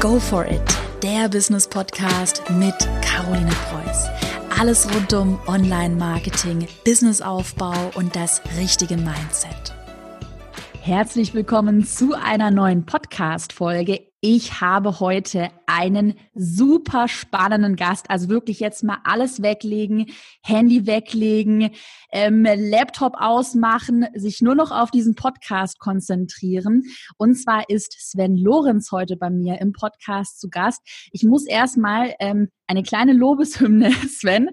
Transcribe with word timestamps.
Go 0.00 0.18
for 0.18 0.46
it, 0.46 0.62
der 1.02 1.28
Business 1.28 1.68
Podcast 1.68 2.42
mit 2.52 2.74
Caroline 3.02 3.50
Preuß. 3.68 4.06
Alles 4.58 4.88
rund 4.94 5.12
um 5.12 5.38
Online-Marketing, 5.46 6.66
Businessaufbau 6.86 7.90
und 7.96 8.16
das 8.16 8.40
richtige 8.58 8.96
Mindset. 8.96 9.74
Herzlich 10.80 11.34
willkommen 11.34 11.84
zu 11.84 12.14
einer 12.14 12.50
neuen 12.50 12.86
Podcast-Folge. 12.86 14.00
Ich 14.22 14.62
habe 14.62 15.00
heute 15.00 15.50
einen 15.70 16.14
super 16.34 17.06
spannenden 17.06 17.76
Gast. 17.76 18.10
Also 18.10 18.28
wirklich 18.28 18.60
jetzt 18.60 18.82
mal 18.82 18.98
alles 19.04 19.42
weglegen, 19.42 20.06
Handy 20.42 20.86
weglegen, 20.86 21.70
ähm, 22.12 22.44
Laptop 22.44 23.14
ausmachen, 23.16 24.06
sich 24.14 24.40
nur 24.40 24.54
noch 24.54 24.70
auf 24.72 24.90
diesen 24.90 25.14
Podcast 25.14 25.78
konzentrieren. 25.78 26.82
Und 27.16 27.36
zwar 27.36 27.68
ist 27.68 27.94
Sven 27.98 28.36
Lorenz 28.36 28.90
heute 28.90 29.16
bei 29.16 29.30
mir 29.30 29.60
im 29.60 29.72
Podcast 29.72 30.40
zu 30.40 30.48
Gast. 30.48 30.80
Ich 31.12 31.22
muss 31.24 31.46
erstmal 31.46 32.14
ähm, 32.18 32.48
eine 32.70 32.84
kleine 32.84 33.14
Lobeshymne, 33.14 33.90
Sven. 34.08 34.50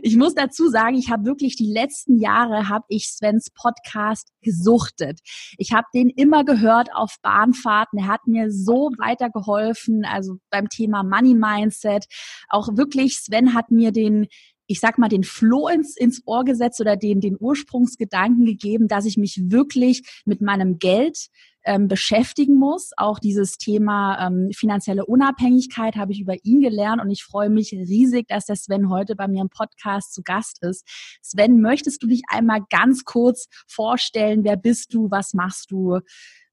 Ich 0.00 0.16
muss 0.16 0.34
dazu 0.34 0.70
sagen, 0.70 0.96
ich 0.96 1.10
habe 1.10 1.26
wirklich 1.26 1.54
die 1.54 1.70
letzten 1.70 2.18
Jahre 2.18 2.70
habe 2.70 2.86
ich 2.88 3.08
Svens 3.08 3.50
Podcast 3.50 4.32
gesuchtet. 4.40 5.20
Ich 5.58 5.72
habe 5.72 5.86
den 5.92 6.08
immer 6.08 6.44
gehört 6.44 6.88
auf 6.94 7.16
Bahnfahrten. 7.20 7.98
Er 7.98 8.06
hat 8.06 8.26
mir 8.26 8.50
so 8.50 8.90
weitergeholfen, 8.96 10.06
also 10.06 10.36
beim 10.48 10.70
Thema 10.70 11.02
Money 11.02 11.34
Mindset. 11.34 12.06
Auch 12.48 12.68
wirklich, 12.74 13.18
Sven 13.18 13.52
hat 13.52 13.70
mir 13.70 13.92
den 13.92 14.28
ich 14.68 14.80
sag 14.80 14.98
mal, 14.98 15.08
den 15.08 15.22
Floh 15.22 15.68
ins, 15.68 15.96
ins 15.96 16.22
Ohr 16.26 16.44
gesetzt 16.44 16.80
oder 16.80 16.96
den, 16.96 17.20
den 17.20 17.36
Ursprungsgedanken 17.38 18.44
gegeben, 18.44 18.88
dass 18.88 19.04
ich 19.04 19.16
mich 19.16 19.40
wirklich 19.44 20.02
mit 20.24 20.40
meinem 20.40 20.80
Geld 20.80 21.28
ähm, 21.66 21.88
beschäftigen 21.88 22.56
muss. 22.56 22.92
Auch 22.96 23.18
dieses 23.18 23.58
Thema 23.58 24.26
ähm, 24.26 24.50
finanzielle 24.54 25.04
Unabhängigkeit 25.04 25.96
habe 25.96 26.12
ich 26.12 26.20
über 26.20 26.34
ihn 26.44 26.60
gelernt 26.60 27.02
und 27.02 27.10
ich 27.10 27.24
freue 27.24 27.50
mich 27.50 27.72
riesig, 27.72 28.28
dass 28.28 28.46
der 28.46 28.56
Sven 28.56 28.88
heute 28.88 29.16
bei 29.16 29.28
mir 29.28 29.42
im 29.42 29.50
Podcast 29.50 30.14
zu 30.14 30.22
Gast 30.22 30.62
ist. 30.62 30.88
Sven, 31.22 31.60
möchtest 31.60 32.02
du 32.02 32.06
dich 32.06 32.22
einmal 32.28 32.60
ganz 32.70 33.04
kurz 33.04 33.48
vorstellen? 33.66 34.44
Wer 34.44 34.56
bist 34.56 34.94
du? 34.94 35.10
Was 35.10 35.34
machst 35.34 35.70
du? 35.70 36.00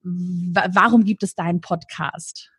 warum 0.03 1.05
gibt 1.05 1.23
es 1.23 1.33
deinen 1.33 1.61
Podcast? 1.61 2.51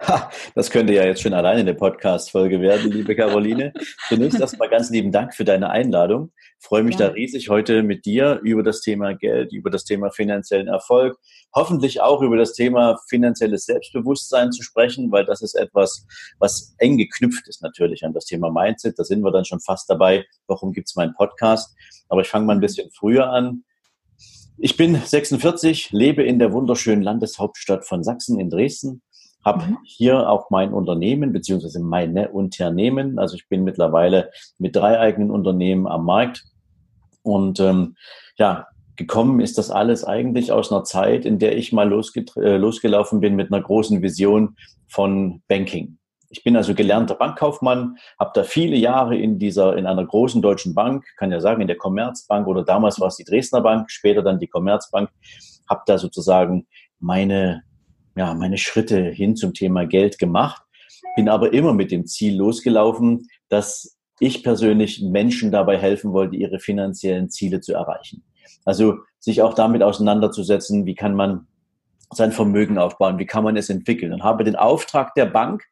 Ha, 0.00 0.30
das 0.54 0.70
könnte 0.70 0.92
ja 0.92 1.04
jetzt 1.04 1.22
schon 1.22 1.34
alleine 1.34 1.60
eine 1.60 1.74
Podcast-Folge 1.74 2.60
werden, 2.60 2.92
liebe 2.92 3.16
Caroline. 3.16 3.72
Zunächst 4.08 4.38
erstmal 4.38 4.68
ganz 4.68 4.90
lieben 4.90 5.10
Dank 5.10 5.34
für 5.34 5.44
deine 5.44 5.70
Einladung. 5.70 6.30
Ich 6.60 6.66
freue 6.66 6.84
mich 6.84 6.98
ja. 6.98 7.08
da 7.08 7.14
riesig, 7.14 7.48
heute 7.48 7.82
mit 7.82 8.06
dir 8.06 8.38
über 8.44 8.62
das 8.62 8.80
Thema 8.80 9.14
Geld, 9.14 9.52
über 9.52 9.70
das 9.70 9.84
Thema 9.84 10.10
finanziellen 10.10 10.68
Erfolg, 10.68 11.18
hoffentlich 11.52 12.00
auch 12.00 12.22
über 12.22 12.36
das 12.36 12.52
Thema 12.52 12.96
finanzielles 13.08 13.64
Selbstbewusstsein 13.64 14.52
zu 14.52 14.62
sprechen, 14.62 15.10
weil 15.10 15.24
das 15.24 15.42
ist 15.42 15.54
etwas, 15.54 16.06
was 16.38 16.76
eng 16.78 16.96
geknüpft 16.96 17.48
ist 17.48 17.62
natürlich 17.62 18.04
an 18.04 18.12
das 18.12 18.26
Thema 18.26 18.52
Mindset. 18.52 18.98
Da 19.00 19.04
sind 19.04 19.22
wir 19.22 19.32
dann 19.32 19.44
schon 19.44 19.60
fast 19.60 19.90
dabei. 19.90 20.24
Warum 20.46 20.72
gibt 20.72 20.88
es 20.88 20.94
meinen 20.94 21.14
Podcast? 21.14 21.74
Aber 22.08 22.20
ich 22.20 22.28
fange 22.28 22.46
mal 22.46 22.54
ein 22.54 22.60
bisschen 22.60 22.88
früher 22.92 23.30
an. 23.30 23.64
Ich 24.60 24.76
bin 24.76 24.96
46, 24.96 25.92
lebe 25.92 26.24
in 26.24 26.40
der 26.40 26.52
wunderschönen 26.52 27.02
Landeshauptstadt 27.02 27.84
von 27.84 28.02
Sachsen 28.02 28.40
in 28.40 28.50
Dresden, 28.50 29.02
habe 29.44 29.64
mhm. 29.64 29.78
hier 29.84 30.28
auch 30.28 30.50
mein 30.50 30.72
Unternehmen 30.72 31.32
beziehungsweise 31.32 31.80
meine 31.80 32.30
Unternehmen. 32.30 33.18
Also 33.18 33.36
ich 33.36 33.48
bin 33.48 33.64
mittlerweile 33.64 34.30
mit 34.58 34.76
drei 34.76 34.98
eigenen 34.98 35.30
Unternehmen 35.30 35.86
am 35.86 36.04
Markt 36.04 36.44
und 37.22 37.60
ähm, 37.60 37.96
ja, 38.36 38.66
gekommen 38.96 39.40
ist 39.40 39.58
das 39.58 39.70
alles 39.70 40.04
eigentlich 40.04 40.52
aus 40.52 40.72
einer 40.72 40.84
Zeit, 40.84 41.24
in 41.24 41.38
der 41.38 41.56
ich 41.56 41.72
mal 41.72 41.88
losge 41.88 42.24
äh, 42.36 42.56
losgelaufen 42.56 43.20
bin 43.20 43.36
mit 43.36 43.52
einer 43.52 43.62
großen 43.62 44.02
Vision 44.02 44.56
von 44.88 45.42
Banking. 45.48 45.98
Ich 46.30 46.44
bin 46.44 46.56
also 46.56 46.74
gelernter 46.74 47.14
Bankkaufmann, 47.14 47.96
habe 48.18 48.32
da 48.34 48.44
viele 48.44 48.76
Jahre 48.76 49.16
in 49.16 49.38
dieser, 49.38 49.76
in 49.76 49.86
einer 49.86 50.04
großen 50.04 50.42
deutschen 50.42 50.74
Bank, 50.74 51.06
kann 51.16 51.32
ja 51.32 51.40
sagen, 51.40 51.62
in 51.62 51.68
der 51.68 51.78
Commerzbank 51.78 52.46
oder 52.46 52.64
damals 52.64 53.00
war 53.00 53.08
es 53.08 53.16
die 53.16 53.24
Dresdner 53.24 53.62
Bank, 53.62 53.90
später 53.90 54.22
dann 54.22 54.38
die 54.38 54.46
Commerzbank, 54.46 55.08
habe 55.70 55.82
da 55.86 55.96
sozusagen 55.96 56.66
meine, 56.98 57.62
ja, 58.18 58.34
meine 58.34 58.58
Schritte 58.58 59.00
hin 59.00 59.36
zum 59.36 59.54
Thema 59.54 59.86
Geld 59.86 60.18
gemacht, 60.18 60.60
bin 61.16 61.28
aber 61.28 61.52
immer 61.52 61.72
mit 61.72 61.92
dem 61.92 62.06
Ziel 62.06 62.36
losgelaufen, 62.36 63.28
dass 63.48 63.96
ich 64.20 64.42
persönlich 64.42 65.00
Menschen 65.02 65.52
dabei 65.52 65.78
helfen 65.78 66.12
wollte, 66.12 66.36
ihre 66.36 66.58
finanziellen 66.58 67.30
Ziele 67.30 67.60
zu 67.60 67.74
erreichen. 67.74 68.24
Also 68.64 68.98
sich 69.20 69.40
auch 69.42 69.54
damit 69.54 69.82
auseinanderzusetzen, 69.82 70.84
wie 70.84 70.96
kann 70.96 71.14
man 71.14 71.46
sein 72.12 72.32
Vermögen 72.32 72.78
aufbauen, 72.78 73.18
wie 73.18 73.26
kann 73.26 73.44
man 73.44 73.56
es 73.56 73.70
entwickeln 73.70 74.12
und 74.12 74.24
habe 74.24 74.42
den 74.42 74.56
Auftrag 74.56 75.14
der 75.14 75.26
Bank, 75.26 75.62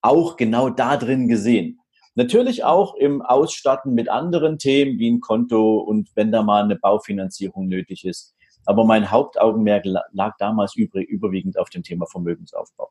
auch 0.00 0.38
genau 0.38 0.70
da 0.70 0.96
drin 0.96 1.28
gesehen. 1.28 1.80
Natürlich 2.14 2.64
auch 2.64 2.94
im 2.94 3.20
Ausstatten 3.22 3.92
mit 3.94 4.08
anderen 4.08 4.58
Themen 4.58 4.98
wie 4.98 5.10
ein 5.10 5.20
Konto 5.20 5.78
und 5.78 6.08
wenn 6.14 6.32
da 6.32 6.42
mal 6.42 6.64
eine 6.64 6.76
Baufinanzierung 6.76 7.68
nötig 7.68 8.04
ist. 8.04 8.34
Aber 8.66 8.84
mein 8.84 9.10
Hauptaugenmerk 9.10 9.84
lag 9.84 10.36
damals 10.38 10.76
überwiegend 10.76 11.58
auf 11.58 11.70
dem 11.70 11.82
Thema 11.82 12.06
Vermögensaufbau. 12.06 12.90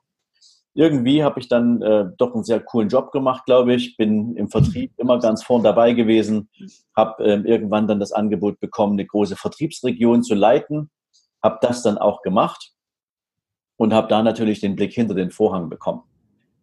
Irgendwie 0.76 1.24
habe 1.24 1.40
ich 1.40 1.48
dann 1.48 1.82
äh, 1.82 2.06
doch 2.18 2.34
einen 2.34 2.44
sehr 2.44 2.60
coolen 2.60 2.90
Job 2.90 3.12
gemacht, 3.12 3.46
glaube 3.46 3.74
ich. 3.74 3.98
Bin 3.98 4.36
im 4.36 4.50
Vertrieb 4.50 4.94
immer 4.98 5.20
ganz 5.20 5.44
vorn 5.44 5.64
dabei 5.64 5.94
gewesen. 5.94 6.50
Habe 6.96 7.24
äh, 7.24 7.42
irgendwann 7.42 7.88
dann 7.88 8.00
das 8.00 8.12
Angebot 8.12 8.60
bekommen, 8.60 8.94
eine 8.94 9.06
große 9.06 9.36
Vertriebsregion 9.36 10.24
zu 10.24 10.36
leiten. 10.36 10.90
Habe 11.42 11.58
das 11.62 11.82
dann 11.82 11.98
auch 11.98 12.22
gemacht 12.22 12.74
und 13.78 13.94
habe 13.94 14.08
da 14.08 14.22
natürlich 14.22 14.60
den 14.60 14.76
Blick 14.76 14.94
hinter 14.94 15.16
den 15.16 15.32
Vorhang 15.32 15.70
bekommen. 15.70 16.04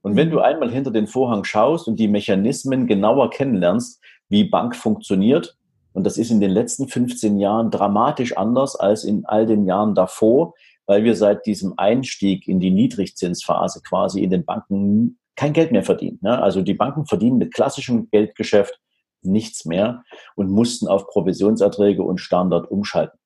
Und 0.03 0.15
wenn 0.15 0.31
du 0.31 0.39
einmal 0.39 0.71
hinter 0.71 0.93
den 0.93 1.09
Vorhang 1.09 1.43
schaust 1.45 1.89
und 1.89 1.99
die 1.99 2.09
Mechanismen 2.09 2.87
genauer 2.87 3.31
kennenlernst, 3.31 4.00
wie 4.28 4.45
Bank 4.45 4.77
funktioniert, 4.77 5.56
und 5.97 6.05
das 6.05 6.19
ist 6.19 6.31
in 6.31 6.41
den 6.41 6.51
letzten 6.51 6.89
15 6.89 7.39
Jahren 7.39 7.71
dramatisch 7.71 8.37
anders 8.37 8.77
als 8.77 9.03
in 9.03 9.25
all 9.25 9.47
den 9.47 9.65
Jahren 9.65 9.95
davor, 9.95 10.53
weil 10.84 11.05
wir 11.05 11.17
seit 11.17 11.47
diesem 11.47 11.73
Einstieg 11.79 12.47
in 12.47 12.61
die 12.61 12.71
Niedrigzinsphase 12.71 13.81
quasi 13.81 14.23
in 14.23 14.29
den 14.29 14.45
Banken 14.45 15.19
kein 15.37 15.55
Geld 15.55 15.73
mehr 15.73 15.84
verdienen. 15.84 16.19
Ne? 16.21 16.39
Also 16.39 16.61
die 16.61 16.75
Banken 16.75 17.07
verdienen 17.07 17.39
mit 17.39 17.55
klassischem 17.55 18.11
Geldgeschäft 18.11 18.79
nichts 19.23 19.65
mehr 19.65 20.03
und 20.34 20.51
mussten 20.51 20.87
auf 20.87 21.07
Provisionserträge 21.07 22.03
und 22.03 22.19
Standard 22.19 22.71
umschalten. 22.71 23.19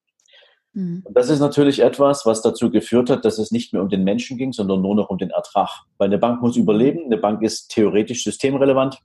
Mhm. 0.72 1.02
Und 1.04 1.16
das 1.16 1.28
ist 1.28 1.40
natürlich 1.40 1.80
etwas, 1.80 2.24
was 2.24 2.40
dazu 2.40 2.70
geführt 2.70 3.10
hat, 3.10 3.24
dass 3.24 3.38
es 3.38 3.50
nicht 3.50 3.72
mehr 3.72 3.82
um 3.82 3.88
den 3.88 4.04
Menschen 4.04 4.38
ging, 4.38 4.52
sondern 4.52 4.80
nur 4.80 4.94
noch 4.94 5.10
um 5.10 5.18
den 5.18 5.30
Ertrag. 5.30 5.70
Weil 5.98 6.06
eine 6.06 6.18
Bank 6.18 6.40
muss 6.40 6.56
überleben, 6.56 7.06
eine 7.06 7.18
Bank 7.18 7.42
ist 7.42 7.72
theoretisch 7.72 8.22
systemrelevant 8.22 9.00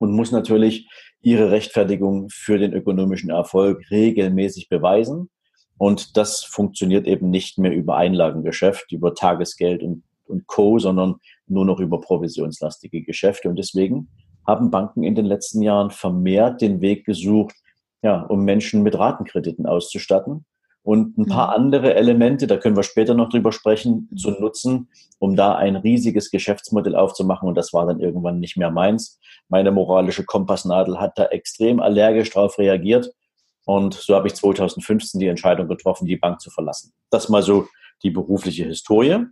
und 0.00 0.10
muss 0.10 0.32
natürlich 0.32 0.88
ihre 1.22 1.50
Rechtfertigung 1.50 2.28
für 2.30 2.58
den 2.58 2.72
ökonomischen 2.72 3.30
Erfolg 3.30 3.90
regelmäßig 3.90 4.68
beweisen. 4.68 5.30
Und 5.78 6.16
das 6.16 6.44
funktioniert 6.44 7.06
eben 7.06 7.30
nicht 7.30 7.58
mehr 7.58 7.72
über 7.72 7.96
Einlagengeschäft, 7.96 8.92
über 8.92 9.14
Tagesgeld 9.14 9.82
und, 9.82 10.02
und 10.26 10.46
Co., 10.46 10.78
sondern 10.78 11.16
nur 11.46 11.64
noch 11.64 11.80
über 11.80 12.00
provisionslastige 12.00 13.02
Geschäfte. 13.02 13.48
Und 13.48 13.58
deswegen 13.58 14.08
haben 14.46 14.70
Banken 14.70 15.02
in 15.02 15.14
den 15.14 15.26
letzten 15.26 15.62
Jahren 15.62 15.90
vermehrt 15.90 16.60
den 16.60 16.80
Weg 16.80 17.04
gesucht, 17.04 17.54
ja, 18.02 18.22
um 18.22 18.44
Menschen 18.44 18.82
mit 18.82 18.98
Ratenkrediten 18.98 19.66
auszustatten 19.66 20.44
und 20.90 21.18
ein 21.18 21.26
paar 21.26 21.56
mhm. 21.56 21.66
andere 21.66 21.94
Elemente, 21.94 22.48
da 22.48 22.56
können 22.56 22.74
wir 22.74 22.82
später 22.82 23.14
noch 23.14 23.28
drüber 23.28 23.52
sprechen, 23.52 24.08
mhm. 24.10 24.16
zu 24.16 24.30
nutzen, 24.32 24.88
um 25.20 25.36
da 25.36 25.54
ein 25.54 25.76
riesiges 25.76 26.32
Geschäftsmodell 26.32 26.96
aufzumachen. 26.96 27.48
Und 27.48 27.54
das 27.54 27.72
war 27.72 27.86
dann 27.86 28.00
irgendwann 28.00 28.40
nicht 28.40 28.56
mehr 28.56 28.72
meins. 28.72 29.20
Meine 29.48 29.70
moralische 29.70 30.24
Kompassnadel 30.24 30.98
hat 30.98 31.16
da 31.16 31.26
extrem 31.26 31.78
allergisch 31.78 32.30
darauf 32.30 32.58
reagiert. 32.58 33.12
Und 33.66 33.94
so 33.94 34.16
habe 34.16 34.26
ich 34.26 34.34
2015 34.34 35.20
die 35.20 35.28
Entscheidung 35.28 35.68
getroffen, 35.68 36.08
die 36.08 36.16
Bank 36.16 36.40
zu 36.40 36.50
verlassen. 36.50 36.92
Das 37.10 37.28
mal 37.28 37.44
so 37.44 37.68
die 38.02 38.10
berufliche 38.10 38.64
Historie. 38.64 39.26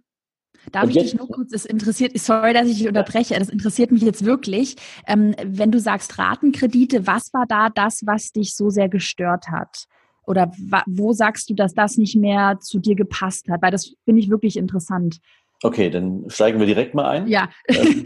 Darf 0.70 0.84
und 0.84 0.90
ich 0.90 1.02
dich 1.02 1.14
nur 1.16 1.26
kurz, 1.26 1.52
es 1.52 1.64
interessiert, 1.64 2.16
sorry, 2.20 2.52
dass 2.52 2.68
ich 2.68 2.78
dich 2.78 2.86
unterbreche, 2.86 3.36
das 3.36 3.48
interessiert 3.48 3.90
mich 3.90 4.02
jetzt 4.02 4.24
wirklich. 4.24 4.76
Ähm, 5.08 5.34
wenn 5.44 5.72
du 5.72 5.80
sagst 5.80 6.20
Ratenkredite, 6.20 7.08
was 7.08 7.34
war 7.34 7.46
da 7.48 7.68
das, 7.68 8.06
was 8.06 8.30
dich 8.30 8.54
so 8.54 8.70
sehr 8.70 8.88
gestört 8.88 9.48
hat? 9.48 9.88
Oder 10.28 10.52
wo 10.86 11.12
sagst 11.12 11.48
du, 11.48 11.54
dass 11.54 11.74
das 11.74 11.96
nicht 11.96 12.16
mehr 12.16 12.58
zu 12.60 12.78
dir 12.78 12.94
gepasst 12.94 13.48
hat? 13.48 13.62
Weil 13.62 13.70
das 13.70 13.94
finde 14.04 14.20
ich 14.20 14.28
wirklich 14.28 14.56
interessant. 14.56 15.18
Okay, 15.62 15.90
dann 15.90 16.24
steigen 16.28 16.60
wir 16.60 16.66
direkt 16.66 16.94
mal 16.94 17.08
ein. 17.08 17.26
Ja. 17.26 17.48
Ähm, 17.68 18.04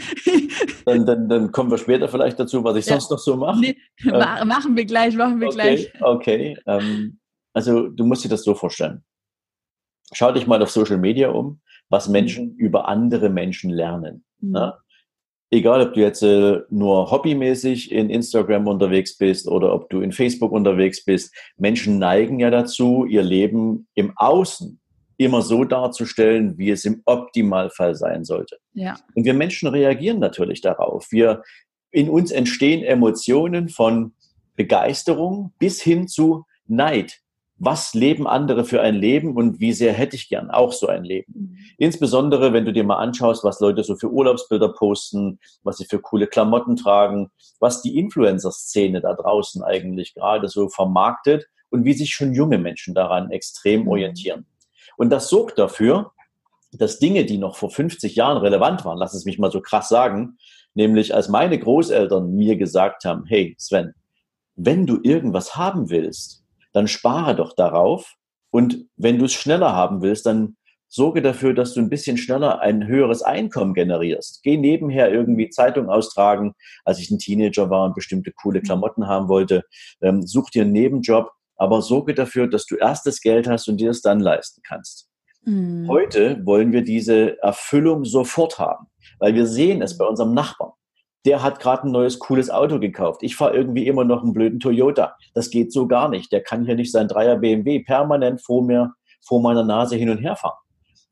dann, 0.86 1.06
dann, 1.06 1.28
dann, 1.28 1.52
kommen 1.52 1.70
wir 1.70 1.78
später 1.78 2.08
vielleicht 2.08 2.38
dazu, 2.40 2.64
was 2.64 2.76
ich 2.76 2.86
ja. 2.86 2.92
sonst 2.94 3.10
noch 3.10 3.18
so 3.18 3.36
mache. 3.36 3.60
Nee, 3.60 3.76
ähm, 4.04 4.48
machen 4.48 4.76
wir 4.76 4.84
gleich, 4.84 5.14
machen 5.14 5.40
wir 5.40 5.48
okay, 5.48 5.54
gleich. 5.54 5.92
Okay. 6.00 6.56
Ähm, 6.66 7.20
also 7.52 7.88
du 7.88 8.04
musst 8.06 8.24
dir 8.24 8.28
das 8.28 8.42
so 8.44 8.54
vorstellen. 8.54 9.04
Schau 10.12 10.32
dich 10.32 10.46
mal 10.46 10.62
auf 10.62 10.70
Social 10.70 10.98
Media 10.98 11.28
um, 11.28 11.60
was 11.88 12.06
mhm. 12.06 12.12
Menschen 12.12 12.56
über 12.56 12.88
andere 12.88 13.28
Menschen 13.28 13.70
lernen. 13.70 14.24
Mhm. 14.40 14.72
Egal 15.54 15.82
ob 15.82 15.92
du 15.92 16.00
jetzt 16.00 16.22
äh, 16.22 16.60
nur 16.70 17.10
hobbymäßig 17.10 17.92
in 17.92 18.08
Instagram 18.08 18.66
unterwegs 18.66 19.18
bist 19.18 19.46
oder 19.46 19.74
ob 19.74 19.90
du 19.90 20.00
in 20.00 20.10
Facebook 20.10 20.50
unterwegs 20.50 21.04
bist, 21.04 21.34
Menschen 21.58 21.98
neigen 21.98 22.40
ja 22.40 22.50
dazu, 22.50 23.04
ihr 23.04 23.22
Leben 23.22 23.86
im 23.94 24.14
Außen 24.16 24.80
immer 25.18 25.42
so 25.42 25.64
darzustellen, 25.64 26.56
wie 26.56 26.70
es 26.70 26.86
im 26.86 27.02
Optimalfall 27.04 27.94
sein 27.94 28.24
sollte. 28.24 28.56
Ja. 28.72 28.96
Und 29.14 29.24
wir 29.24 29.34
Menschen 29.34 29.68
reagieren 29.68 30.20
natürlich 30.20 30.62
darauf. 30.62 31.08
Wir, 31.10 31.42
in 31.90 32.08
uns 32.08 32.30
entstehen 32.30 32.82
Emotionen 32.82 33.68
von 33.68 34.14
Begeisterung 34.56 35.52
bis 35.58 35.82
hin 35.82 36.08
zu 36.08 36.46
Neid. 36.66 37.21
Was 37.64 37.94
leben 37.94 38.26
andere 38.26 38.64
für 38.64 38.80
ein 38.80 38.96
Leben 38.96 39.36
und 39.36 39.60
wie 39.60 39.72
sehr 39.72 39.92
hätte 39.92 40.16
ich 40.16 40.28
gern 40.28 40.50
auch 40.50 40.72
so 40.72 40.88
ein 40.88 41.04
Leben? 41.04 41.32
Mhm. 41.32 41.58
Insbesondere, 41.78 42.52
wenn 42.52 42.64
du 42.64 42.72
dir 42.72 42.82
mal 42.82 42.96
anschaust, 42.96 43.44
was 43.44 43.60
Leute 43.60 43.84
so 43.84 43.94
für 43.94 44.10
Urlaubsbilder 44.10 44.70
posten, 44.70 45.38
was 45.62 45.76
sie 45.76 45.84
für 45.84 46.00
coole 46.00 46.26
Klamotten 46.26 46.74
tragen, 46.74 47.30
was 47.60 47.80
die 47.80 48.00
Influencer-Szene 48.00 49.00
da 49.00 49.14
draußen 49.14 49.62
eigentlich 49.62 50.14
gerade 50.14 50.48
so 50.48 50.68
vermarktet 50.68 51.46
und 51.70 51.84
wie 51.84 51.92
sich 51.92 52.12
schon 52.12 52.34
junge 52.34 52.58
Menschen 52.58 52.94
daran 52.96 53.30
extrem 53.30 53.82
mhm. 53.82 53.88
orientieren. 53.90 54.46
Und 54.96 55.10
das 55.10 55.28
sorgt 55.28 55.56
dafür, 55.56 56.10
dass 56.72 56.98
Dinge, 56.98 57.24
die 57.26 57.38
noch 57.38 57.54
vor 57.54 57.70
50 57.70 58.16
Jahren 58.16 58.38
relevant 58.38 58.84
waren, 58.84 58.98
lass 58.98 59.14
es 59.14 59.24
mich 59.24 59.38
mal 59.38 59.52
so 59.52 59.60
krass 59.60 59.88
sagen, 59.88 60.36
nämlich 60.74 61.14
als 61.14 61.28
meine 61.28 61.60
Großeltern 61.60 62.34
mir 62.34 62.56
gesagt 62.56 63.04
haben, 63.04 63.24
hey 63.24 63.54
Sven, 63.56 63.94
wenn 64.56 64.84
du 64.84 64.98
irgendwas 65.00 65.54
haben 65.54 65.90
willst, 65.90 66.41
dann 66.72 66.88
spare 66.88 67.36
doch 67.36 67.54
darauf 67.54 68.14
und 68.50 68.86
wenn 68.96 69.18
du 69.18 69.24
es 69.24 69.32
schneller 69.32 69.74
haben 69.74 70.02
willst, 70.02 70.26
dann 70.26 70.56
sorge 70.92 71.22
dafür, 71.22 71.54
dass 71.54 71.72
du 71.72 71.80
ein 71.80 71.88
bisschen 71.88 72.18
schneller 72.18 72.60
ein 72.60 72.86
höheres 72.86 73.22
Einkommen 73.22 73.72
generierst. 73.72 74.42
Geh 74.42 74.58
nebenher 74.58 75.10
irgendwie 75.10 75.48
Zeitung 75.48 75.88
austragen, 75.88 76.54
als 76.84 76.98
ich 76.98 77.10
ein 77.10 77.18
Teenager 77.18 77.70
war 77.70 77.86
und 77.86 77.94
bestimmte 77.94 78.30
coole 78.30 78.60
mhm. 78.60 78.64
Klamotten 78.64 79.06
haben 79.06 79.28
wollte. 79.28 79.64
Ähm, 80.02 80.26
such 80.26 80.50
dir 80.50 80.62
einen 80.62 80.72
Nebenjob, 80.72 81.30
aber 81.56 81.80
sorge 81.80 82.14
dafür, 82.14 82.46
dass 82.46 82.66
du 82.66 82.76
erst 82.76 83.06
das 83.06 83.22
Geld 83.22 83.48
hast 83.48 83.68
und 83.68 83.78
dir 83.78 83.90
es 83.90 84.02
dann 84.02 84.20
leisten 84.20 84.60
kannst. 84.66 85.08
Mhm. 85.44 85.88
Heute 85.88 86.44
wollen 86.44 86.72
wir 86.72 86.82
diese 86.82 87.40
Erfüllung 87.42 88.04
sofort 88.04 88.58
haben, 88.58 88.86
weil 89.18 89.34
wir 89.34 89.46
sehen 89.46 89.80
es 89.80 89.96
bei 89.96 90.04
unserem 90.04 90.34
Nachbarn. 90.34 90.72
Der 91.24 91.42
hat 91.42 91.60
gerade 91.60 91.86
ein 91.86 91.92
neues 91.92 92.18
cooles 92.18 92.50
Auto 92.50 92.78
gekauft. 92.80 93.22
Ich 93.22 93.36
fahre 93.36 93.54
irgendwie 93.54 93.86
immer 93.86 94.04
noch 94.04 94.22
einen 94.22 94.32
blöden 94.32 94.58
Toyota. 94.58 95.16
Das 95.34 95.50
geht 95.50 95.72
so 95.72 95.86
gar 95.86 96.08
nicht. 96.08 96.32
Der 96.32 96.42
kann 96.42 96.64
hier 96.66 96.74
nicht 96.74 96.90
sein 96.90 97.08
Dreier 97.08 97.36
BMW 97.36 97.80
permanent 97.80 98.42
vor 98.42 98.64
mir, 98.64 98.92
vor 99.24 99.40
meiner 99.40 99.62
Nase 99.62 99.96
hin 99.96 100.10
und 100.10 100.18
her 100.18 100.36
fahren. 100.36 100.58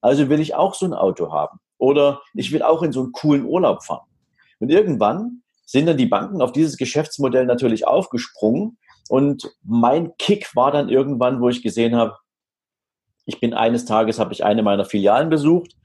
Also 0.00 0.28
will 0.28 0.40
ich 0.40 0.54
auch 0.54 0.74
so 0.74 0.86
ein 0.86 0.94
Auto 0.94 1.32
haben. 1.32 1.58
Oder 1.78 2.20
ich 2.34 2.52
will 2.52 2.62
auch 2.62 2.82
in 2.82 2.92
so 2.92 3.02
einen 3.02 3.12
coolen 3.12 3.44
Urlaub 3.44 3.84
fahren. 3.84 4.06
Und 4.58 4.70
irgendwann 4.70 5.42
sind 5.64 5.86
dann 5.86 5.96
die 5.96 6.06
Banken 6.06 6.42
auf 6.42 6.52
dieses 6.52 6.76
Geschäftsmodell 6.76 7.46
natürlich 7.46 7.86
aufgesprungen 7.86 8.76
und 9.08 9.52
mein 9.62 10.16
Kick 10.18 10.54
war 10.54 10.70
dann 10.70 10.88
irgendwann, 10.88 11.40
wo 11.40 11.48
ich 11.48 11.62
gesehen 11.62 11.96
habe, 11.96 12.16
ich 13.24 13.40
bin 13.40 13.54
eines 13.54 13.84
Tages, 13.84 14.18
habe 14.18 14.32
ich 14.32 14.44
eine 14.44 14.62
meiner 14.62 14.84
Filialen 14.84 15.30
besucht 15.30 15.76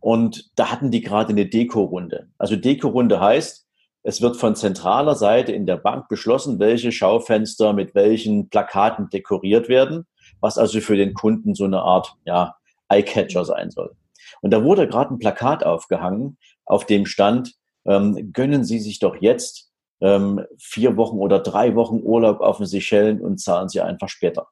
und 0.00 0.50
da 0.56 0.70
hatten 0.70 0.90
die 0.90 1.00
gerade 1.00 1.30
eine 1.30 1.46
Deko-Runde. 1.46 2.28
Also 2.38 2.56
Deko-Runde 2.56 3.20
heißt, 3.20 3.66
es 4.02 4.22
wird 4.22 4.36
von 4.36 4.56
zentraler 4.56 5.14
Seite 5.14 5.52
in 5.52 5.66
der 5.66 5.76
Bank 5.76 6.08
beschlossen, 6.08 6.58
welche 6.58 6.92
Schaufenster 6.92 7.72
mit 7.72 7.94
welchen 7.94 8.48
Plakaten 8.48 9.10
dekoriert 9.10 9.68
werden, 9.68 10.06
was 10.40 10.58
also 10.58 10.80
für 10.80 10.96
den 10.96 11.14
Kunden 11.14 11.54
so 11.54 11.64
eine 11.64 11.82
Art 11.82 12.14
ja, 12.24 12.54
Eye-Catcher 12.88 13.44
sein 13.44 13.70
soll. 13.70 13.94
Und 14.40 14.52
da 14.52 14.64
wurde 14.64 14.88
gerade 14.88 15.14
ein 15.14 15.18
Plakat 15.18 15.64
aufgehangen, 15.64 16.38
auf 16.64 16.86
dem 16.86 17.04
stand, 17.04 17.54
ähm, 17.84 18.32
gönnen 18.32 18.64
Sie 18.64 18.78
sich 18.78 18.98
doch 18.98 19.16
jetzt 19.20 19.70
ähm, 20.00 20.40
vier 20.58 20.96
Wochen 20.96 21.18
oder 21.18 21.40
drei 21.40 21.74
Wochen 21.74 22.00
Urlaub 22.02 22.40
auf 22.40 22.58
den 22.58 22.66
Seychellen 22.66 23.20
und 23.20 23.38
zahlen 23.38 23.68
sie 23.68 23.80
einfach 23.80 24.08
später. 24.08 24.46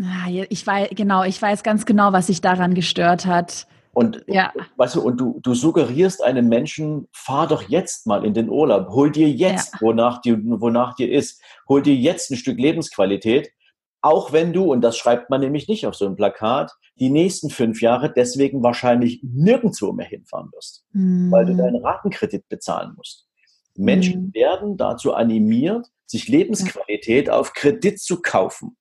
Ah, 0.00 0.28
ich 0.28 0.66
weiß, 0.66 0.90
genau, 0.92 1.22
ich 1.22 1.40
weiß 1.40 1.62
ganz 1.62 1.86
genau, 1.86 2.12
was 2.12 2.28
sich 2.28 2.40
daran 2.40 2.74
gestört 2.74 3.26
hat. 3.26 3.66
Und, 3.94 4.24
ja. 4.26 4.52
weißt 4.76 4.96
du, 4.96 5.02
und 5.02 5.20
du, 5.20 5.38
du 5.42 5.54
suggerierst 5.54 6.22
einem 6.22 6.48
Menschen, 6.48 7.08
fahr 7.12 7.46
doch 7.46 7.68
jetzt 7.68 8.06
mal 8.06 8.24
in 8.24 8.32
den 8.32 8.48
Urlaub, 8.48 8.88
hol 8.88 9.12
dir 9.12 9.28
jetzt, 9.28 9.74
ja. 9.74 9.80
wonach, 9.82 10.22
dir, 10.22 10.38
wonach 10.42 10.94
dir 10.94 11.12
ist, 11.12 11.42
hol 11.68 11.82
dir 11.82 11.94
jetzt 11.94 12.30
ein 12.30 12.36
Stück 12.36 12.58
Lebensqualität, 12.58 13.52
auch 14.00 14.32
wenn 14.32 14.52
du, 14.52 14.72
und 14.72 14.80
das 14.80 14.96
schreibt 14.96 15.28
man 15.28 15.40
nämlich 15.40 15.68
nicht 15.68 15.86
auf 15.86 15.94
so 15.94 16.06
einem 16.06 16.16
Plakat, 16.16 16.72
die 16.98 17.10
nächsten 17.10 17.50
fünf 17.50 17.82
Jahre 17.82 18.12
deswegen 18.12 18.62
wahrscheinlich 18.62 19.20
nirgendwo 19.22 19.92
mehr 19.92 20.06
hinfahren 20.06 20.50
wirst, 20.52 20.84
mhm. 20.92 21.30
weil 21.30 21.44
du 21.44 21.52
hm. 21.52 21.58
deinen 21.58 21.84
Ratenkredit 21.84 22.48
bezahlen 22.48 22.94
musst. 22.96 23.28
Menschen 23.76 24.26
mhm. 24.26 24.34
werden 24.34 24.76
dazu 24.76 25.14
animiert, 25.14 25.86
sich 26.06 26.28
Lebensqualität 26.28 27.30
auf 27.30 27.54
Kredit 27.54 28.00
zu 28.00 28.20
kaufen, 28.20 28.76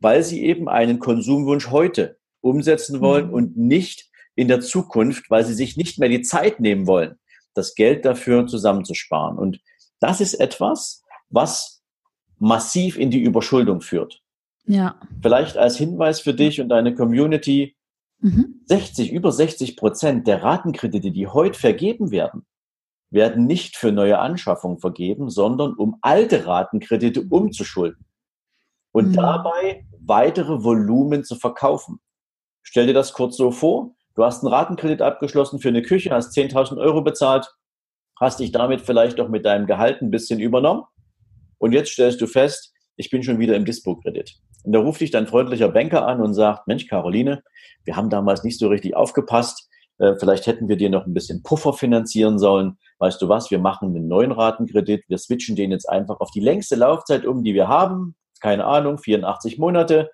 weil 0.00 0.22
sie 0.22 0.44
eben 0.44 0.68
einen 0.68 0.98
Konsumwunsch 0.98 1.70
heute 1.70 2.18
umsetzen 2.40 3.00
wollen 3.00 3.28
mhm. 3.28 3.34
und 3.34 3.56
nicht 3.56 4.07
in 4.38 4.46
der 4.46 4.60
Zukunft, 4.60 5.30
weil 5.30 5.44
sie 5.44 5.52
sich 5.52 5.76
nicht 5.76 5.98
mehr 5.98 6.08
die 6.08 6.22
Zeit 6.22 6.60
nehmen 6.60 6.86
wollen, 6.86 7.18
das 7.54 7.74
Geld 7.74 8.04
dafür 8.04 8.46
zusammenzusparen. 8.46 9.36
Und 9.36 9.60
das 9.98 10.20
ist 10.20 10.34
etwas, 10.34 11.02
was 11.28 11.82
massiv 12.38 12.96
in 12.96 13.10
die 13.10 13.20
Überschuldung 13.20 13.80
führt. 13.80 14.22
Ja. 14.64 15.00
Vielleicht 15.20 15.56
als 15.56 15.76
Hinweis 15.76 16.20
für 16.20 16.34
dich 16.34 16.60
und 16.60 16.68
deine 16.68 16.94
Community, 16.94 17.76
mhm. 18.20 18.60
60, 18.66 19.10
über 19.10 19.32
60 19.32 19.76
Prozent 19.76 20.28
der 20.28 20.44
Ratenkredite, 20.44 21.10
die 21.10 21.26
heute 21.26 21.58
vergeben 21.58 22.12
werden, 22.12 22.46
werden 23.10 23.44
nicht 23.44 23.76
für 23.76 23.90
neue 23.90 24.20
Anschaffungen 24.20 24.78
vergeben, 24.78 25.30
sondern 25.30 25.74
um 25.74 25.96
alte 26.00 26.46
Ratenkredite 26.46 27.22
umzuschulden 27.28 28.04
und 28.92 29.08
mhm. 29.08 29.14
dabei 29.14 29.84
weitere 29.98 30.62
Volumen 30.62 31.24
zu 31.24 31.34
verkaufen. 31.34 31.98
Stell 32.62 32.86
dir 32.86 32.94
das 32.94 33.12
kurz 33.14 33.36
so 33.36 33.50
vor. 33.50 33.96
Du 34.18 34.24
hast 34.24 34.42
einen 34.42 34.52
Ratenkredit 34.52 35.00
abgeschlossen 35.00 35.60
für 35.60 35.68
eine 35.68 35.80
Küche, 35.80 36.10
hast 36.10 36.36
10.000 36.36 36.76
Euro 36.78 37.02
bezahlt, 37.02 37.54
hast 38.18 38.40
dich 38.40 38.50
damit 38.50 38.80
vielleicht 38.80 39.20
auch 39.20 39.28
mit 39.28 39.46
deinem 39.46 39.68
Gehalt 39.68 40.02
ein 40.02 40.10
bisschen 40.10 40.40
übernommen 40.40 40.82
und 41.58 41.70
jetzt 41.70 41.92
stellst 41.92 42.20
du 42.20 42.26
fest, 42.26 42.74
ich 42.96 43.10
bin 43.10 43.22
schon 43.22 43.38
wieder 43.38 43.54
im 43.54 43.64
Dispo-Kredit. 43.64 44.34
Und 44.64 44.72
da 44.72 44.80
ruft 44.80 45.02
dich 45.02 45.12
dein 45.12 45.28
freundlicher 45.28 45.68
Banker 45.68 46.04
an 46.04 46.20
und 46.20 46.34
sagt, 46.34 46.66
Mensch, 46.66 46.88
Caroline, 46.88 47.44
wir 47.84 47.94
haben 47.94 48.10
damals 48.10 48.42
nicht 48.42 48.58
so 48.58 48.66
richtig 48.66 48.96
aufgepasst. 48.96 49.68
Äh, 49.98 50.16
vielleicht 50.18 50.48
hätten 50.48 50.68
wir 50.68 50.76
dir 50.76 50.90
noch 50.90 51.06
ein 51.06 51.14
bisschen 51.14 51.44
Puffer 51.44 51.72
finanzieren 51.72 52.40
sollen. 52.40 52.76
Weißt 52.98 53.22
du 53.22 53.28
was, 53.28 53.52
wir 53.52 53.60
machen 53.60 53.94
einen 53.94 54.08
neuen 54.08 54.32
Ratenkredit, 54.32 55.04
wir 55.06 55.18
switchen 55.18 55.54
den 55.54 55.70
jetzt 55.70 55.88
einfach 55.88 56.18
auf 56.18 56.32
die 56.32 56.40
längste 56.40 56.74
Laufzeit 56.74 57.24
um, 57.24 57.44
die 57.44 57.54
wir 57.54 57.68
haben. 57.68 58.16
Keine 58.40 58.64
Ahnung, 58.64 58.98
84 58.98 59.58
Monate. 59.58 60.10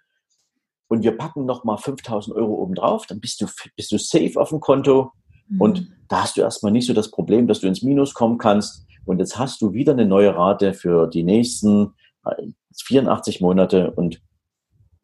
Und 0.94 1.02
wir 1.02 1.16
packen 1.16 1.44
nochmal 1.44 1.76
5000 1.76 2.36
Euro 2.36 2.54
obendrauf, 2.54 3.06
dann 3.06 3.18
bist 3.18 3.40
du, 3.40 3.46
bist 3.74 3.90
du 3.90 3.98
safe 3.98 4.40
auf 4.40 4.50
dem 4.50 4.60
Konto. 4.60 5.10
Mhm. 5.48 5.60
Und 5.60 5.92
da 6.08 6.22
hast 6.22 6.36
du 6.36 6.40
erstmal 6.40 6.70
nicht 6.70 6.86
so 6.86 6.92
das 6.92 7.10
Problem, 7.10 7.48
dass 7.48 7.58
du 7.58 7.66
ins 7.66 7.82
Minus 7.82 8.14
kommen 8.14 8.38
kannst. 8.38 8.86
Und 9.04 9.18
jetzt 9.18 9.36
hast 9.36 9.60
du 9.60 9.72
wieder 9.72 9.92
eine 9.92 10.06
neue 10.06 10.36
Rate 10.36 10.72
für 10.72 11.08
die 11.08 11.24
nächsten 11.24 11.94
84 12.84 13.40
äh, 13.40 13.42
Monate 13.42 13.90
und 13.90 14.22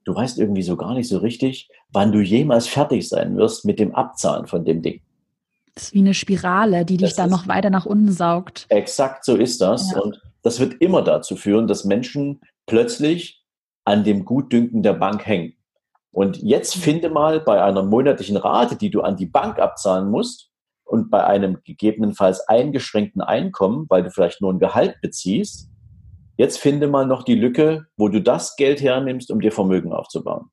du 0.04 0.14
weißt 0.14 0.38
irgendwie 0.38 0.62
so 0.62 0.76
gar 0.76 0.94
nicht 0.94 1.09
so 1.09 1.18
richtig, 1.18 1.68
wann 1.92 2.12
du 2.12 2.20
jemals 2.20 2.68
fertig 2.68 3.09
sein 3.09 3.37
wirst 3.37 3.64
mit 3.64 3.80
dem 3.80 3.92
Abzahlen 3.92 4.47
von 4.47 4.64
dem 4.64 4.82
Ding. 4.82 5.02
Das 5.75 5.87
ist 5.87 5.94
wie 5.94 5.99
eine 5.99 6.14
Spirale, 6.14 6.85
die 6.85 6.99
dich 6.99 7.11
das 7.11 7.16
dann 7.16 7.30
noch 7.30 7.49
weiter 7.49 7.70
nach 7.70 7.85
unten 7.85 8.12
saugt. 8.12 8.66
Exakt 8.68 9.25
so 9.25 9.35
ist 9.35 9.61
das. 9.61 9.90
Ja. 9.90 10.00
Und 10.00 10.23
das 10.42 10.61
wird 10.61 10.80
immer 10.80 11.02
dazu 11.02 11.35
führen, 11.35 11.66
dass 11.66 11.85
Menschen 11.85 12.40
plötzlich 12.66 13.44
an 13.85 14.04
dem 14.04 14.25
Gutdünken 14.25 14.85
der 14.85 14.92
Bank 14.94 15.26
hängen. 15.26 15.54
Und 16.12 16.38
jetzt 16.38 16.76
finde 16.76 17.09
mal 17.09 17.40
bei 17.40 17.62
einer 17.62 17.83
monatlichen 17.83 18.37
Rate, 18.37 18.76
die 18.76 18.90
du 18.90 19.02
an 19.02 19.17
die 19.17 19.26
Bank 19.26 19.59
abzahlen 19.59 20.11
musst 20.11 20.50
und 20.85 21.11
bei 21.11 21.25
einem 21.25 21.59
gegebenenfalls 21.64 22.49
eingeschränkten 22.49 23.23
Einkommen, 23.23 23.87
weil 23.88 24.02
du 24.02 24.11
vielleicht 24.11 24.40
nur 24.40 24.52
ein 24.52 24.59
Gehalt 24.59 25.00
beziehst, 25.00 25.71
Jetzt 26.40 26.57
finde 26.57 26.88
mal 26.88 27.05
noch 27.05 27.23
die 27.23 27.35
Lücke, 27.35 27.85
wo 27.99 28.09
du 28.09 28.23
das 28.23 28.57
Geld 28.57 28.81
hernimmst, 28.81 29.31
um 29.31 29.43
dir 29.43 29.52
Vermögen 29.52 29.93
aufzubauen. 29.93 30.47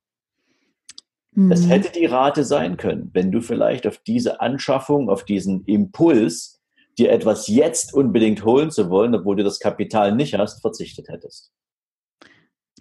Mhm. 1.32 1.48
Das 1.48 1.66
hätte 1.66 1.90
die 1.90 2.04
Rate 2.04 2.44
sein 2.44 2.76
können, 2.76 3.08
wenn 3.14 3.32
du 3.32 3.40
vielleicht 3.40 3.86
auf 3.86 3.96
diese 4.06 4.42
Anschaffung, 4.42 5.08
auf 5.08 5.24
diesen 5.24 5.64
Impuls, 5.64 6.60
dir 6.98 7.10
etwas 7.10 7.48
jetzt 7.48 7.94
unbedingt 7.94 8.44
holen 8.44 8.70
zu 8.70 8.90
wollen, 8.90 9.14
obwohl 9.14 9.36
du 9.36 9.44
das 9.44 9.60
Kapital 9.60 10.14
nicht 10.14 10.34
hast, 10.34 10.60
verzichtet 10.60 11.08
hättest. 11.08 11.54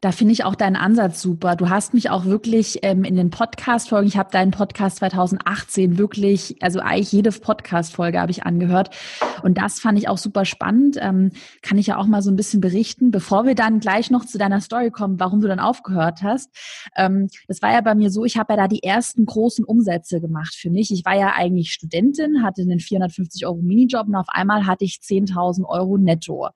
Da 0.01 0.11
finde 0.11 0.33
ich 0.33 0.43
auch 0.43 0.55
deinen 0.55 0.75
Ansatz 0.75 1.21
super. 1.21 1.55
Du 1.55 1.69
hast 1.69 1.93
mich 1.93 2.09
auch 2.09 2.25
wirklich 2.25 2.79
ähm, 2.83 3.03
in 3.03 3.15
den 3.15 3.31
Podcast-Folgen, 3.31 4.07
ich 4.07 4.17
habe 4.17 4.29
deinen 4.31 4.51
Podcast 4.51 4.97
2018 4.97 5.97
wirklich, 5.97 6.55
also 6.61 6.79
eigentlich 6.79 7.11
jede 7.11 7.31
Podcast-Folge 7.31 8.19
habe 8.19 8.31
ich 8.31 8.43
angehört. 8.43 8.95
Und 9.41 9.57
das 9.57 9.79
fand 9.79 9.97
ich 9.97 10.07
auch 10.07 10.19
super 10.19 10.45
spannend. 10.45 10.97
Ähm, 10.99 11.31
kann 11.63 11.79
ich 11.79 11.87
ja 11.87 11.97
auch 11.97 12.05
mal 12.05 12.21
so 12.21 12.29
ein 12.29 12.35
bisschen 12.35 12.61
berichten, 12.61 13.09
bevor 13.09 13.45
wir 13.45 13.55
dann 13.55 13.79
gleich 13.79 14.11
noch 14.11 14.25
zu 14.25 14.37
deiner 14.37 14.61
Story 14.61 14.91
kommen, 14.91 15.19
warum 15.19 15.41
du 15.41 15.47
dann 15.47 15.59
aufgehört 15.59 16.21
hast. 16.21 16.51
Ähm, 16.95 17.27
das 17.47 17.61
war 17.61 17.71
ja 17.71 17.81
bei 17.81 17.95
mir 17.95 18.11
so, 18.11 18.23
ich 18.23 18.37
habe 18.37 18.53
ja 18.53 18.57
da 18.57 18.67
die 18.67 18.83
ersten 18.83 19.25
großen 19.25 19.65
Umsätze 19.65 20.21
gemacht 20.21 20.53
für 20.53 20.69
mich. 20.69 20.91
Ich 20.91 21.05
war 21.05 21.15
ja 21.15 21.33
eigentlich 21.35 21.71
Studentin, 21.71 22.43
hatte 22.43 22.61
einen 22.61 22.79
450 22.79 23.47
Euro 23.47 23.61
Minijob 23.61 24.07
und 24.07 24.15
auf 24.15 24.29
einmal 24.29 24.67
hatte 24.67 24.85
ich 24.85 24.99
10.000 25.03 25.65
Euro 25.65 25.97
netto. 25.97 26.49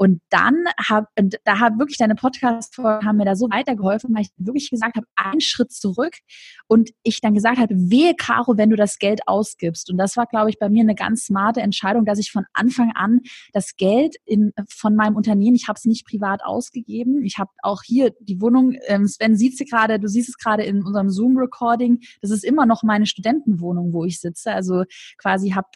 Und 0.00 0.22
dann 0.30 0.64
hab, 0.88 1.08
da 1.44 1.58
hat 1.58 1.78
wirklich 1.78 1.98
deine 1.98 2.14
Podcast-Folgen 2.14 3.06
haben 3.06 3.18
mir 3.18 3.26
da 3.26 3.36
so 3.36 3.50
weitergeholfen, 3.50 4.14
weil 4.14 4.22
ich 4.22 4.30
wirklich 4.38 4.70
gesagt 4.70 4.96
habe, 4.96 5.06
einen 5.14 5.42
Schritt 5.42 5.72
zurück 5.72 6.14
und 6.68 6.88
ich 7.02 7.20
dann 7.20 7.34
gesagt 7.34 7.58
habe, 7.58 7.74
wehe 7.74 8.14
Caro, 8.14 8.56
wenn 8.56 8.70
du 8.70 8.76
das 8.76 8.98
Geld 8.98 9.20
ausgibst. 9.26 9.90
Und 9.90 9.98
das 9.98 10.16
war, 10.16 10.24
glaube 10.24 10.48
ich, 10.48 10.58
bei 10.58 10.70
mir 10.70 10.84
eine 10.84 10.94
ganz 10.94 11.26
smarte 11.26 11.60
Entscheidung, 11.60 12.06
dass 12.06 12.18
ich 12.18 12.32
von 12.32 12.46
Anfang 12.54 12.92
an 12.94 13.20
das 13.52 13.76
Geld 13.76 14.16
in, 14.24 14.54
von 14.70 14.96
meinem 14.96 15.16
Unternehmen, 15.16 15.54
ich 15.54 15.68
habe 15.68 15.76
es 15.76 15.84
nicht 15.84 16.06
privat 16.06 16.42
ausgegeben. 16.42 17.22
Ich 17.22 17.36
habe 17.36 17.50
auch 17.62 17.82
hier 17.82 18.14
die 18.20 18.40
Wohnung, 18.40 18.78
ähm, 18.86 19.06
Sven 19.06 19.36
sieht 19.36 19.58
sie 19.58 19.66
gerade, 19.66 20.00
du 20.00 20.08
siehst 20.08 20.30
es 20.30 20.38
gerade 20.38 20.62
in 20.62 20.82
unserem 20.82 21.10
Zoom-Recording, 21.10 22.00
das 22.22 22.30
ist 22.30 22.42
immer 22.42 22.64
noch 22.64 22.82
meine 22.82 23.04
Studentenwohnung, 23.04 23.92
wo 23.92 24.06
ich 24.06 24.18
sitze. 24.18 24.54
Also 24.54 24.84
quasi 25.18 25.50
habe 25.50 25.68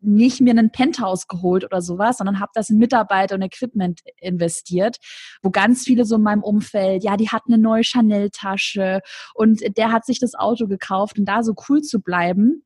nicht 0.00 0.40
mir 0.40 0.50
einen 0.50 0.70
Penthouse 0.70 1.28
geholt 1.28 1.64
oder 1.64 1.82
sowas, 1.82 2.18
sondern 2.18 2.40
habe 2.40 2.52
das 2.54 2.70
in 2.70 2.78
Mitarbeiter 2.78 3.34
und 3.34 3.42
Equipment 3.42 4.00
investiert, 4.18 4.96
wo 5.42 5.50
ganz 5.50 5.84
viele 5.84 6.04
so 6.04 6.16
in 6.16 6.22
meinem 6.22 6.42
Umfeld, 6.42 7.04
ja, 7.04 7.16
die 7.16 7.28
hat 7.28 7.42
eine 7.46 7.58
neue 7.58 7.84
Chanel-Tasche 7.84 9.00
und 9.34 9.60
der 9.76 9.92
hat 9.92 10.06
sich 10.06 10.18
das 10.18 10.34
Auto 10.34 10.66
gekauft 10.66 11.18
und 11.18 11.26
da 11.26 11.42
so 11.42 11.54
cool 11.68 11.82
zu 11.82 12.00
bleiben, 12.00 12.64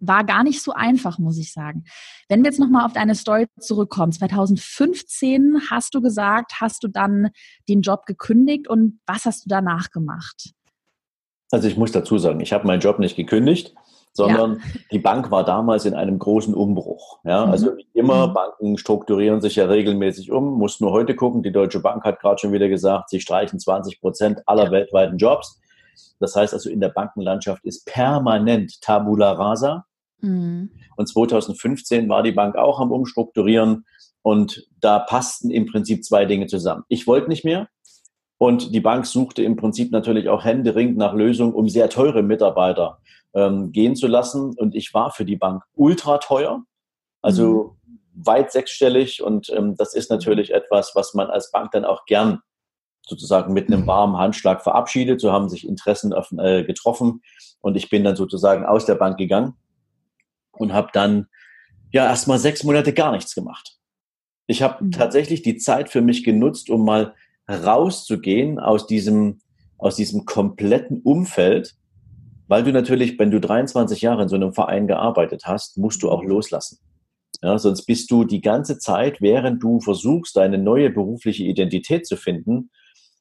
war 0.00 0.24
gar 0.24 0.42
nicht 0.42 0.62
so 0.62 0.72
einfach, 0.72 1.18
muss 1.18 1.38
ich 1.38 1.52
sagen. 1.52 1.84
Wenn 2.28 2.42
wir 2.42 2.50
jetzt 2.50 2.58
nochmal 2.58 2.86
auf 2.86 2.94
deine 2.94 3.14
Story 3.14 3.46
zurückkommen, 3.58 4.12
2015 4.12 5.60
hast 5.70 5.94
du 5.94 6.00
gesagt, 6.00 6.60
hast 6.60 6.82
du 6.82 6.88
dann 6.88 7.28
den 7.68 7.82
Job 7.82 8.06
gekündigt 8.06 8.66
und 8.66 8.98
was 9.06 9.26
hast 9.26 9.44
du 9.44 9.48
danach 9.48 9.90
gemacht? 9.90 10.54
Also 11.50 11.68
ich 11.68 11.76
muss 11.76 11.92
dazu 11.92 12.16
sagen, 12.18 12.40
ich 12.40 12.52
habe 12.52 12.66
meinen 12.66 12.80
Job 12.80 12.98
nicht 12.98 13.16
gekündigt, 13.16 13.74
sondern 14.12 14.54
ja. 14.54 14.80
die 14.92 14.98
Bank 14.98 15.30
war 15.30 15.44
damals 15.44 15.84
in 15.84 15.94
einem 15.94 16.18
großen 16.18 16.54
Umbruch. 16.54 17.20
Ja, 17.24 17.46
mhm. 17.46 17.52
also 17.52 17.76
wie 17.76 17.86
immer, 17.94 18.28
mhm. 18.28 18.34
Banken 18.34 18.78
strukturieren 18.78 19.40
sich 19.40 19.56
ja 19.56 19.66
regelmäßig 19.66 20.30
um. 20.32 20.58
Muss 20.58 20.80
nur 20.80 20.92
heute 20.92 21.14
gucken. 21.14 21.42
Die 21.42 21.52
Deutsche 21.52 21.80
Bank 21.80 22.04
hat 22.04 22.20
gerade 22.20 22.38
schon 22.38 22.52
wieder 22.52 22.68
gesagt, 22.68 23.10
sie 23.10 23.20
streichen 23.20 23.58
20 23.58 24.00
Prozent 24.00 24.40
aller 24.46 24.64
ja. 24.64 24.70
weltweiten 24.72 25.18
Jobs. 25.18 25.60
Das 26.18 26.36
heißt 26.36 26.52
also, 26.52 26.68
in 26.70 26.80
der 26.80 26.90
Bankenlandschaft 26.90 27.64
ist 27.64 27.86
permanent 27.86 28.80
Tabula 28.82 29.32
rasa. 29.32 29.86
Mhm. 30.20 30.70
Und 30.96 31.06
2015 31.08 32.08
war 32.08 32.22
die 32.22 32.32
Bank 32.32 32.56
auch 32.56 32.80
am 32.80 32.92
Umstrukturieren 32.92 33.84
und 34.22 34.66
da 34.80 34.98
passten 34.98 35.50
im 35.50 35.66
Prinzip 35.66 36.04
zwei 36.04 36.26
Dinge 36.26 36.46
zusammen. 36.46 36.84
Ich 36.88 37.06
wollte 37.06 37.28
nicht 37.28 37.44
mehr 37.44 37.68
und 38.42 38.74
die 38.74 38.80
Bank 38.80 39.04
suchte 39.04 39.42
im 39.42 39.56
Prinzip 39.56 39.92
natürlich 39.92 40.30
auch 40.30 40.44
händeringend 40.44 40.96
nach 40.96 41.12
Lösungen, 41.12 41.52
um 41.52 41.68
sehr 41.68 41.90
teure 41.90 42.22
Mitarbeiter 42.22 42.98
ähm, 43.34 43.70
gehen 43.70 43.96
zu 43.96 44.06
lassen. 44.06 44.54
Und 44.56 44.74
ich 44.74 44.94
war 44.94 45.10
für 45.10 45.26
die 45.26 45.36
Bank 45.36 45.62
ultra 45.74 46.16
teuer, 46.16 46.64
also 47.20 47.76
mhm. 47.84 47.98
weit 48.14 48.50
sechsstellig. 48.50 49.22
Und 49.22 49.50
ähm, 49.50 49.76
das 49.76 49.92
ist 49.92 50.08
natürlich 50.10 50.54
etwas, 50.54 50.92
was 50.94 51.12
man 51.12 51.26
als 51.28 51.50
Bank 51.50 51.72
dann 51.72 51.84
auch 51.84 52.06
gern 52.06 52.40
sozusagen 53.06 53.52
mit 53.52 53.66
einem 53.66 53.86
warmen 53.86 54.16
Handschlag 54.16 54.62
verabschiedet. 54.62 55.20
So 55.20 55.32
haben 55.32 55.50
sich 55.50 55.68
Interessen 55.68 56.14
äh, 56.38 56.64
getroffen. 56.64 57.20
Und 57.60 57.76
ich 57.76 57.90
bin 57.90 58.04
dann 58.04 58.16
sozusagen 58.16 58.64
aus 58.64 58.86
der 58.86 58.94
Bank 58.94 59.18
gegangen 59.18 59.52
und 60.52 60.72
habe 60.72 60.88
dann 60.94 61.26
ja 61.92 62.06
erstmal 62.06 62.38
sechs 62.38 62.64
Monate 62.64 62.94
gar 62.94 63.12
nichts 63.12 63.34
gemacht. 63.34 63.76
Ich 64.46 64.62
habe 64.62 64.82
mhm. 64.82 64.92
tatsächlich 64.92 65.42
die 65.42 65.58
Zeit 65.58 65.90
für 65.90 66.00
mich 66.00 66.24
genutzt, 66.24 66.70
um 66.70 66.86
mal 66.86 67.14
rauszugehen 67.50 68.58
aus 68.58 68.86
diesem, 68.86 69.40
aus 69.78 69.96
diesem 69.96 70.24
kompletten 70.24 71.00
Umfeld 71.02 71.74
weil 72.50 72.64
du 72.64 72.72
natürlich, 72.72 73.16
wenn 73.16 73.30
du 73.30 73.38
23 73.38 74.00
Jahre 74.00 74.24
in 74.24 74.28
so 74.28 74.34
einem 74.34 74.52
Verein 74.52 74.88
gearbeitet 74.88 75.42
hast, 75.44 75.78
musst 75.78 76.02
du 76.02 76.10
auch 76.10 76.24
loslassen. 76.24 76.80
Ja, 77.42 77.56
sonst 77.60 77.86
bist 77.86 78.10
du 78.10 78.24
die 78.24 78.40
ganze 78.40 78.80
Zeit, 78.80 79.20
während 79.20 79.62
du 79.62 79.78
versuchst, 79.78 80.36
deine 80.36 80.58
neue 80.58 80.90
berufliche 80.90 81.44
Identität 81.44 82.08
zu 82.08 82.16
finden, 82.16 82.72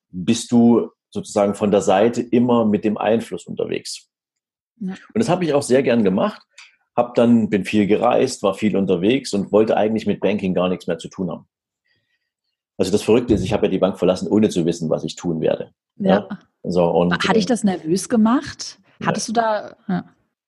bist 0.09 0.51
du 0.51 0.89
sozusagen 1.11 1.53
von 1.53 1.69
der 1.69 1.81
Seite 1.81 2.23
immer 2.23 2.65
mit 2.65 2.83
dem 2.83 2.97
Einfluss 2.97 3.45
unterwegs. 3.45 4.09
Ja. 4.79 4.93
Und 5.13 5.19
das 5.19 5.29
habe 5.29 5.45
ich 5.45 5.53
auch 5.53 5.61
sehr 5.61 5.83
gern 5.83 6.03
gemacht. 6.03 6.41
Hab 6.95 7.13
dann, 7.13 7.51
bin 7.51 7.65
viel 7.65 7.85
gereist, 7.85 8.41
war 8.41 8.55
viel 8.55 8.75
unterwegs 8.75 9.35
und 9.35 9.51
wollte 9.51 9.77
eigentlich 9.77 10.07
mit 10.07 10.21
Banking 10.21 10.55
gar 10.55 10.69
nichts 10.69 10.87
mehr 10.87 10.97
zu 10.97 11.07
tun 11.07 11.29
haben. 11.29 11.47
Also 12.79 12.93
das 12.93 13.03
Verrückte 13.03 13.33
ist, 13.33 13.43
ich 13.43 13.51
habe 13.51 13.65
ja 13.65 13.71
die 13.71 13.77
Bank 13.77 13.99
verlassen, 13.99 14.29
ohne 14.29 14.47
zu 14.47 14.65
wissen, 14.65 14.89
was 14.89 15.03
ich 15.03 15.17
tun 15.17 15.41
werde. 15.41 15.73
Ja. 15.97 16.27
ja. 16.29 16.39
So, 16.63 16.85
und, 16.85 17.11
Hat 17.11 17.35
dich 17.35 17.45
das 17.45 17.65
nervös 17.65 18.07
gemacht? 18.07 18.79
Hattest 19.05 19.27
du 19.27 19.33
da? 19.33 19.75
Ja. 19.89 20.05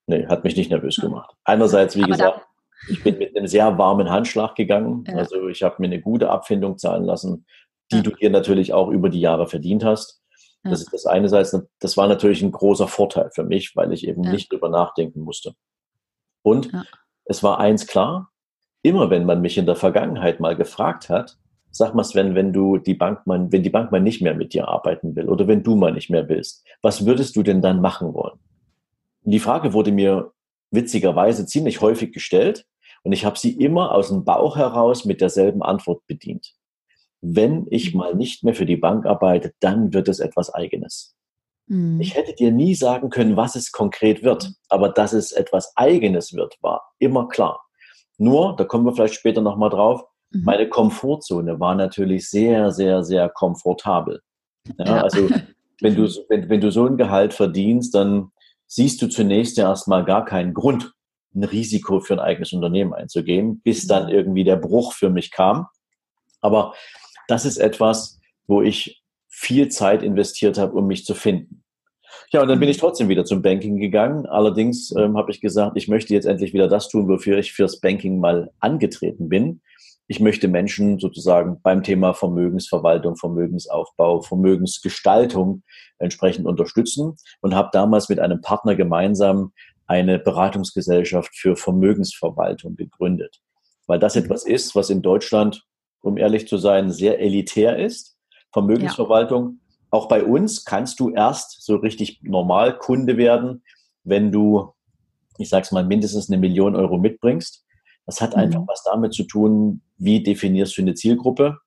Nee, 0.08 0.26
hat 0.28 0.46
mich 0.46 0.56
nicht 0.56 0.72
nervös 0.72 0.96
gemacht. 0.96 1.36
Einerseits, 1.44 1.98
wie 1.98 2.04
Aber 2.04 2.14
gesagt, 2.14 2.48
ich 2.90 3.04
bin 3.04 3.18
mit 3.18 3.36
einem 3.36 3.48
sehr 3.48 3.78
warmen 3.78 4.10
Handschlag 4.10 4.56
gegangen. 4.56 5.04
Ja. 5.08 5.16
Also 5.16 5.50
ich 5.50 5.62
habe 5.62 5.76
mir 5.80 5.88
eine 5.88 6.00
gute 6.00 6.30
Abfindung 6.30 6.78
zahlen 6.78 7.04
lassen, 7.04 7.46
die 7.92 7.98
ja. 7.98 8.02
du 8.02 8.12
dir 8.12 8.30
natürlich 8.30 8.74
auch 8.74 8.88
über 8.88 9.10
die 9.10 9.20
Jahre 9.20 9.48
verdient 9.48 9.84
hast. 9.84 10.22
Das 10.64 10.80
ist 10.80 10.94
das 10.94 11.06
eine 11.06 11.28
Seite. 11.28 11.68
Das 11.80 11.98
war 11.98 12.08
natürlich 12.08 12.42
ein 12.44 12.52
großer 12.52 12.88
Vorteil 12.88 13.30
für 13.34 13.44
mich, 13.44 13.76
weil 13.76 13.92
ich 13.92 14.08
eben 14.08 14.22
nicht 14.22 14.52
drüber 14.52 14.70
nachdenken 14.70 15.22
musste. 15.22 15.54
Und 16.44 16.72
es 17.26 17.42
war 17.44 17.60
eins 17.60 17.88
klar, 17.88 18.30
immer 18.84 19.10
wenn 19.10 19.26
man 19.26 19.42
mich 19.42 19.58
in 19.58 19.66
der 19.66 19.76
Vergangenheit 19.76 20.40
mal 20.40 20.56
gefragt 20.56 21.10
hat, 21.10 21.38
sag 21.72 21.96
mal 21.96 22.04
Sven, 22.04 22.36
wenn 22.36 22.54
du 22.54 22.78
die 22.78 22.94
Bank 22.94 23.25
mal, 23.25 23.51
wenn 23.51 23.63
die 23.63 23.70
Bank 23.70 23.92
mal 23.92 24.01
nicht 24.01 24.22
mehr 24.22 24.36
mit 24.36 24.54
dir 24.54 24.68
arbeiten 24.68 25.16
will 25.16 25.30
oder 25.30 25.48
wenn 25.48 25.63
du 25.63 25.75
mal 25.75 25.94
nicht 25.94 26.10
mehr 26.10 26.28
willst, 26.30 26.66
was 26.82 27.06
würdest 27.06 27.36
du 27.36 27.44
denn 27.44 27.62
dann 27.62 27.82
machen 27.82 28.13
wollen? 28.13 28.40
Und 29.24 29.32
die 29.32 29.40
Frage 29.40 29.74
wurde 29.74 29.92
mir 29.92 30.32
witzigerweise 30.72 31.46
ziemlich 31.46 31.82
häufig 31.82 32.12
gestellt 32.12 32.66
und 33.04 33.12
ich 33.12 33.25
habe 33.25 33.38
sie 33.38 33.51
immer 33.51 33.94
aus 33.94 34.10
dem 34.10 34.24
Bauch 34.24 34.58
heraus 34.58 35.06
mit 35.06 35.22
derselben 35.22 35.63
Antwort 35.63 36.06
bedient. 36.08 36.54
Wenn 37.22 37.68
ich 37.70 37.94
mhm. 37.94 38.00
mal 38.00 38.16
nicht 38.16 38.44
mehr 38.44 38.56
für 38.56 38.66
die 38.66 38.78
Bank 38.78 39.06
arbeite, 39.06 39.54
dann 39.60 39.94
wird 39.94 40.08
es 40.08 40.20
etwas 40.20 40.54
Eigenes. 40.54 41.16
Mhm. 41.68 42.01
Ich 42.01 42.16
hätte 42.16 42.34
dir 42.34 42.51
nie 42.51 42.75
sagen 42.75 43.10
können, 43.10 43.38
was 43.38 43.56
es 43.56 43.72
konkret 43.72 44.24
wird, 44.24 44.51
aber 44.70 44.90
dass 44.90 45.13
es 45.13 45.32
etwas 45.32 45.75
Eigenes 45.75 46.34
wird, 46.34 46.58
war 46.62 46.94
immer 47.00 47.28
klar. 47.28 47.62
Nur, 48.18 48.56
da 48.56 48.66
kommen 48.66 48.86
wir 48.86 48.94
vielleicht 48.94 49.16
später 49.16 49.42
nochmal 49.42 49.70
drauf, 49.70 50.04
Mhm. 50.32 50.44
Meine 50.44 50.70
Komfortzone 50.70 51.60
war 51.60 51.76
natürlich 51.76 52.30
sehr, 52.30 52.72
sehr, 52.72 53.04
sehr 53.04 53.30
komfortabel. 53.30 54.22
Ja, 54.78 54.86
ja. 54.86 55.02
Also 55.04 55.30
wenn 55.82 55.96
du, 55.96 56.08
wenn, 56.30 56.50
wenn 56.50 56.62
du 56.62 56.72
so 56.72 56.86
ein 56.86 56.98
Gehalt 56.98 57.34
verdienst, 57.34 57.94
dann 57.96 58.32
siehst 58.68 59.02
du 59.02 59.08
zunächst 59.08 59.58
ja 59.58 59.70
erstmal 59.70 60.06
gar 60.06 60.26
keinen 60.26 60.54
Grund, 60.54 60.94
ein 61.34 61.44
Risiko 61.44 62.00
für 62.00 62.14
ein 62.14 62.20
eigenes 62.20 62.52
Unternehmen 62.54 62.94
einzugehen, 62.94 63.62
bis 63.62 63.88
dann 63.88 64.06
mhm. 64.06 64.12
irgendwie 64.12 64.44
der 64.44 64.58
Bruch 64.58 64.94
für 64.94 65.10
mich 65.10 65.32
kam. 65.32 65.68
Aber 66.42 66.74
das 67.28 67.46
ist 67.46 67.58
etwas, 67.58 68.20
wo 68.48 68.62
ich 68.62 69.02
viel 69.30 69.70
Zeit 69.70 70.04
investiert 70.04 70.58
habe, 70.58 70.74
um 70.74 70.88
mich 70.88 71.06
zu 71.06 71.14
finden. 71.14 71.64
Ja, 72.34 72.42
und 72.42 72.50
dann 72.50 72.60
bin 72.60 72.68
ich 72.68 72.78
mhm. 72.78 72.82
trotzdem 72.82 73.10
wieder 73.10 73.24
zum 73.24 73.42
Banking 73.42 73.78
gegangen. 73.78 74.26
Allerdings 74.26 74.94
ähm, 74.98 75.18
habe 75.18 75.32
ich 75.32 75.40
gesagt, 75.40 75.78
ich 75.78 75.88
möchte 75.88 76.14
jetzt 76.14 76.26
endlich 76.26 76.54
wieder 76.54 76.68
das 76.68 76.90
tun, 76.90 77.08
wofür 77.08 77.38
ich 77.38 77.54
fürs 77.54 77.80
Banking 77.80 78.20
mal 78.20 78.52
angetreten 78.60 79.30
bin 79.30 79.62
ich 80.12 80.20
möchte 80.20 80.50
Menschen 80.50 81.00
sozusagen 81.00 81.62
beim 81.62 81.84
Thema 81.84 82.13
Vermögensverwaltung, 82.13 83.15
Vermögensaufbau, 83.15 84.20
Vermögensgestaltung 84.20 85.63
entsprechend 86.00 86.48
unterstützen 86.48 87.15
und 87.39 87.56
habe 87.56 87.70
damals 87.72 88.10
mit 88.10 88.20
einem 88.20 88.41
Partner 88.41 88.75
gemeinsam 88.75 89.53
eine 89.88 90.20
Beratungsgesellschaft 90.20 91.34
für 91.34 91.56
Vermögensverwaltung 91.56 92.75
gegründet. 92.75 93.39
Weil 93.88 94.00
das 94.00 94.15
mhm. 94.15 94.24
etwas 94.24 94.46
ist, 94.46 94.75
was 94.75 94.89
in 94.89 95.01
Deutschland, 95.01 95.63
um 96.01 96.18
ehrlich 96.18 96.46
zu 96.46 96.58
sein, 96.58 96.91
sehr 96.91 97.22
elitär 97.22 97.80
ist. 97.80 98.18
Vermögensverwaltung. 98.51 99.60
Ja. 99.62 99.77
Auch 99.91 100.10
bei 100.10 100.25
uns 100.25 100.65
kannst 100.65 101.00
du 101.00 101.12
erst 101.12 101.62
so 101.62 101.77
richtig 101.77 102.20
normal 102.22 102.77
Kunde 102.77 103.15
werden, 103.15 103.63
wenn 104.03 104.34
du, 104.34 104.74
ich 105.38 105.48
sag's 105.48 105.72
mal, 105.72 105.86
mindestens 105.86 106.30
eine 106.30 106.38
Million 106.38 106.75
Euro 106.75 106.98
mitbringst. 106.98 107.65
Das 108.06 108.20
hat 108.20 108.36
einfach 108.36 108.60
mhm. 108.60 108.68
was 108.68 108.84
damit 108.84 109.13
zu 109.13 109.24
tun, 109.24 109.82
wie 110.01 110.24
definierst 110.24 110.77
du 110.77 110.81
eine 110.81 110.96
Zielgruppe? 110.96 111.60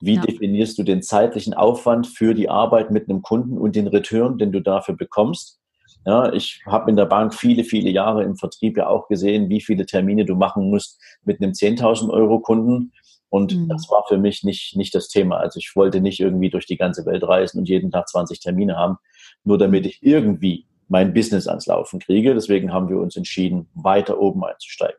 Wie 0.00 0.16
ja. 0.16 0.22
definierst 0.22 0.78
du 0.78 0.82
den 0.82 1.00
zeitlichen 1.00 1.54
Aufwand 1.54 2.06
für 2.08 2.34
die 2.34 2.48
Arbeit 2.48 2.90
mit 2.90 3.08
einem 3.08 3.22
Kunden 3.22 3.56
und 3.56 3.76
den 3.76 3.86
Return, 3.86 4.36
den 4.36 4.52
du 4.52 4.60
dafür 4.60 4.96
bekommst? 4.96 5.60
Ja, 6.04 6.32
ich 6.32 6.60
habe 6.66 6.90
in 6.90 6.96
der 6.96 7.06
Bank 7.06 7.34
viele, 7.34 7.64
viele 7.64 7.90
Jahre 7.90 8.24
im 8.24 8.36
Vertrieb 8.36 8.76
ja 8.76 8.88
auch 8.88 9.08
gesehen, 9.08 9.48
wie 9.48 9.60
viele 9.60 9.86
Termine 9.86 10.24
du 10.24 10.34
machen 10.34 10.70
musst 10.70 11.00
mit 11.24 11.40
einem 11.40 11.52
10.000 11.52 12.10
Euro 12.10 12.40
Kunden. 12.40 12.92
Und 13.28 13.54
mhm. 13.54 13.68
das 13.68 13.88
war 13.90 14.04
für 14.08 14.18
mich 14.18 14.42
nicht, 14.42 14.76
nicht 14.76 14.94
das 14.94 15.08
Thema. 15.08 15.36
Also 15.36 15.58
ich 15.58 15.72
wollte 15.76 16.00
nicht 16.00 16.18
irgendwie 16.18 16.50
durch 16.50 16.66
die 16.66 16.78
ganze 16.78 17.06
Welt 17.06 17.22
reisen 17.22 17.58
und 17.58 17.68
jeden 17.68 17.90
Tag 17.90 18.08
20 18.08 18.40
Termine 18.40 18.76
haben, 18.76 18.96
nur 19.44 19.58
damit 19.58 19.86
ich 19.86 20.02
irgendwie 20.02 20.66
mein 20.88 21.12
Business 21.12 21.46
ans 21.46 21.66
Laufen 21.66 22.00
kriege. 22.00 22.34
Deswegen 22.34 22.72
haben 22.72 22.88
wir 22.88 22.98
uns 22.98 23.16
entschieden, 23.16 23.68
weiter 23.74 24.18
oben 24.18 24.44
einzusteigen. 24.44 24.98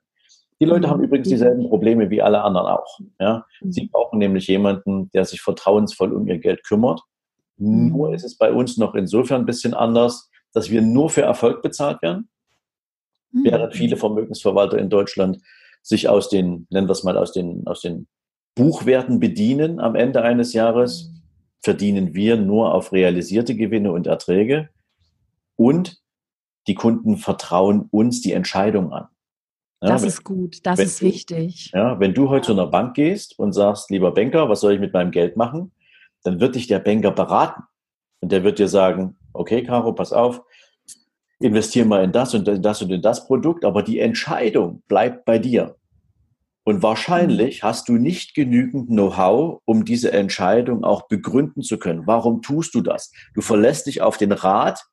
Die 0.60 0.66
Leute 0.66 0.90
haben 0.90 1.04
übrigens 1.04 1.30
dieselben 1.30 1.70
Probleme 1.70 2.10
wie 2.10 2.22
alle 2.22 2.42
anderen 2.42 2.68
auch. 2.68 3.00
Ja? 3.20 3.46
Sie 3.62 3.88
brauchen 3.88 4.20
nämlich 4.20 4.48
jemanden, 4.48 5.10
der 5.12 5.26
sich 5.26 5.42
vertrauensvoll 5.42 6.12
um 6.12 6.28
ihr 6.28 6.38
Geld 6.38 6.64
kümmert. 6.64 7.02
Nur 7.58 8.14
ist 8.14 8.24
es 8.24 8.38
bei 8.38 8.52
uns 8.54 8.78
noch 8.78 8.96
insofern 8.96 9.42
ein 9.42 9.46
bisschen 9.46 9.74
anders, 9.74 10.30
dass 10.54 10.70
wir 10.70 10.82
nur 10.82 11.10
für 11.10 11.22
Erfolg 11.22 11.62
bezahlt 11.62 12.02
werden, 12.02 12.30
während 13.32 13.76
viele 13.76 13.98
Vermögensverwalter 13.98 14.78
in 14.78 14.90
Deutschland 14.90 15.40
sich 15.82 16.08
aus 16.08 16.30
den, 16.30 16.68
nennen 16.70 16.88
wir 16.88 16.94
es 16.94 17.04
mal, 17.04 17.18
aus 17.18 17.34
den, 17.34 17.68
aus 17.68 17.82
den 17.82 18.08
Buchwerten 18.56 19.20
bedienen 19.20 19.80
am 19.80 19.96
Ende 19.96 20.22
eines 20.22 20.54
Jahres, 20.54 21.12
verdienen 21.62 22.14
wir 22.14 22.38
nur 22.38 22.74
auf 22.74 22.94
realisierte 22.94 23.56
Gewinne 23.56 23.92
und 23.92 24.08
Erträge 24.08 24.70
und 25.56 26.02
die 26.68 26.76
Kunden 26.76 27.18
vertrauen 27.18 27.88
uns 27.92 28.22
die 28.22 28.34
Entscheidung 28.34 28.94
an. 28.94 29.08
Das 29.82 30.02
wenn, 30.02 30.10
ist 30.10 30.24
gut, 30.24 30.58
das 30.64 30.80
ist 30.80 31.02
du, 31.02 31.06
wichtig. 31.06 31.72
Ja, 31.74 32.00
wenn 32.00 32.14
du 32.14 32.30
heute 32.30 32.48
zu 32.48 32.52
einer 32.52 32.68
Bank 32.68 32.96
gehst 32.96 33.40
und 33.40 33.54
sagst, 33.54 33.90
lieber 33.90 34.14
Banker, 34.14 34.50
was 34.50 34.60
soll 34.62 34.74
ich 34.74 34.80
mit 34.80 34.94
meinem 34.94 35.12
Geld 35.12 35.38
machen? 35.38 35.72
Dann 36.24 36.40
wird 36.42 36.56
dich 36.56 36.68
der 36.68 36.80
Banker 36.80 37.12
beraten. 37.12 37.64
Und 38.20 38.32
der 38.32 38.44
wird 38.44 38.60
dir 38.60 38.68
sagen, 38.68 39.16
okay, 39.32 39.64
Caro, 39.64 39.94
pass 39.94 40.12
auf, 40.12 40.42
investier 41.40 41.86
mal 41.86 42.04
in 42.04 42.12
das 42.12 42.34
und 42.34 42.48
in 42.48 42.62
das 42.62 42.82
und 42.82 42.92
in 42.92 43.02
das 43.02 43.26
Produkt, 43.26 43.64
aber 43.64 43.82
die 43.82 44.00
Entscheidung 44.00 44.84
bleibt 44.88 45.24
bei 45.24 45.40
dir. 45.40 45.78
Und 46.66 46.84
wahrscheinlich 46.84 47.64
mhm. 47.64 47.68
hast 47.68 47.88
du 47.88 47.94
nicht 47.94 48.36
genügend 48.36 48.90
Know-how, 48.90 49.62
um 49.64 49.86
diese 49.86 50.12
Entscheidung 50.12 50.84
auch 50.84 51.08
begründen 51.08 51.62
zu 51.62 51.80
können. 51.80 52.06
Warum 52.06 52.42
tust 52.42 52.76
du 52.76 52.82
das? 52.82 53.12
Du 53.34 53.42
verlässt 53.42 53.88
dich 53.88 54.02
auf 54.02 54.18
den 54.18 54.34
Rat 54.34 54.86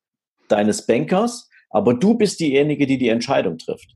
deines 0.49 0.87
Bankers, 0.87 1.50
aber 1.71 1.95
du 1.95 2.16
bist 2.16 2.38
diejenige, 2.38 2.87
die 2.87 2.99
die 2.99 3.09
Entscheidung 3.09 3.59
trifft. 3.59 3.96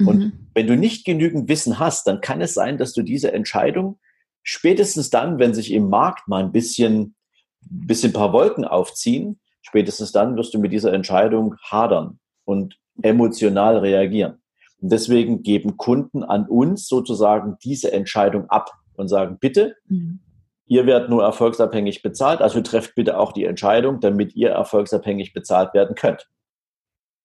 Mhm. 0.00 0.08
Und 0.08 0.32
wenn 0.54 0.66
du 0.66 0.76
nicht 0.76 1.04
genügend 1.04 1.48
Wissen 1.48 1.78
hast, 1.78 2.06
dann 2.06 2.20
kann 2.20 2.40
es 2.40 2.54
sein, 2.54 2.78
dass 2.78 2.92
du 2.92 3.02
diese 3.02 3.32
Entscheidung 3.32 3.98
spätestens 4.42 5.10
dann, 5.10 5.38
wenn 5.38 5.54
sich 5.54 5.72
im 5.72 5.88
Markt 5.88 6.26
mal 6.28 6.42
ein 6.42 6.52
bisschen, 6.52 7.14
bisschen 7.60 8.12
paar 8.12 8.32
Wolken 8.32 8.64
aufziehen, 8.64 9.38
spätestens 9.62 10.12
dann 10.12 10.36
wirst 10.36 10.54
du 10.54 10.58
mit 10.58 10.72
dieser 10.72 10.92
Entscheidung 10.92 11.56
hadern 11.62 12.18
und 12.44 12.76
emotional 13.02 13.78
reagieren. 13.78 14.40
Und 14.80 14.92
deswegen 14.92 15.42
geben 15.42 15.76
Kunden 15.76 16.24
an 16.24 16.46
uns 16.46 16.88
sozusagen 16.88 17.56
diese 17.62 17.92
Entscheidung 17.92 18.48
ab 18.48 18.72
und 18.94 19.08
sagen, 19.08 19.38
bitte, 19.38 19.76
mhm. 19.86 20.20
ihr 20.66 20.86
werdet 20.86 21.10
nur 21.10 21.22
erfolgsabhängig 21.22 22.02
bezahlt, 22.02 22.40
also 22.40 22.60
trefft 22.62 22.94
bitte 22.94 23.18
auch 23.18 23.32
die 23.32 23.44
Entscheidung, 23.44 24.00
damit 24.00 24.34
ihr 24.34 24.50
erfolgsabhängig 24.50 25.32
bezahlt 25.32 25.74
werden 25.74 25.94
könnt. 25.94 26.28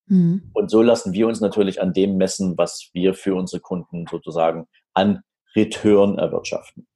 Mhm. 0.07 0.49
Und 0.53 0.69
so 0.69 0.81
lassen 0.81 1.13
wir 1.13 1.27
uns 1.27 1.41
natürlich 1.41 1.81
an 1.81 1.93
dem 1.93 2.17
messen, 2.17 2.57
was 2.57 2.89
wir 2.93 3.13
für 3.13 3.35
unsere 3.35 3.61
Kunden 3.61 4.05
sozusagen 4.09 4.67
an 4.93 5.21
Return 5.55 6.17
erwirtschaften. 6.17 6.87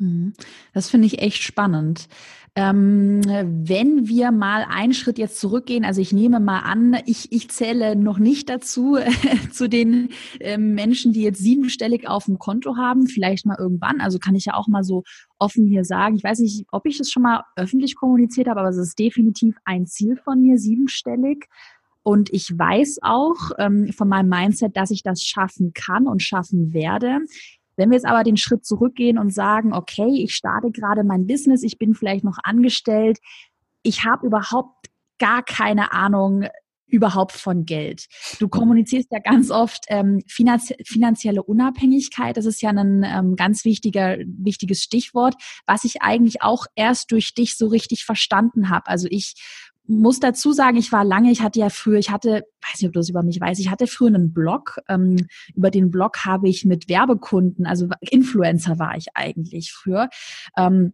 Mhm. 0.00 0.32
Das 0.72 0.90
finde 0.90 1.06
ich 1.06 1.20
echt 1.20 1.42
spannend. 1.42 2.08
Ähm, 2.56 3.20
wenn 3.24 4.08
wir 4.08 4.32
mal 4.32 4.66
einen 4.68 4.92
Schritt 4.92 5.18
jetzt 5.18 5.38
zurückgehen, 5.38 5.84
also 5.84 6.00
ich 6.00 6.12
nehme 6.12 6.40
mal 6.40 6.60
an, 6.60 6.98
ich, 7.06 7.30
ich 7.30 7.48
zähle 7.48 7.94
noch 7.94 8.18
nicht 8.18 8.48
dazu, 8.48 8.98
zu 9.52 9.68
den 9.68 10.08
äh, 10.40 10.58
Menschen, 10.58 11.12
die 11.12 11.22
jetzt 11.22 11.38
siebenstellig 11.38 12.08
auf 12.08 12.24
dem 12.24 12.38
Konto 12.38 12.76
haben, 12.76 13.06
vielleicht 13.06 13.46
mal 13.46 13.56
irgendwann. 13.56 14.00
Also 14.00 14.18
kann 14.18 14.34
ich 14.34 14.46
ja 14.46 14.54
auch 14.54 14.66
mal 14.66 14.82
so 14.82 15.04
offen 15.38 15.66
hier 15.68 15.84
sagen. 15.84 16.16
Ich 16.16 16.24
weiß 16.24 16.40
nicht, 16.40 16.66
ob 16.72 16.86
ich 16.86 16.98
das 16.98 17.10
schon 17.10 17.22
mal 17.22 17.44
öffentlich 17.54 17.94
kommuniziert 17.94 18.48
habe, 18.48 18.60
aber 18.60 18.70
es 18.70 18.78
ist 18.78 18.98
definitiv 18.98 19.56
ein 19.64 19.86
Ziel 19.86 20.16
von 20.16 20.42
mir, 20.42 20.58
siebenstellig. 20.58 21.46
Und 22.02 22.32
ich 22.32 22.50
weiß 22.56 23.00
auch 23.02 23.50
ähm, 23.58 23.92
von 23.92 24.08
meinem 24.08 24.28
Mindset, 24.28 24.76
dass 24.76 24.90
ich 24.90 25.02
das 25.02 25.22
schaffen 25.22 25.72
kann 25.74 26.06
und 26.06 26.22
schaffen 26.22 26.72
werde. 26.72 27.18
Wenn 27.76 27.90
wir 27.90 27.96
jetzt 27.96 28.06
aber 28.06 28.24
den 28.24 28.36
Schritt 28.36 28.64
zurückgehen 28.64 29.18
und 29.18 29.32
sagen, 29.32 29.72
okay, 29.72 30.22
ich 30.22 30.34
starte 30.34 30.70
gerade 30.70 31.04
mein 31.04 31.26
Business, 31.26 31.62
ich 31.62 31.78
bin 31.78 31.94
vielleicht 31.94 32.24
noch 32.24 32.38
angestellt, 32.42 33.18
ich 33.82 34.04
habe 34.04 34.26
überhaupt 34.26 34.88
gar 35.18 35.42
keine 35.42 35.92
Ahnung 35.92 36.44
überhaupt 36.90 37.32
von 37.32 37.64
Geld. 37.64 38.06
Du 38.38 38.48
kommunizierst 38.48 39.10
ja 39.12 39.20
ganz 39.20 39.50
oft 39.50 39.84
ähm, 39.88 40.22
finanzie 40.26 40.74
finanzielle 40.84 41.42
Unabhängigkeit. 41.42 42.36
Das 42.36 42.46
ist 42.46 42.60
ja 42.62 42.70
ein 42.70 43.04
ähm, 43.04 43.36
ganz 43.36 43.64
wichtiger, 43.64 44.18
wichtiges 44.26 44.82
Stichwort, 44.82 45.36
was 45.66 45.84
ich 45.84 46.02
eigentlich 46.02 46.42
auch 46.42 46.66
erst 46.74 47.12
durch 47.12 47.32
dich 47.34 47.56
so 47.56 47.68
richtig 47.68 48.04
verstanden 48.04 48.68
habe. 48.70 48.88
Also 48.88 49.06
ich 49.10 49.34
muss 49.90 50.20
dazu 50.20 50.52
sagen, 50.52 50.76
ich 50.76 50.92
war 50.92 51.04
lange, 51.04 51.32
ich 51.32 51.42
hatte 51.42 51.58
ja 51.58 51.68
früher, 51.68 51.98
ich 51.98 52.10
hatte, 52.10 52.44
weiß 52.62 52.80
nicht, 52.80 52.86
ob 52.86 52.92
du 52.92 53.00
das 53.00 53.08
über 53.08 53.22
mich 53.22 53.40
weißt, 53.40 53.60
ich 53.60 53.70
hatte 53.70 53.88
früher 53.88 54.08
einen 54.08 54.32
Blog. 54.32 54.78
Ähm, 54.88 55.16
über 55.54 55.70
den 55.70 55.90
Blog 55.90 56.24
habe 56.24 56.48
ich 56.48 56.64
mit 56.64 56.88
Werbekunden, 56.88 57.66
also 57.66 57.88
Influencer 58.00 58.78
war 58.78 58.96
ich 58.96 59.08
eigentlich 59.14 59.72
früher. 59.72 60.08
Ähm, 60.56 60.92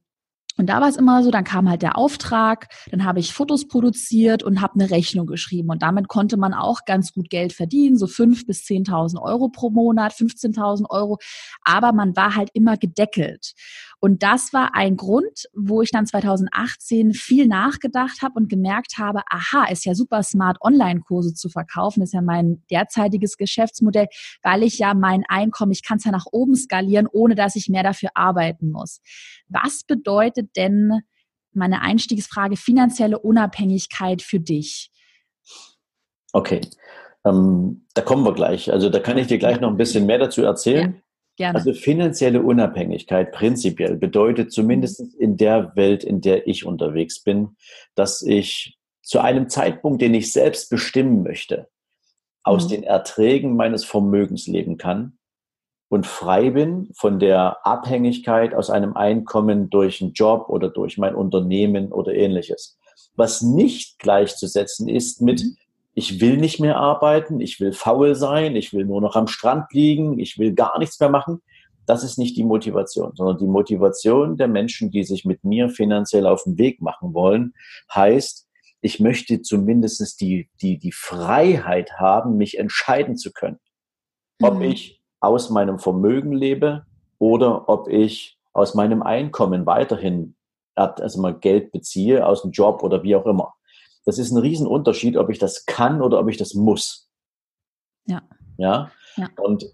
und 0.59 0.71
da 0.71 0.81
war 0.81 0.89
es 0.89 0.97
immer 0.97 1.23
so, 1.23 1.31
dann 1.31 1.45
kam 1.45 1.69
halt 1.69 1.83
der 1.83 1.99
Auftrag, 1.99 2.69
dann 2.91 3.05
habe 3.05 3.21
ich 3.21 3.35
Fotos 3.35 3.69
produziert 3.69 4.43
und 4.43 4.63
habe 4.63 4.81
eine 4.81 4.91
Rechnung 4.91 5.27
geschrieben. 5.27 5.69
Und 5.69 5.83
damit 5.83 6.09
konnte 6.09 6.39
man 6.39 6.55
auch 6.55 6.87
ganz 6.87 7.13
gut 7.13 7.29
Geld 7.29 7.53
verdienen, 7.53 7.99
so 7.99 8.07
fünf 8.07 8.47
bis 8.47 8.65
zehntausend 8.65 9.23
Euro 9.23 9.51
pro 9.51 9.69
Monat, 9.69 10.15
15.000 10.15 10.89
Euro. 10.89 11.19
Aber 11.63 11.93
man 11.93 12.17
war 12.17 12.37
halt 12.37 12.49
immer 12.55 12.79
gedeckelt. 12.79 13.53
Und 13.99 14.23
das 14.23 14.53
war 14.53 14.75
ein 14.75 14.97
Grund, 14.97 15.49
wo 15.55 15.81
ich 15.81 15.91
dann 15.91 16.07
2018 16.07 17.15
viel 17.15 17.47
nachgedacht 17.47 18.21
habe 18.23 18.35
und 18.37 18.49
gemerkt 18.49 18.99
habe, 18.99 19.23
aha, 19.31 19.65
ist 19.71 19.87
ja 19.87 19.95
super 19.95 20.23
smart, 20.23 20.59
Online-Kurse 20.61 21.35
zu 21.35 21.49
verkaufen. 21.49 22.03
Ist 22.03 22.13
ja 22.13 22.21
mein 22.21 22.63
derzeitiges 22.71 23.37
Geschäftsmodell, 23.37 24.07
weil 24.43 24.63
ich 24.63 24.79
ja 24.79 24.93
mein 24.95 25.25
Einkommen, 25.29 25.73
ich 25.73 25.83
kann 25.83 25.97
es 25.97 26.05
ja 26.05 26.11
nach 26.11 26.27
oben 26.31 26.55
skalieren, 26.57 27.09
ohne 27.11 27.35
dass 27.35 27.57
ich 27.57 27.69
mehr 27.69 27.83
dafür 27.83 28.11
arbeiten 28.15 28.71
muss. 28.71 29.01
Was 29.49 29.83
bedeutet 29.85 30.57
denn 30.57 31.01
meine 31.53 31.81
Einstiegsfrage 31.81 32.57
finanzielle 32.57 33.19
Unabhängigkeit 33.19 34.21
für 34.21 34.41
dich? 34.41 34.91
Okay, 36.33 36.61
ähm, 37.25 37.87
da 37.95 38.03
kommen 38.03 38.25
wir 38.25 38.35
gleich. 38.35 38.71
Also 38.71 38.91
da 38.91 38.99
kann 38.99 39.17
ich 39.17 39.27
dir 39.27 39.39
gleich 39.39 39.59
noch 39.61 39.71
ein 39.71 39.79
bisschen 39.79 40.05
mehr 40.05 40.19
dazu 40.19 40.43
erzählen. 40.43 41.03
Gerne. 41.37 41.59
Also 41.59 41.75
finanzielle 41.75 42.41
Unabhängigkeit 42.41 43.31
prinzipiell 43.31 43.97
bedeutet 43.97 44.53
zumindest 44.53 45.01
mhm. 45.01 45.21
in 45.21 45.37
der 45.37 45.77
Welt, 45.77 46.03
in 46.03 46.23
der 46.23 46.47
ich 46.47 46.65
unterwegs 46.65 47.23
bin, 47.23 47.57
dass 47.95 48.23
ich 48.23 48.79
zu 49.03 49.21
einem 49.21 49.49
Zeitpunkt, 49.49 50.01
den 50.01 50.15
ich 50.15 50.33
selbst 50.33 50.71
bestimmen 50.71 51.23
möchte, 51.23 51.69
aus 52.43 52.65
mhm. 52.65 52.71
den 52.71 52.83
Erträgen 52.85 53.55
meines 53.55 53.85
Vermögens 53.85 54.47
leben 54.47 54.79
kann 54.79 55.19
und 55.89 56.07
frei 56.07 56.51
bin 56.51 56.91
von 56.95 57.19
der 57.19 57.65
Abhängigkeit 57.67 58.55
aus 58.55 58.71
einem 58.71 58.97
Einkommen 58.97 59.69
durch 59.69 60.01
einen 60.01 60.15
Job 60.15 60.49
oder 60.49 60.71
durch 60.71 60.97
mein 60.97 61.15
Unternehmen 61.15 61.93
oder 61.93 62.15
ähnliches. 62.15 62.79
Was 63.15 63.43
nicht 63.43 63.99
gleichzusetzen 63.99 64.89
ist 64.89 65.21
mit, 65.21 65.43
mhm 65.43 65.57
ich 65.99 66.21
will 66.21 66.37
nicht 66.37 66.61
mehr 66.61 66.77
arbeiten, 66.77 67.41
ich 67.41 67.59
will 67.59 67.73
faul 67.73 68.15
sein, 68.15 68.55
ich 68.55 68.75
will 68.75 68.85
nur 68.85 69.01
noch 69.01 69.17
am 69.17 69.27
Strand 69.27 69.73
liegen, 69.73 70.19
ich 70.19 70.39
will 70.39 70.53
gar 70.53 70.79
nichts 70.79 71.01
mehr 71.01 71.09
machen. 71.09 71.41
Das 71.87 72.05
ist 72.05 72.19
nicht 72.19 72.37
die 72.37 72.45
Motivation, 72.45 73.13
sondern 73.15 73.39
die 73.39 73.47
Motivation 73.47 74.37
der 74.37 74.47
Menschen, 74.47 74.91
die 74.91 75.05
sich 75.05 75.25
mit 75.25 75.43
mir 75.43 75.71
finanziell 75.71 76.27
auf 76.27 76.45
den 76.45 76.59
Weg 76.59 76.83
machen 76.83 77.15
wollen, 77.15 77.55
heißt, 77.95 78.47
ich 78.83 79.01
möchte 79.01 79.41
zumindest 79.41 80.21
die, 80.21 80.51
die, 80.61 80.79
die 80.79 80.93
Freiheit 80.93 81.93
haben, 81.95 82.37
mich 82.37 82.59
entscheiden 82.59 83.17
zu 83.17 83.33
können. 83.33 83.59
Ob 84.43 84.57
mhm. 84.57 84.65
ich 84.65 85.01
aus 85.21 85.49
meinem 85.49 85.79
Vermögen 85.79 86.33
lebe 86.33 86.85
oder 87.19 87.71
ob 87.71 87.89
ich 87.89 88.39
aus 88.53 88.75
meinem 88.75 89.03
Einkommen 89.03 89.65
weiterhin 89.65 90.35
also 90.75 91.23
mal 91.23 91.35
Geld 91.35 91.73
beziehe, 91.73 92.27
aus 92.27 92.43
dem 92.43 92.51
Job 92.51 92.83
oder 92.83 93.03
wie 93.03 93.17
auch 93.17 93.25
immer. 93.25 93.56
Das 94.07 94.19
ist 94.19 94.31
ein 94.31 94.39
Riesenunterschied, 94.39 95.17
ob 95.17 95.31
ich 95.31 95.39
das 95.39 95.67
kann 95.67 96.01
oder 96.01 96.21
ob 96.21 96.31
ich 96.31 96.37
das 96.37 96.55
muss. 96.55 97.11
Ja. 98.07 98.23
Ja. 98.57 98.91
ja. 99.17 99.29
Und 99.37 99.67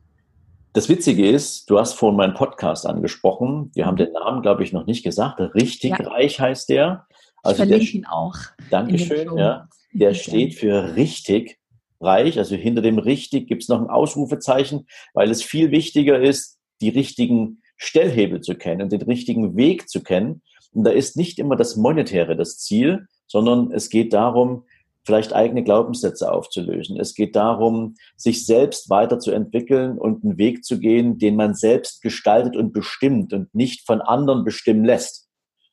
das 0.73 0.89
Witzige 0.89 1.29
ist, 1.29 1.69
du 1.69 1.79
hast 1.79 1.93
vorhin 1.93 2.17
meinen 2.17 2.33
Podcast 2.33 2.87
angesprochen. 2.87 3.71
Wir 3.75 3.85
haben 3.85 3.99
den 3.99 4.13
Namen, 4.13 4.41
glaube 4.41 4.65
ich, 4.65 4.73
noch 4.73 4.87
nicht 4.87 5.05
gesagt. 5.05 5.39
Richtig 5.55 5.91
ja. 5.91 5.97
reich 5.97 6.41
heißt 6.41 6.71
der. 6.71 7.07
Also 7.43 7.63
ich 7.63 7.69
verlinke 7.69 7.93
der, 7.93 7.95
ihn 7.95 8.07
auch. 8.07 8.37
Dankeschön. 8.71 9.37
Ja. 9.37 9.69
Der 9.93 10.15
steht 10.15 10.55
für 10.55 10.97
richtig 10.97 11.59
reich. 12.01 12.39
Also 12.39 12.57
hinter 12.57 12.81
dem 12.81 12.99
richtig 12.99 13.49
gibt 13.49 13.63
es 13.63 13.69
noch 13.69 13.83
ein 13.83 13.91
Ausrufezeichen, 13.91 14.87
weil 15.13 15.31
es 15.31 15.43
viel 15.43 15.71
wichtiger 15.71 16.19
ist, 16.19 16.59
die 16.81 16.89
richtigen 16.89 17.61
Stellhebel 17.77 18.41
zu 18.41 18.55
kennen 18.55 18.81
und 18.81 18.93
den 18.93 19.03
richtigen 19.03 19.57
Weg 19.57 19.91
zu 19.91 20.03
kennen. 20.03 20.41
Und 20.73 20.85
da 20.85 20.91
ist 20.91 21.19
nicht 21.19 21.39
immer 21.39 21.57
das 21.57 21.77
Monetäre 21.77 22.35
das 22.35 22.57
Ziel, 22.57 23.09
sondern 23.33 23.73
es 23.73 23.89
geht 23.89 24.13
darum, 24.13 24.65
vielleicht 25.05 25.33
eigene 25.33 25.65
Glaubenssätze 25.65 26.31
aufzulösen. 26.31 27.01
Es 27.01 27.15
geht 27.15 27.35
darum, 27.35 27.95
sich 28.15 28.45
selbst 28.45 28.91
weiterzuentwickeln 28.91 29.99
und 29.99 30.23
einen 30.23 30.37
Weg 30.37 30.65
zu 30.65 30.79
gehen, 30.79 31.19
den 31.19 31.35
man 31.35 31.55
selbst 31.55 32.03
gestaltet 32.03 32.57
und 32.57 32.75
bestimmt 32.75 33.33
und 33.33 33.53
nicht 33.55 33.87
von 33.87 34.03
anderen 34.03 34.45
bestimmen 34.45 34.85
lässt. 34.85 35.31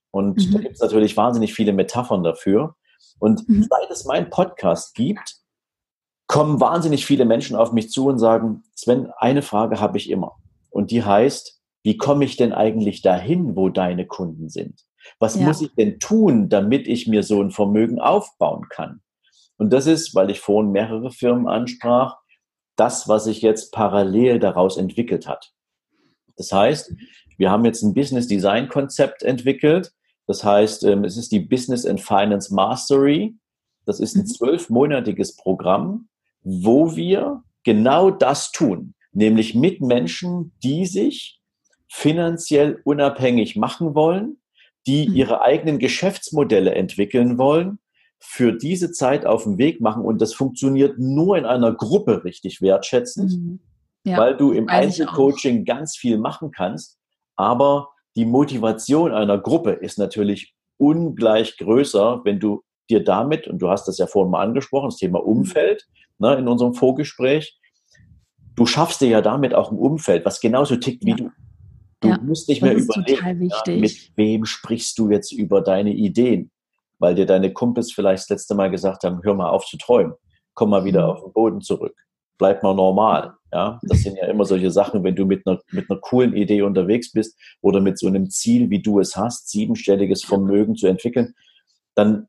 Und 0.10 0.38
mhm. 0.38 0.54
da 0.54 0.60
gibt 0.60 0.76
es 0.76 0.82
natürlich 0.82 1.18
wahnsinnig 1.18 1.54
viele 1.54 1.74
Metaphern 1.74 2.24
dafür. 2.24 2.76
Und 3.20 3.48
mhm. 3.48 3.68
seit 3.70 3.92
es 3.92 4.06
meinen 4.06 4.30
Podcast 4.30 4.96
gibt, 4.96 5.36
kommen 6.28 6.62
wahnsinnig 6.62 7.06
viele 7.06 7.26
Menschen 7.26 7.58
auf 7.58 7.74
mich 7.74 7.90
zu 7.92 8.08
und 8.08 8.20
sagen, 8.20 8.64
Sven, 8.74 9.12
eine 9.18 9.42
Frage 9.42 9.82
habe 9.82 9.98
ich 9.98 10.10
immer. 10.10 10.38
Und 10.70 10.92
die 10.92 11.04
heißt, 11.04 11.60
wie 11.84 11.98
komme 11.98 12.24
ich 12.24 12.38
denn 12.38 12.54
eigentlich 12.54 13.02
dahin, 13.02 13.58
wo 13.58 13.68
deine 13.68 14.08
Kunden 14.08 14.48
sind? 14.48 14.86
Was 15.18 15.36
ja. 15.36 15.46
muss 15.46 15.62
ich 15.62 15.74
denn 15.76 16.00
tun, 16.00 16.50
damit 16.50 16.88
ich 16.88 17.08
mir 17.08 17.24
so 17.24 17.42
ein 17.42 17.52
Vermögen 17.52 18.00
aufbauen 18.00 18.68
kann? 18.70 19.02
Und 19.58 19.74
das 19.74 19.88
ist, 19.88 20.16
weil 20.16 20.30
ich 20.30 20.40
vorhin 20.40 20.72
mehrere 20.72 21.12
Firmen 21.12 21.48
ansprach, 21.48 22.18
das, 22.76 23.08
was 23.08 23.26
sich 23.26 23.42
jetzt 23.42 23.74
parallel 23.74 24.40
daraus 24.40 24.78
entwickelt 24.78 25.28
hat. 25.28 25.52
Das 26.38 26.52
heißt, 26.52 26.94
Wir 27.38 27.50
haben 27.50 27.64
jetzt 27.64 27.84
ein 27.84 27.94
Business 27.94 28.28
Design 28.28 28.68
Konzept 28.68 29.24
entwickelt. 29.24 29.94
Das 30.28 30.44
heißt, 30.44 30.84
ähm, 30.84 31.06
es 31.06 31.16
ist 31.16 31.32
die 31.32 31.40
Business 31.40 31.86
and 31.86 32.02
Finance 32.02 32.54
Mastery. 32.54 33.34
Das 33.86 34.02
ist 34.02 34.16
ein 34.16 34.24
mhm. 34.24 34.28
zwölfmonatiges 34.28 35.38
Programm, 35.38 36.10
wo 36.42 36.98
wir 36.98 37.42
genau 37.64 38.12
das 38.12 38.52
tun, 38.52 38.94
nämlich 39.14 39.56
mit 39.56 39.80
Menschen, 39.80 40.52
die 40.62 40.86
sich 40.86 41.40
finanziell 41.88 42.82
unabhängig 42.84 43.56
machen 43.56 43.96
wollen, 43.96 44.39
die 44.88 45.08
mhm. 45.08 45.16
ihre 45.16 45.42
eigenen 45.42 45.80
Geschäftsmodelle 45.80 46.74
entwickeln 46.74 47.38
wollen, 47.38 47.80
für 48.20 48.52
diese 48.52 48.92
Zeit 48.92 49.26
auf 49.26 49.44
den 49.44 49.58
Weg 49.58 49.82
machen. 49.82 50.04
Und 50.04 50.22
das 50.22 50.34
funktioniert 50.34 51.00
nur 51.00 51.38
in 51.38 51.46
einer 51.46 51.74
Gruppe 51.74 52.24
richtig 52.24 52.62
wertschätzend, 52.62 53.32
mhm. 53.32 53.60
ja, 54.04 54.18
weil 54.18 54.36
du 54.36 54.52
im 54.52 54.68
Einzelcoaching 54.68 55.66
ganz 55.66 55.96
viel 55.96 56.18
machen 56.18 56.52
kannst. 56.52 56.98
Aber 57.36 57.90
die 58.16 58.26
Motivation 58.26 59.14
einer 59.14 59.38
Gruppe 59.38 59.72
ist 59.72 59.98
natürlich 59.98 60.54
ungleich 60.78 61.58
größer, 61.58 62.22
wenn 62.24 62.40
du 62.40 62.64
dir 62.90 63.04
damit, 63.04 63.48
und 63.48 63.60
du 63.60 63.70
hast 63.70 63.88
das 63.88 63.98
ja 63.98 64.08
vorhin 64.08 64.32
mal 64.32 64.42
angesprochen, 64.42 64.90
das 64.90 64.98
Thema 64.98 65.24
Umfeld 65.24 65.86
ne, 66.18 66.36
in 66.36 66.48
unserem 66.48 66.74
Vorgespräch, 66.74 67.58
du 68.56 68.66
schaffst 68.66 69.02
dir 69.02 69.10
ja 69.10 69.22
damit 69.22 69.54
auch 69.54 69.72
ein 69.72 69.78
Umfeld, 69.78 70.26
was 70.26 70.42
genauso 70.42 70.76
tickt 70.76 71.06
wie 71.06 71.12
ja. 71.12 71.16
du. 71.16 71.32
Du 72.02 72.08
ja, 72.08 72.18
musst 72.22 72.48
nicht 72.48 72.62
mehr 72.62 72.76
überlegen, 72.76 73.50
ja, 73.66 73.76
mit 73.76 74.12
wem 74.16 74.46
sprichst 74.46 74.98
du 74.98 75.10
jetzt 75.10 75.34
über 75.34 75.62
deine 75.62 75.94
Ideen, 75.94 76.50
weil 76.98 77.16
dir 77.16 77.26
deine 77.26 77.52
Kumpels 77.52 77.92
vielleicht 77.92 78.24
das 78.24 78.30
letzte 78.30 78.56
Mal 78.56 78.72
gesagt 78.72 79.04
haben, 79.04 79.22
hör 79.24 79.36
mal 79.36 79.50
auf 79.50 79.66
zu 79.66 79.78
träumen, 79.78 80.14
komm 80.54 80.70
mal 80.70 80.86
wieder 80.86 81.04
mhm. 81.04 81.10
auf 81.10 81.24
den 81.24 81.34
Boden 81.34 81.62
zurück, 81.62 81.96
bleib 82.38 82.64
mal 82.64 82.74
normal. 82.74 83.34
Ja, 83.52 83.80
das 83.82 84.04
sind 84.04 84.16
ja 84.16 84.28
immer 84.28 84.46
solche 84.46 84.70
Sachen, 84.70 85.04
wenn 85.04 85.16
du 85.16 85.26
mit 85.26 85.46
einer, 85.48 85.60
mit 85.72 85.90
einer 85.90 86.00
coolen 86.00 86.36
Idee 86.36 86.62
unterwegs 86.62 87.12
bist 87.12 87.36
oder 87.62 87.82
mit 87.82 87.98
so 87.98 88.08
einem 88.08 88.30
Ziel, 88.30 88.70
wie 88.70 88.82
du 88.82 89.00
es 89.00 89.16
hast, 89.16 89.50
siebenstelliges 89.50 90.24
Vermögen 90.24 90.76
zu 90.76 90.86
entwickeln, 90.86 91.34
dann 91.96 92.28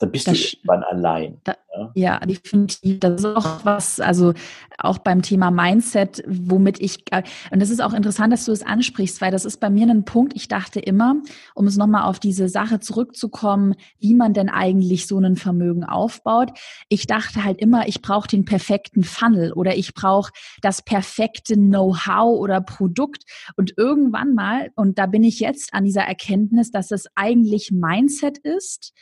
dann 0.00 0.10
bist 0.12 0.26
das, 0.26 0.38
du 0.38 0.56
irgendwann 0.56 0.82
allein. 0.82 1.40
Da, 1.44 1.56
ja? 1.76 1.90
ja? 1.94 2.18
definitiv. 2.20 3.00
Das 3.00 3.20
ist 3.20 3.26
auch 3.26 3.64
was, 3.64 4.00
also 4.00 4.32
auch 4.78 4.96
beim 4.96 5.20
Thema 5.20 5.50
Mindset, 5.50 6.24
womit 6.26 6.80
ich, 6.80 7.04
und 7.50 7.60
das 7.60 7.68
ist 7.68 7.82
auch 7.82 7.92
interessant, 7.92 8.32
dass 8.32 8.46
du 8.46 8.52
es 8.52 8.62
ansprichst, 8.62 9.20
weil 9.20 9.30
das 9.30 9.44
ist 9.44 9.58
bei 9.58 9.68
mir 9.68 9.86
ein 9.86 10.06
Punkt, 10.06 10.32
ich 10.34 10.48
dachte 10.48 10.80
immer, 10.80 11.16
um 11.54 11.66
es 11.66 11.76
nochmal 11.76 12.04
auf 12.04 12.18
diese 12.18 12.48
Sache 12.48 12.80
zurückzukommen, 12.80 13.74
wie 13.98 14.14
man 14.14 14.32
denn 14.32 14.48
eigentlich 14.48 15.06
so 15.06 15.18
ein 15.18 15.36
Vermögen 15.36 15.84
aufbaut. 15.84 16.50
Ich 16.88 17.06
dachte 17.06 17.44
halt 17.44 17.60
immer, 17.60 17.86
ich 17.86 18.00
brauche 18.00 18.26
den 18.26 18.46
perfekten 18.46 19.04
Funnel 19.04 19.52
oder 19.52 19.76
ich 19.76 19.92
brauche 19.92 20.32
das 20.62 20.80
perfekte 20.80 21.56
Know-how 21.56 22.38
oder 22.38 22.62
Produkt. 22.62 23.24
Und 23.56 23.74
irgendwann 23.76 24.34
mal, 24.34 24.70
und 24.76 24.98
da 24.98 25.04
bin 25.04 25.24
ich 25.24 25.40
jetzt 25.40 25.74
an 25.74 25.84
dieser 25.84 26.04
Erkenntnis, 26.04 26.70
dass 26.70 26.90
es 26.90 27.04
eigentlich 27.14 27.70
Mindset 27.70 28.38
ist, 28.38 28.94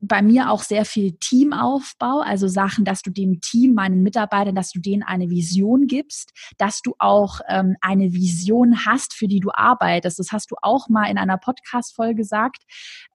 bei 0.00 0.22
mir 0.22 0.50
auch 0.50 0.62
sehr 0.62 0.84
viel 0.84 1.12
Teamaufbau, 1.18 2.20
also 2.20 2.46
Sachen, 2.46 2.84
dass 2.84 3.02
du 3.02 3.10
dem 3.10 3.40
Team, 3.40 3.74
meinen 3.74 4.02
Mitarbeitern, 4.02 4.54
dass 4.54 4.70
du 4.70 4.80
denen 4.80 5.02
eine 5.02 5.28
Vision 5.28 5.86
gibst, 5.86 6.32
dass 6.56 6.80
du 6.82 6.94
auch 6.98 7.40
ähm, 7.48 7.76
eine 7.80 8.12
Vision 8.12 8.86
hast, 8.86 9.14
für 9.14 9.26
die 9.26 9.40
du 9.40 9.50
arbeitest. 9.52 10.18
Das 10.18 10.30
hast 10.30 10.50
du 10.50 10.56
auch 10.62 10.88
mal 10.88 11.10
in 11.10 11.18
einer 11.18 11.38
Podcast-Folge 11.38 12.14
gesagt, 12.14 12.62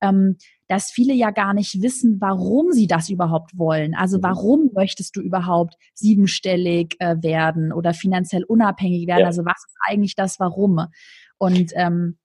ähm, 0.00 0.36
dass 0.68 0.90
viele 0.90 1.14
ja 1.14 1.30
gar 1.30 1.54
nicht 1.54 1.82
wissen, 1.82 2.20
warum 2.20 2.72
sie 2.72 2.86
das 2.86 3.08
überhaupt 3.08 3.56
wollen. 3.56 3.94
Also 3.94 4.18
mhm. 4.18 4.22
warum 4.22 4.70
möchtest 4.74 5.16
du 5.16 5.20
überhaupt 5.20 5.76
siebenstellig 5.94 6.96
äh, 6.98 7.16
werden 7.20 7.72
oder 7.72 7.94
finanziell 7.94 8.44
unabhängig 8.44 9.06
werden? 9.06 9.20
Ja. 9.20 9.26
Also 9.26 9.44
was 9.44 9.64
ist 9.66 9.76
eigentlich 9.86 10.14
das 10.14 10.38
Warum? 10.38 10.86
Und 11.38 11.72
ähm, 11.74 12.18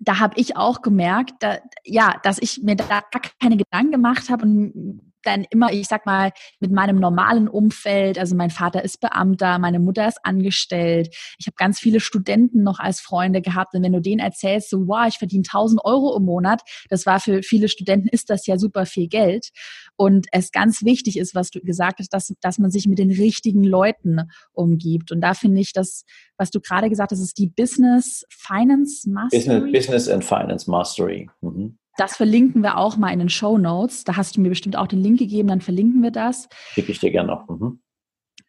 da 0.00 0.18
habe 0.18 0.34
ich 0.40 0.56
auch 0.56 0.82
gemerkt, 0.82 1.34
da, 1.40 1.58
ja, 1.84 2.18
dass 2.22 2.38
ich 2.38 2.62
mir 2.62 2.74
da 2.74 3.02
keine 3.40 3.56
Gedanken 3.56 3.92
gemacht 3.92 4.30
habe 4.30 4.44
und 4.44 5.09
dann 5.22 5.44
immer, 5.50 5.72
ich 5.72 5.88
sag 5.88 6.06
mal, 6.06 6.32
mit 6.60 6.72
meinem 6.72 6.98
normalen 6.98 7.48
Umfeld, 7.48 8.18
also 8.18 8.34
mein 8.34 8.50
Vater 8.50 8.84
ist 8.84 9.00
Beamter, 9.00 9.58
meine 9.58 9.78
Mutter 9.78 10.06
ist 10.06 10.18
angestellt, 10.22 11.14
ich 11.38 11.46
habe 11.46 11.56
ganz 11.56 11.78
viele 11.78 12.00
Studenten 12.00 12.62
noch 12.62 12.78
als 12.78 13.00
Freunde 13.00 13.42
gehabt 13.42 13.74
und 13.74 13.82
wenn 13.82 13.92
du 13.92 14.00
denen 14.00 14.20
erzählst, 14.20 14.70
so, 14.70 14.86
wow, 14.86 15.06
ich 15.08 15.18
verdiene 15.18 15.44
1000 15.46 15.84
Euro 15.84 16.16
im 16.16 16.24
Monat, 16.24 16.62
das 16.88 17.06
war 17.06 17.20
für 17.20 17.42
viele 17.42 17.68
Studenten, 17.68 18.08
ist 18.08 18.30
das 18.30 18.46
ja 18.46 18.58
super 18.58 18.86
viel 18.86 19.08
Geld 19.08 19.50
und 19.96 20.26
es 20.32 20.52
ganz 20.52 20.84
wichtig 20.84 21.18
ist, 21.18 21.34
was 21.34 21.50
du 21.50 21.60
gesagt 21.60 22.00
hast, 22.00 22.10
dass, 22.10 22.32
dass 22.40 22.58
man 22.58 22.70
sich 22.70 22.86
mit 22.86 22.98
den 22.98 23.10
richtigen 23.10 23.64
Leuten 23.64 24.20
umgibt 24.52 25.12
und 25.12 25.20
da 25.20 25.34
finde 25.34 25.60
ich 25.60 25.72
das, 25.72 26.04
was 26.36 26.50
du 26.50 26.60
gerade 26.60 26.88
gesagt 26.88 27.12
hast, 27.12 27.20
ist 27.20 27.38
die 27.38 27.48
Business 27.48 28.24
Finance 28.30 29.08
Mastery. 29.08 29.40
Business, 29.40 29.72
Business 29.72 30.08
and 30.08 30.24
Finance 30.24 30.70
Mastery. 30.70 31.28
Mhm. 31.40 31.79
Das 31.96 32.16
verlinken 32.16 32.62
wir 32.62 32.78
auch 32.78 32.96
mal 32.96 33.12
in 33.12 33.18
den 33.18 33.28
Show 33.28 33.58
Notes. 33.58 34.04
Da 34.04 34.16
hast 34.16 34.36
du 34.36 34.40
mir 34.40 34.48
bestimmt 34.48 34.76
auch 34.76 34.86
den 34.86 35.00
Link 35.00 35.18
gegeben, 35.18 35.48
dann 35.48 35.60
verlinken 35.60 36.02
wir 36.02 36.10
das. 36.10 36.48
Schicke 36.72 36.92
ich 36.92 37.00
dir 37.00 37.10
gerne 37.10 37.28
noch. 37.28 37.48
Mhm. 37.48 37.80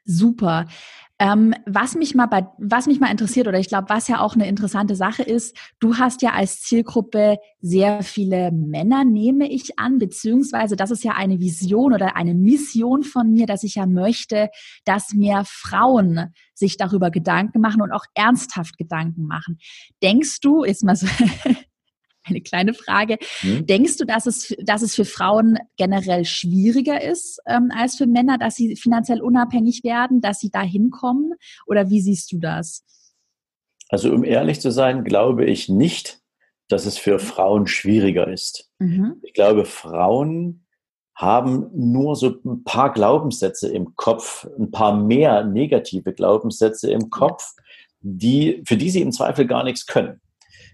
Super. 0.05 0.65
Ähm, 1.21 1.53
was 1.67 1.93
mich 1.93 2.15
mal 2.15 2.25
bei, 2.25 2.47
was 2.57 2.87
mich 2.87 2.99
mal 2.99 3.11
interessiert 3.11 3.47
oder 3.47 3.59
ich 3.59 3.67
glaube, 3.67 3.89
was 3.89 4.07
ja 4.07 4.21
auch 4.21 4.33
eine 4.33 4.47
interessante 4.47 4.95
Sache 4.95 5.21
ist, 5.21 5.55
du 5.79 5.97
hast 5.97 6.23
ja 6.23 6.31
als 6.31 6.61
Zielgruppe 6.61 7.37
sehr 7.59 8.01
viele 8.01 8.51
Männer, 8.51 9.05
nehme 9.05 9.47
ich 9.47 9.77
an, 9.77 9.99
beziehungsweise 9.99 10.75
das 10.75 10.89
ist 10.89 11.03
ja 11.03 11.11
eine 11.11 11.39
Vision 11.39 11.93
oder 11.93 12.15
eine 12.15 12.33
Mission 12.33 13.03
von 13.03 13.31
mir, 13.31 13.45
dass 13.45 13.61
ich 13.61 13.75
ja 13.75 13.85
möchte, 13.85 14.49
dass 14.83 15.13
mehr 15.13 15.43
Frauen 15.45 16.33
sich 16.55 16.77
darüber 16.77 17.11
Gedanken 17.11 17.61
machen 17.61 17.83
und 17.83 17.91
auch 17.91 18.05
ernsthaft 18.15 18.79
Gedanken 18.79 19.27
machen. 19.27 19.59
Denkst 20.01 20.39
du, 20.39 20.63
ist 20.63 20.83
mal 20.83 20.95
so 20.95 21.05
eine 22.23 22.41
kleine 22.41 22.73
Frage. 22.73 23.17
Hm? 23.39 23.65
Denkst 23.65 23.97
du, 23.97 24.05
dass 24.05 24.25
es, 24.25 24.55
dass 24.63 24.81
es 24.81 24.95
für 24.95 25.05
Frauen 25.05 25.57
generell 25.77 26.25
schwieriger 26.25 27.01
ist 27.01 27.39
ähm, 27.47 27.71
als 27.75 27.95
für 27.95 28.07
Männer, 28.07 28.37
dass 28.37 28.55
sie 28.55 28.75
finanziell 28.75 29.21
unabhängig 29.21 29.83
werden, 29.83 30.21
dass 30.21 30.39
sie 30.39 30.49
da 30.49 30.61
hinkommen? 30.61 31.33
Oder 31.65 31.89
wie 31.89 32.01
siehst 32.01 32.31
du 32.31 32.39
das? 32.39 32.83
Also 33.89 34.11
um 34.13 34.23
ehrlich 34.23 34.61
zu 34.61 34.71
sein, 34.71 35.03
glaube 35.03 35.45
ich 35.45 35.67
nicht, 35.67 36.21
dass 36.69 36.85
es 36.85 36.97
für 36.97 37.19
Frauen 37.19 37.67
schwieriger 37.67 38.27
ist. 38.27 38.69
Mhm. 38.79 39.15
Ich 39.23 39.33
glaube, 39.33 39.65
Frauen 39.65 40.65
haben 41.15 41.69
nur 41.73 42.15
so 42.15 42.33
ein 42.45 42.63
paar 42.63 42.93
Glaubenssätze 42.93 43.69
im 43.69 43.95
Kopf, 43.95 44.47
ein 44.57 44.71
paar 44.71 44.95
mehr 44.97 45.43
negative 45.43 46.13
Glaubenssätze 46.13 46.89
im 46.89 47.09
Kopf, 47.09 47.53
die, 47.99 48.63
für 48.65 48.77
die 48.77 48.89
sie 48.89 49.01
im 49.01 49.11
Zweifel 49.11 49.45
gar 49.45 49.63
nichts 49.63 49.85
können. 49.85 50.21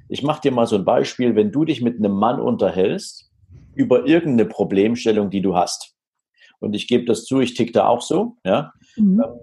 Ich 0.10 0.24
mache 0.24 0.42
dir 0.42 0.52
mal 0.52 0.68
so 0.68 0.76
ein 0.76 0.86
Beispiel, 0.86 1.36
wenn 1.36 1.52
du 1.52 1.66
dich 1.66 1.82
mit 1.82 1.98
einem 1.98 2.14
Mann 2.14 2.40
unterhältst 2.40 3.30
über 3.76 4.06
irgendeine 4.06 4.50
Problemstellung, 4.50 5.30
die 5.30 5.42
du 5.42 5.56
hast. 5.56 5.94
Und 6.60 6.76
ich 6.76 6.88
gebe 6.88 7.06
das 7.06 7.26
zu, 7.26 7.40
ich 7.40 7.54
tick 7.54 7.74
da 7.74 7.88
auch 7.88 8.02
so, 8.02 8.38
ja. 8.44 8.74
Mhm. 8.96 9.22
Ähm, 9.24 9.40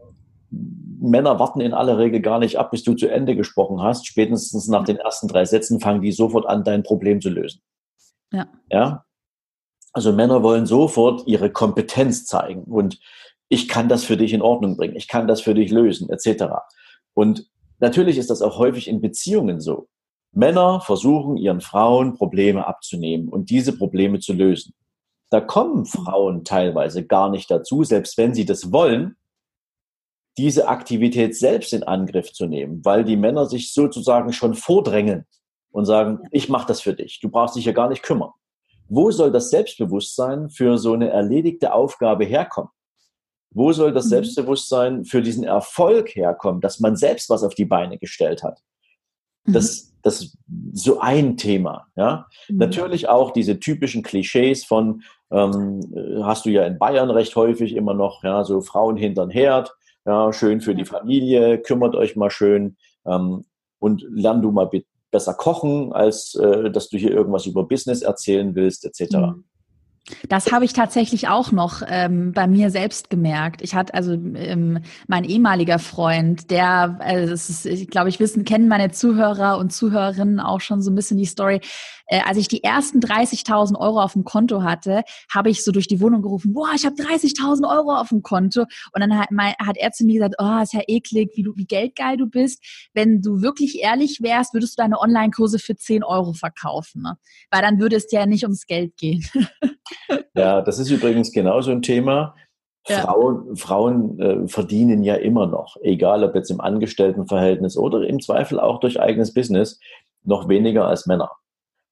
Männer 1.00 1.38
warten 1.38 1.60
in 1.60 1.74
aller 1.74 1.98
Regel 1.98 2.20
gar 2.20 2.38
nicht 2.38 2.58
ab, 2.58 2.70
bis 2.70 2.82
du 2.82 2.94
zu 2.94 3.08
Ende 3.08 3.36
gesprochen 3.36 3.82
hast. 3.82 4.06
Spätestens 4.06 4.68
nach 4.68 4.84
den 4.84 4.96
ersten 4.96 5.28
drei 5.28 5.44
Sätzen 5.44 5.80
fangen 5.80 6.00
die 6.00 6.12
sofort 6.12 6.46
an, 6.46 6.64
dein 6.64 6.82
Problem 6.82 7.20
zu 7.20 7.28
lösen. 7.28 7.60
Ja. 8.32 8.46
ja? 8.70 9.04
Also 9.92 10.12
Männer 10.12 10.42
wollen 10.42 10.66
sofort 10.66 11.26
ihre 11.26 11.50
Kompetenz 11.50 12.24
zeigen 12.24 12.64
und 12.64 12.98
ich 13.48 13.68
kann 13.68 13.88
das 13.88 14.04
für 14.04 14.16
dich 14.16 14.32
in 14.32 14.42
Ordnung 14.42 14.76
bringen, 14.76 14.96
ich 14.96 15.06
kann 15.06 15.28
das 15.28 15.40
für 15.40 15.54
dich 15.54 15.70
lösen, 15.70 16.08
etc. 16.08 16.46
Und 17.12 17.48
natürlich 17.78 18.18
ist 18.18 18.30
das 18.30 18.42
auch 18.42 18.58
häufig 18.58 18.88
in 18.88 19.00
Beziehungen 19.00 19.60
so. 19.60 19.88
Männer 20.34 20.80
versuchen 20.80 21.36
ihren 21.36 21.60
Frauen 21.60 22.14
Probleme 22.14 22.66
abzunehmen 22.66 23.28
und 23.28 23.50
diese 23.50 23.76
Probleme 23.76 24.18
zu 24.18 24.32
lösen. 24.32 24.74
Da 25.30 25.40
kommen 25.40 25.86
Frauen 25.86 26.44
teilweise 26.44 27.06
gar 27.06 27.30
nicht 27.30 27.50
dazu, 27.50 27.84
selbst 27.84 28.18
wenn 28.18 28.34
sie 28.34 28.44
das 28.44 28.72
wollen, 28.72 29.16
diese 30.36 30.68
Aktivität 30.68 31.36
selbst 31.36 31.72
in 31.72 31.84
Angriff 31.84 32.32
zu 32.32 32.46
nehmen, 32.46 32.84
weil 32.84 33.04
die 33.04 33.16
Männer 33.16 33.46
sich 33.46 33.72
sozusagen 33.72 34.32
schon 34.32 34.54
vordrängen 34.54 35.26
und 35.70 35.84
sagen, 35.84 36.20
ich 36.30 36.48
mache 36.48 36.66
das 36.66 36.80
für 36.80 36.94
dich, 36.94 37.20
du 37.20 37.28
brauchst 37.28 37.56
dich 37.56 37.64
ja 37.64 37.72
gar 37.72 37.88
nicht 37.88 38.02
kümmern. 38.02 38.30
Wo 38.88 39.10
soll 39.10 39.32
das 39.32 39.50
Selbstbewusstsein 39.50 40.50
für 40.50 40.78
so 40.78 40.92
eine 40.92 41.10
erledigte 41.10 41.72
Aufgabe 41.72 42.24
herkommen? 42.24 42.70
Wo 43.50 43.72
soll 43.72 43.92
das 43.92 44.06
mhm. 44.06 44.10
Selbstbewusstsein 44.10 45.04
für 45.04 45.22
diesen 45.22 45.44
Erfolg 45.44 46.14
herkommen, 46.14 46.60
dass 46.60 46.80
man 46.80 46.96
selbst 46.96 47.30
was 47.30 47.44
auf 47.44 47.54
die 47.54 47.64
Beine 47.64 47.98
gestellt 47.98 48.42
hat? 48.42 48.60
Das, 49.46 49.84
mhm. 49.86 49.93
Das 50.04 50.20
ist 50.20 50.38
so 50.72 51.00
ein 51.00 51.36
Thema. 51.36 51.88
Ja? 51.96 52.26
Mhm. 52.48 52.58
Natürlich 52.58 53.08
auch 53.08 53.32
diese 53.32 53.58
typischen 53.58 54.02
Klischees 54.02 54.64
von, 54.64 55.02
ähm, 55.32 55.80
hast 56.22 56.44
du 56.44 56.50
ja 56.50 56.64
in 56.64 56.78
Bayern 56.78 57.10
recht 57.10 57.34
häufig 57.34 57.74
immer 57.74 57.94
noch, 57.94 58.22
ja, 58.22 58.44
so 58.44 58.60
Frauen 58.60 58.96
hintern 58.96 59.30
Herd, 59.30 59.74
ja, 60.04 60.32
schön 60.32 60.60
für 60.60 60.74
die 60.74 60.84
Familie, 60.84 61.58
kümmert 61.58 61.96
euch 61.96 62.14
mal 62.14 62.30
schön 62.30 62.76
ähm, 63.06 63.44
und 63.78 64.04
lern 64.10 64.42
du 64.42 64.52
mal 64.52 64.70
besser 65.10 65.34
kochen, 65.34 65.92
als 65.92 66.34
äh, 66.34 66.70
dass 66.70 66.90
du 66.90 66.98
hier 66.98 67.10
irgendwas 67.10 67.46
über 67.46 67.64
Business 67.64 68.02
erzählen 68.02 68.54
willst, 68.54 68.84
etc. 68.84 69.16
Mhm. 69.16 69.44
Das 70.28 70.52
habe 70.52 70.66
ich 70.66 70.74
tatsächlich 70.74 71.28
auch 71.28 71.50
noch 71.50 71.80
ähm, 71.86 72.32
bei 72.32 72.46
mir 72.46 72.70
selbst 72.70 73.08
gemerkt. 73.08 73.62
Ich 73.62 73.74
hatte 73.74 73.94
also 73.94 74.12
ähm, 74.12 74.80
mein 75.06 75.24
ehemaliger 75.24 75.78
Freund, 75.78 76.50
der, 76.50 76.98
also 77.00 77.32
ist, 77.32 77.64
ich 77.64 77.88
glaube, 77.88 78.10
ich 78.10 78.20
wissen, 78.20 78.44
kennen 78.44 78.68
meine 78.68 78.90
Zuhörer 78.90 79.56
und 79.56 79.72
Zuhörerinnen 79.72 80.40
auch 80.40 80.60
schon 80.60 80.82
so 80.82 80.90
ein 80.90 80.94
bisschen 80.94 81.16
die 81.16 81.24
Story. 81.24 81.60
Äh, 82.06 82.20
als 82.24 82.38
ich 82.38 82.48
die 82.48 82.62
ersten 82.62 83.00
30.000 83.00 83.78
Euro 83.78 84.00
auf 84.00 84.12
dem 84.12 84.24
Konto 84.24 84.62
hatte, 84.62 85.02
habe 85.32 85.50
ich 85.50 85.64
so 85.64 85.72
durch 85.72 85.88
die 85.88 86.00
Wohnung 86.00 86.22
gerufen, 86.22 86.52
boah, 86.52 86.68
ich 86.74 86.84
habe 86.84 86.96
30.000 86.96 87.68
Euro 87.68 87.94
auf 87.94 88.08
dem 88.10 88.22
Konto. 88.22 88.62
Und 88.92 89.00
dann 89.00 89.18
hat, 89.18 89.30
mein, 89.30 89.54
hat 89.64 89.76
er 89.76 89.92
zu 89.92 90.04
mir 90.04 90.14
gesagt, 90.14 90.36
oh, 90.38 90.62
ist 90.62 90.74
ja 90.74 90.82
eklig, 90.86 91.32
wie 91.34 91.42
du, 91.42 91.52
wie 91.56 91.66
geldgeil 91.66 92.16
du 92.16 92.26
bist. 92.26 92.62
Wenn 92.92 93.22
du 93.22 93.42
wirklich 93.42 93.80
ehrlich 93.80 94.20
wärst, 94.22 94.54
würdest 94.54 94.78
du 94.78 94.82
deine 94.82 95.00
Online-Kurse 95.00 95.58
für 95.58 95.76
10 95.76 96.04
Euro 96.04 96.32
verkaufen. 96.32 97.02
Ne? 97.02 97.16
Weil 97.50 97.62
dann 97.62 97.78
würde 97.78 97.96
es 97.96 98.10
ja 98.10 98.26
nicht 98.26 98.44
ums 98.44 98.66
Geld 98.66 98.96
gehen. 98.96 99.24
Ja, 100.36 100.62
das 100.62 100.78
ist 100.78 100.90
übrigens 100.90 101.30
genauso 101.30 101.70
ein 101.70 101.82
Thema. 101.82 102.34
Ja. 102.88 103.02
Frauen, 103.02 103.56
Frauen 103.56 104.18
äh, 104.18 104.48
verdienen 104.48 105.04
ja 105.04 105.14
immer 105.14 105.46
noch, 105.46 105.76
egal 105.82 106.22
ob 106.22 106.34
jetzt 106.34 106.50
im 106.50 106.60
Angestelltenverhältnis 106.60 107.78
oder 107.78 108.06
im 108.06 108.20
Zweifel 108.20 108.60
auch 108.60 108.80
durch 108.80 109.00
eigenes 109.00 109.32
Business, 109.32 109.80
noch 110.22 110.48
weniger 110.48 110.86
als 110.86 111.06
Männer. 111.06 111.30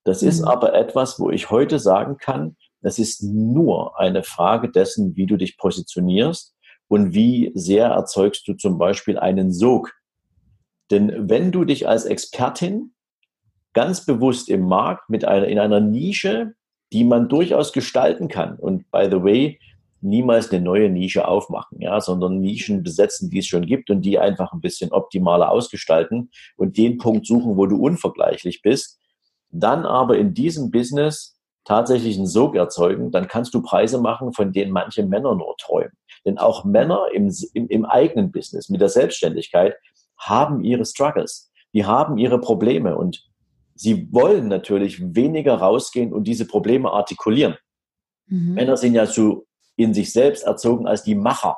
Das 0.04 0.22
mhm. 0.22 0.28
ist 0.28 0.42
aber 0.42 0.74
etwas, 0.74 1.18
wo 1.18 1.30
ich 1.30 1.50
heute 1.50 1.78
sagen 1.78 2.16
kann, 2.16 2.56
das 2.80 2.98
ist 2.98 3.22
nur 3.22 3.98
eine 3.98 4.22
Frage 4.24 4.70
dessen, 4.70 5.14
wie 5.16 5.26
du 5.26 5.36
dich 5.36 5.56
positionierst 5.56 6.54
und 6.88 7.14
wie 7.14 7.52
sehr 7.54 7.86
erzeugst 7.86 8.46
du 8.48 8.54
zum 8.54 8.78
Beispiel 8.78 9.18
einen 9.18 9.52
Sog. 9.52 9.92
Denn 10.90 11.30
wenn 11.30 11.52
du 11.52 11.64
dich 11.64 11.88
als 11.88 12.04
Expertin 12.04 12.92
ganz 13.72 14.04
bewusst 14.04 14.48
im 14.48 14.66
Markt 14.66 15.08
mit 15.08 15.24
einer, 15.24 15.46
in 15.46 15.58
einer 15.58 15.80
Nische 15.80 16.54
die 16.92 17.04
man 17.04 17.28
durchaus 17.28 17.72
gestalten 17.72 18.28
kann. 18.28 18.56
Und 18.56 18.90
by 18.90 19.08
the 19.10 19.22
way, 19.22 19.58
niemals 20.00 20.50
eine 20.50 20.62
neue 20.62 20.90
Nische 20.90 21.26
aufmachen, 21.26 21.80
ja, 21.80 22.00
sondern 22.00 22.40
Nischen 22.40 22.82
besetzen, 22.82 23.30
die 23.30 23.38
es 23.38 23.46
schon 23.46 23.66
gibt 23.66 23.88
und 23.88 24.02
die 24.02 24.18
einfach 24.18 24.52
ein 24.52 24.60
bisschen 24.60 24.92
optimaler 24.92 25.50
ausgestalten 25.50 26.30
und 26.56 26.76
den 26.76 26.98
Punkt 26.98 27.26
suchen, 27.26 27.56
wo 27.56 27.66
du 27.66 27.76
unvergleichlich 27.76 28.62
bist. 28.62 28.98
Dann 29.52 29.84
aber 29.84 30.18
in 30.18 30.34
diesem 30.34 30.70
Business 30.70 31.38
tatsächlich 31.64 32.16
einen 32.16 32.26
Sog 32.26 32.56
erzeugen, 32.56 33.12
dann 33.12 33.28
kannst 33.28 33.54
du 33.54 33.62
Preise 33.62 34.00
machen, 34.00 34.32
von 34.32 34.52
denen 34.52 34.72
manche 34.72 35.04
Männer 35.04 35.34
nur 35.34 35.54
träumen. 35.58 35.92
Denn 36.24 36.38
auch 36.38 36.64
Männer 36.64 37.06
im, 37.12 37.32
im, 37.54 37.68
im 37.68 37.84
eigenen 37.84 38.32
Business 38.32 38.68
mit 38.68 38.80
der 38.80 38.88
Selbstständigkeit 38.88 39.74
haben 40.18 40.64
ihre 40.64 40.84
Struggles, 40.84 41.50
die 41.72 41.84
haben 41.84 42.18
ihre 42.18 42.40
Probleme 42.40 42.96
und 42.96 43.24
sie 43.74 44.12
wollen 44.12 44.48
natürlich 44.48 45.14
weniger 45.14 45.54
rausgehen 45.54 46.12
und 46.12 46.24
diese 46.24 46.46
Probleme 46.46 46.90
artikulieren. 46.90 47.56
Mhm. 48.26 48.54
Männer 48.54 48.76
sind 48.76 48.94
ja 48.94 49.06
so 49.06 49.46
in 49.76 49.94
sich 49.94 50.12
selbst 50.12 50.44
erzogen 50.44 50.86
als 50.86 51.02
die 51.02 51.14
Macher. 51.14 51.56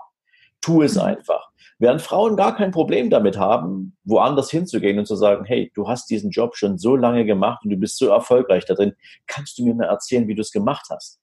Tu 0.65 0.81
es 0.81 0.97
einfach. 0.97 1.51
Während 1.79 2.01
Frauen 2.01 2.37
gar 2.37 2.57
kein 2.57 2.71
Problem 2.71 3.11
damit 3.11 3.37
haben, 3.37 3.95
woanders 4.05 4.51
hinzugehen 4.51 4.99
und 4.99 5.05
zu 5.05 5.15
sagen, 5.15 5.45
hey, 5.45 5.71
du 5.75 5.89
hast 5.89 6.09
diesen 6.09 6.31
Job 6.31 6.57
schon 6.57 6.79
so 6.79 6.97
lange 6.97 7.27
gemacht 7.27 7.63
und 7.65 7.71
du 7.71 7.77
bist 7.77 7.99
so 7.99 8.09
erfolgreich 8.09 8.65
da 8.65 8.73
drin, 8.73 8.95
kannst 9.27 9.59
du 9.59 9.65
mir 9.65 9.75
mal 9.75 9.89
erzählen, 9.89 10.27
wie 10.27 10.35
du 10.35 10.41
es 10.41 10.53
gemacht 10.53 10.87
hast? 10.89 11.21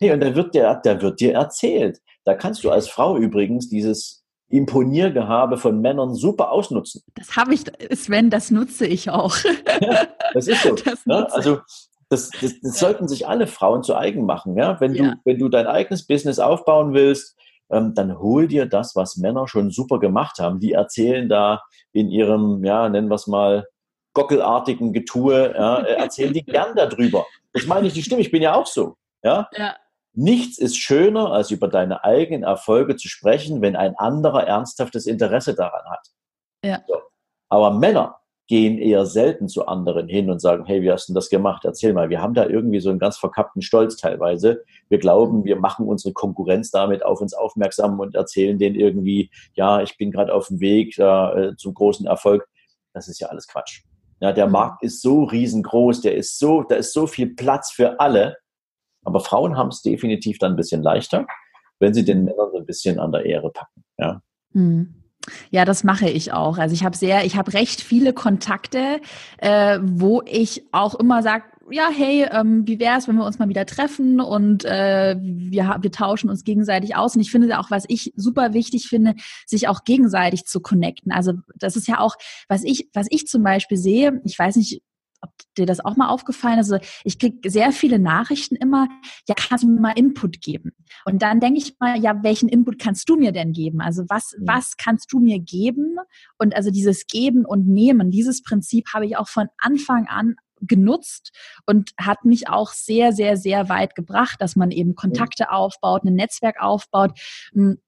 Hey, 0.00 0.10
und 0.10 0.18
da 0.18 0.34
wird 0.34 0.56
dir, 0.56 0.80
da 0.82 1.00
wird 1.00 1.20
dir 1.20 1.34
erzählt. 1.34 2.00
Da 2.24 2.34
kannst 2.34 2.64
du 2.64 2.70
als 2.72 2.88
Frau 2.88 3.16
übrigens 3.16 3.68
dieses 3.68 4.24
Imponiergehabe 4.48 5.56
von 5.56 5.80
Männern 5.80 6.16
super 6.16 6.50
ausnutzen. 6.50 7.02
Das 7.14 7.36
habe 7.36 7.54
ich, 7.54 7.62
Sven, 7.94 8.28
das 8.28 8.50
nutze 8.50 8.88
ich 8.88 9.10
auch. 9.10 9.36
Ja, 9.80 10.08
das 10.34 10.48
ist 10.48 10.62
so. 10.64 10.74
Das 10.84 11.06
ne? 11.06 11.32
Also 11.32 11.60
das, 12.08 12.30
das, 12.30 12.40
das 12.40 12.52
ja. 12.62 12.70
sollten 12.72 13.06
sich 13.06 13.28
alle 13.28 13.46
Frauen 13.46 13.84
zu 13.84 13.94
eigen 13.94 14.26
machen. 14.26 14.56
Ja? 14.56 14.80
Wenn, 14.80 14.94
ja. 14.94 15.12
du, 15.12 15.16
wenn 15.24 15.38
du 15.38 15.48
dein 15.48 15.68
eigenes 15.68 16.08
Business 16.08 16.40
aufbauen 16.40 16.92
willst, 16.92 17.36
ähm, 17.70 17.94
dann 17.94 18.18
hol 18.18 18.48
dir 18.48 18.66
das, 18.66 18.96
was 18.96 19.16
Männer 19.16 19.48
schon 19.48 19.70
super 19.70 19.98
gemacht 19.98 20.38
haben. 20.38 20.60
Die 20.60 20.72
erzählen 20.72 21.28
da 21.28 21.62
in 21.92 22.08
ihrem, 22.10 22.64
ja, 22.64 22.88
nennen 22.88 23.08
wir 23.08 23.14
es 23.14 23.26
mal, 23.26 23.66
gockelartigen 24.12 24.92
Getue, 24.92 25.54
ja, 25.54 25.80
äh, 25.80 25.94
erzählen 25.94 26.32
die 26.32 26.44
gern 26.44 26.74
darüber. 26.74 27.26
Das 27.52 27.66
meine 27.66 27.86
ich, 27.86 27.92
die 27.92 28.02
Stimme, 28.02 28.20
ich 28.20 28.30
bin 28.30 28.42
ja 28.42 28.54
auch 28.54 28.66
so. 28.66 28.96
Ja? 29.22 29.48
ja. 29.52 29.76
Nichts 30.12 30.58
ist 30.58 30.76
schöner, 30.76 31.32
als 31.32 31.50
über 31.50 31.68
deine 31.68 32.02
eigenen 32.04 32.42
Erfolge 32.42 32.96
zu 32.96 33.08
sprechen, 33.08 33.62
wenn 33.62 33.76
ein 33.76 33.94
anderer 33.96 34.44
ernsthaftes 34.44 35.06
Interesse 35.06 35.54
daran 35.54 35.88
hat. 35.88 36.08
Ja. 36.64 36.82
So. 36.86 37.00
Aber 37.48 37.70
Männer 37.72 38.19
gehen 38.50 38.78
eher 38.78 39.06
selten 39.06 39.46
zu 39.46 39.68
anderen 39.68 40.08
hin 40.08 40.28
und 40.28 40.40
sagen, 40.40 40.64
hey, 40.64 40.82
wie 40.82 40.90
hast 40.90 41.08
du 41.08 41.14
das 41.14 41.30
gemacht? 41.30 41.64
Erzähl 41.64 41.92
mal. 41.92 42.10
Wir 42.10 42.20
haben 42.20 42.34
da 42.34 42.46
irgendwie 42.46 42.80
so 42.80 42.90
einen 42.90 42.98
ganz 42.98 43.16
verkappten 43.16 43.62
Stolz 43.62 43.96
teilweise. 43.96 44.64
Wir 44.88 44.98
glauben, 44.98 45.44
wir 45.44 45.54
machen 45.54 45.86
unsere 45.86 46.12
Konkurrenz 46.12 46.72
damit 46.72 47.04
auf 47.04 47.20
uns 47.20 47.32
aufmerksam 47.32 48.00
und 48.00 48.16
erzählen 48.16 48.58
denen 48.58 48.74
irgendwie, 48.74 49.30
ja, 49.54 49.82
ich 49.82 49.96
bin 49.98 50.10
gerade 50.10 50.34
auf 50.34 50.48
dem 50.48 50.58
Weg 50.58 50.98
äh, 50.98 51.52
zum 51.58 51.74
großen 51.74 52.08
Erfolg. 52.08 52.48
Das 52.92 53.06
ist 53.06 53.20
ja 53.20 53.28
alles 53.28 53.46
Quatsch. 53.46 53.82
Ja, 54.18 54.32
der 54.32 54.46
mhm. 54.46 54.52
Markt 54.52 54.82
ist 54.82 55.00
so 55.00 55.22
riesengroß, 55.22 56.00
der 56.00 56.16
ist 56.16 56.36
so, 56.40 56.64
da 56.64 56.74
ist 56.74 56.92
so 56.92 57.06
viel 57.06 57.36
Platz 57.36 57.70
für 57.70 58.00
alle. 58.00 58.36
Aber 59.04 59.20
Frauen 59.20 59.56
haben 59.56 59.68
es 59.68 59.80
definitiv 59.80 60.38
dann 60.38 60.54
ein 60.54 60.56
bisschen 60.56 60.82
leichter, 60.82 61.24
wenn 61.78 61.94
sie 61.94 62.04
den 62.04 62.24
Männern 62.24 62.50
so 62.50 62.58
ein 62.58 62.66
bisschen 62.66 62.98
an 62.98 63.12
der 63.12 63.26
Ehre 63.26 63.52
packen. 63.52 63.84
Ja. 63.96 64.20
Mhm. 64.54 64.99
Ja, 65.50 65.64
das 65.64 65.84
mache 65.84 66.08
ich 66.08 66.32
auch. 66.32 66.58
Also 66.58 66.74
ich 66.74 66.84
habe 66.84 66.96
sehr, 66.96 67.24
ich 67.24 67.36
habe 67.36 67.52
recht 67.52 67.80
viele 67.80 68.12
Kontakte, 68.12 69.00
äh, 69.38 69.78
wo 69.82 70.22
ich 70.24 70.64
auch 70.72 70.94
immer 70.94 71.22
sage, 71.22 71.44
ja, 71.70 71.88
hey, 71.94 72.26
ähm, 72.32 72.66
wie 72.66 72.80
wäre 72.80 72.98
es, 72.98 73.06
wenn 73.06 73.16
wir 73.16 73.24
uns 73.24 73.38
mal 73.38 73.48
wieder 73.48 73.64
treffen 73.64 74.20
und 74.20 74.64
äh, 74.64 75.16
wir, 75.20 75.78
wir 75.80 75.92
tauschen 75.92 76.28
uns 76.28 76.44
gegenseitig 76.44 76.96
aus. 76.96 77.14
Und 77.14 77.20
ich 77.20 77.30
finde 77.30 77.58
auch, 77.58 77.70
was 77.70 77.84
ich 77.88 78.12
super 78.16 78.54
wichtig 78.54 78.88
finde, 78.88 79.14
sich 79.46 79.68
auch 79.68 79.84
gegenseitig 79.84 80.46
zu 80.46 80.60
connecten. 80.60 81.12
Also 81.12 81.34
das 81.54 81.76
ist 81.76 81.86
ja 81.86 82.00
auch, 82.00 82.16
was 82.48 82.64
ich, 82.64 82.88
was 82.92 83.06
ich 83.10 83.26
zum 83.26 83.42
Beispiel 83.42 83.76
sehe, 83.76 84.20
ich 84.24 84.38
weiß 84.38 84.56
nicht, 84.56 84.82
ob 85.22 85.30
dir 85.56 85.66
das 85.66 85.80
auch 85.84 85.96
mal 85.96 86.08
aufgefallen 86.08 86.58
ist. 86.58 86.72
Also 86.72 86.84
ich 87.04 87.18
kriege 87.18 87.50
sehr 87.50 87.72
viele 87.72 87.98
Nachrichten 87.98 88.56
immer, 88.56 88.88
ja, 89.28 89.34
kannst 89.36 89.64
du 89.64 89.68
mir 89.68 89.80
mal 89.80 89.92
Input 89.92 90.40
geben? 90.40 90.72
Und 91.04 91.22
dann 91.22 91.40
denke 91.40 91.58
ich 91.58 91.74
mal, 91.78 91.98
ja, 91.98 92.22
welchen 92.22 92.48
Input 92.48 92.78
kannst 92.78 93.08
du 93.08 93.16
mir 93.16 93.32
denn 93.32 93.52
geben? 93.52 93.80
Also 93.80 94.04
was, 94.08 94.32
ja. 94.32 94.38
was 94.42 94.76
kannst 94.76 95.12
du 95.12 95.20
mir 95.20 95.38
geben? 95.38 95.96
Und 96.38 96.54
also 96.54 96.70
dieses 96.70 97.06
Geben 97.06 97.44
und 97.44 97.66
Nehmen, 97.66 98.10
dieses 98.10 98.42
Prinzip 98.42 98.88
habe 98.94 99.06
ich 99.06 99.16
auch 99.16 99.28
von 99.28 99.48
Anfang 99.58 100.06
an 100.06 100.36
genutzt 100.62 101.32
und 101.66 101.92
hat 101.98 102.24
mich 102.24 102.48
auch 102.48 102.72
sehr, 102.72 103.12
sehr, 103.12 103.36
sehr 103.36 103.68
weit 103.70 103.94
gebracht, 103.94 104.40
dass 104.40 104.56
man 104.56 104.70
eben 104.70 104.94
Kontakte 104.94 105.44
ja. 105.44 105.50
aufbaut, 105.50 106.04
ein 106.04 106.14
Netzwerk 106.14 106.60
aufbaut. 106.60 107.18
Und 107.54 107.78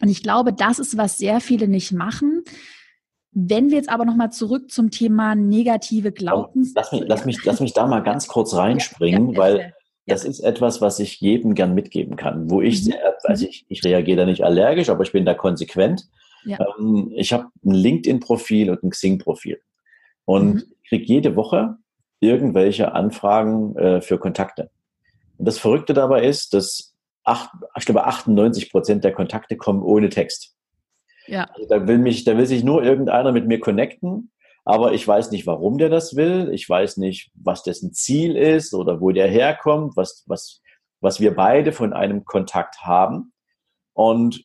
ich 0.00 0.22
glaube, 0.22 0.52
das 0.52 0.78
ist, 0.78 0.96
was 0.96 1.18
sehr 1.18 1.40
viele 1.40 1.66
nicht 1.66 1.92
machen 1.92 2.44
wenn 3.32 3.70
wir 3.70 3.78
jetzt 3.78 3.88
aber 3.88 4.04
nochmal 4.04 4.30
zurück 4.30 4.70
zum 4.70 4.90
Thema 4.90 5.34
negative 5.34 6.12
Glaubens. 6.12 6.72
Lass 6.76 6.92
mich, 6.92 7.02
lass, 7.06 7.24
mich, 7.24 7.44
lass 7.44 7.60
mich 7.60 7.72
da 7.72 7.86
mal 7.86 8.02
ganz 8.02 8.28
kurz 8.28 8.54
reinspringen, 8.54 9.28
ja, 9.28 9.32
ja, 9.32 9.38
weil 9.38 9.58
ja. 9.58 9.70
das 10.06 10.24
ist 10.24 10.40
etwas, 10.40 10.80
was 10.80 10.98
ich 10.98 11.20
jedem 11.20 11.54
gern 11.54 11.74
mitgeben 11.74 12.16
kann. 12.16 12.50
Wo 12.50 12.60
ich, 12.60 12.80
mhm. 12.80 12.90
sehr, 12.90 13.14
also 13.24 13.46
ich, 13.46 13.64
ich 13.68 13.84
reagiere 13.84 14.18
da 14.18 14.26
nicht 14.26 14.44
allergisch, 14.44 14.90
aber 14.90 15.02
ich 15.02 15.12
bin 15.12 15.24
da 15.24 15.34
konsequent. 15.34 16.08
Ähm, 16.46 17.12
ich 17.14 17.32
habe 17.32 17.46
ein 17.64 17.72
LinkedIn-Profil 17.72 18.70
und 18.70 18.82
ein 18.82 18.90
Xing-Profil. 18.90 19.60
Und 20.24 20.54
mhm. 20.54 20.62
kriege 20.88 21.04
jede 21.04 21.36
Woche 21.36 21.76
irgendwelche 22.20 22.92
Anfragen 22.92 23.76
äh, 23.76 24.00
für 24.00 24.18
Kontakte. 24.18 24.70
Und 25.38 25.46
das 25.46 25.58
Verrückte 25.58 25.94
dabei 25.94 26.24
ist, 26.24 26.54
dass 26.54 26.94
acht, 27.24 27.50
ich 27.76 27.84
glaube 27.84 28.04
98 28.04 28.70
Prozent 28.70 29.04
der 29.04 29.12
Kontakte 29.12 29.56
kommen 29.56 29.82
ohne 29.82 30.08
Text. 30.08 30.51
Ja. 31.26 31.44
Also 31.54 31.68
da 31.68 31.86
will 31.86 31.98
mich, 31.98 32.24
da 32.24 32.36
will 32.36 32.46
sich 32.46 32.64
nur 32.64 32.82
irgendeiner 32.82 33.32
mit 33.32 33.46
mir 33.46 33.60
connecten, 33.60 34.30
aber 34.64 34.92
ich 34.92 35.06
weiß 35.06 35.30
nicht, 35.30 35.46
warum 35.46 35.78
der 35.78 35.88
das 35.88 36.14
will. 36.14 36.50
Ich 36.52 36.68
weiß 36.68 36.96
nicht, 36.98 37.30
was 37.34 37.62
dessen 37.62 37.92
Ziel 37.92 38.36
ist 38.36 38.74
oder 38.74 39.00
wo 39.00 39.10
der 39.10 39.28
herkommt, 39.28 39.96
was, 39.96 40.24
was, 40.26 40.60
was 41.00 41.20
wir 41.20 41.34
beide 41.34 41.72
von 41.72 41.92
einem 41.92 42.24
Kontakt 42.24 42.82
haben. 42.82 43.32
Und 43.92 44.44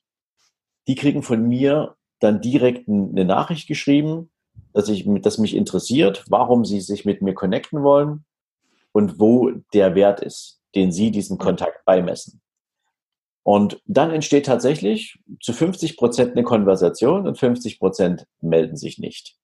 die 0.88 0.96
kriegen 0.96 1.22
von 1.22 1.48
mir 1.48 1.96
dann 2.20 2.42
direkt 2.42 2.88
eine 2.90 3.26
Nachricht 3.26 3.68
geschrieben, 3.68 4.32
dass 4.74 4.90
ich, 4.90 5.06
dass 5.22 5.38
mich 5.38 5.56
interessiert, 5.56 6.26
warum 6.30 6.66
sie 6.66 6.82
sich 6.82 7.06
mit 7.06 7.22
mir 7.22 7.34
connecten 7.34 7.84
wollen 7.84 8.26
und 8.92 9.20
wo 9.20 9.52
der 9.74 9.94
Wert 9.94 10.22
ist, 10.22 10.62
den 10.74 10.92
sie 10.92 11.12
diesem 11.12 11.38
Kontakt 11.38 11.86
beimessen. 11.86 12.42
Und 13.48 13.80
dann 13.86 14.12
entsteht 14.12 14.46
tatsächlich 14.46 15.20
zu 15.40 15.54
50 15.54 15.96
Prozent 15.96 16.34
eine 16.34 16.44
Konversation 16.44 17.26
und 17.26 17.38
50 17.38 17.80
Prozent 17.80 18.28
melden 18.42 18.76
sich 18.76 19.00
nicht. 19.00 19.38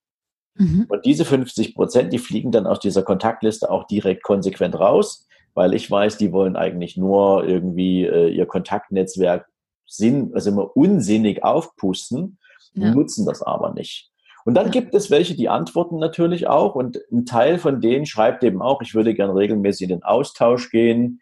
Mhm. 0.56 0.88
Und 0.90 1.06
diese 1.06 1.24
50 1.24 1.74
Prozent, 1.74 2.12
die 2.12 2.18
fliegen 2.18 2.52
dann 2.52 2.68
aus 2.68 2.82
dieser 2.82 3.04
Kontaktliste 3.04 3.72
auch 3.72 3.88
direkt 3.88 4.22
konsequent 4.24 4.78
raus, 4.78 5.26
weil 5.54 5.74
ich 5.74 5.90
weiß, 5.90 6.18
die 6.18 6.34
wollen 6.34 6.58
eigentlich 6.58 6.98
nur 6.98 7.48
irgendwie 7.48 8.04
äh, 8.04 8.28
ihr 8.28 8.46
Kontaktnetzwerk 8.46 9.48
sinn, 9.88 10.32
also 10.34 10.50
immer 10.50 10.76
unsinnig 10.76 11.42
aufpusten, 11.46 12.40
ja. 12.74 12.94
nutzen 12.94 13.26
das 13.26 13.42
aber 13.42 13.74
nicht. 13.74 14.12
Und 14.44 14.56
dann 14.56 14.70
gibt 14.70 14.94
es 14.96 15.12
welche, 15.12 15.36
die 15.36 15.48
antworten 15.48 15.98
natürlich 15.98 16.48
auch 16.48 16.76
und 16.76 17.00
ein 17.10 17.26
Teil 17.26 17.58
von 17.58 17.80
denen 17.80 18.06
schreibt 18.06 18.44
eben 18.44 18.62
auch, 18.62 18.82
ich 18.82 18.96
würde 18.96 19.14
gern 19.14 19.32
regelmäßig 19.32 19.84
in 19.84 19.96
den 19.96 20.04
Austausch 20.04 20.72
gehen, 20.72 21.22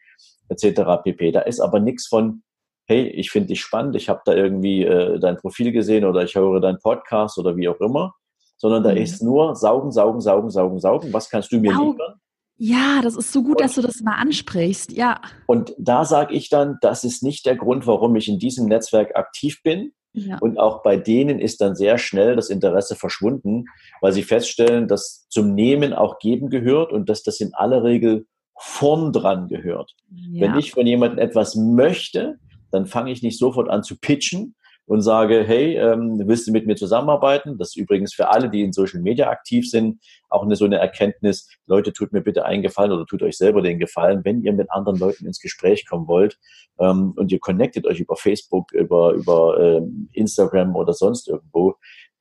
etc. 0.49 1.03
pp. 1.03 1.31
Da 1.31 1.41
ist 1.41 1.59
aber 1.59 1.79
nichts 1.79 2.07
von, 2.07 2.41
hey, 2.85 3.07
ich 3.07 3.31
finde 3.31 3.47
dich 3.47 3.61
spannend, 3.61 3.95
ich 3.95 4.09
habe 4.09 4.21
da 4.25 4.33
irgendwie 4.33 4.83
äh, 4.83 5.19
dein 5.19 5.37
Profil 5.37 5.71
gesehen 5.71 6.05
oder 6.05 6.23
ich 6.23 6.35
höre 6.35 6.59
deinen 6.59 6.79
Podcast 6.79 7.37
oder 7.37 7.55
wie 7.55 7.69
auch 7.69 7.79
immer, 7.79 8.13
sondern 8.57 8.83
da 8.83 8.91
mhm. 8.91 8.97
ist 8.97 9.21
nur 9.23 9.55
saugen, 9.55 9.91
saugen, 9.91 10.21
saugen, 10.21 10.49
saugen, 10.49 10.79
saugen. 10.79 11.13
Was 11.13 11.29
kannst 11.29 11.51
du 11.51 11.59
mir 11.59 11.73
Sau 11.73 11.91
liefern? 11.91 12.15
Ja, 12.63 13.01
das 13.01 13.15
ist 13.15 13.33
so 13.33 13.41
gut, 13.41 13.57
und, 13.57 13.61
dass 13.61 13.73
du 13.73 13.81
das 13.81 14.01
mal 14.01 14.17
ansprichst. 14.17 14.91
Ja. 14.91 15.19
Und 15.47 15.73
da 15.79 16.05
sage 16.05 16.35
ich 16.35 16.47
dann, 16.49 16.77
das 16.81 17.03
ist 17.03 17.23
nicht 17.23 17.47
der 17.47 17.55
Grund, 17.55 17.87
warum 17.87 18.15
ich 18.15 18.27
in 18.27 18.37
diesem 18.37 18.67
Netzwerk 18.67 19.15
aktiv 19.15 19.63
bin. 19.63 19.93
Ja. 20.13 20.37
Und 20.39 20.59
auch 20.59 20.83
bei 20.83 20.95
denen 20.95 21.39
ist 21.39 21.61
dann 21.61 21.75
sehr 21.75 21.97
schnell 21.97 22.35
das 22.35 22.51
Interesse 22.51 22.95
verschwunden, 22.95 23.65
weil 23.99 24.11
sie 24.11 24.21
feststellen, 24.21 24.87
dass 24.87 25.25
zum 25.29 25.55
Nehmen 25.55 25.93
auch 25.93 26.19
Geben 26.19 26.49
gehört 26.49 26.91
und 26.91 27.09
dass 27.09 27.23
das 27.23 27.39
in 27.39 27.53
aller 27.55 27.83
Regel 27.83 28.27
vorn 28.59 29.11
dran 29.11 29.47
gehört. 29.47 29.95
Ja. 30.11 30.41
Wenn 30.41 30.59
ich 30.59 30.71
von 30.71 30.85
jemandem 30.85 31.17
etwas 31.17 31.55
möchte, 31.55 32.37
dann 32.71 32.85
fange 32.85 33.11
ich 33.11 33.21
nicht 33.21 33.37
sofort 33.37 33.69
an 33.69 33.83
zu 33.83 33.99
pitchen, 33.99 34.55
und 34.91 35.01
sage, 35.01 35.45
hey, 35.45 35.77
ähm, 35.77 36.21
willst 36.25 36.47
du 36.47 36.51
mit 36.51 36.67
mir 36.67 36.75
zusammenarbeiten? 36.75 37.57
Das 37.57 37.69
ist 37.69 37.77
übrigens 37.77 38.13
für 38.13 38.29
alle, 38.29 38.49
die 38.49 38.61
in 38.61 38.73
Social 38.73 38.99
Media 38.99 39.29
aktiv 39.29 39.69
sind, 39.69 40.01
auch 40.29 40.43
eine 40.43 40.57
so 40.57 40.65
eine 40.65 40.79
Erkenntnis. 40.79 41.47
Leute, 41.65 41.93
tut 41.93 42.11
mir 42.11 42.19
bitte 42.19 42.43
einen 42.43 42.61
Gefallen 42.61 42.91
oder 42.91 43.05
tut 43.05 43.23
euch 43.23 43.37
selber 43.37 43.61
den 43.61 43.79
Gefallen, 43.79 44.25
wenn 44.25 44.43
ihr 44.43 44.51
mit 44.51 44.69
anderen 44.69 44.99
Leuten 44.99 45.25
ins 45.25 45.39
Gespräch 45.39 45.87
kommen 45.87 46.09
wollt 46.09 46.37
ähm, 46.77 47.13
und 47.15 47.31
ihr 47.31 47.39
connectet 47.39 47.87
euch 47.87 48.01
über 48.01 48.17
Facebook, 48.17 48.73
über, 48.73 49.13
über 49.13 49.57
ähm, 49.61 50.09
Instagram 50.11 50.75
oder 50.75 50.93
sonst 50.93 51.29
irgendwo, 51.29 51.75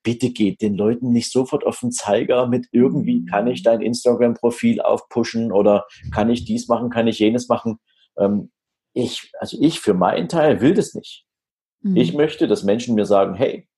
bitte 0.04 0.30
geht 0.30 0.62
den 0.62 0.76
Leuten 0.76 1.10
nicht 1.10 1.32
sofort 1.32 1.66
auf 1.66 1.80
den 1.80 1.90
Zeiger 1.90 2.46
mit 2.46 2.68
irgendwie 2.70 3.24
kann 3.24 3.48
ich 3.48 3.64
dein 3.64 3.80
Instagram-Profil 3.80 4.80
aufpushen 4.80 5.50
oder 5.50 5.86
kann 6.12 6.30
ich 6.30 6.44
dies 6.44 6.68
machen, 6.68 6.88
kann 6.88 7.08
ich 7.08 7.18
jenes 7.18 7.48
machen. 7.48 7.78
Ähm, 8.16 8.52
ich, 8.92 9.32
also 9.38 9.56
ich 9.60 9.80
für 9.80 9.94
meinen 9.94 10.28
Teil 10.28 10.60
will 10.60 10.74
das 10.74 10.94
nicht. 10.94 11.24
Mhm. 11.82 11.96
Ich 11.96 12.14
möchte, 12.14 12.48
dass 12.48 12.64
Menschen 12.64 12.94
mir 12.94 13.06
sagen, 13.06 13.34
hey, 13.34 13.68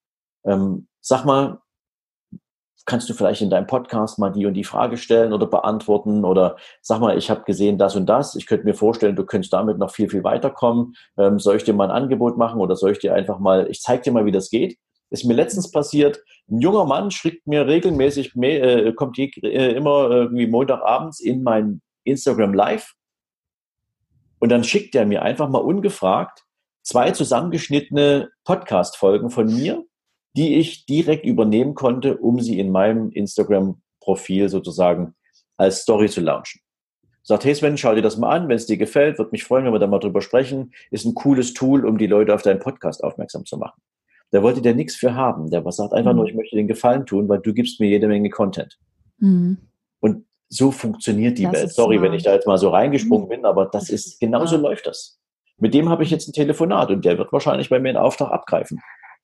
ähm, 0.44 0.88
sag 1.00 1.24
mal, 1.24 1.60
kannst 2.84 3.08
du 3.08 3.14
vielleicht 3.14 3.42
in 3.42 3.50
deinem 3.50 3.66
Podcast 3.66 4.18
mal 4.18 4.30
die 4.30 4.46
und 4.46 4.54
die 4.54 4.64
Frage 4.64 4.96
stellen 4.96 5.32
oder 5.32 5.46
beantworten 5.46 6.24
oder 6.24 6.56
sag 6.80 7.00
mal, 7.00 7.16
ich 7.16 7.30
habe 7.30 7.44
gesehen 7.44 7.78
das 7.78 7.94
und 7.94 8.06
das, 8.06 8.34
ich 8.34 8.46
könnte 8.46 8.64
mir 8.64 8.74
vorstellen, 8.74 9.14
du 9.14 9.24
könntest 9.24 9.52
damit 9.52 9.78
noch 9.78 9.92
viel, 9.92 10.10
viel 10.10 10.24
weiterkommen. 10.24 10.94
Ähm, 11.16 11.38
soll 11.38 11.56
ich 11.56 11.64
dir 11.64 11.74
mal 11.74 11.90
ein 11.90 12.02
Angebot 12.02 12.36
machen 12.36 12.60
oder 12.60 12.74
soll 12.74 12.92
ich 12.92 12.98
dir 12.98 13.14
einfach 13.14 13.38
mal, 13.38 13.68
ich 13.70 13.80
zeige 13.80 14.02
dir 14.02 14.12
mal, 14.12 14.26
wie 14.26 14.32
das 14.32 14.50
geht. 14.50 14.78
Ist 15.10 15.24
mir 15.24 15.34
letztens 15.34 15.70
passiert, 15.70 16.22
ein 16.50 16.60
junger 16.60 16.86
Mann 16.86 17.10
schickt 17.10 17.46
mir 17.46 17.66
regelmäßig, 17.66 18.34
äh, 18.36 18.92
kommt 18.94 19.18
je, 19.18 19.30
äh, 19.42 19.72
immer 19.76 20.10
irgendwie 20.10 20.46
Montagabends 20.46 21.20
in 21.20 21.42
mein 21.42 21.82
Instagram 22.04 22.54
Live 22.54 22.94
und 24.42 24.48
dann 24.48 24.64
schickt 24.64 24.96
er 24.96 25.06
mir 25.06 25.22
einfach 25.22 25.48
mal 25.48 25.60
ungefragt 25.60 26.44
zwei 26.82 27.12
zusammengeschnittene 27.12 28.28
Podcast-Folgen 28.42 29.30
von 29.30 29.46
mir, 29.46 29.84
die 30.36 30.56
ich 30.56 30.84
direkt 30.84 31.24
übernehmen 31.24 31.74
konnte, 31.74 32.16
um 32.16 32.40
sie 32.40 32.58
in 32.58 32.72
meinem 32.72 33.10
Instagram-Profil 33.12 34.48
sozusagen 34.48 35.14
als 35.56 35.82
Story 35.82 36.08
zu 36.08 36.22
launchen. 36.22 36.60
Sagt, 37.22 37.44
hey 37.44 37.54
Sven, 37.54 37.78
schau 37.78 37.94
dir 37.94 38.02
das 38.02 38.16
mal 38.16 38.30
an, 38.30 38.48
wenn 38.48 38.56
es 38.56 38.66
dir 38.66 38.78
gefällt, 38.78 39.18
würde 39.18 39.30
mich 39.30 39.44
freuen, 39.44 39.64
wenn 39.64 39.74
wir 39.74 39.78
da 39.78 39.86
mal 39.86 40.00
drüber 40.00 40.20
sprechen. 40.20 40.72
Ist 40.90 41.04
ein 41.04 41.14
cooles 41.14 41.54
Tool, 41.54 41.86
um 41.86 41.96
die 41.96 42.08
Leute 42.08 42.34
auf 42.34 42.42
deinen 42.42 42.58
Podcast 42.58 43.04
aufmerksam 43.04 43.44
zu 43.44 43.58
machen. 43.58 43.80
Da 44.32 44.42
wollte 44.42 44.60
der 44.60 44.74
nichts 44.74 44.96
für 44.96 45.14
haben. 45.14 45.50
Der 45.50 45.62
sagt 45.70 45.92
einfach 45.92 46.14
mhm. 46.14 46.16
nur, 46.16 46.26
ich 46.26 46.34
möchte 46.34 46.56
den 46.56 46.66
Gefallen 46.66 47.06
tun, 47.06 47.28
weil 47.28 47.38
du 47.38 47.54
gibst 47.54 47.78
mir 47.78 47.90
jede 47.90 48.08
Menge 48.08 48.28
Content. 48.28 48.76
Mhm. 49.18 49.58
So 50.52 50.70
funktioniert 50.70 51.38
die 51.38 51.44
das 51.44 51.52
Welt. 51.54 51.72
Sorry, 51.72 51.96
smart. 51.96 52.10
wenn 52.10 52.16
ich 52.16 52.24
da 52.24 52.34
jetzt 52.34 52.46
mal 52.46 52.58
so 52.58 52.68
reingesprungen 52.68 53.24
mhm. 53.24 53.30
bin, 53.30 53.44
aber 53.46 53.66
das 53.66 53.88
ist, 53.88 54.20
genauso 54.20 54.56
ja. 54.56 54.60
läuft 54.60 54.86
das. 54.86 55.18
Mit 55.56 55.72
dem 55.72 55.88
habe 55.88 56.02
ich 56.02 56.10
jetzt 56.10 56.28
ein 56.28 56.34
Telefonat 56.34 56.90
und 56.90 57.06
der 57.06 57.16
wird 57.16 57.32
wahrscheinlich 57.32 57.70
bei 57.70 57.80
mir 57.80 57.88
einen 57.88 57.98
Auftrag 57.98 58.30
abgreifen. 58.30 58.78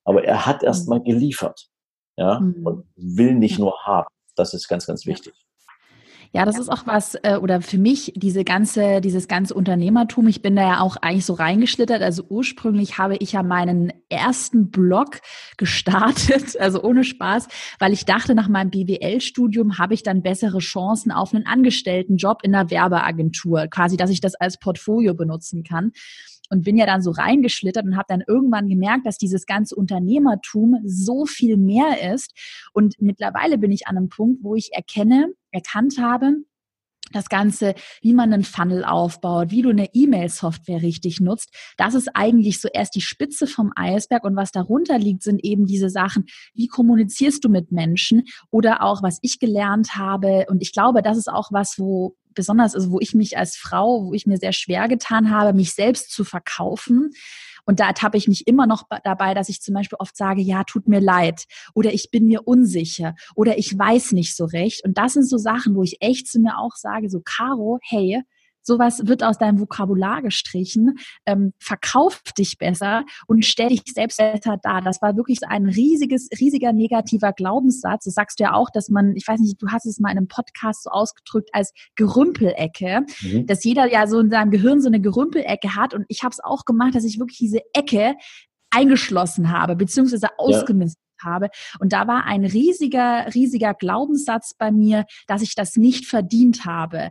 Aber 0.05 0.25
er 0.25 0.47
hat 0.47 0.63
erst 0.63 0.89
mhm. 0.89 0.91
mal 0.95 1.03
geliefert. 1.03 1.69
Ja, 2.17 2.41
mhm. 2.41 2.67
und 2.67 2.87
will 2.97 3.35
nicht 3.35 3.59
nur 3.59 3.79
haben. 3.85 4.09
Das 4.37 4.55
ist 4.55 4.69
ganz, 4.69 4.87
ganz 4.87 5.05
wichtig. 5.05 5.35
Ja, 6.33 6.45
das 6.45 6.59
ist 6.59 6.69
auch 6.69 6.87
was, 6.87 7.15
äh, 7.23 7.39
oder 7.41 7.63
für 7.63 7.79
mich 7.79 8.13
diese 8.15 8.45
ganze, 8.45 9.01
dieses 9.01 9.29
ganze 9.29 9.55
Unternehmertum, 9.55 10.27
ich 10.29 10.43
bin 10.43 10.57
da 10.57 10.63
ja 10.63 10.81
auch 10.81 10.97
eigentlich 10.97 11.25
so 11.25 11.33
reingeschlittert. 11.33 12.03
Also 12.03 12.25
ursprünglich 12.29 12.99
habe 12.99 13.17
ich 13.17 13.33
ja 13.33 13.43
meinen 13.43 13.93
ersten 14.11 14.71
Blog 14.71 15.21
gestartet, 15.57 16.57
also 16.61 16.83
ohne 16.83 17.05
Spaß, 17.05 17.49
weil 17.79 17.93
ich 17.95 18.05
dachte, 18.05 18.35
nach 18.35 18.49
meinem 18.49 18.71
BWL-Studium 18.71 19.79
habe 19.79 19.95
ich 19.95 20.03
dann 20.03 20.23
bessere 20.23 20.59
Chancen 20.59 21.13
auf 21.13 21.35
einen 21.35 21.47
Angestelltenjob 21.47 22.43
in 22.43 22.55
einer 22.55 22.71
Werbeagentur, 22.71 23.67
quasi, 23.69 23.97
dass 23.97 24.11
ich 24.11 24.21
das 24.21 24.35
als 24.35 24.59
Portfolio 24.59 25.15
benutzen 25.15 25.65
kann 25.65 25.93
und 26.51 26.65
bin 26.65 26.77
ja 26.77 26.87
dann 26.87 27.03
so 27.03 27.11
reingeschlittert 27.11 27.85
und 27.85 27.97
habe 27.97 28.07
dann 28.09 28.23
irgendwann 28.27 28.69
gemerkt, 28.69 29.07
dass 29.07 29.19
dieses 29.19 29.47
ganze 29.47 29.75
Unternehmertum 29.77 30.77
so 30.85 31.27
viel 31.27 31.57
mehr 31.57 32.13
ist. 32.13 32.33
Und 32.73 32.97
mittlerweile 33.01 33.59
bin 33.59 33.71
ich 33.71 33.87
an 33.87 33.97
einem 33.97 34.09
Punkt, 34.09 34.43
wo 34.43 34.55
ich 34.55 34.71
erkenne, 34.73 35.33
erkannt 35.53 35.99
habe, 35.99 36.37
das 37.13 37.29
Ganze, 37.29 37.75
wie 38.03 38.13
man 38.13 38.33
einen 38.33 38.45
Funnel 38.45 38.85
aufbaut, 38.85 39.51
wie 39.51 39.63
du 39.63 39.71
eine 39.71 39.95
E-Mail-Software 39.95 40.83
richtig 40.83 41.21
nutzt, 41.21 41.55
das 41.77 41.95
ist 41.95 42.11
eigentlich 42.15 42.61
so 42.61 42.69
erst 42.73 42.95
die 42.95 43.01
Spitze 43.01 43.47
vom 43.47 43.73
Eisberg. 43.77 44.25
Und 44.25 44.37
was 44.37 44.53
darunter 44.53 44.99
liegt, 44.99 45.23
sind 45.23 45.43
eben 45.45 45.67
diese 45.67 45.91
Sachen, 45.91 46.27
wie 46.55 46.67
kommunizierst 46.67 47.45
du 47.45 47.49
mit 47.49 47.73
Menschen? 47.73 48.25
Oder 48.51 48.83
auch, 48.83 49.03
was 49.03 49.19
ich 49.23 49.39
gelernt 49.39 49.97
habe 49.97 50.47
und 50.49 50.63
ich 50.63 50.73
glaube, 50.73 51.03
das 51.03 51.17
ist 51.17 51.29
auch 51.29 51.49
was, 51.51 51.79
wo 51.79 52.17
besonders 52.39 52.75
ist, 52.75 52.91
wo 52.91 53.01
ich 53.01 53.15
mich 53.15 53.37
als 53.37 53.57
Frau, 53.57 54.07
wo 54.07 54.15
ich 54.15 54.25
mir 54.25 54.37
sehr 54.37 54.53
schwer 54.53 54.87
getan 54.87 55.31
habe, 55.31 55.53
mich 55.53 55.75
selbst 55.75 56.13
zu 56.13 56.23
verkaufen. 56.23 57.11
Und 57.65 57.81
da 57.81 57.89
ertappe 57.89 58.17
ich 58.17 58.29
mich 58.29 58.47
immer 58.47 58.67
noch 58.69 58.85
dabei, 59.03 59.35
dass 59.35 59.49
ich 59.49 59.61
zum 59.61 59.75
Beispiel 59.75 59.99
oft 59.99 60.17
sage, 60.17 60.41
ja, 60.41 60.63
tut 60.63 60.87
mir 60.87 61.01
leid 61.01 61.45
oder 61.75 61.93
ich 61.93 62.11
bin 62.13 62.27
mir 62.27 62.47
unsicher 62.47 63.15
oder 63.35 63.59
ich 63.59 63.77
weiß 63.77 64.13
nicht 64.13 64.37
so 64.37 64.45
recht. 64.45 64.85
Und 64.85 64.97
das 64.97 65.15
sind 65.15 65.29
so 65.29 65.37
Sachen, 65.37 65.75
wo 65.75 65.83
ich 65.83 65.97
echt 66.01 66.29
zu 66.29 66.39
mir 66.39 66.59
auch 66.59 66.77
sage, 66.77 67.11
so, 67.11 67.21
Caro, 67.23 67.81
hey, 67.83 68.23
sowas 68.69 69.01
wird 69.07 69.25
aus 69.25 69.39
deinem 69.39 69.59
Vokabular 69.59 70.23
gestrichen, 70.23 70.99
ähm, 71.27 71.53
verkauf 71.59 72.23
dich 72.39 72.59
besser 72.59 73.05
und 73.27 73.45
stell 73.45 73.71
dich 73.71 73.83
selbst 73.87 74.19
besser 74.19 74.59
dar. 74.63 74.81
Das 74.83 75.03
war 75.03 75.17
wirklich 75.17 75.41
ein 75.49 75.67
riesiges, 75.67 76.29
riesiger 76.39 76.73
negativer 76.73 77.33
Glaubenssatz. 77.33 78.05
Das 78.05 78.15
sagst 78.15 78.39
du 78.39 78.45
ja 78.45 78.53
auch, 78.53 78.71
dass 78.71 78.91
man, 78.91 79.17
ich 79.17 79.27
weiß 79.27 79.41
nicht, 79.41 79.61
du 79.61 79.69
hast 79.69 79.87
es 79.87 79.99
mal 79.99 80.13
in 80.13 80.19
einem 80.19 80.29
Podcast 80.29 80.85
so 80.85 80.91
ausgedrückt 80.91 81.49
als 81.53 81.73
Gerümpelecke, 81.97 83.07
mhm. 83.23 83.47
dass 83.47 83.65
jeder 83.65 83.91
ja 83.91 84.07
so 84.07 84.21
in 84.21 84.31
seinem 84.31 84.53
Gehirn 84.53 84.81
so 84.81 84.89
eine 84.89 85.01
Gerümpelecke 85.01 85.75
hat 85.75 85.95
und 85.95 86.05
ich 86.09 86.23
habe 86.23 86.33
es 86.33 86.45
auch 86.45 86.65
gemacht, 86.65 86.95
dass 86.95 87.05
ich 87.05 87.19
wirklich 87.19 87.39
diese 87.39 87.61
Ecke 87.73 88.15
eingeschlossen 88.71 89.51
habe, 89.51 89.77
beziehungsweise 89.77 90.29
ausgemistet 90.37 91.08
habe. 91.25 91.49
Und 91.81 91.93
da 91.93 92.07
war 92.07 92.25
ein 92.25 92.45
riesiger, 92.45 93.27
riesiger 93.35 93.75
Glaubenssatz 93.75 94.55
bei 94.55 94.71
mir, 94.71 95.05
dass 95.27 95.43
ich 95.43 95.55
das 95.55 95.77
nicht 95.77 96.07
verdient 96.07 96.65
habe. 96.65 97.11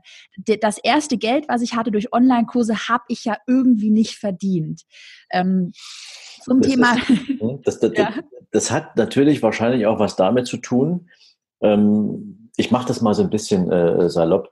Das 0.61 0.77
erste 0.77 1.17
Geld, 1.17 1.45
was 1.47 1.61
ich 1.61 1.75
hatte 1.75 1.91
durch 1.91 2.13
Online-Kurse, 2.13 2.87
habe 2.87 3.03
ich 3.07 3.25
ja 3.25 3.37
irgendwie 3.47 3.89
nicht 3.89 4.15
verdient. 4.15 4.83
Ähm, 5.31 5.71
zum 6.43 6.61
das 6.61 6.71
Thema. 6.71 6.95
Ist, 6.95 7.07
hm, 7.07 7.61
das, 7.65 7.79
das, 7.79 7.91
ja. 7.95 8.13
das, 8.51 8.71
hat 8.71 8.95
natürlich 8.95 9.43
wahrscheinlich 9.43 9.85
auch 9.85 9.99
was 9.99 10.15
damit 10.15 10.47
zu 10.47 10.57
tun. 10.57 11.09
Ähm, 11.61 12.49
ich 12.55 12.71
mache 12.71 12.87
das 12.87 13.01
mal 13.01 13.13
so 13.13 13.23
ein 13.23 13.29
bisschen 13.29 13.71
äh, 13.71 14.09
salopp. 14.09 14.51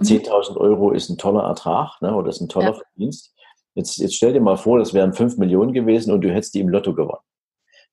10.000 0.00 0.52
mhm. 0.52 0.56
Euro 0.56 0.90
ist 0.90 1.10
ein 1.10 1.18
toller 1.18 1.44
Ertrag 1.44 2.00
ne, 2.00 2.14
oder 2.14 2.30
ist 2.30 2.40
ein 2.40 2.48
toller 2.48 2.72
ja. 2.72 2.74
Verdienst. 2.74 3.34
Jetzt, 3.74 3.98
jetzt 3.98 4.16
stell 4.16 4.32
dir 4.32 4.40
mal 4.40 4.56
vor, 4.56 4.78
das 4.78 4.92
wären 4.92 5.12
5 5.12 5.38
Millionen 5.38 5.72
gewesen 5.72 6.12
und 6.12 6.22
du 6.22 6.30
hättest 6.30 6.54
die 6.54 6.60
im 6.60 6.68
Lotto 6.68 6.94
gewonnen. 6.94 7.22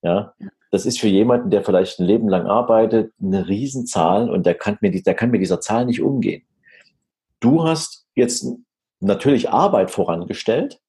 Ja, 0.02 0.34
das 0.72 0.86
ist 0.86 1.00
für 1.00 1.08
jemanden, 1.08 1.50
der 1.50 1.64
vielleicht 1.64 2.00
ein 2.00 2.06
Leben 2.06 2.30
lang 2.30 2.46
arbeitet, 2.46 3.14
eine 3.22 3.48
Riesenzahl 3.48 4.30
und 4.30 4.46
der 4.46 4.56
kann, 4.56 4.78
mit, 4.82 5.06
der 5.06 5.16
kann 5.16 5.32
mit 5.32 5.42
dieser 5.42 5.62
Zahl 5.62 5.86
nicht 5.86 6.02
umgehen. 6.02 6.44
Du 7.40 7.64
hast 7.64 8.06
jetzt 8.16 8.46
natürlich 9.00 9.50
Arbeit 9.50 9.92
vorangestellt 9.92 10.80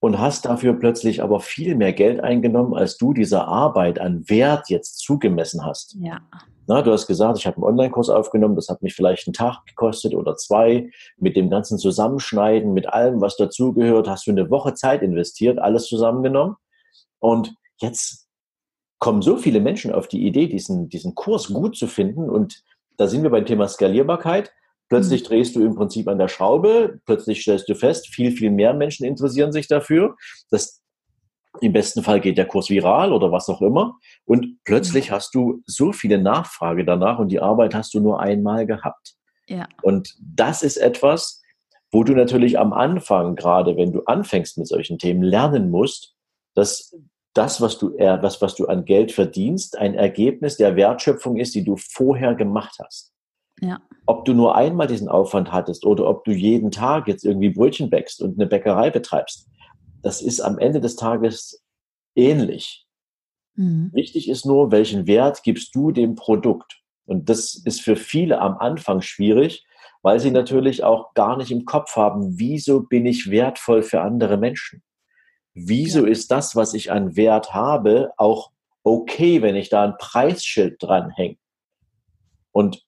und 0.00 0.18
hast 0.18 0.46
dafür 0.46 0.74
plötzlich 0.74 1.22
aber 1.22 1.40
viel 1.40 1.76
mehr 1.76 1.92
Geld 1.92 2.20
eingenommen, 2.20 2.74
als 2.74 2.96
du 2.96 3.12
dieser 3.12 3.46
Arbeit 3.46 4.00
an 4.00 4.28
Wert 4.28 4.68
jetzt 4.68 4.98
zugemessen 4.98 5.64
hast. 5.64 5.96
Ja. 6.00 6.20
Na, 6.66 6.80
du 6.82 6.92
hast 6.92 7.06
gesagt, 7.06 7.38
ich 7.38 7.46
habe 7.46 7.56
einen 7.56 7.64
Online-Kurs 7.64 8.08
aufgenommen, 8.08 8.56
das 8.56 8.68
hat 8.68 8.82
mich 8.82 8.94
vielleicht 8.94 9.26
einen 9.26 9.34
Tag 9.34 9.64
gekostet 9.66 10.14
oder 10.14 10.36
zwei. 10.36 10.90
Mit 11.18 11.36
dem 11.36 11.50
ganzen 11.50 11.78
Zusammenschneiden, 11.78 12.72
mit 12.72 12.88
allem, 12.88 13.20
was 13.20 13.36
dazugehört, 13.36 14.08
hast 14.08 14.26
du 14.26 14.30
eine 14.30 14.50
Woche 14.50 14.74
Zeit 14.74 15.02
investiert, 15.02 15.58
alles 15.58 15.86
zusammengenommen. 15.86 16.56
Und 17.18 17.54
jetzt 17.78 18.21
kommen 19.02 19.20
so 19.20 19.36
viele 19.36 19.58
Menschen 19.58 19.92
auf 19.92 20.06
die 20.06 20.24
Idee, 20.24 20.46
diesen, 20.46 20.88
diesen 20.88 21.16
Kurs 21.16 21.48
gut 21.48 21.76
zu 21.76 21.88
finden. 21.88 22.30
Und 22.30 22.62
da 22.98 23.08
sind 23.08 23.24
wir 23.24 23.30
beim 23.30 23.44
Thema 23.44 23.66
Skalierbarkeit. 23.66 24.52
Plötzlich 24.88 25.24
mhm. 25.24 25.26
drehst 25.26 25.56
du 25.56 25.64
im 25.64 25.74
Prinzip 25.74 26.06
an 26.06 26.18
der 26.18 26.28
Schraube, 26.28 27.00
plötzlich 27.04 27.42
stellst 27.42 27.68
du 27.68 27.74
fest, 27.74 28.06
viel, 28.06 28.30
viel 28.30 28.52
mehr 28.52 28.74
Menschen 28.74 29.04
interessieren 29.04 29.50
sich 29.50 29.66
dafür. 29.66 30.14
Das, 30.52 30.80
Im 31.60 31.72
besten 31.72 32.04
Fall 32.04 32.20
geht 32.20 32.38
der 32.38 32.46
Kurs 32.46 32.70
viral 32.70 33.12
oder 33.12 33.32
was 33.32 33.48
auch 33.48 33.60
immer. 33.60 33.98
Und 34.24 34.62
plötzlich 34.62 35.10
mhm. 35.10 35.14
hast 35.14 35.34
du 35.34 35.62
so 35.66 35.90
viele 35.90 36.18
Nachfrage 36.18 36.84
danach 36.84 37.18
und 37.18 37.32
die 37.32 37.40
Arbeit 37.40 37.74
hast 37.74 37.94
du 37.94 37.98
nur 37.98 38.20
einmal 38.20 38.66
gehabt. 38.66 39.16
Ja. 39.48 39.66
Und 39.82 40.14
das 40.20 40.62
ist 40.62 40.76
etwas, 40.76 41.42
wo 41.90 42.04
du 42.04 42.14
natürlich 42.14 42.56
am 42.56 42.72
Anfang, 42.72 43.34
gerade 43.34 43.76
wenn 43.76 43.90
du 43.90 44.04
anfängst 44.04 44.58
mit 44.58 44.68
solchen 44.68 44.98
Themen, 44.98 45.24
lernen 45.24 45.70
musst, 45.70 46.14
dass 46.54 46.94
das, 47.34 47.60
was 47.60 47.78
du, 47.78 47.90
was, 47.96 48.42
was 48.42 48.54
du 48.54 48.66
an 48.66 48.84
Geld 48.84 49.12
verdienst, 49.12 49.78
ein 49.78 49.94
Ergebnis 49.94 50.56
der 50.56 50.76
Wertschöpfung 50.76 51.38
ist, 51.38 51.54
die 51.54 51.64
du 51.64 51.76
vorher 51.76 52.34
gemacht 52.34 52.78
hast. 52.82 53.12
Ja. 53.60 53.80
Ob 54.06 54.24
du 54.24 54.34
nur 54.34 54.56
einmal 54.56 54.86
diesen 54.86 55.08
Aufwand 55.08 55.52
hattest 55.52 55.86
oder 55.86 56.08
ob 56.08 56.24
du 56.24 56.32
jeden 56.32 56.70
Tag 56.70 57.08
jetzt 57.08 57.24
irgendwie 57.24 57.50
Brötchen 57.50 57.90
bäckst 57.90 58.20
und 58.20 58.38
eine 58.38 58.46
Bäckerei 58.46 58.90
betreibst, 58.90 59.48
das 60.02 60.20
ist 60.20 60.40
am 60.40 60.58
Ende 60.58 60.80
des 60.80 60.96
Tages 60.96 61.62
ähnlich. 62.16 62.86
Mhm. 63.54 63.90
Wichtig 63.92 64.28
ist 64.28 64.44
nur, 64.44 64.72
welchen 64.72 65.06
Wert 65.06 65.42
gibst 65.42 65.74
du 65.74 65.92
dem 65.92 66.16
Produkt? 66.16 66.80
Und 67.06 67.28
das 67.28 67.54
ist 67.54 67.80
für 67.82 67.96
viele 67.96 68.40
am 68.40 68.58
Anfang 68.58 69.00
schwierig, 69.00 69.64
weil 70.02 70.18
sie 70.18 70.30
natürlich 70.30 70.82
auch 70.82 71.14
gar 71.14 71.36
nicht 71.36 71.50
im 71.50 71.64
Kopf 71.64 71.96
haben, 71.96 72.38
wieso 72.38 72.80
bin 72.80 73.06
ich 73.06 73.30
wertvoll 73.30 73.82
für 73.82 74.00
andere 74.00 74.36
Menschen? 74.36 74.82
Wieso 75.54 76.04
ja. 76.04 76.12
ist 76.12 76.30
das, 76.30 76.56
was 76.56 76.74
ich 76.74 76.90
an 76.90 77.16
Wert 77.16 77.54
habe, 77.54 78.12
auch 78.16 78.50
okay, 78.84 79.42
wenn 79.42 79.56
ich 79.56 79.68
da 79.68 79.84
ein 79.84 79.96
Preisschild 79.98 80.76
dranhänge? 80.80 81.36
Und 82.52 82.84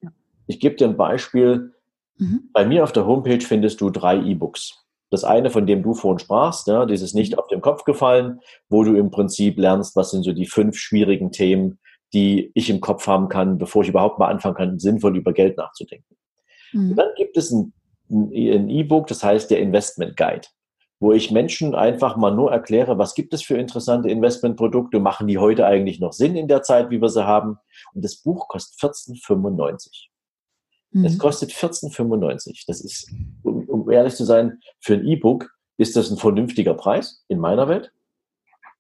ich 0.47 0.61
gebe 0.61 0.77
dir 0.77 0.89
ein 0.89 0.97
Beispiel. 0.97 1.73
Mhm. 2.19 2.51
Bei 2.53 2.65
mir 2.65 2.85
auf 2.85 2.93
der 2.93 3.07
Homepage 3.07 3.41
findest 3.41 3.81
du 3.81 3.91
drei 3.91 4.17
E-Books. 4.19 4.85
Das 5.11 5.25
eine, 5.25 5.51
von 5.51 5.67
dem 5.67 5.83
du 5.83 5.95
vorhin 5.95 6.19
sprachst, 6.19 6.67
ja, 6.67 6.87
dieses 6.87 7.15
nicht 7.15 7.33
mhm. 7.33 7.39
auf 7.39 7.47
den 7.49 7.61
Kopf 7.61 7.85
gefallen, 7.85 8.41
wo 8.69 8.85
du 8.85 8.97
im 8.97 9.11
Prinzip 9.11 9.59
lernst, 9.59 9.97
was 9.97 10.11
sind 10.11 10.25
so 10.25 10.33
die 10.33 10.47
fünf 10.47 10.77
schwierigen 10.77 11.31
Themen, 11.33 11.79
die 12.13 12.51
ich 12.55 12.71
im 12.71 12.81
Kopf 12.81 13.07
haben 13.07 13.29
kann, 13.29 13.59
bevor 13.59 13.83
ich 13.83 13.89
überhaupt 13.89 14.19
mal 14.19 14.29
anfangen 14.29 14.55
kann, 14.55 14.79
sinnvoll 14.79 15.17
über 15.17 15.33
Geld 15.33 15.57
nachzudenken. 15.57 16.17
Mhm. 16.73 16.97
dann 16.97 17.09
gibt 17.17 17.37
es 17.37 17.53
ein 17.53 17.73
E-Book, 18.69 19.07
das 19.07 19.23
heißt 19.23 19.51
der 19.51 19.61
Investment 19.61 20.17
Guide, 20.17 20.47
wo 21.05 21.13
ich 21.13 21.31
Menschen 21.31 21.75
einfach 21.75 22.17
mal 22.17 22.35
nur 22.35 22.51
erkläre, 22.51 22.97
was 22.97 23.15
gibt 23.15 23.35
es 23.35 23.43
für 23.43 23.59
interessante 23.59 24.09
Investmentprodukte, 24.09 25.01
machen 25.01 25.27
die 25.27 25.37
heute 25.37 25.67
eigentlich 25.67 26.01
noch 26.01 26.15
Sinn 26.15 26.35
in 26.35 26.49
der 26.49 26.63
Zeit, 26.63 26.89
wie 26.89 27.03
wir 27.03 27.11
sie 27.11 27.27
haben. 27.27 27.59
Und 27.93 28.03
das 28.03 28.17
Buch 28.17 28.49
kostet 28.49 28.81
14,95. 28.81 30.07
Mhm. 30.93 31.05
Es 31.05 31.19
kostet 31.19 31.51
14,95. 31.51 32.65
Das 32.67 32.81
ist, 32.81 33.13
um, 33.43 33.69
um 33.69 33.91
ehrlich 33.91 34.15
zu 34.15 34.25
sein, 34.25 34.61
für 34.81 34.95
ein 34.95 35.07
E-Book 35.07 35.51
ist 35.77 35.95
das 35.95 36.11
ein 36.11 36.17
vernünftiger 36.17 36.73
Preis 36.73 37.23
in 37.29 37.39
meiner 37.39 37.69
Welt. 37.69 37.93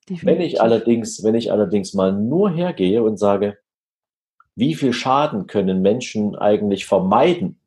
Definitiv. 0.08 0.24
Wenn 0.24 0.40
ich 0.40 0.62
allerdings, 0.62 1.22
wenn 1.24 1.34
ich 1.34 1.52
allerdings 1.52 1.92
mal 1.92 2.10
nur 2.10 2.48
hergehe 2.48 3.02
und 3.02 3.18
sage, 3.18 3.58
wie 4.54 4.74
viel 4.74 4.94
Schaden 4.94 5.46
können 5.46 5.82
Menschen 5.82 6.36
eigentlich 6.36 6.86
vermeiden, 6.86 7.58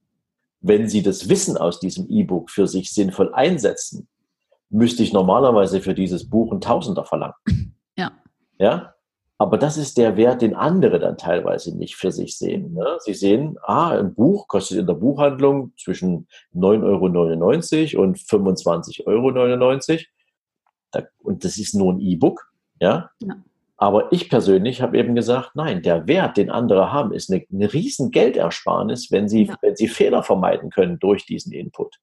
wenn 0.62 0.90
sie 0.90 1.04
das 1.04 1.30
Wissen 1.30 1.58
aus 1.58 1.80
diesem 1.80 2.10
E-Book 2.10 2.50
für 2.50 2.66
sich 2.66 2.92
sinnvoll 2.92 3.32
einsetzen, 3.36 4.08
müsste 4.70 5.04
ich 5.04 5.14
normalerweise 5.14 5.82
für 5.82 5.94
dieses 5.94 6.30
Buch 6.30 6.52
ein 6.52 6.62
Tausender 6.62 7.06
verlangen. 7.06 7.36
Ja. 7.98 8.12
Ja. 8.60 8.94
Aber 9.40 9.58
das 9.60 9.78
ist 9.78 10.00
der 10.00 10.18
Wert, 10.18 10.42
den 10.42 10.56
andere 10.56 11.00
dann 11.00 11.18
teilweise 11.18 11.78
nicht 11.78 11.96
für 11.96 12.12
sich 12.12 12.38
sehen. 12.38 12.74
Ne? 12.74 12.98
Sie 13.00 13.14
sehen, 13.14 13.58
ah, 13.62 13.92
ein 13.92 14.16
Buch 14.16 14.48
kostet 14.48 14.80
in 14.80 14.88
der 14.88 14.96
Buchhandlung 14.96 15.74
zwischen 15.78 16.28
9,99 16.56 17.96
Euro 17.96 18.04
und 18.04 18.18
25,99 18.18 19.06
Euro. 19.06 21.04
Und 21.20 21.44
das 21.44 21.58
ist 21.58 21.76
nur 21.76 21.94
ein 21.94 22.00
E-Book. 22.00 22.52
Ja? 22.80 23.12
ja. 23.20 23.36
Aber 23.78 24.12
ich 24.12 24.28
persönlich 24.28 24.82
habe 24.82 24.98
eben 24.98 25.14
gesagt, 25.14 25.52
nein, 25.54 25.84
der 25.84 26.08
Wert, 26.08 26.38
den 26.38 26.50
andere 26.50 26.92
haben, 26.92 27.14
ist 27.14 27.32
eine, 27.32 27.46
eine 27.54 27.72
riesen 27.72 28.10
Geldersparnis, 28.10 29.12
wenn 29.12 29.30
sie, 29.30 29.46
ja. 29.46 29.56
wenn 29.62 29.76
sie 29.76 29.88
Fehler 29.88 30.24
vermeiden 30.24 30.72
können 30.72 30.98
durch 30.98 31.28
diesen 31.28 31.54
Input. 31.54 31.98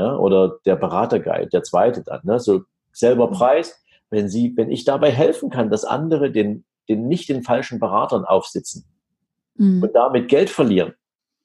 Ja, 0.00 0.16
oder 0.16 0.56
der 0.64 0.76
Beraterguide, 0.76 1.48
der 1.48 1.62
zweite 1.62 2.02
dann, 2.02 2.20
ne? 2.22 2.40
so 2.40 2.62
selber 2.90 3.26
mhm. 3.26 3.34
Preis, 3.34 3.78
wenn 4.08 4.30
sie, 4.30 4.54
wenn 4.56 4.70
ich 4.70 4.86
dabei 4.86 5.10
helfen 5.10 5.50
kann, 5.50 5.68
dass 5.68 5.84
andere 5.84 6.30
den, 6.30 6.64
den 6.88 7.06
nicht 7.06 7.28
den 7.28 7.42
falschen 7.42 7.78
Beratern 7.78 8.24
aufsitzen 8.24 8.86
mhm. 9.56 9.82
und 9.82 9.94
damit 9.94 10.28
Geld 10.28 10.48
verlieren, 10.48 10.94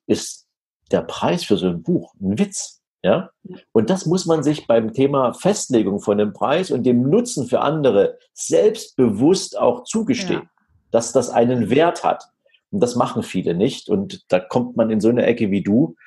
ist 0.08 0.48
der 0.90 1.02
Preis 1.02 1.44
für 1.44 1.58
so 1.58 1.68
ein 1.68 1.84
Buch 1.84 2.14
ein 2.22 2.40
Witz. 2.40 2.82
Ja? 3.04 3.30
Und 3.74 3.90
das 3.90 4.06
muss 4.06 4.26
man 4.26 4.42
sich 4.42 4.68
beim 4.68 4.94
Thema 4.94 5.34
Festlegung 5.34 6.00
von 6.00 6.18
dem 6.18 6.32
Preis 6.32 6.72
und 6.72 6.84
dem 6.84 7.10
Nutzen 7.10 7.48
für 7.48 7.60
andere 7.60 8.18
selbstbewusst 8.32 9.60
auch 9.60 9.84
zugestehen, 9.84 10.44
ja. 10.44 10.50
dass 10.92 11.12
das 11.12 11.30
einen 11.30 11.70
Wert 11.70 12.06
hat. 12.06 12.24
Und 12.72 12.80
das 12.80 12.96
machen 12.96 13.22
viele 13.22 13.54
nicht. 13.54 13.90
Und 13.90 14.32
da 14.32 14.40
kommt 14.40 14.78
man 14.78 14.92
in 14.92 15.02
so 15.02 15.10
eine 15.10 15.26
Ecke 15.26 15.52
wie 15.52 15.62
du. 15.62 15.98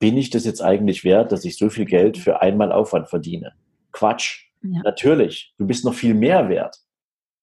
Bin 0.00 0.16
ich 0.16 0.30
das 0.30 0.44
jetzt 0.44 0.62
eigentlich 0.62 1.04
wert, 1.04 1.30
dass 1.30 1.44
ich 1.44 1.56
so 1.56 1.70
viel 1.70 1.84
Geld 1.84 2.18
für 2.18 2.42
einmal 2.42 2.72
Aufwand 2.72 3.08
verdiene? 3.08 3.52
Quatsch. 3.92 4.46
Ja. 4.62 4.80
Natürlich. 4.82 5.54
Du 5.58 5.66
bist 5.66 5.84
noch 5.84 5.94
viel 5.94 6.14
mehr 6.14 6.48
wert. 6.48 6.76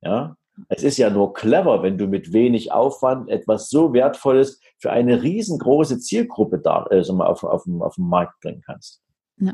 Ja. 0.01 0.36
Es 0.70 0.84
ist 0.84 0.97
ja 0.97 1.10
nur 1.10 1.34
clever, 1.34 1.84
wenn 1.84 1.97
du 1.97 2.08
mit 2.08 2.34
wenig 2.34 2.72
Aufwand 2.72 3.30
etwas 3.30 3.70
so 3.70 3.93
Wertvolles 3.93 4.60
für 4.80 4.91
eine 4.91 5.22
riesengroße 5.22 5.99
Zielgruppe 5.99 6.60
da, 6.60 6.84
also 6.84 7.14
auf, 7.22 7.43
auf, 7.43 7.68
auf 7.80 7.95
den 7.95 8.08
Markt 8.08 8.39
bringen 8.41 8.64
kannst. 8.66 9.01
Ja. 9.39 9.53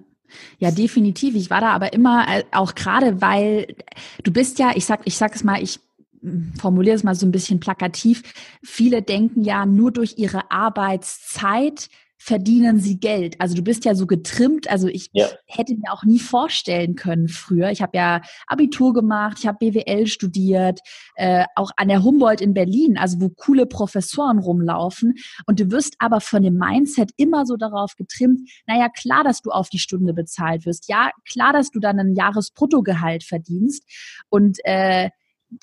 Ja, 0.58 0.72
definitiv. 0.72 1.36
Ich 1.36 1.49
war 1.49 1.62
da 1.62 1.72
aber 1.72 1.93
immer 1.93 2.26
äh, 2.28 2.43
auch 2.51 2.74
gerade, 2.74 3.22
weil 3.22 3.76
du 4.24 4.32
bist 4.32 4.58
ja, 4.58 4.72
ich 4.74 4.86
sag, 4.86 5.01
ich 5.06 5.18
sag 5.18 5.36
es 5.36 5.43
mal, 5.43 5.62
ich 5.62 5.80
hm, 6.22 6.54
formuliere 6.60 6.95
es 6.95 7.04
mal 7.04 7.14
so 7.14 7.26
ein 7.26 7.32
bisschen 7.32 7.60
plakativ. 7.60 8.24
Viele 8.64 9.01
denken 9.01 9.43
ja 9.43 9.66
nur 9.66 9.91
durch 9.91 10.18
ihre 10.18 10.49
Arbeitszeit 10.49 11.89
verdienen 12.24 12.80
sie 12.80 13.01
Geld. 13.01 13.36
Also 13.41 13.53
du 13.53 13.61
bist 13.61 13.84
ja 13.84 13.95
so 13.95 14.07
getrimmt. 14.07 14.69
Also 14.69 14.88
ich, 14.88 15.09
ja. 15.11 15.28
hätte 15.45 15.76
mir 15.76 15.91
auch 15.91 16.05
nie 16.05 16.19
vorstellen 16.19 16.95
können 16.95 17.28
früher. 17.28 17.69
Ich 17.69 17.82
habe 17.82 17.97
ja 17.97 18.21
Abitur 18.47 18.93
gemacht, 18.93 19.39
ich 19.41 19.47
habe 19.47 19.57
BWL 19.59 20.07
studiert, 20.07 20.80
äh, 21.15 21.43
auch 21.55 21.71
an 21.76 21.89
der 21.89 22.01
Humboldt 22.01 22.39
in 22.39 22.53
Berlin, 22.53 22.97
also 22.97 23.19
wo 23.19 23.28
coole 23.28 23.65
Professoren 23.65 24.39
rumlaufen. 24.39 25.15
Und 25.47 25.59
du 25.59 25.69
wirst 25.69 25.95
aber 25.99 26.21
von 26.21 26.43
dem 26.43 26.57
Mindset 26.57 27.11
immer 27.17 27.45
so 27.45 27.57
darauf 27.57 27.97
getrimmt, 27.97 28.49
naja, 28.67 28.88
klar, 28.88 29.26
dass 29.26 29.41
du 29.41 29.51
auf 29.51 29.67
die 29.67 29.80
Stunde 29.80 30.13
bezahlt 30.13 30.65
wirst. 30.65 30.88
Ja, 30.88 31.11
klar, 31.30 31.51
dass 31.51 31.71
du 31.71 31.82
dann 31.82 31.99
ein 31.99 32.15
Jahresbruttogehalt 32.15 33.26
verdienst. 33.26 33.84
Und 34.30 34.59
äh, 34.63 35.09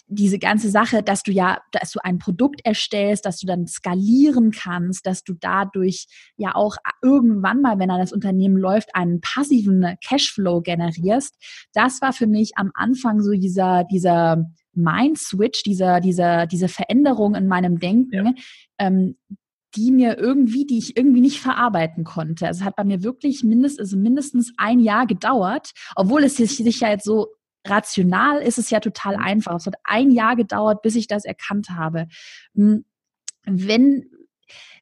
diese 0.07 0.39
ganze 0.39 0.71
Sache, 0.71 1.03
dass 1.03 1.23
du 1.23 1.33
ja, 1.33 1.59
dass 1.73 1.93
du 1.93 2.01
ein 2.03 2.19
Produkt 2.19 2.61
erstellst, 2.65 3.25
dass 3.27 3.39
du 3.39 3.47
dann 3.47 3.67
skalieren 3.67 4.51
kannst, 4.51 5.07
dass 5.07 5.25
du 5.25 5.35
dadurch 5.35 6.07
ja 6.37 6.55
auch 6.55 6.77
irgendwann 7.03 7.61
mal, 7.61 7.79
wenn 7.79 7.89
dann 7.89 8.01
das 8.01 8.13
Unternehmen 8.13 8.57
läuft, 8.57 8.95
einen 8.95 9.21
passiven 9.21 9.97
Cashflow 10.07 10.61
generierst. 10.61 11.35
Das 11.73 12.01
war 12.03 12.13
für 12.13 12.27
mich 12.27 12.53
am 12.57 12.71
Anfang 12.75 13.21
so 13.21 13.33
dieser, 13.33 13.85
dieser 13.85 14.45
Mind-Switch, 14.75 15.63
dieser, 15.63 16.01
dieser, 16.01 16.47
diese 16.47 16.69
Veränderung 16.69 17.35
in 17.35 17.47
meinem 17.47 17.79
Denken, 17.79 18.27
ja. 18.27 18.33
ähm, 18.79 19.17
die 19.77 19.93
mir 19.93 20.19
irgendwie, 20.19 20.67
die 20.67 20.79
ich 20.79 20.97
irgendwie 20.97 21.21
nicht 21.21 21.41
verarbeiten 21.41 22.05
konnte. 22.05 22.47
Also 22.47 22.61
es 22.61 22.65
hat 22.65 22.77
bei 22.77 22.85
mir 22.85 23.03
wirklich 23.03 23.45
mindest, 23.45 23.79
also 23.79 23.97
mindestens 23.97 24.53
ein 24.57 24.81
Jahr 24.81 25.07
gedauert, 25.07 25.71
obwohl 25.95 26.25
es 26.25 26.37
sich 26.37 26.81
ja 26.81 26.89
jetzt 26.91 27.05
so 27.05 27.29
rational 27.67 28.41
ist 28.41 28.59
es 28.59 28.71
ja 28.71 28.81
total 28.81 29.17
mhm. 29.17 29.23
einfach. 29.23 29.55
Es 29.57 29.67
hat 29.67 29.77
ein 29.85 30.11
Jahr 30.11 30.37
gedauert, 30.37 30.83
bis 30.83 30.97
ich 30.97 31.07
das 31.07 31.25
erkannt 31.25 31.71
habe. 31.71 32.07
Hm, 32.55 32.85
wenn, 33.45 34.11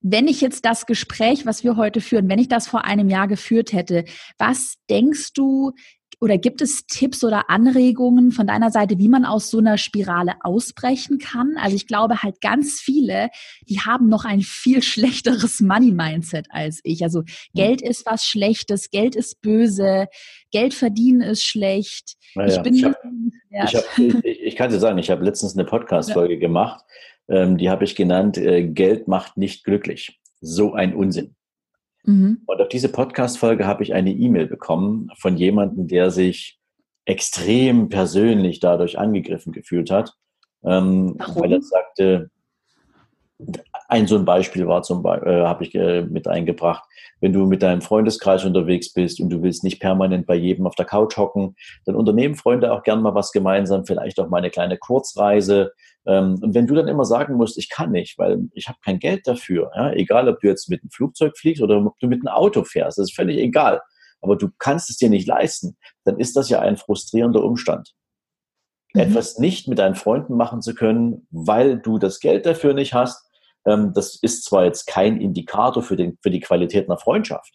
wenn 0.00 0.28
ich 0.28 0.40
jetzt 0.40 0.64
das 0.64 0.86
Gespräch, 0.86 1.46
was 1.46 1.64
wir 1.64 1.76
heute 1.76 2.00
führen, 2.00 2.28
wenn 2.28 2.38
ich 2.38 2.48
das 2.48 2.66
vor 2.66 2.84
einem 2.84 3.08
Jahr 3.08 3.28
geführt 3.28 3.72
hätte, 3.72 4.04
was 4.38 4.76
denkst 4.88 5.32
du, 5.34 5.72
oder 6.20 6.36
gibt 6.36 6.60
es 6.60 6.86
Tipps 6.86 7.22
oder 7.22 7.48
Anregungen 7.48 8.32
von 8.32 8.46
deiner 8.46 8.70
Seite, 8.70 8.98
wie 8.98 9.08
man 9.08 9.24
aus 9.24 9.50
so 9.50 9.58
einer 9.58 9.78
Spirale 9.78 10.34
ausbrechen 10.42 11.18
kann? 11.18 11.56
Also 11.56 11.76
ich 11.76 11.86
glaube 11.86 12.22
halt 12.22 12.40
ganz 12.40 12.80
viele, 12.80 13.28
die 13.68 13.80
haben 13.80 14.08
noch 14.08 14.24
ein 14.24 14.40
viel 14.40 14.82
schlechteres 14.82 15.60
Money-Mindset 15.60 16.46
als 16.50 16.80
ich. 16.82 17.02
Also 17.02 17.22
Geld 17.54 17.82
ist 17.82 18.04
was 18.06 18.24
Schlechtes, 18.24 18.90
Geld 18.90 19.14
ist 19.14 19.40
böse, 19.40 20.08
Geld 20.50 20.74
verdienen 20.74 21.20
ist 21.20 21.44
schlecht. 21.44 22.16
Naja, 22.34 22.56
ich 22.56 22.62
bin 22.62 22.74
ich, 22.74 22.84
hab, 22.84 22.96
ich, 23.50 23.76
hab, 23.76 23.98
ich, 24.24 24.40
ich, 24.40 24.56
kann 24.56 24.70
dir 24.70 24.80
sagen, 24.80 24.98
ich 24.98 25.10
habe 25.10 25.24
letztens 25.24 25.56
eine 25.56 25.64
Podcast-Folge 25.64 26.34
ja. 26.34 26.40
gemacht, 26.40 26.84
ähm, 27.28 27.58
die 27.58 27.70
habe 27.70 27.84
ich 27.84 27.94
genannt, 27.94 28.38
äh, 28.38 28.66
Geld 28.66 29.06
macht 29.06 29.36
nicht 29.36 29.64
glücklich. 29.64 30.20
So 30.40 30.72
ein 30.72 30.94
Unsinn. 30.94 31.34
Mhm. 32.08 32.40
Und 32.46 32.60
auf 32.62 32.68
diese 32.68 32.88
Podcast-Folge 32.88 33.66
habe 33.66 33.82
ich 33.82 33.92
eine 33.92 34.10
E-Mail 34.10 34.46
bekommen 34.46 35.10
von 35.18 35.36
jemandem, 35.36 35.88
der 35.88 36.10
sich 36.10 36.58
extrem 37.04 37.90
persönlich 37.90 38.60
dadurch 38.60 38.98
angegriffen 38.98 39.52
gefühlt 39.52 39.90
hat, 39.90 40.14
ähm, 40.64 41.16
weil 41.34 41.52
er 41.52 41.60
sagte, 41.60 42.30
ein 43.88 44.06
so 44.06 44.16
ein 44.16 44.24
Beispiel 44.24 44.66
war 44.66 44.82
zum 44.82 45.02
Beispiel, 45.02 45.32
äh, 45.32 45.44
habe 45.44 45.64
ich 45.64 45.74
äh, 45.74 46.02
mit 46.02 46.26
eingebracht, 46.26 46.82
wenn 47.20 47.34
du 47.34 47.44
mit 47.44 47.62
deinem 47.62 47.82
Freundeskreis 47.82 48.44
unterwegs 48.44 48.92
bist 48.94 49.20
und 49.20 49.28
du 49.28 49.42
willst 49.42 49.62
nicht 49.62 49.78
permanent 49.78 50.26
bei 50.26 50.34
jedem 50.34 50.66
auf 50.66 50.76
der 50.76 50.86
Couch 50.86 51.18
hocken, 51.18 51.56
dann 51.84 51.94
unternehmen 51.94 52.36
Freunde 52.36 52.72
auch 52.72 52.84
gern 52.84 53.02
mal 53.02 53.14
was 53.14 53.32
gemeinsam, 53.32 53.84
vielleicht 53.84 54.18
auch 54.18 54.28
mal 54.28 54.38
eine 54.38 54.50
kleine 54.50 54.78
Kurzreise. 54.78 55.72
Ähm, 56.08 56.38
und 56.42 56.54
wenn 56.54 56.66
du 56.66 56.74
dann 56.74 56.88
immer 56.88 57.04
sagen 57.04 57.34
musst, 57.34 57.58
ich 57.58 57.68
kann 57.68 57.92
nicht, 57.92 58.18
weil 58.18 58.48
ich 58.54 58.66
habe 58.66 58.78
kein 58.82 58.98
Geld 58.98 59.28
dafür, 59.28 59.70
ja, 59.76 59.92
egal 59.92 60.28
ob 60.28 60.40
du 60.40 60.48
jetzt 60.48 60.70
mit 60.70 60.82
einem 60.82 60.90
Flugzeug 60.90 61.36
fliegst 61.36 61.62
oder 61.62 61.76
ob 61.84 61.98
du 62.00 62.08
mit 62.08 62.26
einem 62.26 62.34
Auto 62.34 62.64
fährst, 62.64 62.98
das 62.98 63.10
ist 63.10 63.14
völlig 63.14 63.36
egal. 63.38 63.82
aber 64.22 64.34
du 64.36 64.48
kannst 64.58 64.90
es 64.90 64.96
dir 64.96 65.10
nicht 65.10 65.28
leisten, 65.28 65.76
dann 66.04 66.18
ist 66.18 66.34
das 66.34 66.48
ja 66.48 66.60
ein 66.60 66.76
frustrierender 66.78 67.44
Umstand. 67.44 67.92
Mhm. 68.94 69.02
Etwas 69.02 69.38
nicht 69.38 69.68
mit 69.68 69.78
deinen 69.78 69.94
Freunden 69.94 70.34
machen 70.34 70.62
zu 70.62 70.74
können, 70.74 71.26
weil 71.30 71.78
du 71.78 71.98
das 71.98 72.20
Geld 72.20 72.46
dafür 72.46 72.72
nicht 72.72 72.94
hast, 72.94 73.22
ähm, 73.66 73.92
das 73.94 74.16
ist 74.16 74.44
zwar 74.44 74.64
jetzt 74.64 74.86
kein 74.86 75.20
Indikator 75.20 75.82
für, 75.82 75.96
den, 75.96 76.18
für 76.22 76.30
die 76.30 76.40
Qualität 76.40 76.88
einer 76.88 76.98
Freundschaft, 76.98 77.54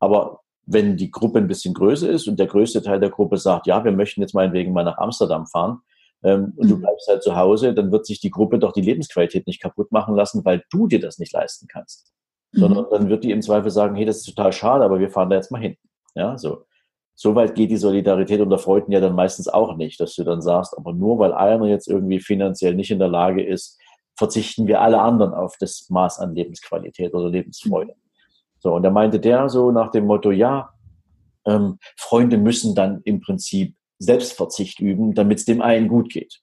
aber 0.00 0.40
wenn 0.64 0.96
die 0.96 1.10
Gruppe 1.10 1.38
ein 1.38 1.48
bisschen 1.48 1.74
größer 1.74 2.08
ist 2.08 2.26
und 2.26 2.38
der 2.38 2.46
größte 2.46 2.82
Teil 2.82 3.00
der 3.00 3.10
Gruppe 3.10 3.36
sagt, 3.36 3.66
ja, 3.66 3.84
wir 3.84 3.92
möchten 3.92 4.20
jetzt 4.20 4.34
meinetwegen 4.34 4.72
mal 4.72 4.84
nach 4.84 4.98
Amsterdam 4.98 5.46
fahren, 5.46 5.80
ähm, 6.22 6.52
und 6.56 6.66
mhm. 6.66 6.70
du 6.70 6.78
bleibst 6.78 7.08
halt 7.08 7.22
zu 7.22 7.36
Hause, 7.36 7.74
dann 7.74 7.90
wird 7.90 8.06
sich 8.06 8.20
die 8.20 8.30
Gruppe 8.30 8.58
doch 8.58 8.72
die 8.72 8.80
Lebensqualität 8.80 9.46
nicht 9.46 9.60
kaputt 9.60 9.90
machen 9.90 10.14
lassen, 10.14 10.44
weil 10.44 10.62
du 10.70 10.86
dir 10.86 11.00
das 11.00 11.18
nicht 11.18 11.32
leisten 11.32 11.66
kannst. 11.66 12.12
Mhm. 12.52 12.60
Sondern 12.60 12.86
dann 12.90 13.08
wird 13.08 13.24
die 13.24 13.30
im 13.30 13.42
Zweifel 13.42 13.70
sagen, 13.70 13.96
hey, 13.96 14.04
das 14.04 14.18
ist 14.18 14.34
total 14.34 14.52
schade, 14.52 14.84
aber 14.84 15.00
wir 15.00 15.10
fahren 15.10 15.30
da 15.30 15.36
jetzt 15.36 15.50
mal 15.50 15.60
hin. 15.60 15.76
Ja, 16.14 16.38
so. 16.38 16.64
So 17.14 17.34
weit 17.34 17.54
geht 17.54 17.70
die 17.70 17.76
Solidarität 17.76 18.40
unter 18.40 18.58
Freunden 18.58 18.90
ja 18.90 19.00
dann 19.00 19.14
meistens 19.14 19.46
auch 19.46 19.76
nicht, 19.76 20.00
dass 20.00 20.14
du 20.14 20.24
dann 20.24 20.40
sagst, 20.40 20.76
aber 20.76 20.92
nur 20.92 21.18
weil 21.18 21.34
einer 21.34 21.66
jetzt 21.66 21.86
irgendwie 21.86 22.20
finanziell 22.20 22.74
nicht 22.74 22.90
in 22.90 22.98
der 22.98 23.08
Lage 23.08 23.44
ist, 23.44 23.78
verzichten 24.16 24.66
wir 24.66 24.80
alle 24.80 25.00
anderen 25.00 25.34
auf 25.34 25.56
das 25.58 25.88
Maß 25.90 26.20
an 26.20 26.34
Lebensqualität 26.34 27.12
oder 27.14 27.28
Lebensfreude. 27.28 27.94
So, 28.60 28.74
und 28.74 28.82
da 28.82 28.90
meinte 28.90 29.20
der 29.20 29.48
so 29.48 29.70
nach 29.72 29.90
dem 29.90 30.06
Motto, 30.06 30.30
ja, 30.30 30.70
ähm, 31.44 31.78
Freunde 31.98 32.38
müssen 32.38 32.74
dann 32.74 33.00
im 33.04 33.20
Prinzip 33.20 33.74
Selbstverzicht 34.02 34.80
üben, 34.80 35.14
damit 35.14 35.38
es 35.38 35.44
dem 35.44 35.62
einen 35.62 35.88
gut 35.88 36.10
geht. 36.10 36.40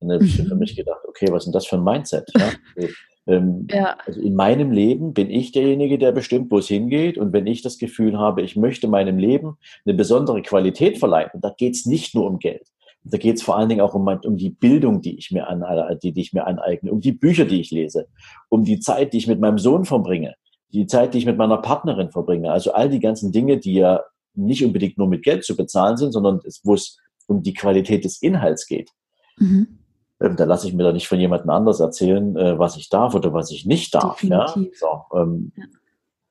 Und 0.00 0.08
dann 0.08 0.16
habe 0.16 0.26
ich 0.26 0.38
mhm. 0.38 0.46
für 0.46 0.56
mich 0.56 0.76
gedacht, 0.76 1.00
okay, 1.08 1.26
was 1.30 1.42
ist 1.42 1.46
denn 1.46 1.52
das 1.52 1.66
für 1.66 1.76
ein 1.76 1.84
Mindset? 1.84 2.30
Ja? 2.36 2.50
Also, 2.76 2.88
ähm, 3.26 3.66
ja. 3.70 3.98
also 4.06 4.20
in 4.22 4.34
meinem 4.34 4.70
Leben 4.70 5.12
bin 5.12 5.28
ich 5.30 5.52
derjenige, 5.52 5.98
der 5.98 6.12
bestimmt, 6.12 6.50
wo 6.50 6.58
es 6.58 6.68
hingeht. 6.68 7.18
Und 7.18 7.32
wenn 7.34 7.46
ich 7.46 7.60
das 7.60 7.76
Gefühl 7.76 8.18
habe, 8.18 8.40
ich 8.42 8.56
möchte 8.56 8.88
meinem 8.88 9.18
Leben 9.18 9.58
eine 9.84 9.94
besondere 9.94 10.40
Qualität 10.40 10.98
verleihen, 10.98 11.30
und 11.34 11.44
da 11.44 11.50
geht 11.50 11.74
es 11.74 11.84
nicht 11.84 12.14
nur 12.14 12.26
um 12.26 12.38
Geld. 12.38 12.66
Da 13.04 13.18
geht 13.18 13.36
es 13.36 13.42
vor 13.42 13.56
allen 13.56 13.68
Dingen 13.68 13.82
auch 13.82 13.94
um, 13.94 14.06
um 14.06 14.36
die 14.36 14.50
Bildung, 14.50 15.02
die 15.02 15.18
ich, 15.18 15.30
mir 15.30 15.46
an, 15.46 15.62
die, 16.02 16.12
die 16.12 16.20
ich 16.20 16.32
mir 16.32 16.46
aneigne, 16.46 16.90
um 16.90 17.00
die 17.00 17.12
Bücher, 17.12 17.44
die 17.44 17.60
ich 17.60 17.70
lese, 17.70 18.08
um 18.48 18.64
die 18.64 18.80
Zeit, 18.80 19.12
die 19.12 19.18
ich 19.18 19.26
mit 19.26 19.40
meinem 19.40 19.58
Sohn 19.58 19.84
verbringe, 19.84 20.34
die 20.70 20.86
Zeit, 20.86 21.14
die 21.14 21.18
ich 21.18 21.26
mit 21.26 21.36
meiner 21.36 21.58
Partnerin 21.58 22.10
verbringe. 22.10 22.50
Also 22.50 22.72
all 22.72 22.88
die 22.88 23.00
ganzen 23.00 23.30
Dinge, 23.30 23.58
die 23.58 23.74
ja 23.74 24.02
nicht 24.38 24.64
unbedingt 24.64 24.98
nur 24.98 25.08
mit 25.08 25.22
Geld 25.22 25.44
zu 25.44 25.56
bezahlen 25.56 25.96
sind, 25.96 26.12
sondern 26.12 26.40
wo 26.62 26.74
es 26.74 26.98
um 27.26 27.42
die 27.42 27.54
Qualität 27.54 28.04
des 28.04 28.22
Inhalts 28.22 28.66
geht. 28.66 28.90
Mhm. 29.36 29.78
Ähm, 30.20 30.36
da 30.36 30.44
lasse 30.44 30.66
ich 30.66 30.74
mir 30.74 30.82
da 30.82 30.92
nicht 30.92 31.08
von 31.08 31.20
jemandem 31.20 31.50
anders 31.50 31.80
erzählen, 31.80 32.36
äh, 32.36 32.58
was 32.58 32.76
ich 32.76 32.88
darf 32.88 33.14
oder 33.14 33.32
was 33.32 33.50
ich 33.50 33.66
nicht 33.66 33.94
darf. 33.94 34.22
Ja? 34.22 34.48
So, 34.48 35.02
ähm, 35.14 35.52
ja. 35.56 35.64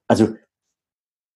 Also 0.07 0.29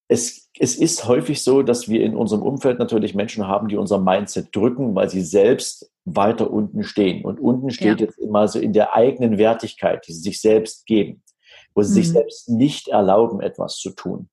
es, 0.07 0.49
es 0.59 0.75
ist 0.75 1.07
häufig 1.07 1.41
so, 1.41 1.61
dass 1.61 1.87
wir 1.87 2.03
in 2.03 2.15
unserem 2.15 2.41
Umfeld 2.41 2.79
natürlich 2.79 3.15
Menschen 3.15 3.47
haben, 3.47 3.69
die 3.69 3.77
unser 3.77 3.99
Mindset 3.99 4.53
drücken, 4.53 4.93
weil 4.93 5.09
sie 5.09 5.21
selbst 5.21 5.89
weiter 6.03 6.51
unten 6.51 6.83
stehen. 6.83 7.23
Und 7.23 7.39
unten 7.39 7.69
steht 7.69 8.01
ja. 8.01 8.07
jetzt 8.07 8.17
immer 8.17 8.47
so 8.47 8.59
in 8.59 8.73
der 8.73 8.93
eigenen 8.93 9.37
Wertigkeit, 9.37 10.05
die 10.07 10.13
sie 10.13 10.21
sich 10.21 10.41
selbst 10.41 10.85
geben, 10.85 11.23
wo 11.73 11.81
sie 11.81 11.91
mhm. 11.91 12.03
sich 12.03 12.11
selbst 12.11 12.49
nicht 12.49 12.89
erlauben, 12.89 13.39
etwas 13.39 13.77
zu 13.77 13.91
tun. 13.91 14.29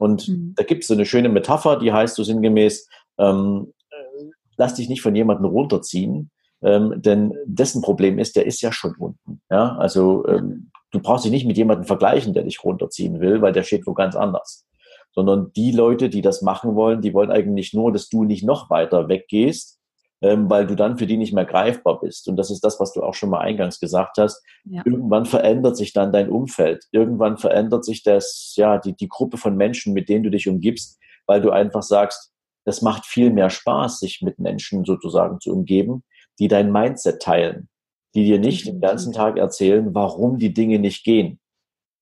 Und 0.00 0.28
mhm. 0.28 0.54
da 0.56 0.64
gibt 0.64 0.82
es 0.82 0.88
so 0.88 0.94
eine 0.94 1.04
schöne 1.04 1.28
Metapher, 1.28 1.78
die 1.78 1.92
heißt 1.92 2.16
so 2.16 2.24
sinngemäß, 2.24 2.88
ähm, 3.18 3.74
äh, 3.90 4.24
lass 4.56 4.74
dich 4.74 4.88
nicht 4.88 5.02
von 5.02 5.14
jemandem 5.14 5.44
runterziehen, 5.44 6.30
ähm, 6.62 6.94
denn 6.96 7.34
dessen 7.44 7.82
Problem 7.82 8.18
ist, 8.18 8.34
der 8.34 8.46
ist 8.46 8.62
ja 8.62 8.72
schon 8.72 8.94
unten. 8.96 9.42
Ja? 9.50 9.76
Also 9.76 10.26
ähm, 10.26 10.70
du 10.90 11.00
brauchst 11.00 11.26
dich 11.26 11.32
nicht 11.32 11.46
mit 11.46 11.58
jemandem 11.58 11.84
vergleichen, 11.84 12.32
der 12.32 12.44
dich 12.44 12.64
runterziehen 12.64 13.20
will, 13.20 13.42
weil 13.42 13.52
der 13.52 13.62
steht 13.62 13.86
wo 13.86 13.92
ganz 13.92 14.16
anders. 14.16 14.66
Sondern 15.12 15.52
die 15.54 15.70
Leute, 15.70 16.08
die 16.08 16.22
das 16.22 16.40
machen 16.40 16.76
wollen, 16.76 17.02
die 17.02 17.12
wollen 17.12 17.30
eigentlich 17.30 17.74
nur, 17.74 17.92
dass 17.92 18.08
du 18.08 18.24
nicht 18.24 18.42
noch 18.42 18.70
weiter 18.70 19.08
weggehst, 19.08 19.79
weil 20.20 20.66
du 20.66 20.74
dann 20.74 20.98
für 20.98 21.06
die 21.06 21.16
nicht 21.16 21.32
mehr 21.32 21.46
greifbar 21.46 22.00
bist. 22.00 22.28
Und 22.28 22.36
das 22.36 22.50
ist 22.50 22.62
das, 22.62 22.78
was 22.78 22.92
du 22.92 23.02
auch 23.02 23.14
schon 23.14 23.30
mal 23.30 23.40
eingangs 23.40 23.80
gesagt 23.80 24.18
hast. 24.18 24.42
Ja. 24.64 24.82
Irgendwann 24.84 25.24
verändert 25.24 25.76
sich 25.76 25.92
dann 25.92 26.12
dein 26.12 26.28
Umfeld. 26.28 26.84
Irgendwann 26.92 27.38
verändert 27.38 27.84
sich 27.84 28.02
das, 28.02 28.52
ja, 28.56 28.78
die, 28.78 28.94
die 28.94 29.08
Gruppe 29.08 29.38
von 29.38 29.56
Menschen, 29.56 29.94
mit 29.94 30.08
denen 30.08 30.24
du 30.24 30.30
dich 30.30 30.48
umgibst, 30.48 30.98
weil 31.26 31.40
du 31.40 31.50
einfach 31.50 31.82
sagst, 31.82 32.32
das 32.64 32.82
macht 32.82 33.06
viel 33.06 33.30
mehr 33.30 33.50
Spaß, 33.50 34.00
sich 34.00 34.20
mit 34.20 34.38
Menschen 34.38 34.84
sozusagen 34.84 35.40
zu 35.40 35.52
umgeben, 35.52 36.04
die 36.38 36.48
dein 36.48 36.70
Mindset 36.70 37.22
teilen, 37.22 37.68
die 38.14 38.24
dir 38.24 38.38
nicht 38.38 38.66
den 38.66 38.80
ganzen 38.80 39.12
Tag 39.12 39.38
erzählen, 39.38 39.94
warum 39.94 40.38
die 40.38 40.52
Dinge 40.52 40.78
nicht 40.78 41.04
gehen. 41.04 41.40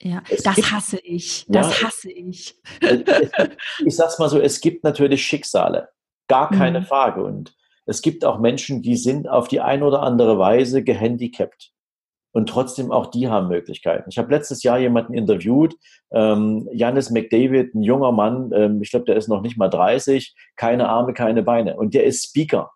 Ja, 0.00 0.22
es 0.28 0.42
das 0.42 0.56
gibt, 0.56 0.72
hasse 0.72 0.98
ich. 0.98 1.44
Das 1.48 1.80
ja, 1.80 1.86
hasse 1.86 2.10
ich. 2.10 2.56
ich 3.84 3.96
sag's 3.96 4.18
mal 4.18 4.28
so, 4.28 4.40
es 4.40 4.60
gibt 4.60 4.84
natürlich 4.84 5.24
Schicksale. 5.24 5.88
Gar 6.28 6.50
keine 6.50 6.80
mhm. 6.80 6.84
Frage. 6.84 7.24
Und 7.24 7.56
es 7.88 8.02
gibt 8.02 8.24
auch 8.26 8.38
Menschen, 8.38 8.82
die 8.82 8.96
sind 8.96 9.28
auf 9.28 9.48
die 9.48 9.60
eine 9.60 9.84
oder 9.84 10.02
andere 10.02 10.38
Weise 10.38 10.84
gehandicapt. 10.84 11.72
Und 12.32 12.50
trotzdem 12.50 12.92
auch 12.92 13.06
die 13.06 13.28
haben 13.28 13.48
Möglichkeiten. 13.48 14.10
Ich 14.10 14.18
habe 14.18 14.30
letztes 14.30 14.62
Jahr 14.62 14.78
jemanden 14.78 15.14
interviewt, 15.14 15.74
ähm, 16.10 16.68
Janis 16.70 17.08
McDavid, 17.08 17.74
ein 17.74 17.82
junger 17.82 18.12
Mann, 18.12 18.52
ähm, 18.52 18.82
ich 18.82 18.90
glaube, 18.90 19.06
der 19.06 19.16
ist 19.16 19.28
noch 19.28 19.40
nicht 19.40 19.56
mal 19.56 19.70
30, 19.70 20.36
keine 20.54 20.90
Arme, 20.90 21.14
keine 21.14 21.42
Beine. 21.42 21.76
Und 21.76 21.94
der 21.94 22.04
ist 22.04 22.26
Speaker. 22.26 22.70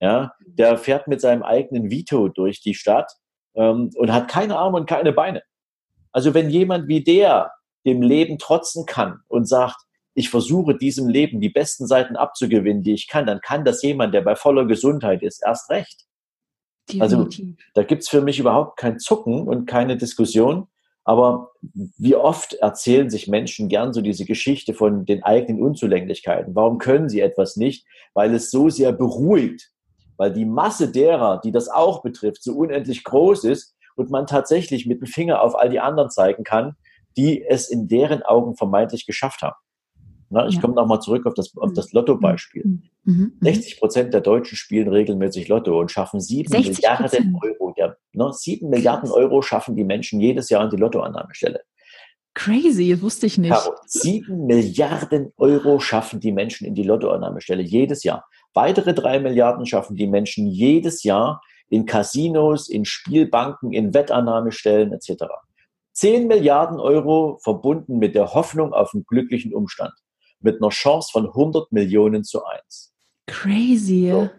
Ja, 0.00 0.32
der 0.40 0.78
fährt 0.78 1.08
mit 1.08 1.20
seinem 1.20 1.42
eigenen 1.42 1.90
Vito 1.90 2.28
durch 2.28 2.62
die 2.62 2.74
Stadt 2.74 3.12
ähm, 3.54 3.90
und 3.96 4.12
hat 4.12 4.28
keine 4.28 4.56
Arme 4.56 4.78
und 4.78 4.88
keine 4.88 5.12
Beine. 5.12 5.42
Also 6.10 6.32
wenn 6.32 6.48
jemand 6.48 6.88
wie 6.88 7.04
der 7.04 7.52
dem 7.84 8.00
Leben 8.00 8.38
trotzen 8.38 8.86
kann 8.86 9.20
und 9.28 9.46
sagt, 9.46 9.76
ich 10.14 10.30
versuche 10.30 10.76
diesem 10.76 11.08
Leben 11.08 11.40
die 11.40 11.48
besten 11.48 11.86
Seiten 11.86 12.16
abzugewinnen, 12.16 12.82
die 12.82 12.94
ich 12.94 13.08
kann, 13.08 13.26
dann 13.26 13.40
kann 13.40 13.64
das 13.64 13.82
jemand, 13.82 14.14
der 14.14 14.22
bei 14.22 14.36
voller 14.36 14.66
Gesundheit 14.66 15.22
ist, 15.22 15.42
erst 15.44 15.70
recht. 15.70 16.04
Also 17.00 17.28
da 17.74 17.82
gibt's 17.82 18.08
für 18.08 18.20
mich 18.20 18.38
überhaupt 18.38 18.78
kein 18.78 18.98
Zucken 18.98 19.48
und 19.48 19.66
keine 19.66 19.96
Diskussion. 19.96 20.68
Aber 21.04 21.50
wie 21.62 22.14
oft 22.14 22.54
erzählen 22.54 23.10
sich 23.10 23.28
Menschen 23.28 23.68
gern 23.68 23.92
so 23.92 24.00
diese 24.00 24.24
Geschichte 24.24 24.72
von 24.72 25.04
den 25.04 25.22
eigenen 25.22 25.62
Unzulänglichkeiten? 25.62 26.54
Warum 26.54 26.78
können 26.78 27.08
sie 27.08 27.20
etwas 27.20 27.56
nicht? 27.56 27.86
Weil 28.14 28.34
es 28.34 28.50
so 28.50 28.70
sehr 28.70 28.92
beruhigt, 28.92 29.70
weil 30.16 30.32
die 30.32 30.46
Masse 30.46 30.90
derer, 30.90 31.40
die 31.42 31.52
das 31.52 31.68
auch 31.68 32.02
betrifft, 32.02 32.42
so 32.42 32.54
unendlich 32.54 33.04
groß 33.04 33.44
ist 33.44 33.74
und 33.96 34.10
man 34.10 34.26
tatsächlich 34.26 34.86
mit 34.86 35.00
dem 35.00 35.06
Finger 35.06 35.42
auf 35.42 35.54
all 35.54 35.68
die 35.68 35.80
anderen 35.80 36.10
zeigen 36.10 36.44
kann, 36.44 36.76
die 37.16 37.44
es 37.44 37.68
in 37.68 37.86
deren 37.88 38.22
Augen 38.22 38.56
vermeintlich 38.56 39.06
geschafft 39.06 39.42
haben. 39.42 39.56
Na, 40.34 40.48
ich 40.48 40.56
ja. 40.56 40.60
komme 40.60 40.74
nochmal 40.74 41.00
zurück 41.00 41.26
auf 41.26 41.34
das, 41.34 41.56
auf 41.56 41.72
das 41.74 41.92
Lotto-Beispiel. 41.92 42.64
Mhm. 42.64 42.82
Mhm. 43.04 43.32
60 43.40 43.76
mhm. 43.76 43.78
Prozent 43.78 44.14
der 44.14 44.20
Deutschen 44.20 44.56
spielen 44.56 44.88
regelmäßig 44.88 45.46
Lotto 45.46 45.78
und 45.78 45.92
schaffen 45.92 46.20
sieben 46.20 46.50
Milliarden 46.50 47.38
Euro. 47.40 47.72
Ja, 47.76 47.94
ne, 48.12 48.32
sieben 48.32 48.68
Milliarden 48.68 49.12
Euro 49.12 49.42
schaffen 49.42 49.76
die 49.76 49.84
Menschen 49.84 50.20
jedes 50.20 50.50
Jahr 50.50 50.62
an 50.62 50.70
die 50.70 50.76
Lottoannahmestelle. 50.76 51.60
Crazy, 52.34 53.00
wusste 53.00 53.26
ich 53.26 53.38
nicht. 53.38 53.52
Caro, 53.52 53.74
sieben 53.86 54.46
Milliarden 54.46 55.32
Euro 55.36 55.78
schaffen 55.78 56.18
die 56.18 56.32
Menschen 56.32 56.66
in 56.66 56.74
die 56.74 56.82
Lottoannahmestelle 56.82 57.62
jedes 57.62 58.02
Jahr. 58.02 58.26
Weitere 58.54 58.92
drei 58.92 59.20
Milliarden 59.20 59.66
schaffen 59.66 59.94
die 59.94 60.08
Menschen 60.08 60.48
jedes 60.48 61.04
Jahr 61.04 61.42
in 61.68 61.86
Casinos, 61.86 62.68
in 62.68 62.84
Spielbanken, 62.84 63.72
in 63.72 63.94
Wettannahmestellen 63.94 64.92
etc. 64.92 65.26
Zehn 65.92 66.26
Milliarden 66.26 66.80
Euro 66.80 67.38
verbunden 67.40 67.98
mit 67.98 68.16
der 68.16 68.34
Hoffnung 68.34 68.72
auf 68.72 68.92
einen 68.94 69.04
glücklichen 69.04 69.54
Umstand. 69.54 69.94
Mit 70.44 70.60
einer 70.60 70.68
Chance 70.68 71.10
von 71.10 71.26
100 71.26 71.72
Millionen 71.72 72.22
zu 72.22 72.44
eins. 72.44 72.92
Crazy. 73.26 74.10
So. 74.10 74.30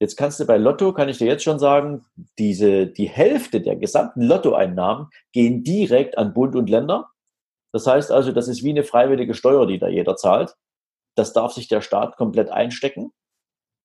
Jetzt 0.00 0.16
kannst 0.16 0.40
du 0.40 0.46
bei 0.46 0.58
Lotto, 0.58 0.92
kann 0.92 1.08
ich 1.08 1.18
dir 1.18 1.28
jetzt 1.28 1.44
schon 1.44 1.60
sagen, 1.60 2.04
diese, 2.36 2.88
die 2.88 3.08
Hälfte 3.08 3.60
der 3.60 3.76
gesamten 3.76 4.22
Lottoeinnahmen 4.22 5.06
gehen 5.32 5.62
direkt 5.62 6.18
an 6.18 6.34
Bund 6.34 6.56
und 6.56 6.68
Länder. 6.68 7.08
Das 7.72 7.86
heißt 7.86 8.10
also, 8.10 8.32
das 8.32 8.48
ist 8.48 8.64
wie 8.64 8.70
eine 8.70 8.82
freiwillige 8.82 9.34
Steuer, 9.34 9.64
die 9.66 9.78
da 9.78 9.86
jeder 9.86 10.16
zahlt. 10.16 10.56
Das 11.14 11.32
darf 11.32 11.52
sich 11.52 11.68
der 11.68 11.82
Staat 11.82 12.16
komplett 12.16 12.50
einstecken. 12.50 13.12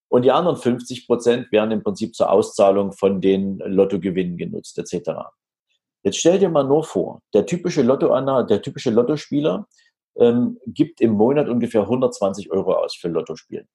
Und 0.10 0.24
die 0.24 0.32
anderen 0.32 0.58
50 0.58 1.06
Prozent 1.06 1.52
werden 1.52 1.70
im 1.70 1.84
Prinzip 1.84 2.16
zur 2.16 2.32
Auszahlung 2.32 2.94
von 2.94 3.22
den 3.22 3.60
Lottogewinnen 3.60 4.38
genutzt, 4.38 4.80
etc. 4.80 5.12
Jetzt 6.02 6.18
stell 6.18 6.40
dir 6.40 6.50
mal 6.50 6.64
nur 6.64 6.84
vor, 6.84 7.22
der 7.34 7.46
typische 7.46 7.82
Lotto 7.84 8.08
der 8.46 8.62
typische 8.64 8.90
Lottospieler 8.90 9.68
ähm, 10.20 10.58
gibt 10.66 11.02
im 11.02 11.12
Monat 11.12 11.50
ungefähr 11.50 11.82
120 11.82 12.52
Euro 12.52 12.74
aus 12.74 12.96
für 12.96 13.08
Lottospielen. 13.08 13.68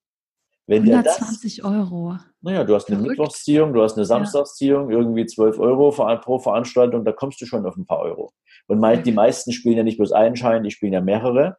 Wenn 0.67 0.83
120 0.83 1.57
das, 1.57 1.65
Euro. 1.65 2.17
Naja, 2.41 2.65
du 2.65 2.75
hast 2.75 2.89
eine 2.89 2.99
Verrückt. 2.99 3.19
Mittwochsziehung, 3.19 3.73
du 3.73 3.83
hast 3.83 3.97
eine 3.97 4.07
Samstagsziehung, 4.07 4.91
ja. 4.91 4.99
irgendwie 4.99 5.27
12 5.27 5.59
Euro 5.59 5.91
pro 6.19 6.39
Veranstaltung, 6.39 7.05
da 7.05 7.13
kommst 7.13 7.41
du 7.41 7.47
schon 7.47 7.67
auf 7.67 7.77
ein 7.77 7.87
paar 7.87 8.01
Euro. 8.01 8.33
Und 8.69 8.83
okay. 8.83 9.03
die 9.03 9.13
meisten 9.13 9.53
spielen 9.53 9.77
ja 9.77 9.83
nicht 9.83 9.99
bloß 9.99 10.13
einen 10.13 10.37
Schein, 10.37 10.63
die 10.63 10.71
spielen 10.71 10.93
ja 10.93 11.01
mehrere. 11.01 11.57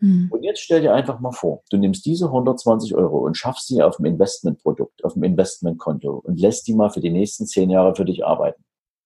Hm. 0.00 0.28
Und 0.30 0.42
jetzt 0.42 0.60
stell 0.60 0.80
dir 0.80 0.94
einfach 0.94 1.20
mal 1.20 1.32
vor, 1.32 1.62
du 1.70 1.76
nimmst 1.76 2.06
diese 2.06 2.26
120 2.26 2.94
Euro 2.94 3.18
und 3.18 3.36
schaffst 3.36 3.68
sie 3.68 3.82
auf 3.82 3.96
dem 3.96 4.06
Investmentprodukt, 4.06 5.04
auf 5.04 5.14
dem 5.14 5.24
Investmentkonto 5.24 6.22
und 6.24 6.40
lässt 6.40 6.66
die 6.66 6.74
mal 6.74 6.90
für 6.90 7.00
die 7.00 7.10
nächsten 7.10 7.46
zehn 7.46 7.70
Jahre 7.70 7.94
für 7.94 8.04
dich 8.04 8.24
arbeiten. 8.24 8.62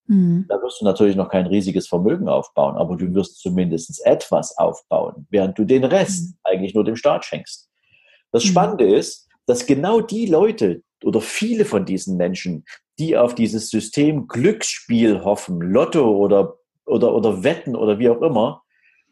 Mhm. 0.07 0.47
Da 0.49 0.61
wirst 0.63 0.81
du 0.81 0.85
natürlich 0.85 1.17
noch 1.17 1.29
kein 1.29 1.47
riesiges 1.47 1.89
Vermögen 1.89 2.29
aufbauen, 2.29 2.77
aber 2.77 2.97
du 2.97 3.15
wirst 3.15 3.41
zumindest 3.41 4.05
etwas 4.05 4.57
aufbauen, 4.59 5.27
während 5.31 5.59
du 5.59 5.65
den 5.65 5.85
Rest 5.85 6.31
mhm. 6.31 6.39
eigentlich 6.45 6.75
nur 6.75 6.85
dem 6.85 6.97
Staat 6.97 7.25
schenkst. 7.25 7.69
Das 8.33 8.45
mhm. 8.45 8.49
Spannende 8.49 8.95
ist, 8.95 9.29
dass 9.47 9.67
genau 9.67 10.01
die 10.01 10.27
Leute 10.27 10.83
oder 11.05 11.21
viele 11.21 11.65
von 11.65 11.85
diesen 11.85 12.17
Menschen, 12.17 12.65
die 12.99 13.17
auf 13.17 13.35
dieses 13.35 13.71
System 13.71 14.29
Glücksspiel 14.29 15.25
hoffen, 15.25 15.61
Lotto 15.61 16.17
oder, 16.17 16.57
oder, 16.87 17.15
oder 17.15 17.43
Wetten 17.43 17.75
oder 17.75 17.99
wie 17.99 18.09
auch 18.09 18.23
immer, 18.23 18.63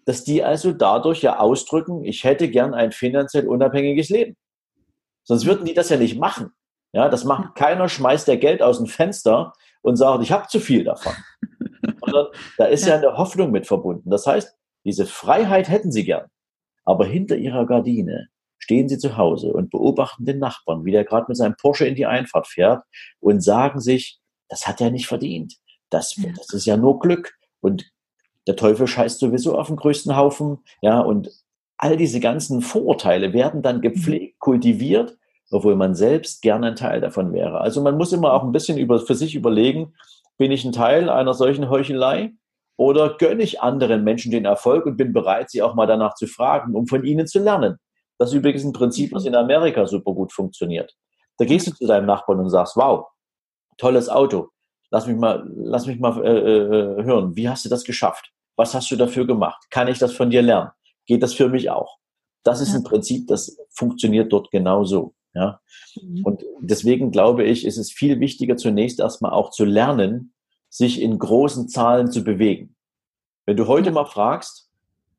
dass 0.05 0.25
die 0.25 0.43
also 0.43 0.73
dadurch 0.73 1.23
ja 1.23 1.39
ausdrücken, 1.39 2.05
ich 2.05 2.25
hätte 2.25 2.49
gern 2.49 2.75
ein 2.75 2.93
finanziell 2.93 3.47
unabhängiges 3.49 4.09
Leben. 4.09 4.37
Sonst 5.25 5.47
würden 5.47 5.65
die 5.65 5.75
das 5.75 5.89
ja 5.89 5.97
nicht 5.97 6.19
machen. 6.19 6.53
Ja, 6.93 7.09
das 7.09 7.25
macht 7.25 7.55
keiner, 7.55 7.89
schmeißt 7.89 8.27
der 8.27 8.37
Geld 8.37 8.63
aus 8.63 8.79
dem 8.79 8.87
Fenster 8.87 9.53
und 9.83 9.97
sagt, 9.97 10.23
ich 10.23 10.33
habe 10.33 10.47
zu 10.49 10.61
viel 10.61 10.85
davon. 10.85 11.13
Sondern 12.01 12.27
da 12.59 12.67
ist 12.67 12.87
ja. 12.87 12.95
ja 12.95 12.97
eine 12.97 13.17
Hoffnung 13.17 13.51
mit 13.51 13.67
verbunden. 13.67 14.11
Das 14.11 14.27
heißt, 14.27 14.55
diese 14.85 15.07
Freiheit 15.07 15.69
hätten 15.69 15.93
sie 15.93 16.05
gern. 16.05 16.27
Aber 16.85 17.07
hinter 17.07 17.37
ihrer 17.37 17.67
Gardine 17.67 18.29
stehen 18.59 18.89
sie 18.89 18.99
zu 18.99 19.17
Hause 19.17 19.53
und 19.53 19.71
beobachten 19.71 20.25
den 20.25 20.39
Nachbarn, 20.39 20.85
wie 20.85 20.93
der 20.93 21.05
gerade 21.05 21.27
mit 21.29 21.37
seinem 21.37 21.57
Porsche 21.57 21.87
in 21.87 21.95
die 21.95 22.07
Einfahrt 22.07 22.47
fährt 22.47 22.83
und 23.21 23.43
sagen 23.43 23.81
sich, 23.81 24.19
das 24.49 24.67
hat 24.67 24.81
er 24.81 24.91
nicht 24.91 25.07
verdient. 25.07 25.57
Das, 25.91 26.17
ja. 26.17 26.31
das 26.37 26.53
ist 26.53 26.67
ja 26.67 26.77
nur 26.77 26.99
Glück. 26.99 27.33
Und 27.61 27.91
der 28.47 28.57
Teufel 28.57 28.87
scheißt 28.87 29.19
sowieso 29.19 29.59
auf 29.59 29.69
den 29.69 29.77
größten 29.77 30.17
Haufen. 30.17 30.59
Ja, 30.83 31.01
und 31.01 31.31
all 31.77 31.97
diese 31.97 32.21
ganzen 32.21 32.63
Vorurteile 32.63 33.33
werden 33.33 33.63
dann 33.63 33.81
gepflegt, 33.81 34.39
kultiviert 34.39 35.17
obwohl 35.51 35.77
man 35.77 35.95
selbst 35.95 36.43
gerne 36.43 36.69
ein 36.69 36.77
Teil 36.77 37.01
davon 37.01 37.33
wäre. 37.33 37.61
Also 37.61 37.83
man 37.83 37.97
muss 37.97 38.13
immer 38.13 38.33
auch 38.33 38.43
ein 38.43 38.53
bisschen 38.53 38.79
über, 38.79 39.01
für 39.01 39.15
sich 39.15 39.35
überlegen, 39.35 39.95
bin 40.39 40.53
ich 40.53 40.65
ein 40.65 40.73
Teil 40.73 41.11
einer 41.11 41.35
solchen 41.35 41.69
Heuchelei 41.69 42.33
oder 42.77 43.17
gönne 43.19 43.43
ich 43.43 43.61
anderen 43.61 44.05
Menschen 44.05 44.31
den 44.31 44.45
Erfolg 44.47 44.87
und 44.87 44.97
bin 44.97 45.13
bereit, 45.13 45.51
sie 45.51 45.63
auch 45.63 45.75
mal 45.75 45.87
danach 45.87 46.15
zu 46.15 46.27
fragen, 46.27 46.75
um 46.75 46.87
von 46.87 47.05
ihnen 47.05 47.27
zu 47.27 47.39
lernen. 47.41 47.77
Das 48.19 48.31
ist 48.31 48.37
übrigens 48.37 48.65
ein 48.65 48.73
Prinzip, 48.73 49.13
was 49.13 49.25
in 49.25 49.35
Amerika 49.35 49.87
super 49.87 50.13
gut 50.13 50.33
funktioniert. 50.33 50.95
Da 51.39 51.45
gehst 51.45 51.67
du 51.67 51.73
zu 51.73 51.87
deinem 51.87 52.07
Nachbarn 52.07 52.39
und 52.41 52.51
sagst, 52.51 52.77
wow, 52.77 53.07
tolles 53.79 54.09
Auto. 54.09 54.49
Lass 54.91 55.07
mich 55.07 55.17
mal, 55.17 55.49
lass 55.57 55.87
mich 55.87 55.99
mal 55.99 56.25
äh, 56.25 56.31
äh, 56.31 57.05
hören. 57.05 57.37
Wie 57.37 57.49
hast 57.49 57.65
du 57.65 57.69
das 57.69 57.85
geschafft? 57.85 58.31
Was 58.57 58.75
hast 58.75 58.91
du 58.91 58.97
dafür 58.97 59.27
gemacht? 59.27 59.65
Kann 59.71 59.89
ich 59.89 59.99
das 59.99 60.13
von 60.13 60.31
dir 60.31 60.43
lernen? 60.43 60.71
Geht 61.07 61.23
das 61.23 61.33
für 61.33 61.49
mich 61.49 61.71
auch? 61.71 61.99
Das 62.45 62.61
ist 62.61 62.75
ein 62.75 62.85
Prinzip, 62.85 63.27
das 63.29 63.57
funktioniert 63.71 64.33
dort 64.33 64.51
genauso. 64.51 65.15
Ja? 65.35 65.61
Mhm. 66.01 66.25
Und 66.25 66.45
deswegen 66.61 67.11
glaube 67.11 67.45
ich, 67.45 67.65
ist 67.65 67.79
es 67.79 67.93
viel 67.93 68.21
wichtiger, 68.21 68.57
zunächst 68.57 69.01
erstmal 69.01 69.33
auch 69.33 69.51
zu 69.51 69.65
lernen, 69.65 70.33
sich 70.69 71.01
in 71.01 71.19
großen 71.19 71.69
Zahlen 71.69 72.11
zu 72.11 72.23
bewegen. 72.23 72.77
Wenn 73.47 73.57
du 73.57 73.67
heute 73.67 73.91
mal 73.91 74.07
fragst, 74.07 74.69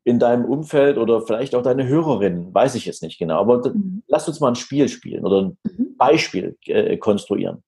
in 0.04 0.18
deinem 0.18 0.46
Umfeld 0.46 0.98
oder 0.98 1.22
vielleicht 1.22 1.54
auch 1.54 1.62
deine 1.62 1.88
Hörerinnen, 1.88 2.54
weiß 2.54 2.76
ich 2.76 2.86
jetzt 2.86 3.04
nicht 3.04 3.20
genau, 3.20 3.40
aber 3.40 3.70
mhm. 3.70 4.04
lass 4.08 4.28
uns 4.28 4.40
mal 4.40 4.50
ein 4.50 4.56
Spiel 4.56 4.90
spielen 4.90 5.26
oder 5.26 5.42
ein 5.44 5.58
mhm. 5.64 5.96
Beispiel 5.98 6.58
äh, 6.66 6.98
konstruieren. 6.98 7.64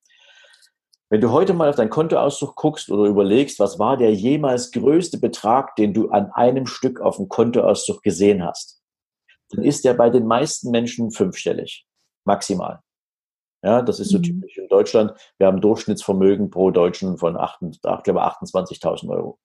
Wenn 1.10 1.22
du 1.22 1.32
heute 1.32 1.54
mal 1.54 1.70
auf 1.70 1.76
dein 1.76 1.92
Kontoauszug 1.92 2.56
guckst 2.56 2.90
oder 2.90 3.08
überlegst, 3.08 3.60
was 3.60 3.78
war 3.78 3.98
der 3.98 4.16
jemals 4.16 4.72
größte 4.72 5.20
Betrag, 5.20 5.76
den 5.76 5.94
du 5.94 6.10
an 6.10 6.32
einem 6.32 6.66
Stück 6.66 7.02
auf 7.02 7.18
dem 7.18 7.30
Kontoauszug 7.30 8.02
gesehen 8.02 8.44
hast, 8.44 8.82
dann 9.52 9.64
ist 9.64 9.86
der 9.86 9.94
bei 9.94 10.10
den 10.10 10.26
meisten 10.26 10.72
Menschen 10.72 11.12
fünfstellig 11.12 11.86
maximal. 12.26 12.82
Ja, 13.64 13.82
das 13.82 14.00
ist 14.00 14.10
so 14.10 14.18
mhm. 14.18 14.24
typisch 14.24 14.58
in 14.58 14.68
Deutschland. 14.68 15.14
Wir 15.38 15.48
haben 15.48 15.62
Durchschnittsvermögen 15.62 16.50
pro 16.50 16.72
Deutschen 16.72 17.18
von 17.18 17.38
8, 17.38 17.62
ich 17.72 17.82
glaube 17.82 18.24
28.000 18.24 19.10
Euro. 19.10 19.40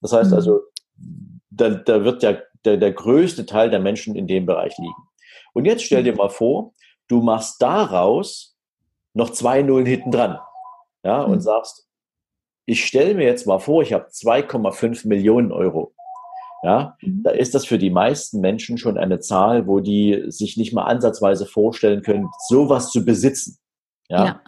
Das 0.00 0.12
heißt 0.12 0.30
mhm. 0.30 0.36
also, 0.36 0.60
da, 1.50 1.70
da 1.70 2.04
wird 2.04 2.22
der, 2.22 2.44
der, 2.64 2.76
der 2.76 2.92
größte 2.92 3.44
Teil 3.44 3.70
der 3.70 3.80
Menschen 3.80 4.14
in 4.14 4.28
dem 4.28 4.46
Bereich 4.46 4.76
liegen. 4.78 4.94
Und 5.52 5.64
jetzt 5.64 5.82
stell 5.82 6.04
dir 6.04 6.12
mhm. 6.12 6.18
mal 6.18 6.28
vor, 6.28 6.74
du 7.08 7.22
machst 7.22 7.60
daraus 7.60 8.56
noch 9.14 9.30
zwei 9.30 9.62
Nullen 9.62 9.86
hinten 9.86 10.12
dran. 10.12 10.38
Ja, 11.02 11.22
und 11.22 11.36
mhm. 11.36 11.40
sagst, 11.40 11.88
ich 12.66 12.84
stelle 12.84 13.14
mir 13.14 13.24
jetzt 13.24 13.46
mal 13.46 13.58
vor, 13.58 13.82
ich 13.82 13.92
habe 13.92 14.06
2,5 14.08 15.08
Millionen 15.08 15.50
Euro. 15.50 15.94
Ja, 16.62 16.96
mhm. 17.00 17.22
da 17.22 17.30
ist 17.30 17.54
das 17.54 17.66
für 17.66 17.78
die 17.78 17.90
meisten 17.90 18.40
Menschen 18.40 18.78
schon 18.78 18.98
eine 18.98 19.20
Zahl, 19.20 19.66
wo 19.66 19.80
die 19.80 20.24
sich 20.28 20.56
nicht 20.56 20.72
mal 20.72 20.84
ansatzweise 20.84 21.46
vorstellen 21.46 22.02
können, 22.02 22.28
sowas 22.48 22.90
zu 22.90 23.04
besitzen. 23.04 23.58
Ja. 24.08 24.24
ja. 24.24 24.40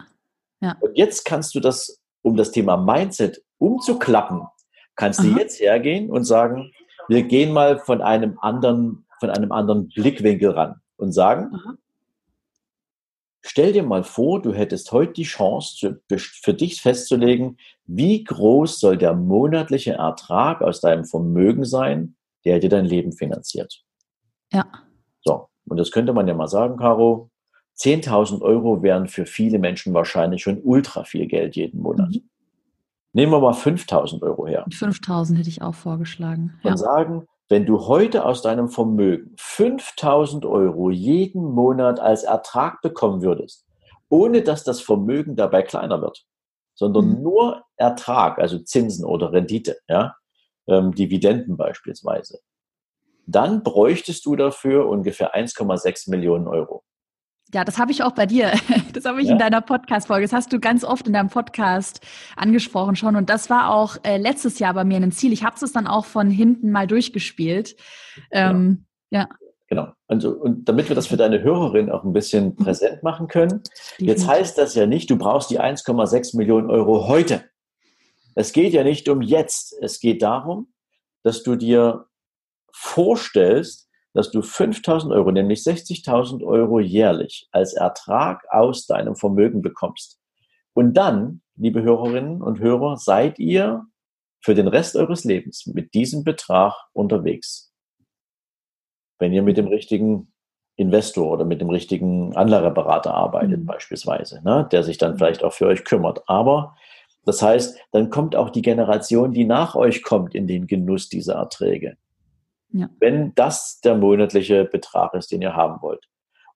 ja. 0.61 0.75
Und 0.79 0.97
jetzt 0.97 1.25
kannst 1.25 1.55
du 1.55 1.59
das, 1.59 1.99
um 2.21 2.35
das 2.35 2.51
Thema 2.51 2.77
Mindset 2.77 3.41
umzuklappen, 3.57 4.41
kannst 4.95 5.19
Aha. 5.19 5.27
du 5.27 5.37
jetzt 5.37 5.59
hergehen 5.59 6.09
und 6.09 6.23
sagen, 6.23 6.71
wir 7.07 7.23
gehen 7.23 7.53
mal 7.53 7.79
von 7.79 8.01
einem 8.01 8.37
anderen, 8.39 9.05
von 9.19 9.29
einem 9.29 9.51
anderen 9.51 9.89
Blickwinkel 9.89 10.51
ran 10.51 10.81
und 10.97 11.11
sagen, 11.11 11.51
Aha. 11.53 11.75
Stell 13.41 13.71
dir 13.71 13.83
mal 13.83 14.03
vor, 14.03 14.41
du 14.41 14.53
hättest 14.53 14.91
heute 14.91 15.13
die 15.13 15.23
Chance, 15.23 16.01
für 16.09 16.53
dich 16.53 16.81
festzulegen, 16.81 17.57
wie 17.85 18.23
groß 18.23 18.79
soll 18.79 18.97
der 18.97 19.13
monatliche 19.13 19.93
Ertrag 19.93 20.61
aus 20.61 20.81
deinem 20.81 21.05
Vermögen 21.05 21.63
sein, 21.63 22.15
der 22.45 22.59
dir 22.59 22.69
dein 22.69 22.85
Leben 22.85 23.13
finanziert. 23.13 23.81
Ja. 24.51 24.65
So, 25.23 25.47
und 25.67 25.77
das 25.77 25.91
könnte 25.91 26.13
man 26.13 26.27
ja 26.27 26.33
mal 26.33 26.47
sagen, 26.47 26.77
Caro. 26.77 27.29
10.000 27.77 28.41
Euro 28.41 28.83
wären 28.83 29.07
für 29.07 29.25
viele 29.25 29.57
Menschen 29.57 29.93
wahrscheinlich 29.93 30.43
schon 30.43 30.59
ultra 30.61 31.05
viel 31.05 31.27
Geld 31.27 31.55
jeden 31.55 31.81
Monat. 31.81 32.09
Mhm. 32.09 32.29
Nehmen 33.13 33.31
wir 33.31 33.39
mal 33.39 33.53
5.000 33.53 34.21
Euro 34.21 34.47
her. 34.47 34.65
5.000 34.67 35.37
hätte 35.37 35.49
ich 35.49 35.61
auch 35.61 35.75
vorgeschlagen. 35.75 36.59
Und 36.63 36.71
ja. 36.71 36.77
sagen, 36.77 37.25
wenn 37.49 37.65
du 37.65 37.87
heute 37.87 38.25
aus 38.25 38.43
deinem 38.43 38.69
Vermögen 38.69 39.33
5000 39.37 40.45
Euro 40.45 40.91
jeden 40.91 41.43
Monat 41.43 41.99
als 41.99 42.23
Ertrag 42.23 42.81
bekommen 42.81 43.23
würdest, 43.23 43.65
ohne 44.07 44.43
dass 44.43 44.63
das 44.63 44.81
Vermögen 44.81 45.35
dabei 45.35 45.63
kleiner 45.63 46.01
wird, 46.01 46.25
sondern 46.75 47.09
mhm. 47.09 47.23
nur 47.23 47.63
Ertrag, 47.75 48.37
also 48.37 48.59
Zinsen 48.59 49.03
oder 49.03 49.33
Rendite, 49.33 49.77
ja, 49.87 50.15
ähm, 50.67 50.93
Dividenden 50.93 51.57
beispielsweise, 51.57 52.39
dann 53.25 53.63
bräuchtest 53.63 54.25
du 54.25 54.35
dafür 54.35 54.87
ungefähr 54.87 55.35
1,6 55.35 56.09
Millionen 56.11 56.47
Euro. 56.47 56.83
Ja, 57.53 57.63
das 57.63 57.79
habe 57.79 57.91
ich 57.91 58.03
auch 58.03 58.11
bei 58.11 58.25
dir. 58.25 58.51
Das 58.93 59.05
habe 59.05 59.21
ich 59.21 59.27
ja? 59.27 59.33
in 59.33 59.39
deiner 59.39 59.61
Podcast-Folge. 59.61 60.25
Das 60.25 60.33
hast 60.33 60.51
du 60.51 60.59
ganz 60.59 60.83
oft 60.83 61.07
in 61.07 61.13
deinem 61.13 61.29
Podcast 61.29 62.01
angesprochen 62.35 62.95
schon. 62.95 63.15
Und 63.15 63.29
das 63.29 63.49
war 63.49 63.73
auch 63.73 63.97
äh, 64.03 64.17
letztes 64.17 64.59
Jahr 64.59 64.73
bei 64.73 64.83
mir 64.83 64.97
ein 64.97 65.11
Ziel. 65.11 65.31
Ich 65.31 65.43
habe 65.43 65.55
es 65.61 65.71
dann 65.71 65.87
auch 65.87 66.05
von 66.05 66.29
hinten 66.29 66.71
mal 66.71 66.87
durchgespielt. 66.87 67.75
Ähm, 68.31 68.85
genau. 69.09 69.23
Ja. 69.23 69.29
Genau. 69.67 69.93
Also, 70.07 70.31
und 70.31 70.67
damit 70.67 70.89
wir 70.89 70.95
das 70.95 71.07
für 71.07 71.17
deine 71.17 71.41
Hörerin 71.43 71.91
auch 71.91 72.03
ein 72.03 72.13
bisschen 72.13 72.47
mhm. 72.47 72.55
präsent 72.55 73.03
machen 73.03 73.27
können, 73.27 73.61
jetzt 73.99 74.27
heißt 74.27 74.57
das 74.57 74.73
ja 74.73 74.87
nicht, 74.87 75.09
du 75.09 75.17
brauchst 75.17 75.51
die 75.51 75.61
1,6 75.61 76.35
Millionen 76.35 76.69
Euro 76.69 77.07
heute. 77.07 77.43
Es 78.35 78.51
geht 78.51 78.73
ja 78.73 78.83
nicht 78.83 79.07
um 79.07 79.21
jetzt. 79.21 79.75
Es 79.81 79.99
geht 79.99 80.21
darum, 80.23 80.73
dass 81.23 81.43
du 81.43 81.55
dir 81.55 82.07
vorstellst, 82.71 83.88
dass 84.13 84.31
du 84.31 84.41
5000 84.41 85.13
Euro, 85.13 85.31
nämlich 85.31 85.59
60.000 85.59 86.43
Euro 86.43 86.79
jährlich 86.79 87.47
als 87.51 87.73
Ertrag 87.73 88.43
aus 88.49 88.87
deinem 88.87 89.15
Vermögen 89.15 89.61
bekommst. 89.61 90.19
Und 90.73 90.93
dann, 90.93 91.41
liebe 91.55 91.81
Hörerinnen 91.81 92.41
und 92.41 92.59
Hörer, 92.59 92.97
seid 92.97 93.39
ihr 93.39 93.85
für 94.41 94.55
den 94.55 94.67
Rest 94.67 94.95
eures 94.95 95.23
Lebens 95.23 95.65
mit 95.67 95.93
diesem 95.93 96.23
Betrag 96.23 96.73
unterwegs. 96.93 97.73
Wenn 99.19 99.33
ihr 99.33 99.43
mit 99.43 99.57
dem 99.57 99.67
richtigen 99.67 100.31
Investor 100.77 101.33
oder 101.33 101.43
mit 101.43 101.59
dem 101.59 101.69
richtigen 101.69 102.35
Anlageberater 102.37 103.13
arbeitet, 103.13 103.59
mhm. 103.59 103.65
beispielsweise, 103.65 104.41
ne, 104.43 104.67
der 104.71 104.83
sich 104.83 104.97
dann 104.97 105.17
vielleicht 105.17 105.43
auch 105.43 105.51
für 105.51 105.67
euch 105.67 105.83
kümmert. 105.83 106.23
Aber 106.27 106.75
das 107.25 107.41
heißt, 107.41 107.77
dann 107.91 108.09
kommt 108.09 108.35
auch 108.35 108.49
die 108.49 108.61
Generation, 108.61 109.33
die 109.33 109.43
nach 109.43 109.75
euch 109.75 110.03
kommt, 110.03 110.33
in 110.33 110.47
den 110.47 110.67
Genuss 110.67 111.09
dieser 111.09 111.35
Erträge. 111.35 111.97
Ja. 112.71 112.89
Wenn 112.99 113.33
das 113.35 113.79
der 113.81 113.95
monatliche 113.95 114.65
Betrag 114.65 115.13
ist, 115.13 115.31
den 115.31 115.41
ihr 115.41 115.55
haben 115.55 115.81
wollt. 115.81 116.05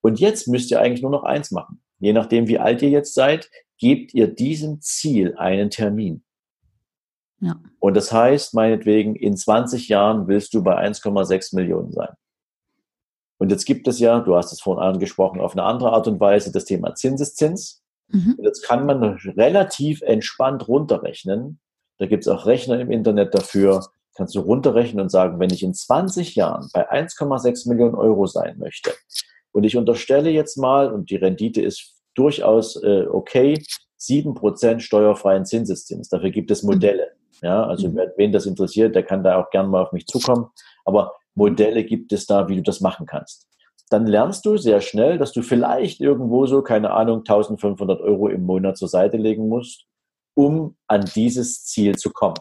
Und 0.01 0.20
jetzt 0.20 0.47
müsst 0.47 0.70
ihr 0.72 0.80
eigentlich 0.80 1.01
nur 1.01 1.11
noch 1.11 1.24
eins 1.24 1.51
machen. 1.51 1.82
Je 1.99 2.14
nachdem, 2.14 2.47
wie 2.47 2.59
alt 2.59 2.82
ihr 2.82 2.89
jetzt 2.89 3.14
seid, 3.14 3.49
gebt 3.78 4.14
ihr 4.14 4.28
diesem 4.28 4.82
Ziel 4.82 5.36
einen 5.38 5.70
Termin. 5.70 6.24
Ja. 7.39 7.59
Und 7.80 7.95
das 7.95 8.11
heißt, 8.11 8.53
meinetwegen, 8.53 9.16
in 9.16 9.36
20 9.36 9.89
Jahren 9.89 10.28
willst 10.28 10.53
du 10.53 10.64
bei 10.64 10.78
1,6 10.78 11.55
Millionen 11.55 11.91
sein. 11.91 12.14
Und 13.38 13.51
jetzt 13.51 13.66
gibt 13.66 13.88
es 13.88 13.99
ja, 13.99 14.20
du 14.20 14.36
hast 14.36 14.53
es 14.53 14.61
vorhin 14.61 14.84
angesprochen, 14.84 15.41
auf 15.41 15.53
eine 15.53 15.64
andere 15.64 15.91
Art 15.91 16.07
und 16.07 16.20
Weise 16.20 16.51
das 16.51 16.66
Thema 16.66 16.95
Zinseszins. 16.95 17.84
Mhm. 18.07 18.36
Und 18.38 18.43
jetzt 18.45 18.64
kann 18.64 18.86
man 18.86 19.03
relativ 19.03 20.01
entspannt 20.01 20.68
runterrechnen. 20.68 21.59
Da 21.97 22.05
gibt 22.05 22.24
es 22.24 22.30
auch 22.30 22.45
Rechner 22.45 22.80
im 22.80 22.91
Internet 22.91 23.34
dafür, 23.34 23.86
kannst 24.16 24.36
du 24.36 24.39
runterrechnen 24.41 25.01
und 25.01 25.09
sagen, 25.09 25.39
wenn 25.39 25.51
ich 25.51 25.64
in 25.64 25.74
20 25.74 26.36
Jahren 26.36 26.70
bei 26.74 26.91
1,6 26.91 27.70
Millionen 27.70 27.95
Euro 27.95 28.26
sein 28.28 28.57
möchte 28.59 28.91
und 29.53 29.64
ich 29.64 29.78
unterstelle 29.78 30.30
jetzt 30.30 30.57
mal, 30.57 30.91
und 30.91 31.09
die 31.09 31.16
Rendite 31.16 31.61
ist 31.61 31.93
durchaus 32.16 32.76
äh, 32.84 33.05
okay, 33.09 33.64
7% 33.99 34.80
steuerfreien 34.80 35.45
Zinseszins. 35.45 36.09
Dafür 36.09 36.32
gibt 36.32 36.51
es 36.51 36.64
Modelle. 36.64 37.11
Ja, 37.41 37.66
also 37.66 37.89
mhm. 37.89 38.01
wen 38.18 38.32
das 38.32 38.45
interessiert, 38.45 38.95
der 38.95 39.03
kann 39.03 39.24
da 39.24 39.38
auch 39.38 39.49
gerne 39.49 39.70
mal 39.70 39.84
auf 39.84 39.91
mich 39.91 40.07
zukommen. 40.07 40.47
Aber 40.86 41.14
Modelle 41.36 41.84
gibt 41.84 42.11
es 42.14 42.26
da, 42.26 42.47
wie 42.49 42.55
du 42.55 42.61
das 42.61 42.82
machen 42.82 43.05
kannst. 43.05 43.47
Dann 43.89 44.07
lernst 44.07 44.45
du 44.45 44.57
sehr 44.57 44.82
schnell, 44.82 45.18
dass 45.18 45.34
du 45.34 45.41
vielleicht 45.41 46.01
irgendwo 46.01 46.45
so, 46.45 46.61
keine 46.61 46.91
Ahnung, 46.91 47.20
1500 47.20 48.01
Euro 48.01 48.28
im 48.30 48.43
Monat 48.43 48.78
zur 48.78 48.88
Seite 48.88 49.18
legen 49.18 49.49
musst, 49.49 49.86
um 50.36 50.76
an 50.88 51.05
dieses 51.16 51.64
Ziel 51.66 51.95
zu 51.95 52.11
kommen. 52.11 52.38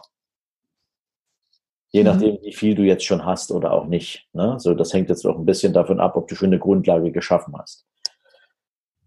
Je 1.93 2.01
mhm. 2.01 2.07
nachdem, 2.07 2.39
wie 2.41 2.53
viel 2.53 2.75
du 2.75 2.83
jetzt 2.83 3.05
schon 3.05 3.23
hast 3.23 3.51
oder 3.51 3.71
auch 3.71 3.85
nicht. 3.85 4.27
Ne? 4.33 4.55
So, 4.59 4.73
das 4.73 4.93
hängt 4.93 5.09
jetzt 5.09 5.25
auch 5.25 5.37
ein 5.37 5.45
bisschen 5.45 5.73
davon 5.73 5.99
ab, 5.99 6.17
ob 6.17 6.27
du 6.27 6.35
schon 6.35 6.47
eine 6.47 6.59
Grundlage 6.59 7.11
geschaffen 7.11 7.55
hast. 7.57 7.85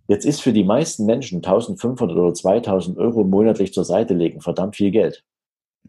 Jetzt 0.08 0.24
ist 0.24 0.40
für 0.40 0.52
die 0.52 0.64
meisten 0.64 1.04
Menschen 1.04 1.38
1500 1.38 2.16
oder 2.16 2.32
2000 2.32 2.96
Euro 2.96 3.24
monatlich 3.24 3.72
zur 3.72 3.84
Seite 3.84 4.14
legen 4.14 4.40
verdammt 4.40 4.76
viel 4.76 4.92
Geld. 4.92 5.24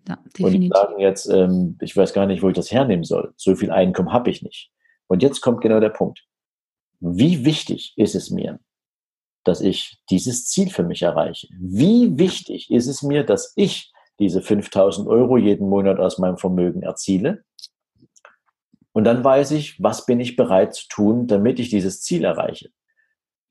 Ja. 0.07 0.17
Und 0.39 0.53
die 0.53 0.69
sagen 0.69 0.99
jetzt, 0.99 1.27
ähm, 1.27 1.77
ich 1.81 1.95
weiß 1.95 2.13
gar 2.13 2.25
nicht, 2.25 2.41
wo 2.41 2.49
ich 2.49 2.55
das 2.55 2.71
hernehmen 2.71 3.03
soll. 3.03 3.33
So 3.37 3.55
viel 3.55 3.69
Einkommen 3.69 4.11
habe 4.11 4.31
ich 4.31 4.41
nicht. 4.41 4.71
Und 5.05 5.21
jetzt 5.21 5.41
kommt 5.41 5.61
genau 5.61 5.79
der 5.79 5.89
Punkt. 5.89 6.25
Wie 6.99 7.45
wichtig 7.45 7.93
ist 7.95 8.15
es 8.15 8.31
mir, 8.31 8.59
dass 9.43 9.61
ich 9.61 9.99
dieses 10.09 10.47
Ziel 10.47 10.69
für 10.69 10.83
mich 10.83 11.03
erreiche? 11.03 11.47
Wie 11.59 12.17
wichtig 12.17 12.71
ist 12.71 12.87
es 12.87 13.03
mir, 13.03 13.23
dass 13.23 13.53
ich 13.55 13.93
diese 14.19 14.41
5000 14.41 15.07
Euro 15.07 15.37
jeden 15.37 15.69
Monat 15.69 15.99
aus 15.99 16.17
meinem 16.17 16.37
Vermögen 16.37 16.81
erziele? 16.81 17.43
Und 18.93 19.03
dann 19.03 19.23
weiß 19.23 19.51
ich, 19.51 19.81
was 19.81 20.05
bin 20.05 20.19
ich 20.19 20.35
bereit 20.35 20.73
zu 20.73 20.87
tun, 20.87 21.27
damit 21.27 21.59
ich 21.59 21.69
dieses 21.69 22.01
Ziel 22.01 22.23
erreiche. 22.23 22.69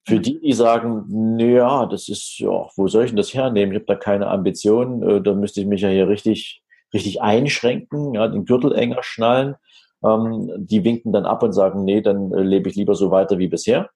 Für 0.04 0.18
die, 0.18 0.40
die 0.40 0.52
sagen, 0.52 1.04
naja, 1.36 1.86
das 1.86 2.08
ist, 2.08 2.38
ja, 2.38 2.68
wo 2.76 2.88
soll 2.88 3.04
ich 3.04 3.10
denn 3.10 3.16
das 3.16 3.32
hernehmen? 3.32 3.72
Ich 3.72 3.78
habe 3.78 3.86
da 3.86 3.94
keine 3.94 4.28
Ambitionen, 4.28 5.02
äh, 5.02 5.22
da 5.22 5.34
müsste 5.34 5.60
ich 5.60 5.66
mich 5.66 5.82
ja 5.82 5.88
hier 5.88 6.08
richtig, 6.08 6.62
richtig 6.92 7.22
einschränken, 7.22 8.14
ja, 8.14 8.26
den 8.26 8.44
Gürtel 8.44 8.74
enger 8.74 9.02
schnallen. 9.02 9.54
Ähm, 10.04 10.50
die 10.56 10.84
winken 10.84 11.12
dann 11.12 11.26
ab 11.26 11.42
und 11.42 11.52
sagen, 11.52 11.84
nee, 11.84 12.00
dann 12.00 12.32
äh, 12.32 12.42
lebe 12.42 12.68
ich 12.68 12.76
lieber 12.76 12.94
so 12.94 13.10
weiter 13.10 13.38
wie 13.38 13.48
bisher. 13.48 13.90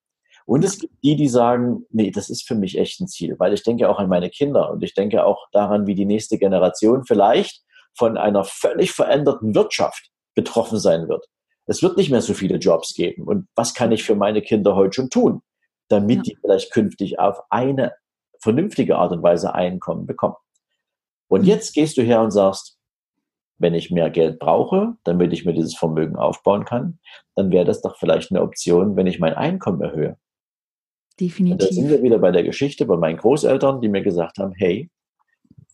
Und 0.51 0.65
es 0.65 0.79
gibt 0.79 0.95
die, 1.05 1.15
die 1.15 1.29
sagen, 1.29 1.87
nee, 1.91 2.11
das 2.11 2.29
ist 2.29 2.47
für 2.47 2.55
mich 2.57 2.77
echt 2.77 3.01
ein 3.01 3.07
Ziel, 3.07 3.37
weil 3.39 3.53
ich 3.53 3.63
denke 3.63 3.89
auch 3.89 3.99
an 3.99 4.09
meine 4.09 4.31
Kinder 4.31 4.71
und 4.71 4.83
ich 4.83 4.95
denke 4.95 5.25
auch 5.25 5.47
daran, 5.53 5.87
wie 5.87 5.95
die 5.95 6.07
nächste 6.07 6.39
Generation 6.39 7.05
vielleicht 7.05 7.63
von 7.95 8.17
einer 8.17 8.45
völlig 8.45 8.93
veränderten 8.93 9.55
Wirtschaft 9.55 10.11
betroffen 10.35 10.79
sein 10.79 11.09
wird. 11.09 11.27
Es 11.67 11.83
wird 11.83 11.97
nicht 11.97 12.11
mehr 12.11 12.23
so 12.23 12.35
viele 12.35 12.57
Jobs 12.57 12.95
geben. 12.95 13.29
Und 13.29 13.47
was 13.55 13.75
kann 13.75 13.93
ich 13.93 14.03
für 14.03 14.17
meine 14.17 14.43
Kinder 14.43 14.75
heute 14.75 14.95
schon 14.95 15.11
tun? 15.11 15.43
damit 15.91 16.19
ja. 16.19 16.23
die 16.23 16.37
vielleicht 16.41 16.73
künftig 16.73 17.19
auf 17.19 17.43
eine 17.51 17.93
vernünftige 18.39 18.97
Art 18.97 19.13
und 19.13 19.23
Weise 19.23 19.55
Einkommen 19.55 20.07
bekommen. 20.07 20.37
Und 21.29 21.43
mhm. 21.43 21.49
jetzt 21.49 21.75
gehst 21.75 21.99
du 21.99 22.03
her 22.03 22.23
und 22.23 22.31
sagst, 22.31 22.79
wenn 23.59 23.75
ich 23.75 23.91
mehr 23.91 24.09
Geld 24.09 24.39
brauche, 24.39 24.95
damit 25.05 25.35
ich 25.35 25.45
mir 25.45 25.53
dieses 25.53 25.77
Vermögen 25.77 26.17
aufbauen 26.17 26.65
kann, 26.65 26.99
dann 27.35 27.51
wäre 27.51 27.67
das 27.67 27.83
doch 27.83 27.99
vielleicht 27.99 28.31
eine 28.31 28.41
Option, 28.41 28.97
wenn 28.97 29.07
ich 29.07 29.21
mein 29.21 29.35
Einkommen 29.35 29.83
erhöhe. 29.83 30.17
Definitiv. 31.21 31.53
Und 31.53 31.62
da 31.62 31.75
sind 31.75 31.91
wir 31.91 32.03
wieder 32.03 32.18
bei 32.18 32.31
der 32.31 32.43
Geschichte 32.43 32.87
bei 32.87 32.97
meinen 32.97 33.18
Großeltern, 33.18 33.81
die 33.81 33.89
mir 33.89 34.03
gesagt 34.03 34.39
haben, 34.39 34.55
hey, 34.57 34.91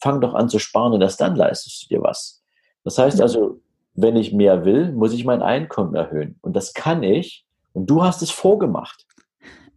fang 0.00 0.20
doch 0.20 0.34
an 0.34 0.48
zu 0.48 0.58
sparen 0.58 0.92
und 0.92 1.02
erst 1.02 1.20
dann 1.20 1.36
leistest 1.36 1.84
du 1.84 1.94
dir 1.94 2.02
was. 2.02 2.42
Das 2.84 2.98
heißt 2.98 3.20
also, 3.20 3.60
wenn 3.94 4.16
ich 4.16 4.32
mehr 4.32 4.64
will, 4.64 4.92
muss 4.92 5.12
ich 5.12 5.24
mein 5.24 5.42
Einkommen 5.42 5.94
erhöhen. 5.94 6.38
Und 6.42 6.54
das 6.54 6.74
kann 6.74 7.02
ich. 7.02 7.44
Und 7.72 7.88
du 7.88 8.02
hast 8.02 8.22
es 8.22 8.30
vorgemacht. 8.30 9.06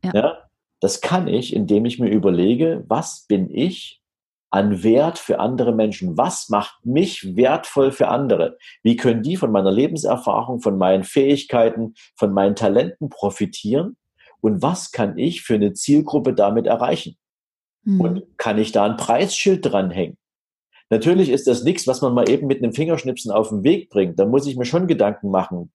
Ja. 0.04 0.12
ja. 0.14 0.38
Das 0.82 1.02
kann 1.02 1.28
ich, 1.28 1.54
indem 1.54 1.86
ich 1.86 2.00
mir 2.00 2.10
überlege, 2.10 2.84
was 2.88 3.26
bin 3.28 3.50
ich 3.54 4.02
an 4.50 4.84
Wert 4.84 5.20
für 5.20 5.40
andere 5.40 5.74
Menschen? 5.74 6.18
Was 6.18 6.50
macht 6.50 6.86
mich 6.86 7.36
wertvoll 7.36 7.92
für 7.92 8.08
andere? 8.08 8.58
Wie 8.82 8.96
können 8.96 9.22
die 9.22 9.36
von 9.36 9.52
meiner 9.52 9.72
Lebenserfahrung, 9.72 10.62
von 10.62 10.78
meinen 10.78 11.04
Fähigkeiten, 11.04 11.94
von 12.16 12.34
meinen 12.34 12.56
Talenten 12.56 13.10
profitieren? 13.10 13.98
Und 14.42 14.62
was 14.62 14.92
kann 14.92 15.18
ich 15.18 15.42
für 15.42 15.56
eine 15.56 15.74
Zielgruppe 15.74 16.34
damit 16.34 16.66
erreichen? 16.66 17.18
Mhm. 17.84 18.02
Und 18.02 18.38
kann 18.38 18.58
ich 18.58 18.72
da 18.72 18.86
ein 18.86 18.98
Preisschild 18.98 19.66
dranhängen? 19.66 20.18
Natürlich 20.90 21.30
ist 21.30 21.48
das 21.48 21.64
nichts, 21.64 21.86
was 21.88 22.02
man 22.02 22.14
mal 22.14 22.30
eben 22.30 22.48
mit 22.48 22.64
einem 22.64 22.74
Fingerschnipsen 22.74 23.32
auf 23.32 23.50
den 23.50 23.64
Weg 23.64 23.90
bringt. 23.90 24.18
Da 24.20 24.26
muss 24.26 24.48
ich 24.48 24.58
mir 24.58 24.66
schon 24.66 24.88
Gedanken 24.88 25.30
machen. 25.30 25.72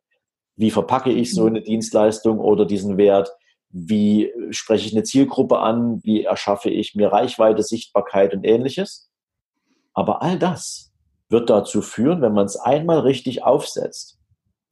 Wie 0.56 0.70
verpacke 0.70 1.10
ich 1.10 1.32
so 1.32 1.42
hm. 1.42 1.48
eine 1.48 1.62
Dienstleistung 1.62 2.38
oder 2.38 2.66
diesen 2.66 2.96
Wert? 2.96 3.30
wie 3.76 4.32
spreche 4.50 4.86
ich 4.86 4.94
eine 4.94 5.02
Zielgruppe 5.02 5.58
an, 5.58 6.00
wie 6.04 6.22
erschaffe 6.22 6.70
ich 6.70 6.94
mir 6.94 7.10
Reichweite, 7.10 7.64
Sichtbarkeit 7.64 8.32
und 8.32 8.44
ähnliches. 8.44 9.10
Aber 9.94 10.22
all 10.22 10.38
das 10.38 10.92
wird 11.28 11.50
dazu 11.50 11.82
führen, 11.82 12.22
wenn 12.22 12.34
man 12.34 12.46
es 12.46 12.56
einmal 12.56 13.00
richtig 13.00 13.42
aufsetzt, 13.42 14.20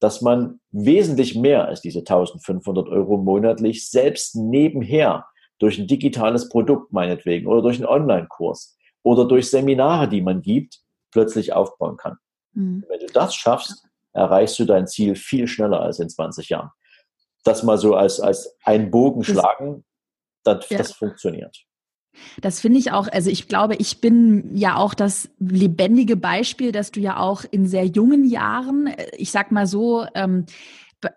dass 0.03 0.21
man 0.21 0.61
wesentlich 0.71 1.37
mehr 1.37 1.67
als 1.67 1.81
diese 1.81 2.01
1500 2.01 2.89
Euro 2.89 3.17
monatlich 3.17 3.89
selbst 3.89 4.37
nebenher 4.37 5.27
durch 5.59 5.79
ein 5.79 5.87
digitales 5.87 6.49
Produkt 6.49 6.93
meinetwegen 6.93 7.47
oder 7.47 7.63
durch 7.63 7.77
einen 7.77 7.87
Online-Kurs 7.87 8.77
oder 9.03 9.27
durch 9.27 9.49
Seminare, 9.49 10.09
die 10.09 10.21
man 10.21 10.43
gibt, 10.43 10.81
plötzlich 11.13 11.53
aufbauen 11.53 11.97
kann. 11.97 12.17
Mhm. 12.53 12.85
Wenn 12.89 13.01
du 13.01 13.07
das 13.07 13.35
schaffst, 13.35 13.87
erreichst 14.13 14.59
du 14.59 14.65
dein 14.65 14.87
Ziel 14.87 15.15
viel 15.15 15.47
schneller 15.47 15.81
als 15.81 16.01
in 16.01 16.09
20 16.09 16.49
Jahren 16.49 16.71
das 17.45 17.63
mal 17.63 17.79
so 17.79 17.95
als, 17.95 18.21
als 18.21 18.57
einen 18.65 18.91
Bogen 18.91 19.25
schlagen, 19.25 19.85
das, 20.45 20.69
ja. 20.69 20.79
das 20.79 20.93
funktioniert. 20.93 21.65
Das 22.41 22.61
finde 22.61 22.79
ich 22.79 22.93
auch, 22.93 23.09
also 23.09 23.31
ich 23.31 23.49
glaube, 23.49 23.77
ich 23.77 24.01
bin 24.01 24.55
ja 24.55 24.77
auch 24.77 24.95
das 24.95 25.31
lebendige 25.39 26.17
Beispiel, 26.17 26.73
dass 26.73 26.91
du 26.91 27.01
ja 27.01 27.19
auch 27.19 27.45
in 27.51 27.67
sehr 27.67 27.87
jungen 27.87 28.25
Jahren, 28.25 28.87
äh, 28.87 29.07
ich 29.17 29.31
sag 29.31 29.53
mal 29.53 29.67
so, 29.67 30.07
ähm, 30.15 30.47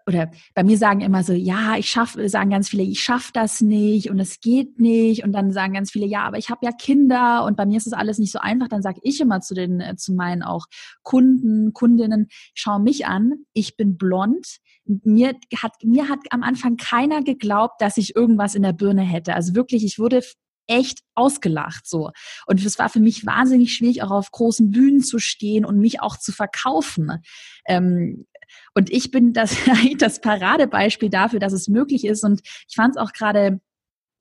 oder 0.08 0.32
bei 0.54 0.64
mir 0.64 0.78
sagen 0.78 1.02
immer 1.02 1.24
so, 1.24 1.34
ja, 1.34 1.78
ich 1.78 1.90
schaffe, 1.90 2.28
sagen 2.30 2.50
ganz 2.50 2.70
viele, 2.70 2.84
ich 2.84 3.02
schaffe 3.02 3.32
das 3.34 3.62
nicht 3.62 4.10
und 4.10 4.20
es 4.20 4.40
geht 4.40 4.80
nicht 4.80 5.24
und 5.24 5.32
dann 5.32 5.52
sagen 5.52 5.74
ganz 5.74 5.92
viele, 5.92 6.06
ja, 6.06 6.24
aber 6.24 6.38
ich 6.38 6.50
habe 6.50 6.66
ja 6.66 6.72
Kinder 6.72 7.44
und 7.46 7.56
bei 7.56 7.66
mir 7.66 7.78
ist 7.78 7.88
das 7.88 7.94
alles 7.94 8.18
nicht 8.18 8.32
so 8.32 8.40
einfach. 8.40 8.68
Dann 8.68 8.82
sage 8.82 9.00
ich 9.04 9.22
immer 9.22 9.42
zu 9.42 9.54
den, 9.54 9.80
äh, 9.80 9.96
zu 9.96 10.14
meinen 10.14 10.44
auch 10.44 10.66
Kunden, 11.04 11.74
Kundinnen, 11.74 12.28
schau 12.54 12.80
mich 12.80 13.06
an, 13.06 13.34
ich 13.54 13.78
bin 13.78 13.98
blond, 13.98 14.58
mir 14.86 15.34
hat, 15.62 15.74
mir 15.84 16.10
hat 16.10 16.20
am 16.30 16.44
Anfang 16.44 16.78
keiner 16.78 17.24
geglaubt, 17.24 17.82
dass 17.82 17.98
ich 17.98 18.16
irgendwas 18.16 18.56
in 18.56 18.64
der 18.64 18.74
Birne 18.74 19.02
hätte. 19.02 19.34
Also 19.34 19.56
wirklich, 19.56 19.84
ich 19.84 19.98
wurde 19.98 20.22
echt 20.68 21.00
ausgelacht 21.16 21.88
so. 21.88 22.12
Und 22.46 22.64
es 22.66 22.80
war 22.80 22.90
für 22.90 23.00
mich 23.00 23.26
wahnsinnig 23.26 23.74
schwierig, 23.74 24.04
auch 24.04 24.12
auf 24.12 24.32
großen 24.32 24.72
Bühnen 24.72 25.02
zu 25.02 25.20
stehen 25.20 25.66
und 25.66 25.80
mich 25.80 26.02
auch 26.02 26.18
zu 26.18 26.32
verkaufen. 26.32 27.22
Ähm, 27.66 28.26
und 28.74 28.92
ich 28.92 29.12
bin 29.12 29.34
das, 29.34 29.56
das 29.98 30.22
Paradebeispiel 30.22 31.10
dafür, 31.10 31.40
dass 31.40 31.54
es 31.54 31.68
möglich 31.68 32.06
ist. 32.06 32.24
Und 32.24 32.42
ich 32.68 32.76
fand 32.76 32.96
es 32.96 33.02
auch 33.02 33.14
gerade 33.14 33.60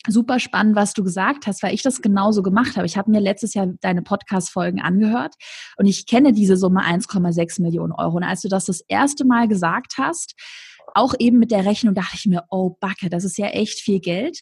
super 0.07 0.38
spannend, 0.38 0.76
was 0.76 0.92
du 0.92 1.03
gesagt 1.03 1.47
hast, 1.47 1.62
weil 1.62 1.74
ich 1.74 1.82
das 1.82 2.03
genauso 2.03 2.42
gemacht 2.42 2.76
habe. 2.76 2.86
Ich 2.86 2.97
habe 2.97 3.11
mir 3.11 3.20
letztes 3.20 3.55
Jahr 3.55 3.68
deine 3.80 4.03
Podcast-Folgen 4.03 4.80
angehört 4.80 5.34
und 5.76 5.86
ich 5.86 6.07
kenne 6.07 6.32
diese 6.32 6.57
Summe 6.57 6.82
1,6 6.82 7.62
Millionen 7.62 7.92
Euro. 7.92 8.16
Und 8.16 8.24
als 8.24 8.42
du 8.42 8.49
das 8.49 8.66
das 8.66 8.80
erste 8.82 9.24
Mal 9.24 9.49
gesagt 9.49 9.95
hast, 9.99 10.34
auch 10.95 11.14
eben 11.18 11.39
mit 11.39 11.51
der 11.51 11.64
Rechnung 11.64 11.95
dachte 11.95 12.16
ich 12.16 12.26
mir, 12.26 12.45
oh 12.51 12.76
Backe, 12.80 13.11
das 13.11 13.24
ist 13.24 13.39
ja 13.39 13.47
echt 13.47 13.80
viel 13.80 14.01
Geld. 14.01 14.41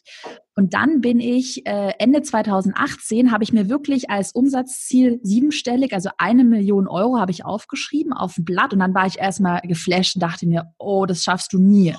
Und 0.55 0.73
dann 0.73 1.01
bin 1.01 1.19
ich 1.19 1.65
äh, 1.65 1.93
Ende 1.99 2.21
2018 2.21 3.31
habe 3.31 3.43
ich 3.43 3.53
mir 3.53 3.69
wirklich 3.69 4.09
als 4.09 4.33
Umsatzziel 4.33 5.19
siebenstellig, 5.23 5.93
also 5.93 6.09
eine 6.17 6.43
Million 6.43 6.87
Euro 6.87 7.17
habe 7.17 7.31
ich 7.31 7.45
aufgeschrieben 7.45 8.13
auf 8.13 8.37
ein 8.37 8.45
Blatt 8.45 8.73
und 8.73 8.79
dann 8.79 8.93
war 8.93 9.07
ich 9.07 9.17
erstmal 9.17 9.61
geflasht 9.61 10.15
und 10.15 10.21
dachte 10.21 10.45
mir, 10.45 10.73
oh, 10.77 11.05
das 11.05 11.23
schaffst 11.23 11.53
du 11.53 11.59
nie. 11.59 11.95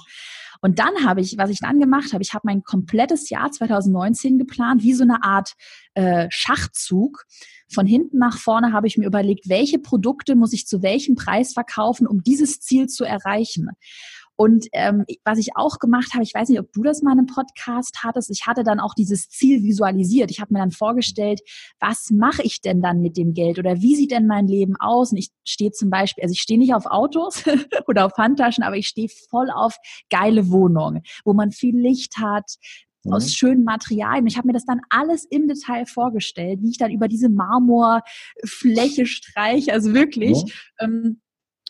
Und 0.64 0.78
dann 0.78 1.04
habe 1.04 1.20
ich, 1.20 1.36
was 1.36 1.50
ich 1.50 1.58
dann 1.58 1.78
gemacht 1.78 2.14
habe, 2.14 2.22
ich 2.22 2.32
habe 2.32 2.46
mein 2.46 2.62
komplettes 2.62 3.28
Jahr 3.28 3.50
2019 3.50 4.38
geplant, 4.38 4.82
wie 4.82 4.94
so 4.94 5.02
eine 5.02 5.22
Art 5.22 5.52
äh, 5.92 6.26
Schachzug. 6.30 7.24
Von 7.70 7.84
hinten 7.84 8.16
nach 8.16 8.38
vorne 8.38 8.72
habe 8.72 8.86
ich 8.86 8.96
mir 8.96 9.04
überlegt, 9.04 9.46
welche 9.46 9.78
Produkte 9.78 10.36
muss 10.36 10.54
ich 10.54 10.66
zu 10.66 10.82
welchem 10.82 11.16
Preis 11.16 11.52
verkaufen, 11.52 12.06
um 12.06 12.22
dieses 12.22 12.60
Ziel 12.60 12.86
zu 12.86 13.04
erreichen. 13.04 13.68
Und 14.36 14.66
ähm, 14.72 15.04
was 15.24 15.38
ich 15.38 15.56
auch 15.56 15.78
gemacht 15.78 16.12
habe, 16.12 16.24
ich 16.24 16.34
weiß 16.34 16.48
nicht, 16.48 16.58
ob 16.58 16.72
du 16.72 16.82
das 16.82 17.02
mal 17.02 17.12
in 17.12 17.18
einem 17.18 17.26
Podcast 17.26 17.98
hattest, 18.02 18.30
ich 18.30 18.46
hatte 18.46 18.64
dann 18.64 18.80
auch 18.80 18.94
dieses 18.94 19.28
Ziel 19.28 19.62
visualisiert. 19.62 20.30
Ich 20.30 20.40
habe 20.40 20.52
mir 20.52 20.60
dann 20.60 20.72
vorgestellt, 20.72 21.40
was 21.78 22.10
mache 22.10 22.42
ich 22.42 22.60
denn 22.60 22.82
dann 22.82 23.00
mit 23.00 23.16
dem 23.16 23.32
Geld 23.32 23.58
oder 23.58 23.80
wie 23.80 23.94
sieht 23.94 24.10
denn 24.10 24.26
mein 24.26 24.48
Leben 24.48 24.74
aus? 24.78 25.12
Und 25.12 25.18
ich 25.18 25.28
stehe 25.44 25.70
zum 25.70 25.90
Beispiel, 25.90 26.22
also 26.22 26.32
ich 26.32 26.40
stehe 26.40 26.58
nicht 26.58 26.74
auf 26.74 26.86
Autos 26.86 27.44
oder 27.86 28.06
auf 28.06 28.16
Handtaschen, 28.16 28.64
aber 28.64 28.76
ich 28.76 28.88
stehe 28.88 29.08
voll 29.30 29.50
auf 29.50 29.76
geile 30.10 30.50
Wohnungen, 30.50 31.02
wo 31.24 31.32
man 31.32 31.52
viel 31.52 31.78
Licht 31.78 32.18
hat, 32.18 32.56
aus 33.10 33.26
mhm. 33.26 33.30
schönen 33.30 33.64
Materialien. 33.64 34.26
Ich 34.26 34.36
habe 34.36 34.46
mir 34.46 34.52
das 34.52 34.64
dann 34.64 34.80
alles 34.88 35.26
im 35.30 35.46
Detail 35.46 35.86
vorgestellt, 35.86 36.60
wie 36.62 36.70
ich 36.70 36.78
dann 36.78 36.90
über 36.90 37.08
diese 37.08 37.28
Marmorfläche 37.28 39.06
streiche, 39.06 39.72
also 39.72 39.92
wirklich. 39.92 40.42
Ja. 40.42 40.86
Ähm, 40.86 41.20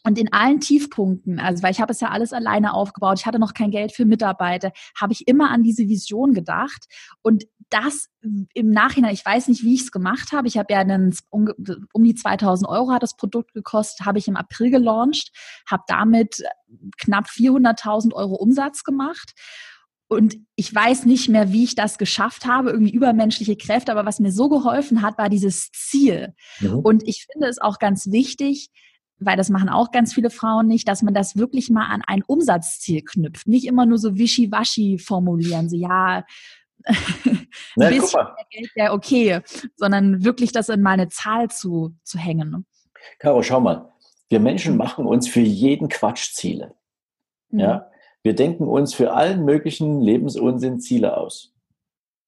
Und 0.06 0.18
in 0.18 0.32
allen 0.32 0.60
Tiefpunkten, 0.60 1.40
also 1.40 1.62
weil 1.62 1.72
ich 1.72 1.80
habe 1.80 1.92
es 1.92 2.00
ja 2.00 2.10
alles 2.10 2.34
alleine 2.34 2.74
aufgebaut, 2.74 3.18
ich 3.18 3.26
hatte 3.26 3.38
noch 3.38 3.54
kein 3.54 3.70
Geld 3.70 3.92
für 3.92 4.04
Mitarbeiter, 4.04 4.70
habe 5.00 5.14
ich 5.14 5.26
immer 5.26 5.50
an 5.50 5.62
diese 5.62 5.88
Vision 5.88 6.34
gedacht. 6.34 6.86
Und 7.22 7.44
das 7.70 8.08
im 8.20 8.70
Nachhinein, 8.70 9.14
ich 9.14 9.24
weiß 9.24 9.48
nicht, 9.48 9.64
wie 9.64 9.74
ich 9.74 9.82
es 9.82 9.92
gemacht 9.92 10.32
habe. 10.32 10.46
Ich 10.46 10.58
habe 10.58 10.72
ja 10.72 10.80
einen, 10.80 11.16
um, 11.30 11.48
um 11.92 12.04
die 12.04 12.14
2000 12.14 12.68
Euro 12.68 12.92
hat 12.92 13.02
das 13.02 13.16
Produkt 13.16 13.54
gekostet, 13.54 14.06
habe 14.06 14.18
ich 14.18 14.28
im 14.28 14.36
April 14.36 14.70
gelauncht, 14.70 15.32
habe 15.68 15.84
damit 15.88 16.42
knapp 16.98 17.26
400.000 17.26 18.12
Euro 18.12 18.34
Umsatz 18.34 18.84
gemacht. 18.84 19.32
Und 20.06 20.36
ich 20.54 20.72
weiß 20.72 21.06
nicht 21.06 21.30
mehr, 21.30 21.50
wie 21.50 21.64
ich 21.64 21.74
das 21.74 21.96
geschafft 21.96 22.44
habe, 22.44 22.70
irgendwie 22.70 22.92
übermenschliche 22.92 23.56
Kräfte, 23.56 23.90
aber 23.90 24.04
was 24.04 24.20
mir 24.20 24.32
so 24.32 24.48
geholfen 24.50 25.00
hat, 25.00 25.16
war 25.16 25.30
dieses 25.30 25.70
Ziel. 25.72 26.34
Mhm. 26.60 26.80
Und 26.80 27.08
ich 27.08 27.26
finde 27.32 27.48
es 27.48 27.58
auch 27.58 27.78
ganz 27.78 28.12
wichtig, 28.12 28.70
weil 29.24 29.36
das 29.36 29.50
machen 29.50 29.68
auch 29.68 29.90
ganz 29.90 30.14
viele 30.14 30.30
Frauen 30.30 30.66
nicht, 30.66 30.88
dass 30.88 31.02
man 31.02 31.14
das 31.14 31.36
wirklich 31.36 31.70
mal 31.70 31.86
an 31.86 32.02
ein 32.06 32.22
Umsatzziel 32.26 33.02
knüpft. 33.02 33.46
Nicht 33.46 33.66
immer 33.66 33.86
nur 33.86 33.98
so 33.98 34.16
wischiwaschi 34.16 34.98
formulieren, 34.98 35.68
so 35.68 35.76
ja, 35.76 36.24
ein 36.84 37.46
Na, 37.76 37.88
bisschen 37.88 38.20
mehr 38.20 38.46
Geld 38.50 38.70
wäre 38.74 38.92
okay, 38.92 39.40
sondern 39.76 40.24
wirklich 40.24 40.52
das 40.52 40.68
in 40.68 40.82
meine 40.82 41.08
Zahl 41.08 41.48
zu, 41.48 41.94
zu 42.02 42.18
hängen. 42.18 42.66
Caro, 43.18 43.42
schau 43.42 43.60
mal. 43.60 43.90
Wir 44.28 44.40
Menschen 44.40 44.72
mhm. 44.72 44.78
machen 44.78 45.06
uns 45.06 45.28
für 45.28 45.40
jeden 45.40 45.88
Quatsch 45.88 46.32
Ziele. 46.32 46.74
Mhm. 47.50 47.60
Ja? 47.60 47.90
Wir 48.22 48.34
denken 48.34 48.66
uns 48.66 48.94
für 48.94 49.12
allen 49.12 49.44
möglichen 49.44 50.00
Lebensunsinn 50.00 50.80
Ziele 50.80 51.16
aus. 51.16 51.53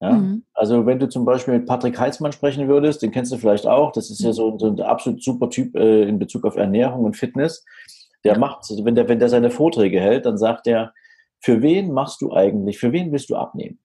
Ja? 0.01 0.13
Mhm. 0.13 0.45
Also 0.55 0.87
wenn 0.87 0.99
du 0.99 1.09
zum 1.09 1.25
Beispiel 1.25 1.55
mit 1.55 1.67
Patrick 1.67 1.99
Heitzmann 1.99 2.33
sprechen 2.33 2.69
würdest, 2.69 3.03
den 3.03 3.11
kennst 3.11 3.33
du 3.33 3.39
vielleicht 3.39 3.67
auch, 3.67 3.93
das 3.93 4.11
ist 4.11 4.21
ja 4.21 4.33
so, 4.33 4.59
so 4.59 4.67
ein 4.67 4.81
absolut 4.81 5.23
super 5.23 5.51
Typ 5.51 5.75
äh, 5.77 6.03
in 6.03 6.19
Bezug 6.19 6.45
auf 6.45 6.57
Ernährung 6.57 7.05
und 7.05 7.17
Fitness. 7.17 7.65
Der 8.25 8.39
macht, 8.39 8.65
wenn 8.83 8.95
der, 8.95 9.09
wenn 9.09 9.19
der 9.19 9.29
seine 9.29 9.51
Vorträge 9.51 10.01
hält, 10.01 10.27
dann 10.27 10.37
sagt 10.37 10.67
er, 10.67 10.93
für 11.41 11.63
wen 11.63 11.93
machst 11.93 12.23
du 12.23 12.33
eigentlich, 12.33 12.79
für 12.79 12.93
wen 12.93 13.13
willst 13.13 13.31
du 13.31 13.37
abnehmen? 13.37 13.79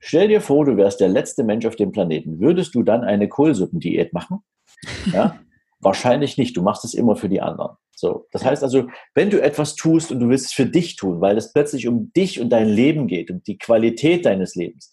Stell 0.00 0.28
dir 0.28 0.40
vor, 0.40 0.64
du 0.64 0.76
wärst 0.76 1.00
der 1.00 1.08
letzte 1.08 1.44
Mensch 1.44 1.66
auf 1.66 1.76
dem 1.76 1.92
Planeten. 1.92 2.40
Würdest 2.40 2.74
du 2.74 2.82
dann 2.82 3.04
eine 3.04 3.28
Kohlsuppendiät 3.28 4.12
machen? 4.12 4.38
Ja? 5.12 5.38
Wahrscheinlich 5.80 6.38
nicht. 6.38 6.56
Du 6.56 6.62
machst 6.62 6.84
es 6.84 6.94
immer 6.94 7.16
für 7.16 7.28
die 7.28 7.40
anderen. 7.40 7.76
So. 7.94 8.26
Das 8.32 8.44
heißt 8.44 8.62
also, 8.62 8.88
wenn 9.14 9.30
du 9.30 9.42
etwas 9.42 9.74
tust 9.74 10.10
und 10.10 10.20
du 10.20 10.28
willst 10.28 10.46
es 10.46 10.52
für 10.52 10.66
dich 10.66 10.96
tun, 10.96 11.20
weil 11.20 11.36
es 11.36 11.52
plötzlich 11.52 11.86
um 11.88 12.12
dich 12.12 12.40
und 12.40 12.50
dein 12.50 12.68
Leben 12.68 13.06
geht, 13.08 13.30
um 13.30 13.42
die 13.42 13.58
Qualität 13.58 14.26
deines 14.26 14.54
Lebens, 14.54 14.92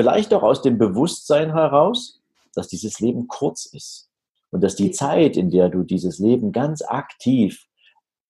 Vielleicht 0.00 0.32
auch 0.32 0.42
aus 0.42 0.62
dem 0.62 0.78
Bewusstsein 0.78 1.52
heraus, 1.52 2.22
dass 2.54 2.68
dieses 2.68 3.00
Leben 3.00 3.28
kurz 3.28 3.66
ist 3.66 4.08
und 4.50 4.64
dass 4.64 4.74
die 4.74 4.92
Zeit, 4.92 5.36
in 5.36 5.50
der 5.50 5.68
du 5.68 5.82
dieses 5.82 6.18
Leben 6.18 6.52
ganz 6.52 6.80
aktiv 6.80 7.66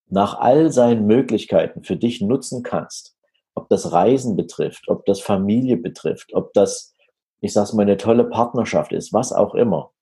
nach 0.09 0.37
all 0.41 0.73
seinen 0.73 1.07
Möglichkeiten 1.07 1.85
für 1.85 1.95
dich 1.95 2.21
nutzen 2.23 2.65
kannst, 2.65 3.15
ob 3.55 3.69
das 3.69 3.93
Reisen 3.93 4.35
betrifft, 4.35 4.89
ob 4.89 5.07
das 5.07 5.21
Familie 5.21 5.77
betrifft, 5.77 6.35
ob 6.35 6.53
das, 6.55 6.97
ich 7.41 7.53
sag's 7.53 7.73
mal, 7.73 7.83
eine 7.83 7.99
tolle 7.99 8.25
Partnerschaft 8.25 8.91
ist, 8.91 9.13
was 9.13 9.33
auch 9.33 9.55
immer. 9.55 9.93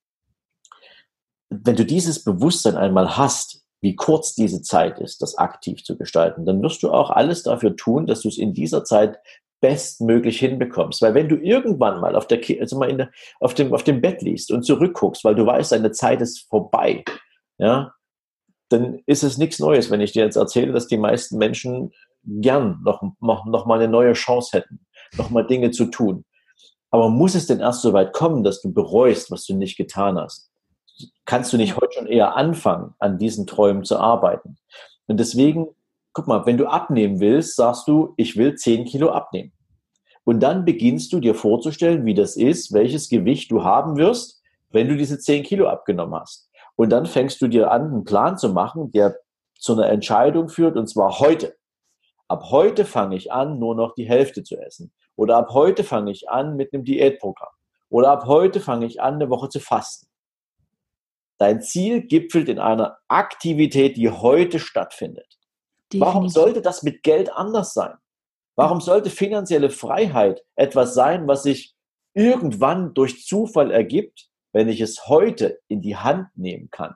Wenn 1.50 1.76
du 1.76 1.84
dieses 1.84 2.24
Bewusstsein 2.24 2.78
einmal 2.78 3.18
hast, 3.18 3.62
wie 3.82 3.94
kurz 3.94 4.34
diese 4.34 4.62
Zeit 4.62 5.00
ist, 5.00 5.20
das 5.20 5.36
aktiv 5.36 5.84
zu 5.84 5.98
gestalten, 5.98 6.46
dann 6.46 6.62
wirst 6.62 6.82
du 6.82 6.90
auch 6.90 7.10
alles 7.10 7.42
dafür 7.42 7.76
tun, 7.76 8.06
dass 8.06 8.22
du 8.22 8.28
es 8.28 8.38
in 8.38 8.54
dieser 8.54 8.84
Zeit 8.84 9.18
bestmöglich 9.60 10.38
hinbekommst. 10.38 11.02
Weil 11.02 11.14
wenn 11.14 11.28
du 11.28 11.36
irgendwann 11.36 12.00
mal 12.00 12.16
auf, 12.16 12.26
der, 12.26 12.40
also 12.60 12.78
mal 12.78 12.94
der, 12.96 13.10
auf, 13.40 13.54
dem, 13.54 13.74
auf 13.74 13.82
dem 13.82 14.00
Bett 14.00 14.22
liegst 14.22 14.50
und 14.50 14.62
zurückguckst, 14.64 15.24
weil 15.24 15.34
du 15.34 15.46
weißt, 15.46 15.72
deine 15.72 15.92
Zeit 15.92 16.20
ist 16.20 16.48
vorbei, 16.48 17.04
ja, 17.58 17.92
dann 18.68 19.00
ist 19.06 19.22
es 19.22 19.38
nichts 19.38 19.58
Neues, 19.58 19.90
wenn 19.90 20.00
ich 20.00 20.12
dir 20.12 20.24
jetzt 20.24 20.36
erzähle, 20.36 20.72
dass 20.72 20.86
die 20.86 20.98
meisten 20.98 21.38
Menschen 21.38 21.92
gern 22.24 22.80
noch, 22.84 23.02
noch, 23.20 23.46
noch 23.46 23.66
mal 23.66 23.78
eine 23.80 23.88
neue 23.88 24.12
Chance 24.12 24.58
hätten, 24.58 24.80
noch 25.16 25.30
mal 25.30 25.46
Dinge 25.46 25.70
zu 25.70 25.86
tun. 25.86 26.24
Aber 26.90 27.08
muss 27.10 27.34
es 27.34 27.46
denn 27.46 27.60
erst 27.60 27.82
so 27.82 27.92
weit 27.92 28.12
kommen, 28.12 28.44
dass 28.44 28.60
du 28.60 28.72
bereust, 28.72 29.30
was 29.30 29.44
du 29.44 29.54
nicht 29.54 29.76
getan 29.76 30.18
hast? 30.18 30.50
Kannst 31.26 31.52
du 31.52 31.56
nicht 31.56 31.76
heute 31.76 31.92
schon 31.92 32.06
eher 32.06 32.36
anfangen, 32.36 32.94
an 32.98 33.18
diesen 33.18 33.46
Träumen 33.46 33.84
zu 33.84 33.98
arbeiten? 33.98 34.58
Und 35.06 35.18
deswegen 35.18 35.68
guck 36.12 36.26
mal, 36.26 36.46
wenn 36.46 36.56
du 36.56 36.66
abnehmen 36.66 37.20
willst, 37.20 37.56
sagst 37.56 37.88
du, 37.88 38.14
ich 38.16 38.36
will 38.36 38.54
10 38.54 38.84
Kilo 38.84 39.10
abnehmen. 39.10 39.52
Und 40.24 40.40
dann 40.40 40.64
beginnst 40.64 41.12
du 41.12 41.20
dir 41.20 41.34
vorzustellen, 41.34 42.04
wie 42.04 42.14
das 42.14 42.36
ist, 42.36 42.72
welches 42.72 43.08
Gewicht 43.08 43.50
du 43.50 43.64
haben 43.64 43.96
wirst, 43.96 44.42
wenn 44.70 44.88
du 44.88 44.96
diese 44.96 45.18
10 45.18 45.42
Kilo 45.42 45.68
abgenommen 45.68 46.20
hast. 46.20 46.50
Und 46.76 46.90
dann 46.90 47.06
fängst 47.06 47.40
du 47.40 47.48
dir 47.48 47.70
an, 47.70 47.86
einen 47.86 48.04
Plan 48.04 48.36
zu 48.36 48.50
machen, 48.50 48.92
der 48.92 49.16
zu 49.58 49.72
einer 49.72 49.88
Entscheidung 49.88 50.48
führt, 50.48 50.76
und 50.76 50.86
zwar 50.86 51.18
heute. 51.18 51.56
Ab 52.28 52.44
heute 52.50 52.84
fange 52.84 53.16
ich 53.16 53.32
an, 53.32 53.58
nur 53.58 53.74
noch 53.74 53.94
die 53.94 54.06
Hälfte 54.06 54.42
zu 54.42 54.56
essen. 54.58 54.92
Oder 55.16 55.36
ab 55.36 55.48
heute 55.54 55.82
fange 55.82 56.10
ich 56.10 56.28
an 56.28 56.56
mit 56.56 56.72
einem 56.72 56.84
Diätprogramm. 56.84 57.52
Oder 57.88 58.10
ab 58.10 58.26
heute 58.26 58.60
fange 58.60 58.86
ich 58.86 59.00
an, 59.00 59.14
eine 59.14 59.30
Woche 59.30 59.48
zu 59.48 59.60
fasten. 59.60 60.08
Dein 61.38 61.62
Ziel 61.62 62.02
gipfelt 62.02 62.48
in 62.48 62.58
einer 62.58 62.98
Aktivität, 63.08 63.96
die 63.96 64.10
heute 64.10 64.58
stattfindet. 64.58 65.37
Definitiv. 65.92 66.00
Warum 66.00 66.28
sollte 66.28 66.62
das 66.62 66.82
mit 66.82 67.02
Geld 67.02 67.32
anders 67.32 67.72
sein? 67.72 67.94
Warum 68.56 68.80
sollte 68.80 69.08
finanzielle 69.08 69.70
Freiheit 69.70 70.44
etwas 70.56 70.92
sein, 70.92 71.28
was 71.28 71.44
sich 71.44 71.74
irgendwann 72.12 72.92
durch 72.92 73.24
Zufall 73.24 73.70
ergibt, 73.70 74.28
wenn 74.52 74.68
ich 74.68 74.80
es 74.80 75.06
heute 75.06 75.60
in 75.68 75.80
die 75.80 75.96
Hand 75.96 76.28
nehmen 76.34 76.68
kann? 76.70 76.94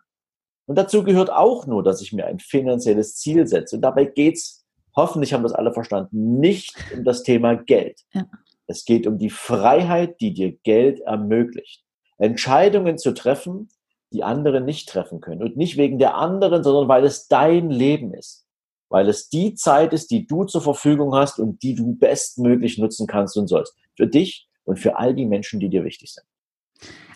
Und 0.66 0.76
dazu 0.76 1.05
gehört 1.05 1.30
auch 1.30 1.66
nur, 1.66 1.82
dass 1.82 2.03
ich 2.03 2.12
mir 2.12 2.26
ein 2.26 2.38
finanzielles 2.38 3.16
Ziel 3.16 3.47
setze. 3.47 3.76
Und 3.76 3.82
dabei 3.82 4.05
geht's, 4.05 4.64
hoffentlich 4.95 5.32
haben 5.32 5.43
das 5.43 5.53
alle 5.53 5.72
verstanden, 5.72 6.38
nicht 6.38 6.74
um 6.95 7.05
das 7.05 7.22
Thema 7.22 7.55
Geld. 7.55 8.01
Ja. 8.12 8.26
Es 8.66 8.84
geht 8.84 9.07
um 9.07 9.18
die 9.18 9.30
Freiheit, 9.30 10.20
die 10.20 10.34
dir 10.34 10.53
Geld 10.64 11.01
ermöglicht. 11.01 11.84
Entscheidungen 12.18 12.99
zu 12.99 13.12
treffen, 13.12 13.68
die 14.12 14.22
andere 14.22 14.61
nicht 14.61 14.88
treffen 14.88 15.20
können. 15.20 15.43
Und 15.43 15.57
nicht 15.57 15.76
wegen 15.76 15.99
der 15.99 16.16
anderen, 16.16 16.62
sondern 16.62 16.88
weil 16.88 17.05
es 17.05 17.28
dein 17.28 17.70
Leben 17.70 18.14
ist 18.14 18.41
weil 18.93 19.09
es 19.09 19.30
die 19.30 19.55
Zeit 19.55 19.95
ist, 19.95 20.11
die 20.11 20.26
du 20.26 20.45
zur 20.45 20.61
Verfügung 20.61 21.14
hast 21.14 21.38
und 21.38 21.62
die 21.62 21.74
du 21.74 21.95
bestmöglich 21.95 22.76
nutzen 22.76 23.07
kannst 23.07 23.36
und 23.38 23.49
sollst. 23.49 23.74
Für 23.97 24.07
dich 24.07 24.49
und 24.64 24.78
für 24.78 24.99
all 24.99 25.14
die 25.14 25.24
Menschen, 25.24 25.61
die 25.61 25.70
dir 25.70 25.82
wichtig 25.82 26.12
sind. 26.12 26.26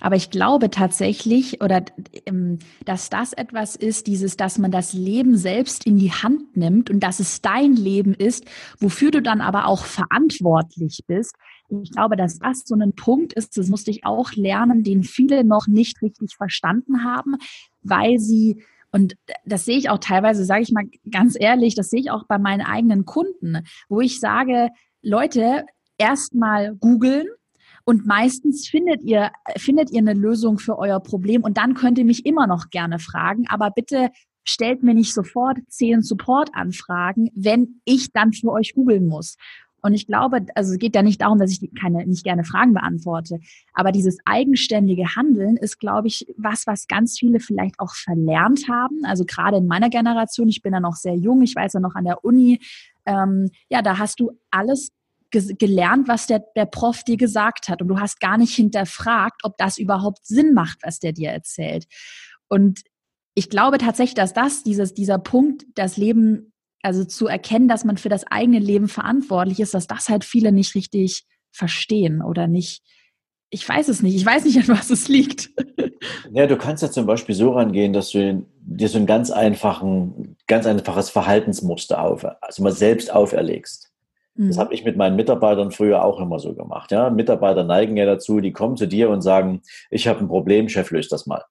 Aber 0.01 0.17
ich 0.17 0.31
glaube 0.31 0.71
tatsächlich, 0.71 1.61
oder 1.63 1.85
ähm, 2.27 2.59
dass 2.85 3.11
das 3.11 3.33
etwas 3.33 3.77
ist, 3.77 4.07
dieses, 4.07 4.37
dass 4.37 4.59
man 4.59 4.71
das 4.71 4.93
Leben 4.93 5.37
selbst 5.37 5.85
in 5.85 5.99
die 5.99 6.13
Hand 6.13 6.57
nimmt 6.57 6.91
und 6.91 7.01
dass 7.01 7.21
es 7.21 7.43
dein 7.43 7.75
Leben 7.75 8.15
ist, 8.15 8.45
wofür 8.79 9.11
du 9.11 9.21
dann 9.21 9.41
aber 9.41 9.67
auch 9.67 9.85
verantwortlich 9.85 11.01
bist. 11.07 11.35
Ich 11.83 11.91
glaube, 11.91 12.17
dass 12.17 12.39
das 12.39 12.63
so 12.65 12.77
ein 12.77 12.95
Punkt 12.95 13.33
ist, 13.33 13.59
das 13.59 13.69
musste 13.69 13.91
ich 13.91 14.07
auch 14.07 14.33
lernen, 14.33 14.83
den 14.83 15.03
viele 15.03 15.45
noch 15.45 15.67
nicht 15.67 16.01
richtig 16.01 16.35
verstanden 16.37 17.05
haben, 17.05 17.37
weil 17.83 18.19
sie 18.19 18.63
und 18.97 19.15
das 19.45 19.67
sehe 19.67 19.77
ich 19.77 19.91
auch 19.91 19.99
teilweise, 19.99 20.47
sage 20.47 20.63
ich 20.63 20.73
mal 20.73 20.85
ganz 21.11 21.37
ehrlich, 21.39 21.75
das 21.75 21.91
sehe 21.91 22.01
ich 22.01 22.11
auch 22.11 22.25
bei 22.27 22.39
meinen 22.39 22.63
eigenen 22.63 23.05
Kunden, 23.05 23.59
wo 23.91 24.01
ich 24.01 24.21
sage, 24.21 24.71
Leute, 25.03 25.67
erstmal 25.99 26.75
googeln, 26.75 27.27
und 27.85 28.07
meistens 28.07 28.67
findet 28.67 29.03
ihr, 29.03 29.31
findet 29.59 29.93
ihr 29.93 29.99
eine 29.99 30.15
Lösung 30.15 30.59
für 30.59 30.77
euer 30.77 30.99
Problem 30.99 31.45
und 31.45 31.59
dann 31.59 31.75
könnt 31.75 31.99
ihr 31.99 32.07
mich 32.07 32.27
immer 32.27 32.47
noch 32.47 32.71
gerne 32.71 32.99
fragen, 32.99 33.45
aber 33.49 33.71
bitte 33.71 34.11
stellt 34.45 34.83
mir 34.83 34.95
nicht 34.95 35.13
sofort 35.13 35.59
zehn 35.69 36.03
Support-Anfragen, 36.03 37.31
wenn 37.35 37.81
ich 37.85 38.13
dann 38.13 38.33
für 38.33 38.51
euch 38.51 38.73
googeln 38.75 39.07
muss. 39.07 39.37
Und 39.87 39.95
ich 39.95 40.09
glaube, 40.09 40.45
also 40.57 40.73
es 40.73 40.79
geht 40.81 40.97
ja 40.97 41.03
nicht 41.03 41.21
darum, 41.21 41.39
dass 41.39 41.53
ich 41.53 41.71
keine, 41.81 42.05
nicht 42.07 42.25
gerne 42.25 42.43
Fragen 42.43 42.73
beantworte. 42.73 43.39
Aber 43.73 43.93
dieses 43.93 44.19
eigenständige 44.25 45.15
Handeln 45.15 45.57
ist, 45.57 45.79
glaube 45.79 46.09
ich, 46.09 46.27
was, 46.37 46.67
was 46.67 46.89
ganz 46.89 47.17
viele 47.17 47.39
vielleicht 47.39 47.79
auch 47.79 47.95
verlernt 47.95 48.69
haben. 48.69 49.05
Also 49.05 49.25
gerade 49.25 49.59
in 49.59 49.69
meiner 49.69 49.89
Generation, 49.89 50.49
ich 50.49 50.61
bin 50.61 50.73
ja 50.73 50.81
noch 50.81 50.97
sehr 50.97 51.15
jung, 51.15 51.41
ich 51.43 51.55
weiß 51.55 51.75
ja 51.75 51.81
noch 51.81 51.95
an 51.95 52.05
der 52.05 52.25
Uni, 52.25 52.59
ähm, 53.07 53.49
ja, 53.71 53.81
da 53.81 53.99
hast 53.99 54.19
du 54.19 54.33
alles 54.51 54.91
gelernt, 55.31 56.09
was 56.09 56.27
der, 56.27 56.45
der 56.57 56.67
Prof 56.67 57.05
dir 57.05 57.17
gesagt 57.17 57.69
hat. 57.69 57.81
Und 57.81 57.87
du 57.87 58.01
hast 58.01 58.19
gar 58.19 58.39
nicht 58.39 58.57
hinterfragt, 58.57 59.43
ob 59.45 59.57
das 59.57 59.79
überhaupt 59.79 60.27
Sinn 60.27 60.53
macht, 60.53 60.79
was 60.83 60.99
der 60.99 61.13
dir 61.13 61.31
erzählt. 61.31 61.87
Und 62.49 62.81
ich 63.35 63.51
glaube 63.51 63.79
tatsächlich, 63.79 64.15
dass 64.15 64.33
das, 64.33 64.65
dieses, 64.65 64.95
dieser 64.95 65.19
Punkt, 65.19 65.65
das 65.77 65.97
Leben 65.97 66.53
also 66.87 67.05
zu 67.05 67.27
erkennen, 67.27 67.69
dass 67.69 67.85
man 67.85 67.99
für 67.99 68.09
das 68.09 68.25
eigene 68.31 68.61
Leben 68.61 68.89
verantwortlich 68.89 69.61
ist, 69.61 69.75
dass 69.75 69.87
das 69.87 70.09
halt 70.09 70.25
viele 70.25 70.53
nicht 70.53 70.75
richtig 70.75 71.25
verstehen 71.51 72.23
oder 72.23 72.47
nicht. 72.47 72.83
Ich 73.51 73.69
weiß 73.69 73.89
es 73.89 74.03
nicht. 74.03 74.17
Ich 74.17 74.25
weiß 74.25 74.45
nicht, 74.45 74.59
an 74.59 74.77
was 74.77 74.91
es 74.91 75.09
liegt. 75.09 75.51
Ja, 76.33 76.47
du 76.47 76.57
kannst 76.57 76.83
ja 76.83 76.91
zum 76.91 77.07
Beispiel 77.07 77.35
so 77.35 77.53
rangehen, 77.53 77.93
dass 77.93 78.11
du 78.11 78.45
dir 78.61 78.89
so 78.89 78.99
ein 78.99 79.07
ganz 79.07 79.31
einfachen, 79.31 80.37
ganz 80.47 80.67
einfaches 80.67 81.11
Verhaltensmuster 81.11 82.03
auf, 82.03 82.25
also 82.43 82.63
mal 82.63 82.73
selbst 82.73 83.13
auferlegst. 83.13 83.91
Mhm. 84.35 84.49
Das 84.49 84.59
habe 84.59 84.75
ich 84.75 84.85
mit 84.85 84.97
meinen 84.97 85.17
Mitarbeitern 85.17 85.71
früher 85.71 86.05
auch 86.05 86.21
immer 86.21 86.39
so 86.39 86.55
gemacht. 86.55 86.93
Ja, 86.93 87.11
Mitarbeiter 87.11 87.65
neigen 87.65 87.97
ja 87.97 88.05
dazu, 88.05 88.41
die 88.41 88.53
kommen 88.53 88.77
zu 88.77 88.87
dir 88.87 89.09
und 89.09 89.23
sagen, 89.23 89.63
ich 89.91 90.07
habe 90.07 90.21
ein 90.21 90.29
Problem, 90.29 90.69
Chef, 90.69 90.91
löst 90.91 91.13
das 91.13 91.27
mal. 91.27 91.43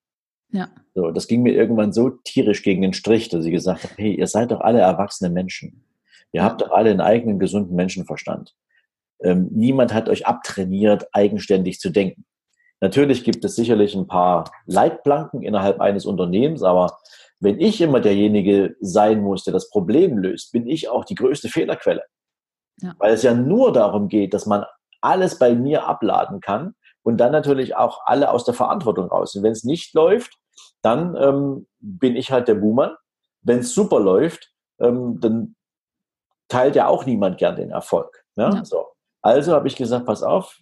Ja. 0.51 0.69
So, 0.93 1.11
das 1.11 1.27
ging 1.27 1.43
mir 1.43 1.53
irgendwann 1.53 1.91
so 1.91 2.09
tierisch 2.09 2.63
gegen 2.63 2.81
den 2.81 2.93
Strich, 2.93 3.29
dass 3.29 3.45
ich 3.45 3.51
gesagt 3.51 3.83
habe, 3.83 3.93
hey, 3.97 4.15
ihr 4.15 4.27
seid 4.27 4.51
doch 4.51 4.61
alle 4.61 4.79
erwachsene 4.79 5.29
Menschen. 5.29 5.83
Ihr 6.31 6.43
habt 6.43 6.61
doch 6.61 6.71
alle 6.71 6.91
einen 6.91 7.01
eigenen 7.01 7.39
gesunden 7.39 7.75
Menschenverstand. 7.75 8.55
Ähm, 9.21 9.49
niemand 9.51 9.93
hat 9.93 10.09
euch 10.09 10.27
abtrainiert, 10.27 11.07
eigenständig 11.13 11.79
zu 11.79 11.89
denken. 11.89 12.25
Natürlich 12.81 13.23
gibt 13.23 13.43
es 13.45 13.55
sicherlich 13.55 13.95
ein 13.95 14.07
paar 14.07 14.51
Leitplanken 14.65 15.41
innerhalb 15.43 15.79
eines 15.79 16.05
Unternehmens, 16.05 16.61
aber 16.61 16.97
wenn 17.39 17.59
ich 17.59 17.81
immer 17.81 17.99
derjenige 17.99 18.75
sein 18.79 19.21
muss, 19.21 19.43
der 19.43 19.53
das 19.53 19.69
Problem 19.69 20.17
löst, 20.17 20.51
bin 20.51 20.67
ich 20.67 20.89
auch 20.89 21.05
die 21.05 21.15
größte 21.15 21.49
Fehlerquelle. 21.49 22.03
Ja. 22.81 22.93
Weil 22.97 23.13
es 23.13 23.23
ja 23.23 23.33
nur 23.33 23.71
darum 23.71 24.09
geht, 24.09 24.33
dass 24.33 24.45
man 24.45 24.65
alles 25.01 25.39
bei 25.39 25.53
mir 25.53 25.87
abladen 25.87 26.41
kann 26.41 26.75
und 27.05 27.17
dann 27.17 27.31
natürlich 27.31 27.75
auch 27.75 28.01
alle 28.05 28.31
aus 28.31 28.45
der 28.45 28.55
Verantwortung 28.55 29.09
raus. 29.09 29.35
Und 29.35 29.43
wenn 29.43 29.51
es 29.51 29.63
nicht 29.63 29.93
läuft, 29.93 30.39
dann 30.81 31.15
ähm, 31.15 31.67
bin 31.79 32.15
ich 32.15 32.31
halt 32.31 32.47
der 32.47 32.55
Buhmann. 32.55 32.95
Wenn 33.43 33.59
es 33.59 33.75
super 33.75 33.99
läuft, 33.99 34.51
ähm, 34.79 35.19
dann 35.19 35.55
teilt 36.47 36.75
ja 36.75 36.87
auch 36.87 37.05
niemand 37.05 37.37
gern 37.37 37.55
den 37.55 37.69
Erfolg. 37.69 38.25
Ne? 38.35 38.45
Ja. 38.55 38.65
So. 38.65 38.87
Also 39.21 39.53
habe 39.53 39.67
ich 39.67 39.75
gesagt, 39.75 40.07
pass 40.07 40.23
auf, 40.23 40.57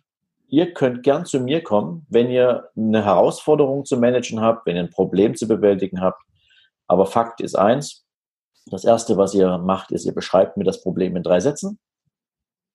ihr 0.47 0.73
könnt 0.73 1.03
gern 1.03 1.25
zu 1.25 1.39
mir 1.39 1.63
kommen, 1.63 2.05
wenn 2.09 2.29
ihr 2.29 2.69
eine 2.75 3.05
Herausforderung 3.05 3.85
zu 3.85 3.95
managen 3.95 4.41
habt, 4.41 4.65
wenn 4.65 4.75
ihr 4.75 4.83
ein 4.83 4.89
Problem 4.89 5.35
zu 5.35 5.47
bewältigen 5.47 6.01
habt. 6.01 6.21
Aber 6.87 7.05
Fakt 7.05 7.39
ist 7.39 7.55
eins, 7.55 8.05
das 8.65 8.83
Erste, 8.83 9.15
was 9.15 9.33
ihr 9.33 9.57
macht, 9.59 9.91
ist, 9.91 10.05
ihr 10.05 10.13
beschreibt 10.13 10.57
mir 10.57 10.65
das 10.65 10.83
Problem 10.83 11.15
in 11.15 11.23
drei 11.23 11.39
Sätzen. 11.39 11.79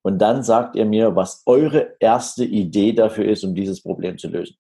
Und 0.03 0.19
dann 0.19 0.43
sagt 0.43 0.77
ihr 0.77 0.87
mir, 0.87 1.17
was 1.17 1.43
eure 1.47 1.97
erste 2.01 2.45
Idee 2.45 2.93
dafür 2.93 3.27
ist, 3.27 3.45
um 3.45 3.55
dieses 3.55 3.83
Problem 3.83 4.19
zu 4.19 4.29
lösen. 4.29 4.57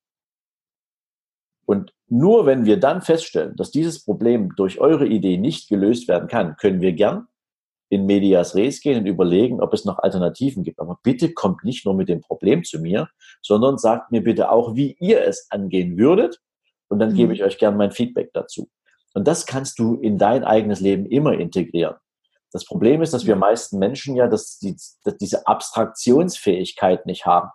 Und 1.64 1.92
nur 2.06 2.46
wenn 2.46 2.64
wir 2.64 2.80
dann 2.80 3.02
feststellen, 3.02 3.54
dass 3.56 3.70
dieses 3.70 4.04
Problem 4.04 4.54
durch 4.56 4.80
eure 4.80 5.06
Idee 5.06 5.36
nicht 5.36 5.68
gelöst 5.68 6.08
werden 6.08 6.28
kann, 6.28 6.56
können 6.56 6.80
wir 6.80 6.92
gern 6.92 7.28
in 7.90 8.06
Medias 8.06 8.54
Res 8.54 8.80
gehen 8.80 8.98
und 8.98 9.06
überlegen, 9.06 9.60
ob 9.60 9.72
es 9.72 9.84
noch 9.84 9.98
Alternativen 9.98 10.62
gibt. 10.62 10.78
Aber 10.78 10.98
bitte 11.02 11.32
kommt 11.32 11.64
nicht 11.64 11.84
nur 11.84 11.94
mit 11.94 12.08
dem 12.08 12.20
Problem 12.20 12.64
zu 12.64 12.80
mir, 12.80 13.08
sondern 13.42 13.78
sagt 13.78 14.12
mir 14.12 14.22
bitte 14.22 14.50
auch, 14.50 14.74
wie 14.74 14.96
ihr 15.00 15.22
es 15.22 15.46
angehen 15.50 15.96
würdet. 15.96 16.40
Und 16.88 16.98
dann 16.98 17.12
mhm. 17.12 17.16
gebe 17.16 17.32
ich 17.34 17.44
euch 17.44 17.58
gern 17.58 17.76
mein 17.76 17.92
Feedback 17.92 18.30
dazu. 18.32 18.68
Und 19.14 19.26
das 19.26 19.46
kannst 19.46 19.78
du 19.78 19.94
in 19.94 20.18
dein 20.18 20.44
eigenes 20.44 20.80
Leben 20.80 21.06
immer 21.06 21.34
integrieren. 21.34 21.96
Das 22.52 22.64
Problem 22.64 23.02
ist, 23.02 23.12
dass 23.12 23.26
wir 23.26 23.36
meisten 23.36 23.78
Menschen 23.78 24.16
ja 24.16 24.26
das, 24.26 24.58
die, 24.58 24.76
dass 25.04 25.16
diese 25.18 25.46
Abstraktionsfähigkeit 25.46 27.06
nicht 27.06 27.26
haben. 27.26 27.50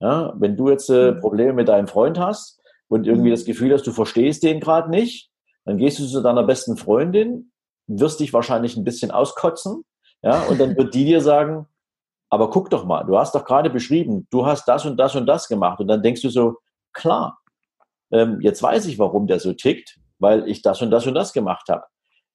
Ja, 0.00 0.34
wenn 0.36 0.56
du 0.56 0.70
jetzt 0.70 0.90
äh, 0.90 1.12
mhm. 1.12 1.20
Probleme 1.20 1.52
mit 1.54 1.68
deinem 1.68 1.86
Freund 1.86 2.18
hast 2.18 2.60
und 2.88 3.06
irgendwie 3.06 3.28
mhm. 3.28 3.34
das 3.34 3.44
Gefühl 3.44 3.72
hast, 3.72 3.86
du 3.86 3.92
verstehst 3.92 4.42
den 4.42 4.60
gerade 4.60 4.90
nicht, 4.90 5.30
dann 5.64 5.78
gehst 5.78 5.98
du 5.98 6.06
zu 6.06 6.22
deiner 6.22 6.44
besten 6.44 6.76
Freundin 6.76 7.50
wirst 7.86 8.20
dich 8.20 8.32
wahrscheinlich 8.32 8.76
ein 8.76 8.84
bisschen 8.84 9.10
auskotzen, 9.10 9.84
ja, 10.22 10.42
und 10.44 10.58
dann 10.58 10.76
wird 10.76 10.94
die 10.94 11.04
dir 11.04 11.20
sagen, 11.20 11.66
aber 12.30 12.50
guck 12.50 12.70
doch 12.70 12.84
mal, 12.84 13.04
du 13.04 13.16
hast 13.16 13.34
doch 13.34 13.44
gerade 13.44 13.70
beschrieben, 13.70 14.26
du 14.30 14.46
hast 14.46 14.66
das 14.66 14.84
und 14.84 14.96
das 14.96 15.14
und 15.14 15.26
das 15.26 15.46
gemacht. 15.46 15.78
Und 15.78 15.86
dann 15.86 16.02
denkst 16.02 16.22
du 16.22 16.28
so, 16.28 16.56
klar, 16.92 17.38
ähm, 18.10 18.40
jetzt 18.40 18.62
weiß 18.62 18.86
ich, 18.86 18.98
warum 18.98 19.26
der 19.28 19.38
so 19.38 19.52
tickt, 19.52 20.00
weil 20.18 20.48
ich 20.48 20.62
das 20.62 20.82
und 20.82 20.90
das 20.90 21.06
und 21.06 21.14
das 21.14 21.32
gemacht 21.32 21.68
habe. 21.68 21.84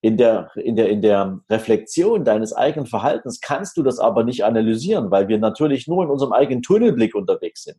In 0.04 0.18
der, 0.18 0.50
in, 0.56 0.76
der, 0.76 0.90
in 0.90 1.02
der 1.02 1.42
Reflexion 1.50 2.26
deines 2.26 2.54
eigenen 2.54 2.88
Verhaltens 2.88 3.40
kannst 3.40 3.78
du 3.78 3.84
das 3.84 4.00
aber 4.00 4.24
nicht 4.24 4.44
analysieren, 4.44 5.12
weil 5.12 5.28
wir 5.28 5.38
natürlich 5.38 5.88
nur 5.88 6.04
in 6.04 6.10
unserem 6.10 6.34
eigenen 6.34 6.64
Tunnelblick 6.64 7.14
unterwegs 7.14 7.64
sind. 7.64 7.78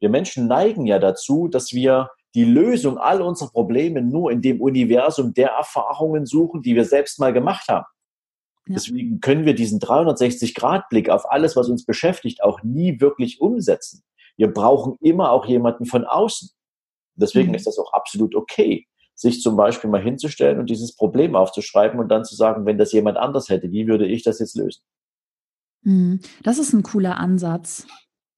Wir 0.00 0.08
Menschen 0.08 0.46
neigen 0.46 0.86
ja 0.86 0.98
dazu, 0.98 1.48
dass 1.48 1.72
wir 1.72 2.08
die 2.34 2.44
Lösung 2.44 2.98
all 2.98 3.20
unserer 3.20 3.50
Probleme 3.50 4.00
nur 4.00 4.30
in 4.30 4.42
dem 4.42 4.60
Universum 4.60 5.34
der 5.34 5.50
Erfahrungen 5.50 6.24
suchen, 6.24 6.62
die 6.62 6.74
wir 6.74 6.84
selbst 6.84 7.18
mal 7.18 7.32
gemacht 7.32 7.68
haben. 7.68 7.86
Ja. 8.66 8.74
Deswegen 8.74 9.20
können 9.20 9.44
wir 9.44 9.54
diesen 9.54 9.80
360-Grad-Blick 9.80 11.10
auf 11.10 11.30
alles, 11.30 11.56
was 11.56 11.68
uns 11.68 11.84
beschäftigt, 11.84 12.42
auch 12.42 12.62
nie 12.62 13.00
wirklich 13.00 13.40
umsetzen. 13.40 14.04
Wir 14.36 14.52
brauchen 14.52 14.96
immer 15.00 15.32
auch 15.32 15.46
jemanden 15.46 15.86
von 15.86 16.04
außen. 16.04 16.50
Deswegen 17.16 17.48
mhm. 17.48 17.54
ist 17.54 17.66
das 17.66 17.78
auch 17.78 17.92
absolut 17.92 18.34
okay, 18.34 18.86
sich 19.18 19.42
zum 19.42 19.56
Beispiel 19.56 19.90
mal 19.90 20.02
hinzustellen 20.02 20.60
und 20.60 20.70
dieses 20.70 20.94
Problem 20.94 21.34
aufzuschreiben 21.34 21.98
und 21.98 22.08
dann 22.08 22.24
zu 22.24 22.36
sagen, 22.36 22.66
wenn 22.66 22.78
das 22.78 22.92
jemand 22.92 23.18
anders 23.18 23.48
hätte, 23.48 23.72
wie 23.72 23.88
würde 23.88 24.06
ich 24.06 24.22
das 24.22 24.38
jetzt 24.38 24.56
lösen? 24.56 24.82
Mhm. 25.82 26.20
Das 26.44 26.58
ist 26.58 26.72
ein 26.72 26.84
cooler 26.84 27.18
Ansatz. 27.18 27.86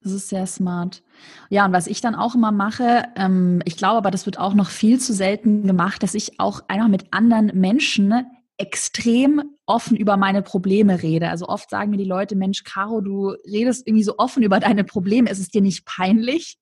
Das 0.03 0.12
ist 0.12 0.31
sehr 0.31 0.47
smart. 0.47 1.03
Ja, 1.51 1.66
und 1.66 1.72
was 1.74 1.87
ich 1.87 2.01
dann 2.01 2.14
auch 2.14 2.35
immer 2.35 2.53
mache, 2.53 3.05
ähm, 3.16 3.61
ich 3.66 3.76
glaube 3.76 3.99
aber, 3.99 4.11
das 4.11 4.24
wird 4.24 4.39
auch 4.39 4.55
noch 4.55 4.70
viel 4.70 4.99
zu 4.99 5.12
selten 5.12 5.66
gemacht, 5.66 6.03
dass 6.03 6.14
ich 6.14 6.41
auch 6.41 6.62
einfach 6.68 6.89
mit 6.89 7.12
anderen 7.12 7.49
Menschen 7.61 8.14
extrem 8.57 9.43
offen 9.66 9.99
über 9.99 10.16
meine 10.16 10.41
Probleme 10.41 11.03
rede. 11.03 11.28
Also 11.28 11.47
oft 11.47 11.68
sagen 11.68 11.91
mir 11.91 11.99
die 11.99 12.05
Leute, 12.05 12.37
Mensch, 12.37 12.64
Caro, 12.64 13.03
du 13.03 13.35
redest 13.45 13.87
irgendwie 13.87 14.05
so 14.05 14.14
offen 14.16 14.43
über 14.43 14.61
deine 14.61 14.85
Probleme. 14.85 15.28
Ist 15.28 15.41
es 15.41 15.51
dir 15.51 15.61
nicht 15.61 15.85
peinlich? 15.85 16.57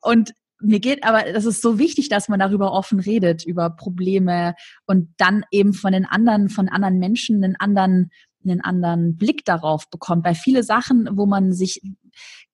Und 0.00 0.32
mir 0.60 0.80
geht 0.80 1.04
aber, 1.04 1.32
das 1.32 1.44
ist 1.44 1.62
so 1.62 1.78
wichtig, 1.78 2.08
dass 2.08 2.28
man 2.28 2.40
darüber 2.40 2.72
offen 2.72 3.00
redet, 3.00 3.44
über 3.44 3.70
Probleme 3.70 4.54
und 4.86 5.14
dann 5.16 5.44
eben 5.50 5.72
von 5.72 5.92
den 5.92 6.06
anderen, 6.06 6.48
von 6.48 6.68
anderen 6.68 6.98
Menschen 6.98 7.42
einen 7.42 7.56
anderen, 7.56 8.10
einen 8.44 8.60
anderen 8.60 9.16
Blick 9.16 9.44
darauf 9.44 9.88
bekommt. 9.90 10.22
Bei 10.22 10.34
viele 10.34 10.62
Sachen, 10.62 11.08
wo 11.12 11.26
man 11.26 11.52
sich 11.52 11.82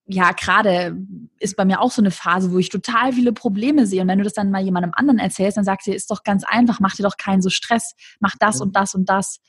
ja, 0.09 0.31
gerade 0.31 0.97
ist 1.41 1.57
bei 1.57 1.65
mir 1.65 1.81
auch 1.81 1.91
so 1.91 2.01
eine 2.01 2.13
Phase, 2.13 2.53
wo 2.53 2.59
ich 2.59 2.69
total 2.69 3.13
viele 3.13 3.33
Probleme 3.33 3.87
sehe. 3.87 4.03
Und 4.03 4.09
wenn 4.09 4.19
du 4.19 4.25
das 4.25 4.35
dann 4.35 4.53
mal 4.53 4.63
jemandem 4.63 4.93
anderen 4.95 5.19
erzählst, 5.19 5.57
dann 5.57 5.65
sagst 5.65 5.89
du, 5.89 5.93
ist 5.93 6.11
doch 6.13 6.23
ganz 6.23 6.45
einfach, 6.45 6.79
mach 6.79 6.95
dir 6.95 7.03
doch 7.03 7.17
keinen 7.17 7.43
so 7.43 7.51
Stress, 7.51 7.95
mach 8.21 8.35
das 8.39 8.61
und 8.61 8.77
das 8.77 8.95
und 8.95 9.09
das. 9.09 9.41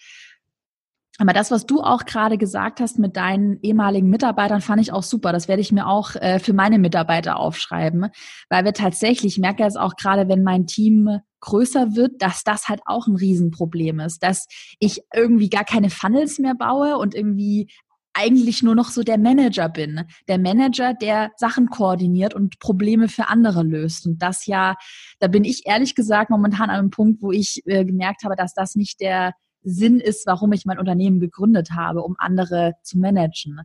Aber 1.20 1.34
das, 1.34 1.49
was 1.49 1.65
du 1.65 1.82
auch 1.82 2.05
gerade 2.05 2.38
gesagt 2.38 2.80
hast 2.80 2.99
mit 2.99 3.18
deinen 3.18 3.59
ehemaligen 3.61 4.09
Mitarbeitern, 4.09 4.61
fand 4.61 4.82
ich 4.82 4.93
auch 4.93 5.03
super. 5.03 5.32
Das 5.32 5.47
werde 5.47 5.61
ich 5.61 5.72
mir 5.72 5.88
auch 5.88 6.15
äh, 6.15 6.39
für 6.39 6.53
meine 6.53 6.78
Mitarbeiter 6.78 7.38
aufschreiben, 7.38 8.07
weil 8.49 8.65
wir 8.65 8.74
tatsächlich, 8.74 9.38
ich 9.38 9.39
merke 9.39 9.63
es 9.63 9.76
auch 9.76 9.95
gerade, 9.95 10.30
wenn 10.30 10.43
mein 10.43 10.68
Team 10.68 11.20
größer 11.39 11.95
wird, 11.95 12.22
dass 12.22 12.43
das 12.43 12.68
halt 12.68 12.82
auch 12.86 13.07
ein 13.07 13.15
Riesenproblem 13.15 13.99
ist, 13.99 14.22
dass 14.22 14.47
ich 14.80 15.01
irgendwie 15.13 15.49
gar 15.49 15.63
keine 15.63 15.89
Funnels 15.89 16.39
mehr 16.39 16.55
baue 16.55 16.97
und 16.97 17.15
irgendwie 17.15 17.70
eigentlich 18.13 18.63
nur 18.63 18.74
noch 18.74 18.89
so 18.89 19.03
der 19.03 19.20
Manager 19.20 19.70
bin. 19.70 20.03
Der 20.28 20.39
Manager, 20.39 20.93
der 20.95 21.32
Sachen 21.38 21.68
koordiniert 21.68 22.34
und 22.34 22.59
Probleme 22.59 23.09
für 23.09 23.28
andere 23.28 23.63
löst. 23.63 24.07
Und 24.07 24.22
das 24.22 24.47
ja, 24.47 24.76
da 25.20 25.28
bin 25.28 25.43
ich 25.43 25.68
ehrlich 25.68 25.93
gesagt 25.93 26.32
momentan 26.32 26.70
an 26.72 26.80
einem 26.80 26.89
Punkt, 26.89 27.22
wo 27.22 27.32
ich 27.32 27.61
äh, 27.65 27.86
gemerkt 27.86 28.24
habe, 28.24 28.36
dass 28.36 28.53
das 28.53 28.76
nicht 28.76 28.99
der 29.01 29.34
Sinn 29.64 29.99
ist, 29.99 30.26
warum 30.28 30.53
ich 30.53 30.66
mein 30.66 30.80
Unternehmen 30.80 31.20
gegründet 31.20 31.72
habe, 31.72 32.01
um 32.01 32.16
andere 32.18 32.74
zu 32.84 32.97
managen. 32.97 33.62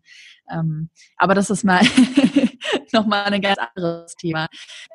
Ähm, 0.53 0.91
aber 1.17 1.35
das 1.35 1.51
ist 1.51 1.65
mal 1.65 1.81
nochmal 2.93 3.33
ein 3.33 3.41
ganz 3.41 3.59
anderes 3.75 4.15
Thema. 4.17 4.49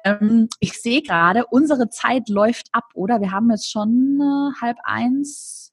Ähm, 0.04 0.50
ich 0.60 0.82
sehe 0.82 1.02
gerade, 1.02 1.46
unsere 1.50 1.90
Zeit 1.90 2.30
läuft 2.30 2.68
ab, 2.72 2.86
oder? 2.94 3.22
Wir 3.22 3.32
haben 3.32 3.50
jetzt 3.52 3.72
schon 3.72 4.20
äh, 4.22 4.62
halb 4.62 4.78
eins 4.84 5.68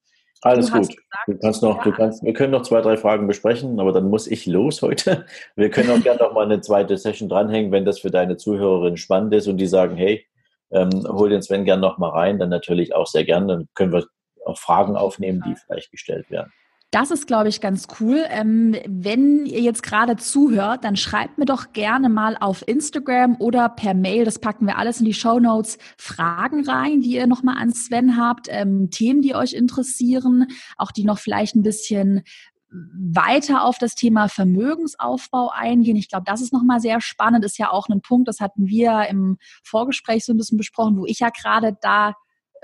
alles 0.44 0.66
du 0.66 0.72
gut. 0.72 0.88
Gesagt, 0.88 1.00
du 1.26 1.38
kannst 1.38 1.62
noch, 1.62 1.78
ja. 1.78 1.84
du 1.84 1.92
kannst, 1.92 2.22
wir 2.22 2.32
können 2.34 2.52
noch 2.52 2.62
zwei, 2.62 2.82
drei 2.82 2.98
Fragen 2.98 3.26
besprechen, 3.26 3.80
aber 3.80 3.92
dann 3.92 4.10
muss 4.10 4.26
ich 4.26 4.46
los 4.46 4.82
heute. 4.82 5.24
Wir 5.56 5.70
können 5.70 5.90
auch 5.90 6.02
gerne 6.02 6.20
noch 6.20 6.34
mal 6.34 6.44
eine 6.44 6.60
zweite 6.60 6.98
Session 6.98 7.30
dranhängen, 7.30 7.72
wenn 7.72 7.86
das 7.86 8.00
für 8.00 8.10
deine 8.10 8.36
Zuhörerinnen 8.36 8.98
spannend 8.98 9.32
ist 9.32 9.48
und 9.48 9.56
die 9.56 9.66
sagen, 9.66 9.96
hey, 9.96 10.26
ähm, 10.70 10.90
hol 11.08 11.30
den 11.30 11.40
Sven 11.40 11.64
gerne 11.64 11.80
noch 11.80 11.96
mal 11.96 12.10
rein, 12.10 12.38
dann 12.38 12.50
natürlich 12.50 12.94
auch 12.94 13.06
sehr 13.06 13.24
gerne. 13.24 13.46
Dann 13.46 13.68
können 13.74 13.92
wir 13.92 14.04
auch 14.46 14.58
Fragen 14.58 14.96
aufnehmen, 14.96 15.42
die 15.46 15.54
vielleicht 15.54 15.90
gestellt 15.90 16.30
werden. 16.30 16.52
Das 16.94 17.10
ist, 17.10 17.26
glaube 17.26 17.48
ich, 17.48 17.60
ganz 17.60 17.88
cool. 17.98 18.24
Ähm, 18.28 18.76
wenn 18.86 19.46
ihr 19.46 19.60
jetzt 19.62 19.82
gerade 19.82 20.14
zuhört, 20.14 20.84
dann 20.84 20.94
schreibt 20.94 21.38
mir 21.38 21.44
doch 21.44 21.72
gerne 21.72 22.08
mal 22.08 22.36
auf 22.38 22.62
Instagram 22.68 23.34
oder 23.40 23.68
per 23.68 23.94
Mail, 23.94 24.24
das 24.24 24.38
packen 24.38 24.68
wir 24.68 24.78
alles 24.78 25.00
in 25.00 25.06
die 25.06 25.12
Show 25.12 25.40
Notes, 25.40 25.76
Fragen 25.98 26.64
rein, 26.68 27.00
die 27.00 27.16
ihr 27.16 27.26
nochmal 27.26 27.56
an 27.58 27.72
Sven 27.72 28.16
habt, 28.16 28.46
ähm, 28.48 28.90
Themen, 28.92 29.22
die 29.22 29.34
euch 29.34 29.54
interessieren, 29.54 30.46
auch 30.76 30.92
die 30.92 31.02
noch 31.02 31.18
vielleicht 31.18 31.56
ein 31.56 31.62
bisschen 31.62 32.22
weiter 32.70 33.64
auf 33.64 33.78
das 33.78 33.96
Thema 33.96 34.28
Vermögensaufbau 34.28 35.50
eingehen. 35.52 35.96
Ich 35.96 36.08
glaube, 36.08 36.24
das 36.26 36.40
ist 36.40 36.52
nochmal 36.52 36.78
sehr 36.78 37.00
spannend, 37.00 37.44
ist 37.44 37.58
ja 37.58 37.72
auch 37.72 37.88
ein 37.88 38.02
Punkt, 38.02 38.28
das 38.28 38.38
hatten 38.38 38.68
wir 38.68 39.06
im 39.08 39.38
Vorgespräch 39.64 40.24
so 40.24 40.32
ein 40.32 40.36
bisschen 40.36 40.58
besprochen, 40.58 40.96
wo 40.96 41.06
ich 41.06 41.18
ja 41.18 41.30
gerade 41.30 41.76
da 41.80 42.14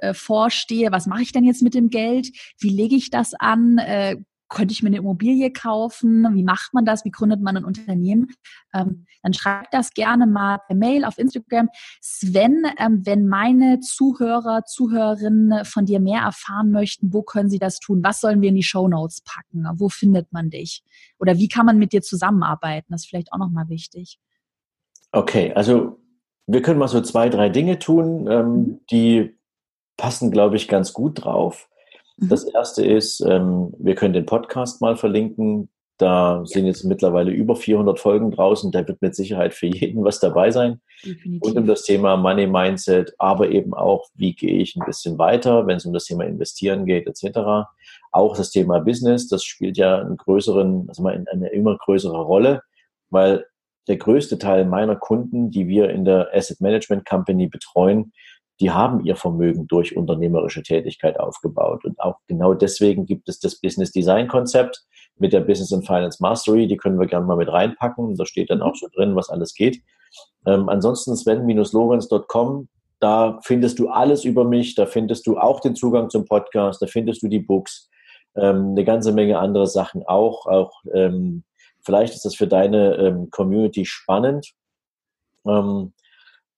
äh, 0.01 0.15
vorstehe, 0.15 0.93
was 0.93 1.07
mache 1.07 1.23
ich 1.23 1.33
denn 1.33 1.45
jetzt 1.45 1.63
mit 1.63 1.75
dem 1.75 1.91
Geld? 1.91 2.29
Wie 2.59 2.71
lege 2.71 2.97
ich 2.97 3.11
das 3.11 3.35
an? 3.35 3.79
Äh, 3.79 4.17
könnte 4.51 4.73
ich 4.73 4.83
mir 4.83 4.89
eine 4.89 4.99
Immobilie 4.99 5.53
kaufen? 5.53 6.27
Wie 6.35 6.43
macht 6.43 6.75
man 6.75 6.85
das? 6.85 7.05
Wie 7.05 7.11
gründet 7.11 7.41
man 7.41 7.57
ein 7.57 7.65
Unternehmen? 7.65 8.33
Ähm, 8.75 9.07
dann 9.23 9.33
schreibt 9.33 9.73
das 9.73 9.95
gerne 9.95 10.27
mal 10.27 10.59
per 10.67 10.77
Mail 10.77 11.05
auf 11.05 11.19
Instagram. 11.19 11.69
Sven, 12.01 12.65
ähm, 12.79 13.07
wenn 13.07 13.29
meine 13.29 13.79
Zuhörer, 13.81 14.65
Zuhörerinnen 14.65 15.65
von 15.65 15.87
dir 15.87 16.01
mehr 16.01 16.23
erfahren 16.23 16.73
möchten, 16.73 17.13
wo 17.13 17.23
können 17.23 17.49
sie 17.49 17.61
das 17.61 17.79
tun? 17.79 18.03
Was 18.03 18.21
sollen 18.21 18.43
wir 18.43 18.49
in 18.49 18.57
die 18.57 18.63
Show 18.65 18.89
Notes 18.89 19.23
packen? 19.23 19.67
Wo 19.79 19.89
findet 19.89 20.33
man 20.33 20.51
dich? 20.51 20.83
Oder 21.19 21.39
wie 21.39 21.49
kann 21.49 21.65
man 21.65 21.79
mit 21.79 21.93
dir 21.93 22.03
zusammenarbeiten? 22.03 22.89
Das 22.91 23.03
ist 23.03 23.09
vielleicht 23.09 23.33
auch 23.33 23.39
nochmal 23.39 23.69
wichtig. 23.69 24.19
Okay, 25.13 25.53
also 25.55 26.01
wir 26.47 26.63
können 26.63 26.79
mal 26.79 26.89
so 26.89 27.01
zwei, 27.01 27.29
drei 27.29 27.49
Dinge 27.49 27.79
tun, 27.79 28.27
ähm, 28.29 28.53
mhm. 28.53 28.81
die 28.91 29.39
passen, 30.01 30.31
glaube 30.31 30.57
ich, 30.57 30.67
ganz 30.67 30.95
gut 30.95 31.25
drauf. 31.25 31.69
Mhm. 32.17 32.29
Das 32.31 32.45
erste 32.45 32.85
ist, 32.85 33.21
ähm, 33.21 33.75
wir 33.79 33.95
können 33.95 34.15
den 34.15 34.25
Podcast 34.25 34.81
mal 34.81 34.97
verlinken. 34.97 35.69
Da 35.99 36.41
sind 36.47 36.65
jetzt 36.65 36.85
mittlerweile 36.85 37.31
über 37.31 37.55
400 37.55 38.01
Folgen 38.01 38.31
draußen. 38.31 38.73
Da 38.73 38.89
wird 38.89 39.03
mit 39.03 39.15
Sicherheit 39.15 39.53
für 39.53 39.67
jeden 39.67 40.03
was 40.03 40.19
dabei 40.19 40.51
sein. 40.51 40.81
Definitiv. 41.05 41.43
Und 41.43 41.59
um 41.59 41.67
das 41.67 41.83
Thema 41.83 42.17
Money 42.17 42.47
Mindset, 42.47 43.13
aber 43.19 43.51
eben 43.51 43.75
auch, 43.75 44.09
wie 44.15 44.35
gehe 44.35 44.57
ich 44.57 44.75
ein 44.75 44.87
bisschen 44.87 45.19
weiter, 45.19 45.67
wenn 45.67 45.77
es 45.77 45.85
um 45.85 45.93
das 45.93 46.07
Thema 46.07 46.25
Investieren 46.25 46.87
geht, 46.87 47.07
etc. 47.07 47.69
Auch 48.11 48.35
das 48.35 48.51
Thema 48.51 48.79
Business, 48.81 49.29
das 49.29 49.45
spielt 49.45 49.77
ja 49.77 49.99
einen 49.99 50.17
größeren, 50.17 50.87
also 50.89 51.05
eine 51.05 51.49
immer 51.51 51.77
größere 51.77 52.23
Rolle, 52.23 52.63
weil 53.11 53.45
der 53.87 53.99
größte 53.99 54.39
Teil 54.39 54.65
meiner 54.65 54.97
Kunden, 54.97 55.51
die 55.51 55.69
wir 55.69 55.91
in 55.91 56.07
der 56.07 56.31
Asset 56.33 56.63
Management 56.63 57.07
Company 57.07 57.49
betreuen, 57.49 58.13
die 58.61 58.71
haben 58.71 59.05
ihr 59.05 59.17
Vermögen 59.17 59.67
durch 59.67 59.97
unternehmerische 59.97 60.63
Tätigkeit 60.63 61.19
aufgebaut. 61.19 61.85
Und 61.85 61.99
auch 61.99 62.17
genau 62.27 62.53
deswegen 62.53 63.07
gibt 63.07 63.29
es 63.29 63.41
das 63.41 63.59
Business 63.59 63.91
Design 63.91 64.29
Konzept 64.29 64.85
mit 65.17 65.33
der 65.33 65.41
Business 65.41 65.73
and 65.73 65.87
Finance 65.87 66.19
Mastery. 66.21 66.67
Die 66.67 66.77
können 66.77 67.01
wir 67.01 67.07
gerne 67.07 67.27
mal 67.27 67.37
mit 67.37 67.51
reinpacken. 67.51 68.15
Da 68.17 68.27
steht 68.27 68.51
dann 68.51 68.61
auch 68.61 68.77
so 68.77 68.89
drin, 68.95 69.17
was 69.17 69.31
alles 69.31 69.55
geht. 69.55 69.81
Ähm, 70.47 70.69
ansonsten 70.69 71.17
sven-lorenz.com. 71.17 72.69
Da 73.01 73.41
findest 73.43 73.79
du 73.79 73.89
alles 73.89 74.25
über 74.25 74.45
mich. 74.45 74.75
Da 74.75 74.85
findest 74.85 75.27
du 75.27 75.39
auch 75.39 75.61
den 75.61 75.75
Zugang 75.75 76.11
zum 76.11 76.27
Podcast. 76.27 76.83
Da 76.83 76.87
findest 76.87 77.23
du 77.23 77.29
die 77.29 77.39
Books. 77.39 77.89
Ähm, 78.37 78.73
eine 78.73 78.85
ganze 78.85 79.13
Menge 79.13 79.39
andere 79.39 79.67
Sachen 79.67 80.05
auch. 80.07 80.45
Auch 80.45 80.73
ähm, 80.93 81.45
vielleicht 81.83 82.15
ist 82.15 82.27
das 82.27 82.35
für 82.35 82.47
deine 82.47 82.97
ähm, 82.97 83.31
Community 83.31 83.87
spannend. 83.87 84.53
Ähm, 85.47 85.95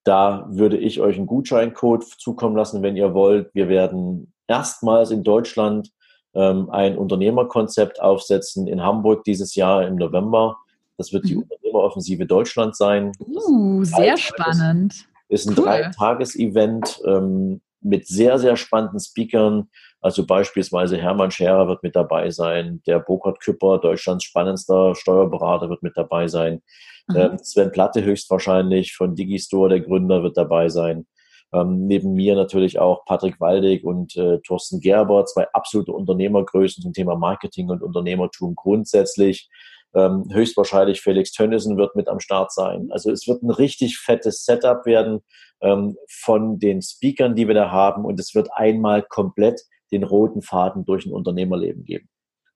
da 0.05 0.47
würde 0.49 0.77
ich 0.77 1.01
euch 1.01 1.17
einen 1.17 1.27
Gutscheincode 1.27 2.05
zukommen 2.05 2.57
lassen, 2.57 2.83
wenn 2.83 2.97
ihr 2.97 3.15
wollt. 3.15 3.55
Wir 3.55 3.69
werden 3.69 4.33
erstmals 4.49 5.11
in 5.11 5.23
Deutschland 5.23 5.91
ähm, 6.35 6.71
ein 6.71 6.97
Unternehmerkonzept 6.97 8.01
aufsetzen 8.01 8.67
in 8.67 8.83
Hamburg 8.83 9.25
dieses 9.25 9.55
Jahr 9.55 9.87
im 9.87 9.97
November. 9.97 10.59
Das 10.99 11.13
wird 11.13 11.29
die 11.29 11.37
mhm. 11.37 11.43
Unternehmeroffensive 11.43 12.27
Deutschland 12.27 12.77
sein. 12.77 13.13
Uh, 13.19 13.85
sehr 13.85 14.17
spannend. 14.17 15.07
Ist 15.29 15.49
ein 15.49 15.59
cool. 15.59 15.65
Dreitages-Event 15.65 17.01
ähm, 17.07 17.61
mit 17.83 18.07
sehr, 18.07 18.39
sehr 18.39 18.57
spannenden 18.57 19.01
Speakern. 19.01 19.69
Also 20.01 20.27
beispielsweise 20.27 20.97
Hermann 20.97 21.31
Scherer 21.31 21.69
wird 21.69 21.83
mit 21.83 21.95
dabei 21.95 22.31
sein, 22.31 22.83
der 22.87 22.99
Burkhard 22.99 23.41
Küpper, 23.41 23.79
Deutschlands 23.79 24.25
spannendster 24.25 24.95
Steuerberater, 24.95 25.71
wird 25.71 25.83
mit 25.83 25.97
dabei 25.97 26.29
sein. 26.29 26.63
Mhm. 27.09 27.17
Ähm, 27.17 27.39
Sven 27.43 27.73
Platte 27.73 28.03
höchstwahrscheinlich 28.03 28.95
von 28.95 29.15
Digistore, 29.15 29.69
der 29.69 29.81
Gründer, 29.81 30.23
wird 30.23 30.37
dabei 30.37 30.69
sein. 30.69 31.07
Ähm, 31.55 31.87
neben 31.87 32.15
mir 32.15 32.35
natürlich 32.35 32.79
auch 32.79 33.05
Patrick 33.05 33.39
Waldig 33.39 33.85
und 33.85 34.17
äh, 34.17 34.39
Thorsten 34.41 34.81
Gerber, 34.81 35.27
zwei 35.27 35.47
absolute 35.53 35.93
Unternehmergrößen 35.93 36.83
zum 36.83 36.93
Thema 36.93 37.15
Marketing 37.17 37.69
und 37.69 37.83
Unternehmertum 37.83 38.55
grundsätzlich. 38.55 39.51
Ähm, 39.95 40.25
höchstwahrscheinlich 40.33 41.03
Felix 41.03 41.33
Tönnissen 41.33 41.77
wird 41.77 41.95
mit 41.95 42.09
am 42.09 42.21
Start 42.21 42.51
sein. 42.53 42.89
Also 42.91 43.11
es 43.11 43.29
wird 43.29 43.43
ein 43.43 43.51
richtig 43.51 43.99
fettes 43.99 44.47
Setup 44.47 44.87
werden 44.87 45.21
ähm, 45.63 45.97
von 46.09 46.59
den 46.59 46.83
Speakern, 46.83 47.35
die 47.35 47.49
wir 47.49 47.55
da 47.55 47.71
haben 47.71 48.05
und 48.05 48.21
es 48.21 48.35
wird 48.35 48.49
einmal 48.55 49.03
komplett 49.03 49.63
den 49.91 50.05
roten 50.05 50.43
Faden 50.43 50.85
durch 50.85 51.07
ein 51.07 51.13
Unternehmerleben 51.13 51.85
geben. 51.85 52.09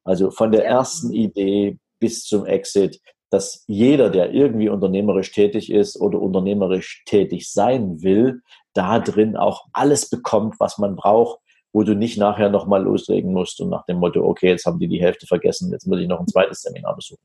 Also 0.04 0.30
von 0.30 0.52
der 0.52 0.64
ersten 0.64 1.12
Idee 1.12 1.78
bis 1.98 2.24
zum 2.24 2.46
Exit, 2.46 3.00
dass 3.30 3.64
jeder, 3.66 4.11
der 4.11 4.32
irgendwie 4.32 4.68
unternehmerisch 4.68 5.32
tätig 5.32 5.70
ist 5.72 6.00
oder 6.00 6.20
unternehmerisch 6.20 7.02
tätig 7.07 7.50
sein 7.50 8.02
will, 8.02 8.40
da 8.72 9.00
drin 9.00 9.36
auch 9.36 9.66
alles 9.72 10.09
bekommt, 10.09 10.61
was 10.61 10.78
man 10.78 10.96
braucht, 10.96 11.40
wo 11.72 11.82
du 11.82 11.94
nicht 11.94 12.18
nachher 12.18 12.50
nochmal 12.50 12.84
loslegen 12.84 13.32
musst 13.32 13.61
und 13.61 13.68
nach 13.68 13.84
dem 13.84 13.98
Motto, 13.98 14.24
okay, 14.24 14.48
jetzt 14.48 14.64
haben 14.64 14.78
die 14.78 14.88
die 14.88 15.00
Hälfte 15.00 15.26
vergessen, 15.26 15.70
jetzt 15.72 15.86
muss 15.86 16.00
ich 16.00 16.09
noch 16.09 16.20
ein 16.20 16.28
zweites 16.28 16.62
Seminar 16.62 16.94
besuchen. 16.94 17.24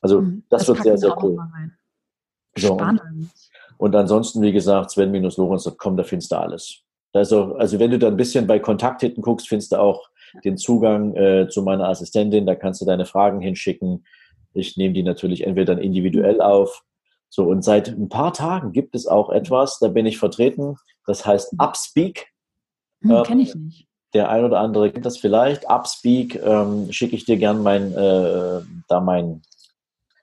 Also 0.00 0.20
mhm. 0.20 0.44
das, 0.50 0.66
das 0.66 0.68
wird 0.68 0.82
sehr, 0.82 0.98
sehr 0.98 1.22
cool. 1.22 1.38
So. 2.56 2.74
Spannend. 2.74 3.30
Und 3.78 3.94
ansonsten, 3.94 4.42
wie 4.42 4.52
gesagt, 4.52 4.90
sven-lorenz.com, 4.90 5.96
da 5.96 6.04
findest 6.04 6.32
du 6.32 6.36
alles. 6.36 6.84
Also, 7.12 7.54
also 7.54 7.78
wenn 7.78 7.90
du 7.90 7.98
da 7.98 8.08
ein 8.08 8.16
bisschen 8.16 8.46
bei 8.46 8.58
Kontakthitten 8.58 9.22
guckst, 9.22 9.48
findest 9.48 9.72
du 9.72 9.76
auch 9.76 10.08
den 10.44 10.56
Zugang 10.56 11.14
äh, 11.14 11.48
zu 11.48 11.62
meiner 11.62 11.88
Assistentin, 11.88 12.46
da 12.46 12.54
kannst 12.54 12.80
du 12.80 12.84
deine 12.84 13.06
Fragen 13.06 13.40
hinschicken. 13.40 14.04
Ich 14.52 14.76
nehme 14.76 14.94
die 14.94 15.02
natürlich 15.02 15.46
entweder 15.46 15.74
dann 15.74 15.84
individuell 15.84 16.40
auf. 16.40 16.82
So, 17.28 17.44
und 17.44 17.62
seit 17.62 17.88
ein 17.88 18.08
paar 18.08 18.32
Tagen 18.32 18.72
gibt 18.72 18.94
es 18.94 19.06
auch 19.06 19.30
etwas, 19.30 19.78
da 19.80 19.88
bin 19.88 20.06
ich 20.06 20.18
vertreten, 20.18 20.76
das 21.06 21.26
heißt 21.26 21.54
Upspeak. 21.58 22.28
Hm, 23.02 23.10
ähm, 23.10 23.22
Kenne 23.24 23.42
ich 23.42 23.54
nicht. 23.54 23.86
Der 24.12 24.30
ein 24.30 24.44
oder 24.44 24.60
andere 24.60 24.92
kennt 24.92 25.06
das 25.06 25.18
vielleicht. 25.18 25.68
Upspeak 25.68 26.40
ähm, 26.44 26.92
schicke 26.92 27.16
ich 27.16 27.24
dir 27.24 27.36
gern 27.36 27.62
mein, 27.62 27.92
äh, 27.92 28.60
da 28.88 29.00
mein, 29.00 29.42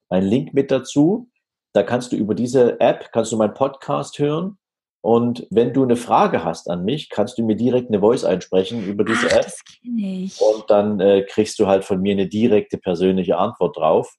mein 0.09 0.23
Link 0.23 0.53
mit 0.53 0.71
dazu. 0.71 1.27
Da 1.73 1.83
kannst 1.83 2.11
du 2.11 2.15
über 2.15 2.35
diese 2.35 2.79
App, 2.79 3.11
kannst 3.11 3.31
du 3.31 3.37
meinen 3.37 3.53
Podcast 3.53 4.19
hören. 4.19 4.57
Und 5.03 5.47
wenn 5.49 5.73
du 5.73 5.83
eine 5.83 5.95
Frage 5.95 6.43
hast 6.43 6.69
an 6.69 6.83
mich, 6.85 7.09
kannst 7.09 7.37
du 7.37 7.43
mir 7.43 7.55
direkt 7.55 7.89
eine 7.89 7.99
Voice 7.99 8.23
einsprechen 8.23 8.85
über 8.85 9.03
diese 9.03 9.27
Ach, 9.27 9.37
App. 9.37 9.45
Das 9.45 9.61
ich. 9.97 10.39
Und 10.39 10.69
dann 10.69 10.99
äh, 10.99 11.23
kriegst 11.23 11.57
du 11.59 11.67
halt 11.67 11.83
von 11.83 12.01
mir 12.01 12.11
eine 12.11 12.27
direkte 12.27 12.77
persönliche 12.77 13.37
Antwort 13.37 13.77
drauf 13.77 14.15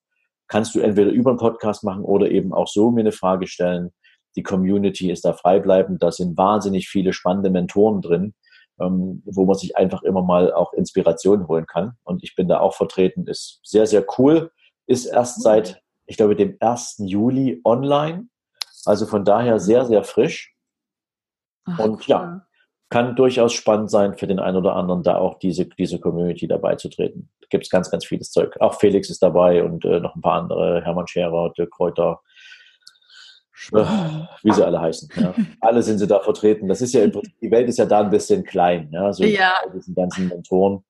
kannst 0.53 0.75
du 0.75 0.81
entweder 0.81 1.11
über 1.11 1.31
einen 1.31 1.39
Podcast 1.39 1.83
machen 1.83 2.05
oder 2.05 2.31
eben 2.31 2.53
auch 2.53 2.69
so 2.69 2.91
mir 2.91 3.01
eine 3.01 3.13
Frage 3.13 3.47
stellen. 3.47 3.91
Die 4.37 4.43
Community 4.43 5.11
ist 5.11 5.25
da 5.25 5.33
freibleibend. 5.33 6.03
Da 6.03 6.13
sind 6.13 6.37
wahnsinnig 6.37 6.91
viele 6.91 7.15
spannende 7.15 7.49
Mentoren 7.49 8.03
drin, 8.03 8.35
ähm, 8.79 9.23
wo 9.25 9.47
man 9.47 9.57
sich 9.57 9.79
einfach 9.79 10.03
immer 10.03 10.21
mal 10.21 10.53
auch 10.53 10.75
Inspiration 10.75 11.49
holen 11.49 11.65
kann. 11.65 11.93
Und 12.05 12.23
ich 12.23 12.37
bin 12.37 12.49
da 12.49 12.61
auch 12.61 12.75
vertreten. 12.75 13.27
Ist 13.27 13.61
sehr, 13.63 13.87
sehr 13.87 14.05
cool. 14.19 14.51
Ist 14.87 15.07
erst 15.07 15.41
seit, 15.41 15.81
ich 16.07 16.17
glaube, 16.17 16.37
dem 16.37 16.57
1. 16.61 16.97
Juli 16.99 17.61
online. 17.65 18.29
Also 18.85 19.07
von 19.07 19.25
daher 19.25 19.59
sehr, 19.59 19.87
sehr 19.87 20.05
frisch. 20.05 20.55
Ach, 21.65 21.79
und 21.79 22.07
ja, 22.07 22.47
kann 22.93 23.17
durchaus 23.17 23.55
spannend 23.55 23.91
sein 23.91 24.15
für 24.15 24.27
den 24.27 24.39
einen 24.39 24.57
oder 24.59 24.77
anderen, 24.77 25.03
da 25.03 25.17
auch 25.17 25.39
diese, 25.39 25.67
diese 25.67 25.99
Community 25.99 26.47
dabei 26.47 26.77
zu 26.77 26.91
treten. 26.91 27.31
Da 27.41 27.47
gibt 27.49 27.65
es 27.65 27.71
ganz, 27.71 27.91
ganz 27.91 28.05
vieles 28.05 28.31
Zeug. 28.31 28.61
Auch 28.61 28.75
Felix 28.75 29.09
ist 29.09 29.23
dabei 29.23 29.65
und 29.65 29.85
äh, 29.85 30.01
noch 30.01 30.15
ein 30.15 30.21
paar 30.21 30.43
andere, 30.43 30.83
Hermann 30.85 31.07
Scherer, 31.07 31.53
Dirk 31.57 31.71
Kräuter, 31.71 32.21
äh, 33.73 33.85
wie 34.43 34.53
sie 34.53 34.65
alle 34.67 34.81
heißen. 34.81 35.09
Ja. 35.17 35.35
alle 35.61 35.83
sind 35.83 35.99
sie 35.99 36.07
da 36.07 36.21
vertreten. 36.21 36.69
Das 36.69 36.83
ist 36.83 36.93
ja, 36.93 37.07
die 37.07 37.51
Welt 37.51 37.69
ist 37.69 37.79
ja 37.79 37.87
da 37.87 38.01
ein 38.01 38.11
bisschen 38.11 38.45
klein. 38.45 38.91
Ja, 38.93 39.13
so 39.13 39.25
ja. 39.25 39.55
diese 39.75 39.95
ganzen 39.95 40.29
Mentoren 40.29 40.85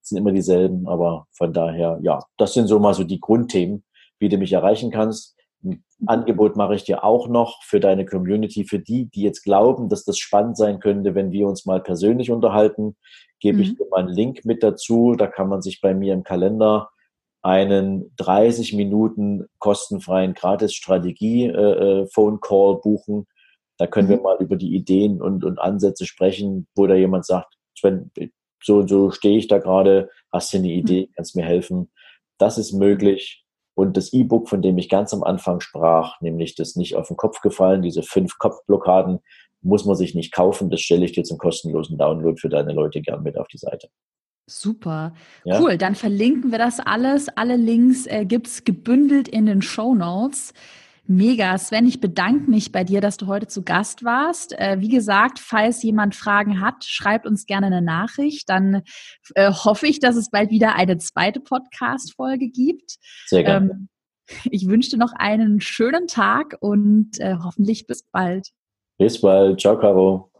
sind 0.00 0.18
immer 0.18 0.32
dieselben, 0.32 0.86
aber 0.88 1.26
von 1.32 1.52
daher, 1.52 1.98
ja, 2.02 2.20
das 2.36 2.54
sind 2.54 2.68
so 2.68 2.78
mal 2.78 2.94
so 2.94 3.02
die 3.02 3.20
Grundthemen, 3.20 3.82
wie 4.18 4.28
du 4.28 4.36
mich 4.36 4.52
erreichen 4.52 4.90
kannst. 4.90 5.36
Ein 5.64 5.82
Angebot 6.06 6.56
mache 6.56 6.74
ich 6.74 6.84
dir 6.84 7.04
auch 7.04 7.28
noch 7.28 7.62
für 7.64 7.80
deine 7.80 8.06
Community, 8.06 8.64
für 8.64 8.78
die, 8.78 9.06
die 9.06 9.22
jetzt 9.22 9.42
glauben, 9.42 9.88
dass 9.88 10.04
das 10.04 10.18
spannend 10.18 10.56
sein 10.56 10.78
könnte, 10.78 11.14
wenn 11.14 11.32
wir 11.32 11.48
uns 11.48 11.66
mal 11.66 11.82
persönlich 11.82 12.30
unterhalten, 12.30 12.96
gebe 13.40 13.58
mhm. 13.58 13.62
ich 13.62 13.76
dir 13.76 13.86
mal 13.90 14.00
einen 14.00 14.08
Link 14.08 14.44
mit 14.44 14.62
dazu. 14.62 15.14
Da 15.16 15.26
kann 15.26 15.48
man 15.48 15.62
sich 15.62 15.80
bei 15.80 15.94
mir 15.94 16.14
im 16.14 16.22
Kalender 16.22 16.90
einen 17.42 18.12
30 18.16 18.74
Minuten 18.74 19.46
kostenfreien 19.58 20.34
Gratis-Strategie-Phone 20.34 22.34
äh, 22.34 22.36
äh 22.36 22.40
Call 22.40 22.80
buchen. 22.82 23.26
Da 23.78 23.86
können 23.86 24.08
mhm. 24.08 24.12
wir 24.12 24.20
mal 24.20 24.36
über 24.40 24.56
die 24.56 24.74
Ideen 24.74 25.22
und, 25.22 25.44
und 25.44 25.58
Ansätze 25.58 26.06
sprechen, 26.06 26.66
wo 26.74 26.86
da 26.86 26.94
jemand 26.94 27.26
sagt, 27.26 27.54
Sven, 27.78 28.10
so 28.62 28.78
und 28.78 28.88
so 28.88 29.10
stehe 29.10 29.38
ich 29.38 29.46
da 29.46 29.58
gerade, 29.58 30.10
hast 30.32 30.52
du 30.52 30.58
eine 30.58 30.72
Idee, 30.72 31.06
mhm. 31.06 31.12
kannst 31.14 31.36
mir 31.36 31.44
helfen. 31.44 31.90
Das 32.38 32.58
ist 32.58 32.72
möglich. 32.72 33.44
Und 33.78 33.96
das 33.96 34.12
E-Book, 34.12 34.48
von 34.48 34.60
dem 34.60 34.76
ich 34.76 34.88
ganz 34.88 35.14
am 35.14 35.22
Anfang 35.22 35.60
sprach, 35.60 36.20
nämlich 36.20 36.56
das 36.56 36.74
nicht 36.74 36.96
auf 36.96 37.06
den 37.06 37.16
Kopf 37.16 37.40
gefallen, 37.42 37.80
diese 37.80 38.02
fünf 38.02 38.36
Kopfblockaden, 38.38 39.20
muss 39.62 39.84
man 39.84 39.94
sich 39.94 40.16
nicht 40.16 40.32
kaufen. 40.32 40.68
Das 40.68 40.80
stelle 40.80 41.04
ich 41.04 41.12
dir 41.12 41.22
zum 41.22 41.38
kostenlosen 41.38 41.96
Download 41.96 42.36
für 42.40 42.48
deine 42.48 42.72
Leute 42.72 43.00
gern 43.00 43.22
mit 43.22 43.38
auf 43.38 43.46
die 43.46 43.58
Seite. 43.58 43.88
Super. 44.50 45.14
Ja? 45.44 45.60
Cool. 45.60 45.78
Dann 45.78 45.94
verlinken 45.94 46.50
wir 46.50 46.58
das 46.58 46.80
alles. 46.80 47.28
Alle 47.36 47.54
Links 47.54 48.06
äh, 48.06 48.24
gibt 48.24 48.48
es 48.48 48.64
gebündelt 48.64 49.28
in 49.28 49.46
den 49.46 49.62
Show 49.62 49.94
Notes. 49.94 50.54
Mega, 51.10 51.56
Sven, 51.56 51.86
ich 51.86 52.02
bedanke 52.02 52.50
mich 52.50 52.70
bei 52.70 52.84
dir, 52.84 53.00
dass 53.00 53.16
du 53.16 53.28
heute 53.28 53.46
zu 53.46 53.62
Gast 53.62 54.04
warst. 54.04 54.52
Äh, 54.52 54.76
wie 54.80 54.90
gesagt, 54.90 55.38
falls 55.38 55.82
jemand 55.82 56.14
Fragen 56.14 56.60
hat, 56.60 56.84
schreibt 56.84 57.26
uns 57.26 57.46
gerne 57.46 57.68
eine 57.68 57.80
Nachricht. 57.80 58.50
Dann 58.50 58.82
äh, 59.34 59.50
hoffe 59.50 59.86
ich, 59.86 60.00
dass 60.00 60.16
es 60.16 60.28
bald 60.28 60.50
wieder 60.50 60.74
eine 60.74 60.98
zweite 60.98 61.40
Podcast-Folge 61.40 62.50
gibt. 62.50 62.98
Sehr 63.26 63.42
gerne. 63.42 63.70
Ähm, 63.70 63.88
ich 64.50 64.68
wünsche 64.68 64.90
dir 64.90 64.98
noch 64.98 65.14
einen 65.14 65.62
schönen 65.62 66.08
Tag 66.08 66.58
und 66.60 67.18
äh, 67.20 67.36
hoffentlich 67.42 67.86
bis 67.86 68.02
bald. 68.12 68.50
Bis 68.98 69.18
bald. 69.22 69.62
Ciao, 69.62 69.78
Caro. 69.78 70.30